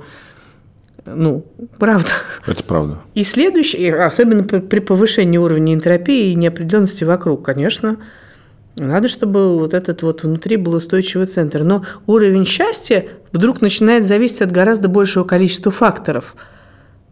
Ну, 1.06 1.46
правда. 1.78 2.10
Это 2.48 2.64
правда. 2.64 2.98
И 3.14 3.24
следующее, 3.24 4.04
особенно 4.04 4.44
при 4.44 4.80
повышении 4.80 5.38
уровня 5.38 5.74
энтропии 5.74 6.32
и 6.32 6.36
неопределенности 6.36 7.04
вокруг, 7.04 7.46
конечно, 7.46 7.98
надо, 8.78 9.08
чтобы 9.08 9.58
вот 9.58 9.74
этот 9.74 10.02
вот 10.02 10.24
внутри 10.24 10.58
был 10.58 10.74
устойчивый 10.74 11.28
центр. 11.28 11.64
Но 11.64 11.86
уровень 12.08 12.46
счастья 12.46 13.06
вдруг 13.32 13.62
начинает 13.62 14.06
зависеть 14.06 14.42
от 14.42 14.52
гораздо 14.52 14.90
большего 14.90 15.24
количества 15.24 15.72
факторов. 15.72 16.36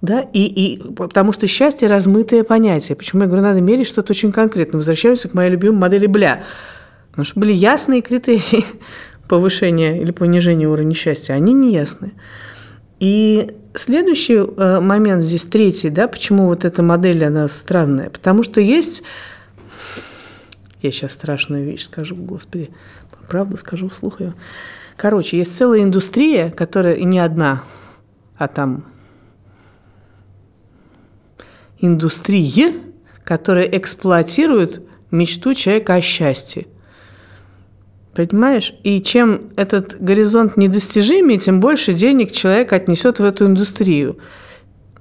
Да? 0.01 0.21
И, 0.33 0.41
и, 0.41 0.93
потому 0.93 1.31
что 1.31 1.47
счастье– 1.47 1.87
размытое 1.89 2.43
понятие. 2.43 2.97
Почему 2.97 3.21
я 3.21 3.27
говорю, 3.27 3.43
надо 3.43 3.61
мерить 3.61 3.87
что-то 3.87 4.11
очень 4.11 4.33
конкретно. 4.33 4.79
Возвращаемся 4.79 5.29
к 5.29 5.33
моей 5.33 5.51
любимой 5.51 5.77
модели 5.79 6.07
Бля. 6.07 6.43
Потому 7.11 7.25
что 7.25 7.39
были 7.39 7.53
ясные 7.53 8.01
критерии 8.01 8.65
повышения 9.29 10.01
или 10.01 10.11
понижения 10.11 10.67
уровня 10.67 10.95
счастья, 10.95 11.33
они 11.33 11.53
не 11.53 11.71
ясные. 11.71 12.11
И 12.99 13.51
следующий 13.75 14.35
э, 14.35 14.79
момент 14.79 15.23
здесь, 15.23 15.45
третий, 15.45 15.89
да, 15.89 16.07
почему 16.07 16.47
вот 16.47 16.65
эта 16.65 16.83
модель, 16.83 17.23
она 17.25 17.47
странная. 17.47 18.09
Потому 18.09 18.43
что 18.43 18.61
есть... 18.61 19.03
Я 20.81 20.91
сейчас 20.91 21.13
страшную 21.13 21.65
вещь 21.65 21.85
скажу, 21.85 22.15
господи, 22.15 22.69
правда 23.29 23.57
скажу 23.57 23.89
вслух 23.89 24.19
ее. 24.19 24.33
Короче, 24.97 25.37
есть 25.37 25.55
целая 25.55 25.81
индустрия, 25.81 26.51
которая 26.51 26.97
не 26.97 27.19
одна, 27.19 27.63
а 28.37 28.47
там 28.47 28.85
индустрия, 31.79 32.73
которая 33.23 33.65
эксплуатирует 33.65 34.81
мечту 35.11 35.53
человека 35.53 35.95
о 35.95 36.01
счастье. 36.01 36.67
Понимаешь? 38.15 38.73
И 38.83 39.01
чем 39.01 39.49
этот 39.55 39.99
горизонт 39.99 40.55
недостижимее, 40.55 41.39
тем 41.39 41.59
больше 41.59 41.93
денег 41.93 42.31
человек 42.31 42.71
отнесет 42.71 43.19
в 43.19 43.23
эту 43.23 43.47
индустрию. 43.47 44.17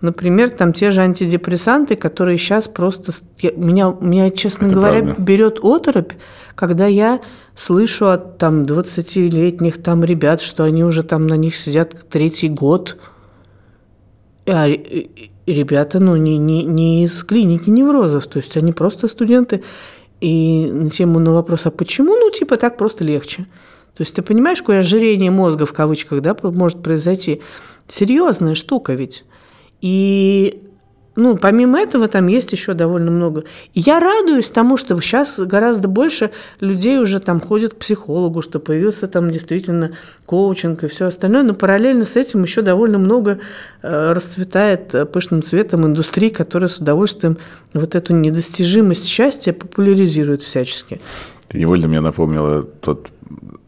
Например, 0.01 0.51
там 0.51 0.73
те 0.73 0.91
же 0.91 1.01
антидепрессанты, 1.03 1.95
которые 1.95 2.39
сейчас 2.39 2.69
просто... 2.69 3.13
Я, 3.39 3.53
меня, 3.53 3.95
меня, 4.01 4.31
честно 4.31 4.67
Это 4.67 4.75
говоря, 4.75 5.03
правда. 5.03 5.23
берет 5.23 5.59
оторопь, 5.63 6.13
когда 6.55 6.87
я 6.87 7.21
слышу 7.55 8.09
от 8.09 8.39
там 8.39 8.63
20-летних 8.63 9.83
там 9.83 10.03
ребят, 10.03 10.41
что 10.41 10.65
они 10.65 10.83
уже 10.83 11.03
там 11.03 11.27
на 11.27 11.37
них 11.37 11.55
сидят 11.55 11.95
третий 12.09 12.49
год. 12.49 12.97
А 14.47 14.67
ребята, 15.47 16.01
ну, 16.01 16.17
не, 16.17 16.37
не, 16.39 16.65
не 16.65 17.05
из 17.05 17.23
клиники 17.23 17.71
неврозов, 17.71 18.27
то 18.27 18.39
есть 18.39 18.57
они 18.57 18.73
просто 18.73 19.07
студенты 19.07 19.63
и 20.23 20.71
на 20.71 20.89
тему 20.89 21.19
на 21.19 21.33
вопрос, 21.33 21.67
а 21.67 21.73
почему? 21.73 22.15
Ну, 22.15 22.31
типа, 22.31 22.57
так 22.57 22.77
просто 22.77 23.03
легче. 23.03 23.47
То 23.97 24.05
есть 24.05 24.15
ты 24.15 24.23
понимаешь, 24.23 24.59
какое 24.59 24.79
ожирение 24.79 25.33
мозга 25.33 25.67
в 25.67 25.73
кавычках 25.73 26.23
да, 26.23 26.37
может 26.43 26.81
произойти? 26.81 27.43
Серьезная 27.89 28.55
штука 28.55 28.95
ведь. 28.95 29.25
И 29.81 30.63
ну, 31.15 31.37
помимо 31.37 31.79
этого, 31.79 32.09
там 32.09 32.27
есть 32.27 32.53
еще 32.53 32.73
довольно 32.73 33.11
много. 33.11 33.45
Я 33.75 34.01
радуюсь 34.01 34.49
тому, 34.49 34.77
что 34.79 34.99
сейчас 35.01 35.39
гораздо 35.39 35.87
больше 35.87 36.31
людей 36.61 36.99
уже 36.99 37.21
там 37.21 37.41
ходят 37.41 37.75
к 37.75 37.77
психологу, 37.77 38.41
что 38.41 38.61
появился 38.61 39.07
там 39.09 39.31
действительно 39.31 39.93
коучинг 40.25 40.85
и 40.85 40.89
все 40.89 41.07
остальное, 41.07 41.43
но 41.43 41.53
параллельно 41.53 42.05
с 42.05 42.17
этим 42.17 42.43
еще 42.43 42.63
довольно 42.63 42.99
много 42.99 43.41
э, 43.83 44.13
расцветает 44.13 44.95
э, 44.95 45.05
пышным 45.05 45.43
цветом 45.43 45.87
индустрии, 45.87 46.31
которая 46.31 46.69
с 46.69 46.79
удовольствием 46.79 47.37
вот 47.75 47.95
эту 47.95 48.15
недостижимость 48.15 49.07
счастья 49.07 49.53
популяризирует 49.53 50.43
всячески. 50.43 51.01
Ты 51.49 51.59
невольно 51.59 51.89
мне 51.89 52.01
напомнила 52.01 52.63
тот 52.63 53.11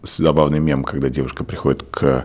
забавный 0.03 0.61
мем, 0.61 0.85
когда 0.85 1.11
девушка 1.11 1.45
приходит 1.45 1.83
к 1.91 2.25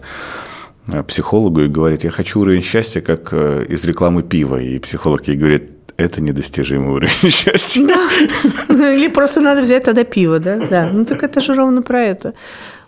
психологу 1.08 1.62
и 1.62 1.68
говорит, 1.68 2.04
я 2.04 2.12
хочу 2.12 2.42
уровень 2.42 2.62
счастья, 2.62 3.02
как 3.02 3.30
э, 3.32 3.66
из 3.70 3.84
рекламы 3.86 4.24
пива. 4.24 4.58
И 4.58 4.80
психолог 4.80 5.28
ей 5.28 5.38
говорит, 5.38 5.72
это 5.98 6.22
недостижимый 6.22 6.92
уровень 6.92 7.30
счастья. 7.30 7.88
Да. 7.88 8.94
Или 8.94 9.08
просто 9.08 9.42
надо 9.42 9.62
взять 9.62 9.84
тогда 9.84 10.04
пиво, 10.04 10.40
да? 10.40 10.58
Да. 10.70 10.90
Ну 10.92 11.06
так 11.06 11.24
это 11.24 11.42
же 11.42 11.54
ровно 11.54 11.82
про 11.82 12.02
это. 12.02 12.34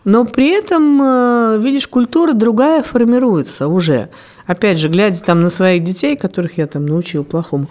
Но 0.03 0.25
при 0.25 0.49
этом, 0.49 0.99
э, 1.01 1.57
видишь, 1.61 1.87
культура 1.87 2.33
другая 2.33 2.81
формируется 2.81 3.67
уже. 3.67 4.09
Опять 4.47 4.79
же, 4.79 4.89
глядя 4.89 5.21
там 5.23 5.41
на 5.41 5.49
своих 5.49 5.83
детей, 5.83 6.17
которых 6.17 6.57
я 6.57 6.65
там 6.67 6.85
научил 6.85 7.23
плохому, 7.23 7.67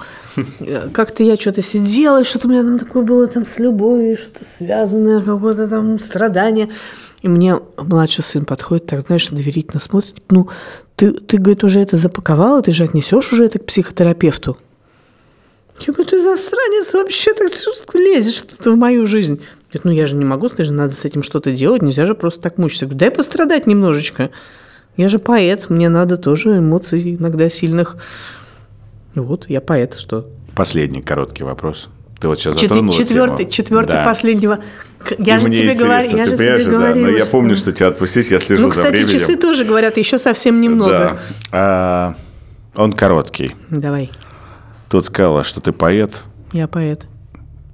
как-то 0.93 1.25
я 1.25 1.37
что-то 1.37 1.63
сидела, 1.63 2.25
что-то 2.25 2.47
у 2.47 2.51
меня 2.51 2.63
там 2.63 2.79
такое 2.79 3.03
было 3.03 3.27
там 3.27 3.45
с 3.45 3.59
любовью, 3.59 4.17
что-то 4.17 4.45
связанное, 4.59 5.21
какое-то 5.21 5.67
там 5.67 5.99
страдание. 5.99 6.71
И 7.23 7.29
мне 7.29 7.59
младший 7.77 8.25
сын 8.25 8.45
подходит, 8.45 8.87
так, 8.87 9.07
знаешь, 9.07 9.29
доверительно 9.29 9.81
смотрит. 9.81 10.23
Ну, 10.31 10.49
ты, 10.97 11.13
ты, 11.13 11.37
говорит, 11.37 11.65
уже 11.65 11.81
это 11.81 11.97
запаковала, 11.97 12.63
ты 12.63 12.73
же 12.73 12.85
отнесешь 12.85 13.33
уже 13.33 13.45
это 13.45 13.59
к 13.59 13.67
психотерапевту. 13.67 14.57
Я 15.81 15.93
говорю, 15.93 16.11
ты 16.11 16.23
засранец 16.23 16.93
вообще, 16.93 17.33
так 17.33 17.49
лезешь 17.95 18.37
что-то 18.37 18.73
в 18.73 18.77
мою 18.77 19.07
жизнь. 19.07 19.41
Говорит, 19.69 19.85
ну 19.85 19.91
я 19.93 20.07
же 20.07 20.17
не 20.17 20.25
могу, 20.25 20.49
ты 20.49 20.65
же 20.65 20.73
надо 20.73 20.95
с 20.95 21.05
этим 21.05 21.23
что-то 21.23 21.53
делать, 21.53 21.81
нельзя 21.81 22.05
же 22.05 22.15
просто 22.15 22.41
так 22.41 22.59
мучиться. 22.59 22.87
говорю, 22.87 22.99
дай 22.99 23.11
пострадать 23.11 23.67
немножечко. 23.67 24.31
Я 24.97 25.09
же 25.09 25.19
поэт, 25.19 25.71
мне 25.71 25.89
надо 25.89 26.17
тоже 26.17 26.59
эмоций 26.59 27.15
иногда 27.15 27.49
сильных. 27.49 27.97
Вот, 29.15 29.49
я 29.49 29.61
поэт, 29.61 29.95
что? 29.95 30.29
Последний 30.55 31.03
короткий 31.03 31.45
вопрос. 31.45 31.89
Ты 32.21 32.29
вот 32.29 32.39
сейчас 32.39 32.61
затронула 32.61 32.93
четвертый, 32.93 33.45
тему. 33.45 33.51
Четвертый 33.51 33.93
да. 33.93 34.05
последнего. 34.05 34.59
Я 35.19 35.37
и 35.37 35.41
же 35.41 35.51
тебе 35.51 35.75
говорю, 35.75 36.17
я 36.17 36.25
же 36.25 36.37
тебе 36.37 36.65
говорила, 36.65 36.81
да, 36.81 36.95
но 36.95 37.09
я 37.09 37.25
что... 37.25 37.33
помню, 37.33 37.57
что 37.57 37.73
тебя 37.73 37.89
отпустить, 37.89 38.31
я 38.31 38.39
слежу 38.39 38.65
ну, 38.65 38.71
кстати, 38.71 38.87
за 38.87 38.93
временем. 38.93 39.19
часы 39.19 39.37
тоже 39.37 39.65
говорят, 39.65 39.97
еще 39.97 40.19
совсем 40.19 40.61
немного. 40.61 40.91
Да. 40.91 41.19
А, 41.53 42.15
он 42.77 42.93
короткий. 42.93 43.57
Давай. 43.71 44.11
Тут 44.91 45.07
сказала, 45.07 45.45
что 45.45 45.61
ты 45.61 45.73
поэт. 45.73 46.23
Я 46.53 46.69
поэт. 46.69 47.07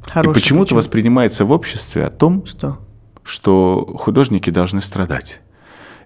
Хороший 0.07 0.31
и 0.31 0.35
почему-то 0.35 0.74
воспринимается 0.74 1.44
в 1.44 1.51
обществе 1.51 2.05
о 2.05 2.11
том, 2.11 2.47
что? 2.47 2.78
что 3.27 3.94
художники 3.98 4.51
должны 4.51 4.81
страдать. 4.81 5.40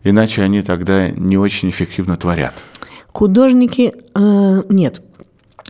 Иначе 0.03 0.43
они 0.43 0.63
тогда 0.63 1.11
не 1.11 1.37
очень 1.37 1.69
эффективно 1.69 2.17
творят. 2.17 2.65
Художники 3.09 3.93
э, 4.15 4.63
нет. 4.69 5.03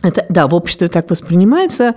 Это, 0.01 0.25
да, 0.29 0.47
в 0.47 0.55
обществе 0.55 0.87
так 0.87 1.09
воспринимается, 1.09 1.95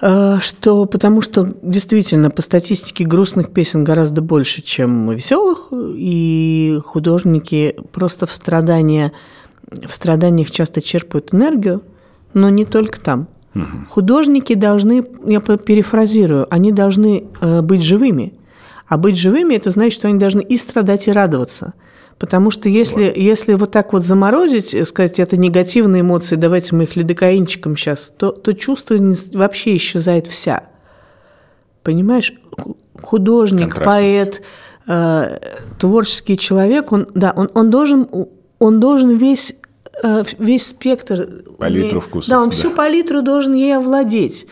что 0.00 0.86
потому 0.86 1.22
что 1.22 1.48
действительно 1.62 2.30
по 2.30 2.40
статистике 2.40 3.04
грустных 3.04 3.50
песен 3.50 3.82
гораздо 3.82 4.22
больше, 4.22 4.62
чем 4.62 5.10
веселых, 5.10 5.68
и 5.72 6.78
художники 6.84 7.76
просто 7.92 8.26
в 8.26 8.32
страдания, 8.32 9.12
в 9.70 9.92
страданиях 9.92 10.50
часто 10.50 10.80
черпают 10.80 11.34
энергию, 11.34 11.82
но 12.32 12.48
не 12.48 12.64
только 12.64 13.00
там. 13.00 13.28
Угу. 13.54 13.64
Художники 13.90 14.54
должны, 14.54 15.04
я 15.24 15.40
перефразирую, 15.40 16.46
они 16.50 16.72
должны 16.72 17.24
э, 17.40 17.62
быть 17.62 17.82
живыми. 17.82 18.34
А 18.86 18.96
быть 18.96 19.18
живыми 19.18 19.54
это 19.54 19.70
значит, 19.70 19.94
что 19.94 20.08
они 20.08 20.18
должны 20.18 20.40
и 20.40 20.56
страдать, 20.56 21.08
и 21.08 21.12
радоваться. 21.12 21.74
Потому 22.18 22.50
что 22.50 22.68
если, 22.68 23.06
вот. 23.06 23.16
если 23.16 23.54
вот 23.54 23.70
так 23.70 23.92
вот 23.92 24.04
заморозить, 24.04 24.74
э, 24.74 24.84
сказать, 24.84 25.20
это 25.20 25.36
негативные 25.36 26.00
эмоции, 26.00 26.34
давайте 26.34 26.74
мы 26.74 26.84
их 26.84 26.96
лидокаинчиком 26.96 27.76
сейчас, 27.76 28.12
то, 28.16 28.32
то 28.32 28.52
чувство 28.54 28.96
вообще 29.32 29.76
исчезает 29.76 30.26
вся. 30.26 30.64
Понимаешь, 31.84 32.34
художник, 33.00 33.82
поэт, 33.82 34.42
э, 34.88 35.38
творческий 35.78 36.36
человек, 36.36 36.90
он, 36.90 37.06
да, 37.14 37.32
он, 37.36 37.50
он, 37.54 37.70
должен, 37.70 38.08
он 38.58 38.80
должен 38.80 39.16
весь, 39.16 39.54
э, 40.02 40.24
весь 40.38 40.66
спектр... 40.66 41.28
Палитру 41.56 42.00
вкусов. 42.00 42.30
Да, 42.30 42.42
он 42.42 42.48
да. 42.48 42.56
всю 42.56 42.72
палитру 42.72 43.22
должен 43.22 43.54
ей 43.54 43.76
овладеть. 43.76 44.48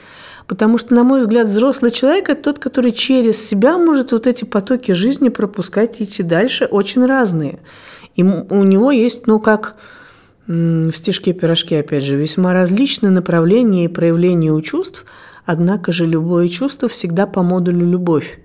Потому 0.46 0.78
что, 0.78 0.94
на 0.94 1.02
мой 1.02 1.20
взгляд, 1.20 1.48
взрослый 1.48 1.90
человек– 1.90 2.28
это 2.30 2.42
тот, 2.42 2.58
который 2.58 2.92
через 2.92 3.44
себя 3.44 3.78
может 3.78 4.12
вот 4.12 4.26
эти 4.26 4.44
потоки 4.44 4.92
жизни 4.92 5.28
пропускать 5.28 6.00
и 6.00 6.04
идти 6.04 6.22
дальше, 6.22 6.66
очень 6.66 7.04
разные. 7.04 7.58
И 8.14 8.22
у 8.22 8.62
него 8.62 8.92
есть, 8.92 9.26
ну, 9.26 9.40
как 9.40 9.74
в 10.46 10.92
стишке-пирожке, 10.92 11.80
опять 11.80 12.04
же, 12.04 12.16
весьма 12.16 12.52
различные 12.52 13.10
направления 13.10 13.86
и 13.86 13.88
проявления 13.88 14.52
у 14.52 14.62
чувств, 14.62 15.04
однако 15.44 15.90
же 15.90 16.06
любое 16.06 16.48
чувство 16.48 16.88
всегда 16.88 17.26
по 17.26 17.42
модулю 17.42 17.84
«любовь». 17.84 18.38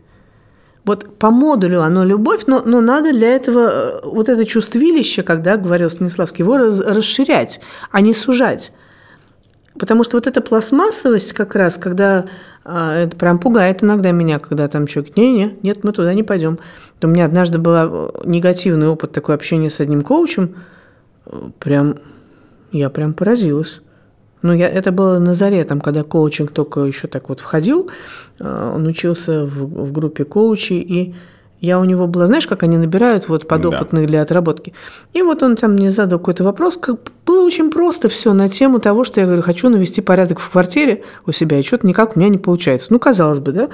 Вот 0.83 1.19
по 1.19 1.29
модулю 1.29 1.83
оно 1.83 2.03
любовь, 2.03 2.45
но, 2.47 2.63
но 2.65 2.81
надо 2.81 3.13
для 3.13 3.35
этого 3.35 3.59
э, 3.59 4.01
вот 4.03 4.29
это 4.29 4.45
чувствилище, 4.45 5.21
когда 5.21 5.57
говорил 5.57 5.91
Станиславский, 5.91 6.43
его 6.43 6.57
расширять, 6.57 7.61
а 7.91 8.01
не 8.01 8.15
сужать. 8.15 8.71
Потому 9.79 10.03
что 10.03 10.17
вот 10.17 10.27
эта 10.27 10.41
пластмассовость 10.41 11.33
как 11.33 11.55
раз, 11.55 11.77
когда 11.77 12.25
а, 12.63 12.93
это 12.95 13.15
прям 13.15 13.39
пугает 13.39 13.83
иногда 13.83 14.11
меня, 14.11 14.39
когда 14.39 14.67
там 14.67 14.85
человек, 14.87 15.15
не-не, 15.15 15.57
нет, 15.63 15.83
мы 15.83 15.93
туда 15.93 16.13
не 16.13 16.23
пойдем. 16.23 16.59
У 17.01 17.07
меня 17.07 17.25
однажды 17.25 17.57
был 17.57 17.73
э, 17.73 18.09
негативный 18.25 18.87
опыт 18.87 19.11
такой 19.11 19.33
общения 19.33 19.69
с 19.69 19.79
одним 19.79 20.03
коучем, 20.03 20.55
прям, 21.59 21.95
я 22.71 22.89
прям 22.89 23.13
поразилась. 23.13 23.81
Ну, 24.41 24.53
я, 24.53 24.69
это 24.69 24.91
было 24.91 25.19
на 25.19 25.33
заре, 25.33 25.63
там, 25.63 25.81
когда 25.81 26.03
коучинг 26.03 26.51
только 26.51 26.81
еще 26.81 27.07
так 27.07 27.29
вот 27.29 27.39
входил, 27.39 27.89
э, 28.39 28.71
он 28.75 28.85
учился 28.85 29.45
в, 29.45 29.87
в 29.87 29.91
группе 29.91 30.25
коучей, 30.25 30.79
и 30.79 31.15
я 31.61 31.79
у 31.79 31.83
него 31.83 32.07
была, 32.07 32.25
знаешь, 32.25 32.47
как 32.47 32.63
они 32.63 32.77
набирают 32.77 33.29
вот 33.29 33.47
подопытных 33.47 34.03
да. 34.03 34.07
для 34.07 34.21
отработки. 34.23 34.73
И 35.13 35.21
вот 35.21 35.43
он 35.43 35.55
там 35.55 35.73
мне 35.73 35.91
задал 35.91 36.17
какой-то 36.17 36.43
вопрос. 36.43 36.75
Как 36.75 36.97
было 37.25 37.45
очень 37.45 37.69
просто 37.69 38.09
все 38.09 38.33
на 38.33 38.49
тему 38.49 38.79
того, 38.79 39.03
что 39.03 39.19
я 39.19 39.27
говорю, 39.27 39.43
хочу 39.43 39.69
навести 39.69 40.01
порядок 40.01 40.39
в 40.39 40.49
квартире 40.49 41.03
у 41.27 41.31
себя, 41.31 41.59
и 41.59 41.63
что-то 41.63 41.85
никак 41.85 42.15
у 42.15 42.19
меня 42.19 42.29
не 42.29 42.39
получается. 42.39 42.87
Ну, 42.89 42.97
казалось 42.99 43.39
бы, 43.39 43.51
да. 43.51 43.69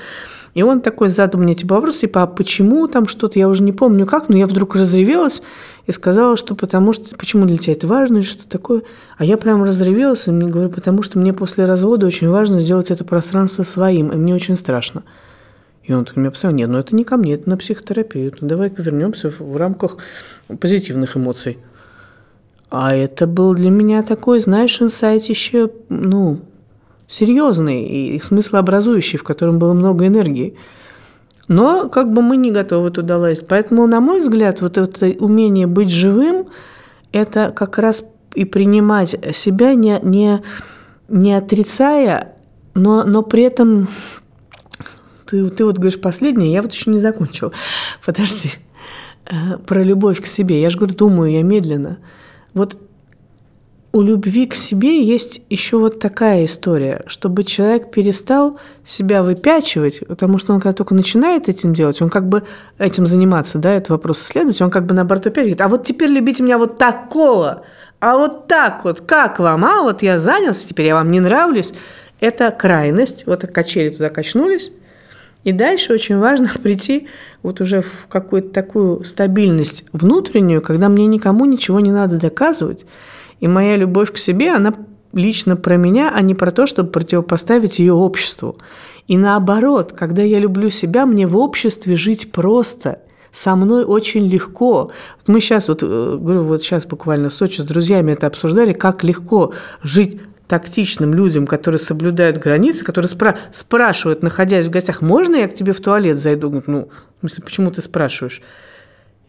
И 0.53 0.63
он 0.63 0.81
такой 0.81 1.09
задал 1.09 1.39
мне 1.39 1.53
эти 1.53 1.65
вопросы, 1.65 2.01
типа, 2.01 2.23
а 2.23 2.27
почему 2.27 2.87
там 2.87 3.07
что-то, 3.07 3.39
я 3.39 3.47
уже 3.47 3.63
не 3.63 3.71
помню 3.71 4.05
как, 4.05 4.27
но 4.27 4.35
я 4.35 4.47
вдруг 4.47 4.75
разревелась 4.75 5.41
и 5.85 5.91
сказала, 5.93 6.35
что 6.35 6.55
потому 6.55 6.91
что, 6.91 7.15
почему 7.15 7.45
для 7.45 7.57
тебя 7.57 7.73
это 7.73 7.87
важно, 7.87 8.17
или 8.17 8.25
что 8.25 8.45
такое. 8.47 8.81
А 9.17 9.23
я 9.23 9.37
прям 9.37 9.63
разревелась 9.63 10.27
и 10.27 10.31
мне 10.31 10.49
говорю, 10.49 10.69
потому 10.69 11.03
что 11.03 11.19
мне 11.19 11.31
после 11.31 11.65
развода 11.65 12.05
очень 12.05 12.27
важно 12.27 12.59
сделать 12.59 12.91
это 12.91 13.05
пространство 13.05 13.63
своим, 13.63 14.11
и 14.11 14.17
мне 14.17 14.35
очень 14.35 14.57
страшно. 14.57 15.03
И 15.87 15.93
он 15.93 16.03
так 16.03 16.17
меня 16.17 16.31
посмотрел, 16.31 16.57
нет, 16.57 16.69
ну 16.69 16.77
это 16.79 16.95
не 16.95 17.05
ко 17.05 17.15
мне, 17.15 17.33
это 17.33 17.49
на 17.49 17.55
психотерапию. 17.55 18.33
Ну, 18.41 18.47
давай-ка 18.47 18.81
вернемся 18.81 19.31
в, 19.31 19.39
в 19.39 19.55
рамках 19.55 19.97
позитивных 20.59 21.15
эмоций. 21.15 21.59
А 22.69 22.93
это 22.93 23.25
был 23.25 23.55
для 23.55 23.69
меня 23.69 24.03
такой, 24.03 24.41
знаешь, 24.41 24.81
инсайт 24.81 25.23
еще, 25.23 25.71
ну, 25.87 26.39
серьезный 27.07 27.85
и 27.85 28.19
смыслообразующий, 28.19 29.17
в 29.17 29.23
котором 29.23 29.59
было 29.59 29.71
много 29.71 30.05
энергии. 30.05 30.57
Но 31.47 31.87
как 31.87 32.11
бы 32.11 32.21
мы 32.21 32.35
не 32.35 32.51
готовы 32.51 32.91
туда 32.91 33.17
лазить. 33.17 33.47
Поэтому, 33.47 33.87
на 33.87 34.01
мой 34.01 34.19
взгляд, 34.19 34.59
вот 34.59 34.77
это 34.77 35.05
умение 35.23 35.67
быть 35.67 35.89
живым, 35.89 36.47
это 37.13 37.53
как 37.55 37.77
раз 37.77 38.03
и 38.35 38.43
принимать 38.43 39.17
себя, 39.33 39.73
не, 39.73 39.97
не, 40.03 40.43
не 41.07 41.33
отрицая, 41.33 42.33
но, 42.73 43.05
но 43.05 43.23
при 43.23 43.43
этом 43.43 43.87
ты, 45.29 45.49
ты 45.49 45.65
вот 45.65 45.77
говоришь 45.77 45.99
последнее, 45.99 46.51
я 46.51 46.61
вот 46.61 46.73
еще 46.73 46.89
не 46.89 46.99
закончила. 46.99 47.51
Подожди. 48.05 48.51
Э, 49.25 49.57
про 49.57 49.83
любовь 49.83 50.21
к 50.21 50.25
себе. 50.25 50.61
Я 50.61 50.69
же 50.69 50.77
говорю, 50.77 50.95
думаю 50.95 51.31
я 51.31 51.43
медленно. 51.43 51.97
Вот 52.53 52.77
у 53.93 54.01
любви 54.01 54.45
к 54.45 54.55
себе 54.55 55.01
есть 55.01 55.41
еще 55.49 55.77
вот 55.77 55.99
такая 55.99 56.45
история, 56.45 57.03
чтобы 57.07 57.43
человек 57.43 57.89
перестал 57.89 58.59
себя 58.85 59.23
выпячивать, 59.23 60.05
потому 60.07 60.37
что 60.37 60.53
он 60.53 60.59
когда 60.59 60.73
только 60.73 60.93
начинает 60.93 61.49
этим 61.49 61.73
делать, 61.73 62.01
он 62.01 62.09
как 62.09 62.27
бы 62.27 62.43
этим 62.77 63.07
заниматься, 63.07 63.57
да, 63.57 63.71
этот 63.71 63.89
вопрос 63.89 64.21
исследовать, 64.21 64.61
он 64.61 64.69
как 64.69 64.85
бы 64.85 64.93
наоборот 64.93 65.25
опять 65.25 65.45
говорит, 65.45 65.61
а 65.61 65.67
вот 65.67 65.85
теперь 65.85 66.09
любите 66.09 66.43
меня 66.43 66.57
вот 66.57 66.77
такого, 66.77 67.63
а 67.99 68.17
вот 68.17 68.47
так 68.47 68.83
вот, 68.83 69.01
как 69.01 69.39
вам, 69.39 69.65
а 69.65 69.81
вот 69.81 70.03
я 70.03 70.19
занялся, 70.19 70.67
теперь 70.67 70.87
я 70.87 70.95
вам 70.95 71.09
не 71.09 71.19
нравлюсь. 71.19 71.73
Это 72.19 72.51
крайность, 72.51 73.25
вот 73.25 73.41
качели 73.47 73.89
туда 73.89 74.09
качнулись, 74.09 74.71
и 75.47 75.53
дальше 75.53 75.93
очень 75.93 76.17
важно 76.17 76.49
прийти 76.61 77.07
вот 77.41 77.61
уже 77.61 77.81
в 77.81 78.07
какую-то 78.09 78.49
такую 78.49 79.05
стабильность 79.05 79.85
внутреннюю, 79.93 80.61
когда 80.61 80.89
мне 80.89 81.07
никому 81.07 81.45
ничего 81.45 81.79
не 81.79 81.89
надо 81.89 82.19
доказывать. 82.19 82.85
И 83.39 83.47
моя 83.47 83.77
любовь 83.77 84.11
к 84.11 84.17
себе, 84.17 84.51
она 84.51 84.73
лично 85.13 85.55
про 85.55 85.77
меня, 85.77 86.11
а 86.13 86.21
не 86.21 86.35
про 86.35 86.51
то, 86.51 86.67
чтобы 86.67 86.89
противопоставить 86.89 87.79
ее 87.79 87.93
обществу. 87.93 88.57
И 89.07 89.17
наоборот, 89.17 89.93
когда 89.97 90.21
я 90.21 90.39
люблю 90.39 90.69
себя, 90.69 91.05
мне 91.05 91.25
в 91.27 91.37
обществе 91.37 91.95
жить 91.95 92.33
просто– 92.33 92.99
со 93.31 93.55
мной 93.55 93.85
очень 93.85 94.27
легко. 94.27 94.89
Мы 95.27 95.41
сейчас, 95.41 95.67
вот, 95.67 95.83
э, 95.83 96.17
говорю, 96.19 96.43
вот 96.43 96.63
сейчас 96.63 96.87
буквально 96.87 97.29
в 97.29 97.35
Сочи 97.35 97.61
с 97.61 97.63
друзьями 97.63 98.13
это 98.13 98.25
обсуждали, 98.25 98.73
как 98.73 99.03
легко 99.03 99.53
жить 99.83 100.19
тактичным 100.47 101.13
людям, 101.13 101.45
которые 101.45 101.79
соблюдают 101.79 102.37
границы, 102.37 102.85
которые 102.85 103.09
спра- 103.09 103.37
спрашивают, 103.51 104.23
находясь 104.23 104.65
в 104.65 104.69
гостях, 104.69 105.01
можно 105.01 105.35
я 105.35 105.47
к 105.47 105.55
тебе 105.55 105.73
в 105.73 105.81
туалет 105.81 106.19
зайду? 106.19 106.49
Говорит, 106.49 106.67
ну, 106.67 106.89
в 107.17 107.19
смысле, 107.21 107.43
почему 107.43 107.71
ты 107.71 107.81
спрашиваешь? 107.81 108.41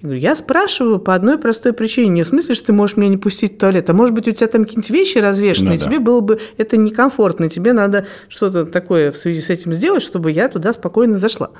Я 0.00 0.06
говорю, 0.06 0.20
я 0.20 0.34
спрашиваю 0.36 1.00
по 1.00 1.16
одной 1.16 1.38
простой 1.38 1.72
причине. 1.72 2.08
Не 2.10 2.22
в 2.22 2.28
смысле, 2.28 2.54
что 2.54 2.66
ты 2.66 2.72
можешь 2.72 2.96
меня 2.96 3.08
не 3.08 3.16
пустить 3.16 3.56
в 3.56 3.58
туалет, 3.58 3.90
а 3.90 3.94
может 3.94 4.14
быть, 4.14 4.28
у 4.28 4.32
тебя 4.32 4.46
там 4.46 4.62
какие-нибудь 4.62 4.90
вещи 4.90 5.18
развешены, 5.18 5.70
ну, 5.70 5.74
и 5.74 5.78
да. 5.78 5.84
тебе 5.84 5.98
было 5.98 6.20
бы 6.20 6.38
это 6.56 6.76
некомфортно, 6.76 7.48
тебе 7.48 7.72
надо 7.72 8.06
что-то 8.28 8.64
такое 8.64 9.10
в 9.10 9.18
связи 9.18 9.40
с 9.40 9.50
этим 9.50 9.72
сделать, 9.72 10.02
чтобы 10.02 10.30
я 10.30 10.48
туда 10.48 10.72
спокойно 10.72 11.18
зашла. 11.18 11.50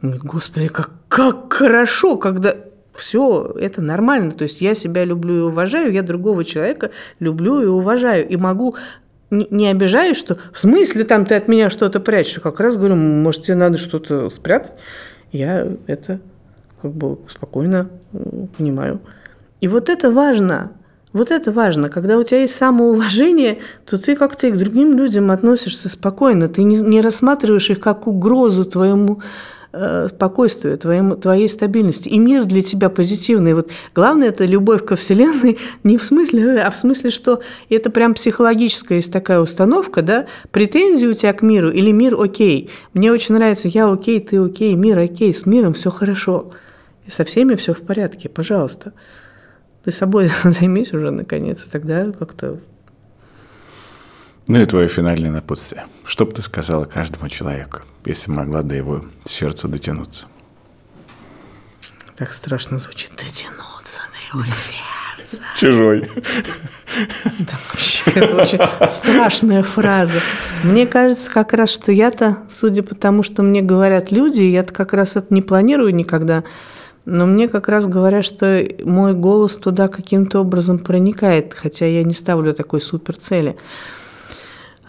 Господи, 0.00 0.68
как, 0.68 0.90
как 1.08 1.52
хорошо, 1.52 2.16
когда 2.16 2.56
все 2.94 3.54
это 3.58 3.80
нормально. 3.80 4.32
То 4.32 4.44
есть 4.44 4.60
я 4.60 4.74
себя 4.74 5.04
люблю 5.04 5.36
и 5.36 5.40
уважаю, 5.42 5.92
я 5.92 6.02
другого 6.02 6.44
человека 6.44 6.90
люблю 7.20 7.60
и 7.60 7.66
уважаю. 7.66 8.28
И 8.28 8.36
могу 8.36 8.76
не 9.30 9.68
обижаюсь, 9.68 10.18
что 10.18 10.38
в 10.52 10.58
смысле 10.58 11.04
там 11.04 11.24
ты 11.24 11.34
от 11.34 11.48
меня 11.48 11.70
что-то 11.70 12.00
прячешь. 12.00 12.40
Как 12.42 12.60
раз 12.60 12.76
говорю, 12.76 12.96
может, 12.96 13.44
тебе 13.44 13.54
надо 13.56 13.78
что-то 13.78 14.28
спрятать. 14.30 14.72
Я 15.32 15.68
это 15.86 16.20
как 16.82 16.92
бы 16.92 17.18
спокойно 17.28 17.88
понимаю. 18.58 19.00
И 19.60 19.68
вот 19.68 19.88
это 19.88 20.10
важно. 20.10 20.72
Вот 21.12 21.30
это 21.30 21.52
важно. 21.52 21.88
Когда 21.88 22.18
у 22.18 22.24
тебя 22.24 22.40
есть 22.40 22.54
самоуважение, 22.54 23.58
то 23.86 23.98
ты 23.98 24.16
как-то 24.16 24.46
и 24.46 24.50
к 24.50 24.56
другим 24.56 24.96
людям 24.96 25.30
относишься 25.30 25.88
спокойно. 25.88 26.48
Ты 26.48 26.62
не, 26.62 26.76
не 26.76 27.00
рассматриваешь 27.00 27.70
их 27.70 27.80
как 27.80 28.06
угрозу 28.06 28.64
твоему 28.64 29.22
Э, 29.74 30.08
спокойствию, 30.10 30.76
твоему, 30.76 31.16
твоей 31.16 31.48
стабильности. 31.48 32.06
И 32.06 32.18
мир 32.18 32.44
для 32.44 32.60
тебя 32.60 32.90
позитивный. 32.90 33.54
Вот 33.54 33.70
главное– 33.94 34.28
это 34.28 34.44
любовь 34.44 34.84
ко 34.84 34.96
Вселенной 34.96 35.56
не 35.82 35.96
в 35.96 36.04
смысле, 36.04 36.60
а 36.60 36.70
в 36.70 36.76
смысле, 36.76 37.10
что 37.10 37.40
это 37.70 37.88
прям 37.88 38.12
психологическая 38.12 38.98
есть 38.98 39.10
такая 39.10 39.40
установка, 39.40 40.02
да, 40.02 40.26
претензии 40.50 41.06
у 41.06 41.14
тебя 41.14 41.32
к 41.32 41.40
миру 41.40 41.70
или 41.70 41.90
мир 41.90 42.20
окей. 42.20 42.68
Мне 42.92 43.10
очень 43.10 43.34
нравится 43.34 43.66
я 43.68 43.90
окей, 43.90 44.20
ты 44.20 44.44
окей, 44.44 44.74
мир 44.74 44.98
окей, 44.98 45.32
с 45.32 45.46
миром 45.46 45.72
все 45.72 45.90
хорошо. 45.90 46.50
И 47.06 47.10
со 47.10 47.24
всеми 47.24 47.54
все 47.54 47.72
в 47.72 47.80
порядке, 47.80 48.28
пожалуйста. 48.28 48.92
Ты 49.84 49.90
собой 49.90 50.28
займись 50.44 50.92
уже, 50.92 51.10
наконец, 51.10 51.62
тогда 51.62 52.12
как-то 52.12 52.58
ну 54.46 54.60
и 54.60 54.66
твое 54.66 54.88
финальное 54.88 55.30
напутствие. 55.30 55.86
Что 56.04 56.26
бы 56.26 56.32
ты 56.32 56.42
сказала 56.42 56.84
каждому 56.84 57.28
человеку, 57.28 57.80
если 58.04 58.30
могла 58.30 58.62
до 58.62 58.74
его 58.74 59.04
сердца 59.24 59.68
дотянуться? 59.68 60.26
Так 62.16 62.32
страшно 62.32 62.78
звучит 62.78 63.10
дотянуться 63.10 64.00
до 64.10 64.38
его 64.38 64.44
сердца. 64.46 65.42
чужой. 65.58 66.10
Вообще, 67.70 68.10
это 68.14 68.42
очень 68.42 68.88
страшная 68.88 69.62
фраза. 69.62 70.18
Мне 70.62 70.86
кажется 70.86 71.30
как 71.30 71.52
раз, 71.52 71.70
что 71.70 71.92
я-то, 71.92 72.38
судя 72.50 72.82
по 72.82 72.94
тому, 72.94 73.22
что 73.22 73.42
мне 73.42 73.62
говорят 73.62 74.10
люди, 74.12 74.42
я-то 74.42 74.72
как 74.72 74.92
раз 74.92 75.16
это 75.16 75.32
не 75.32 75.42
планирую 75.42 75.94
никогда, 75.94 76.44
но 77.04 77.26
мне 77.26 77.48
как 77.48 77.68
раз 77.68 77.86
говорят, 77.86 78.24
что 78.24 78.64
мой 78.84 79.14
голос 79.14 79.56
туда 79.56 79.88
каким-то 79.88 80.40
образом 80.40 80.78
проникает, 80.78 81.54
хотя 81.54 81.86
я 81.86 82.04
не 82.04 82.14
ставлю 82.14 82.54
такой 82.54 82.80
супер 82.80 83.16
цели. 83.16 83.56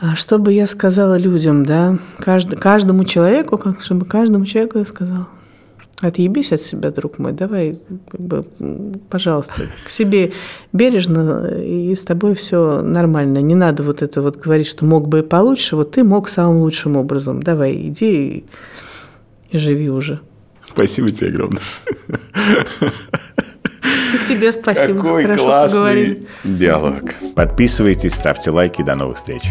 А 0.05 0.15
что 0.15 0.37
бы 0.37 0.51
я 0.51 0.67
сказала 0.67 1.17
людям, 1.17 1.65
да, 1.65 1.97
Кажд, 2.17 2.59
каждому 2.59 3.05
человеку, 3.05 3.57
как, 3.57 3.81
чтобы 3.81 4.05
каждому 4.05 4.45
человеку 4.45 4.79
я 4.79 4.85
сказала, 4.85 5.29
отъебись 6.01 6.51
от 6.51 6.59
себя, 6.59 6.91
друг 6.91 7.19
мой, 7.19 7.31
давай, 7.31 7.79
как 8.11 8.19
бы, 8.19 8.45
пожалуйста, 9.09 9.61
к 9.85 9.89
себе 9.89 10.33
бережно, 10.73 11.47
и 11.57 11.95
с 11.95 12.03
тобой 12.03 12.35
все 12.35 12.81
нормально. 12.81 13.37
Не 13.37 13.55
надо 13.55 13.83
вот 13.83 14.01
это 14.01 14.21
вот 14.21 14.35
говорить, 14.35 14.67
что 14.67 14.83
мог 14.83 15.07
бы 15.07 15.19
и 15.19 15.21
получше, 15.21 15.77
вот 15.77 15.91
ты 15.91 16.03
мог 16.03 16.27
самым 16.27 16.57
лучшим 16.57 16.97
образом. 16.97 17.41
Давай, 17.41 17.87
иди 17.87 18.11
и, 18.11 18.45
и 19.51 19.57
живи 19.57 19.89
уже. 19.89 20.19
Спасибо 20.67 21.11
тебе 21.11 21.29
огромное. 21.29 21.61
И 24.13 24.17
тебе 24.27 24.51
спасибо. 24.51 25.01
Какой 25.01 25.23
Хорошо 25.23 25.43
классный 25.43 25.77
поговорили. 25.77 26.27
диалог. 26.43 27.03
Подписывайтесь, 27.35 28.13
ставьте 28.13 28.51
лайки. 28.51 28.81
До 28.81 28.95
новых 28.95 29.17
встреч. 29.17 29.43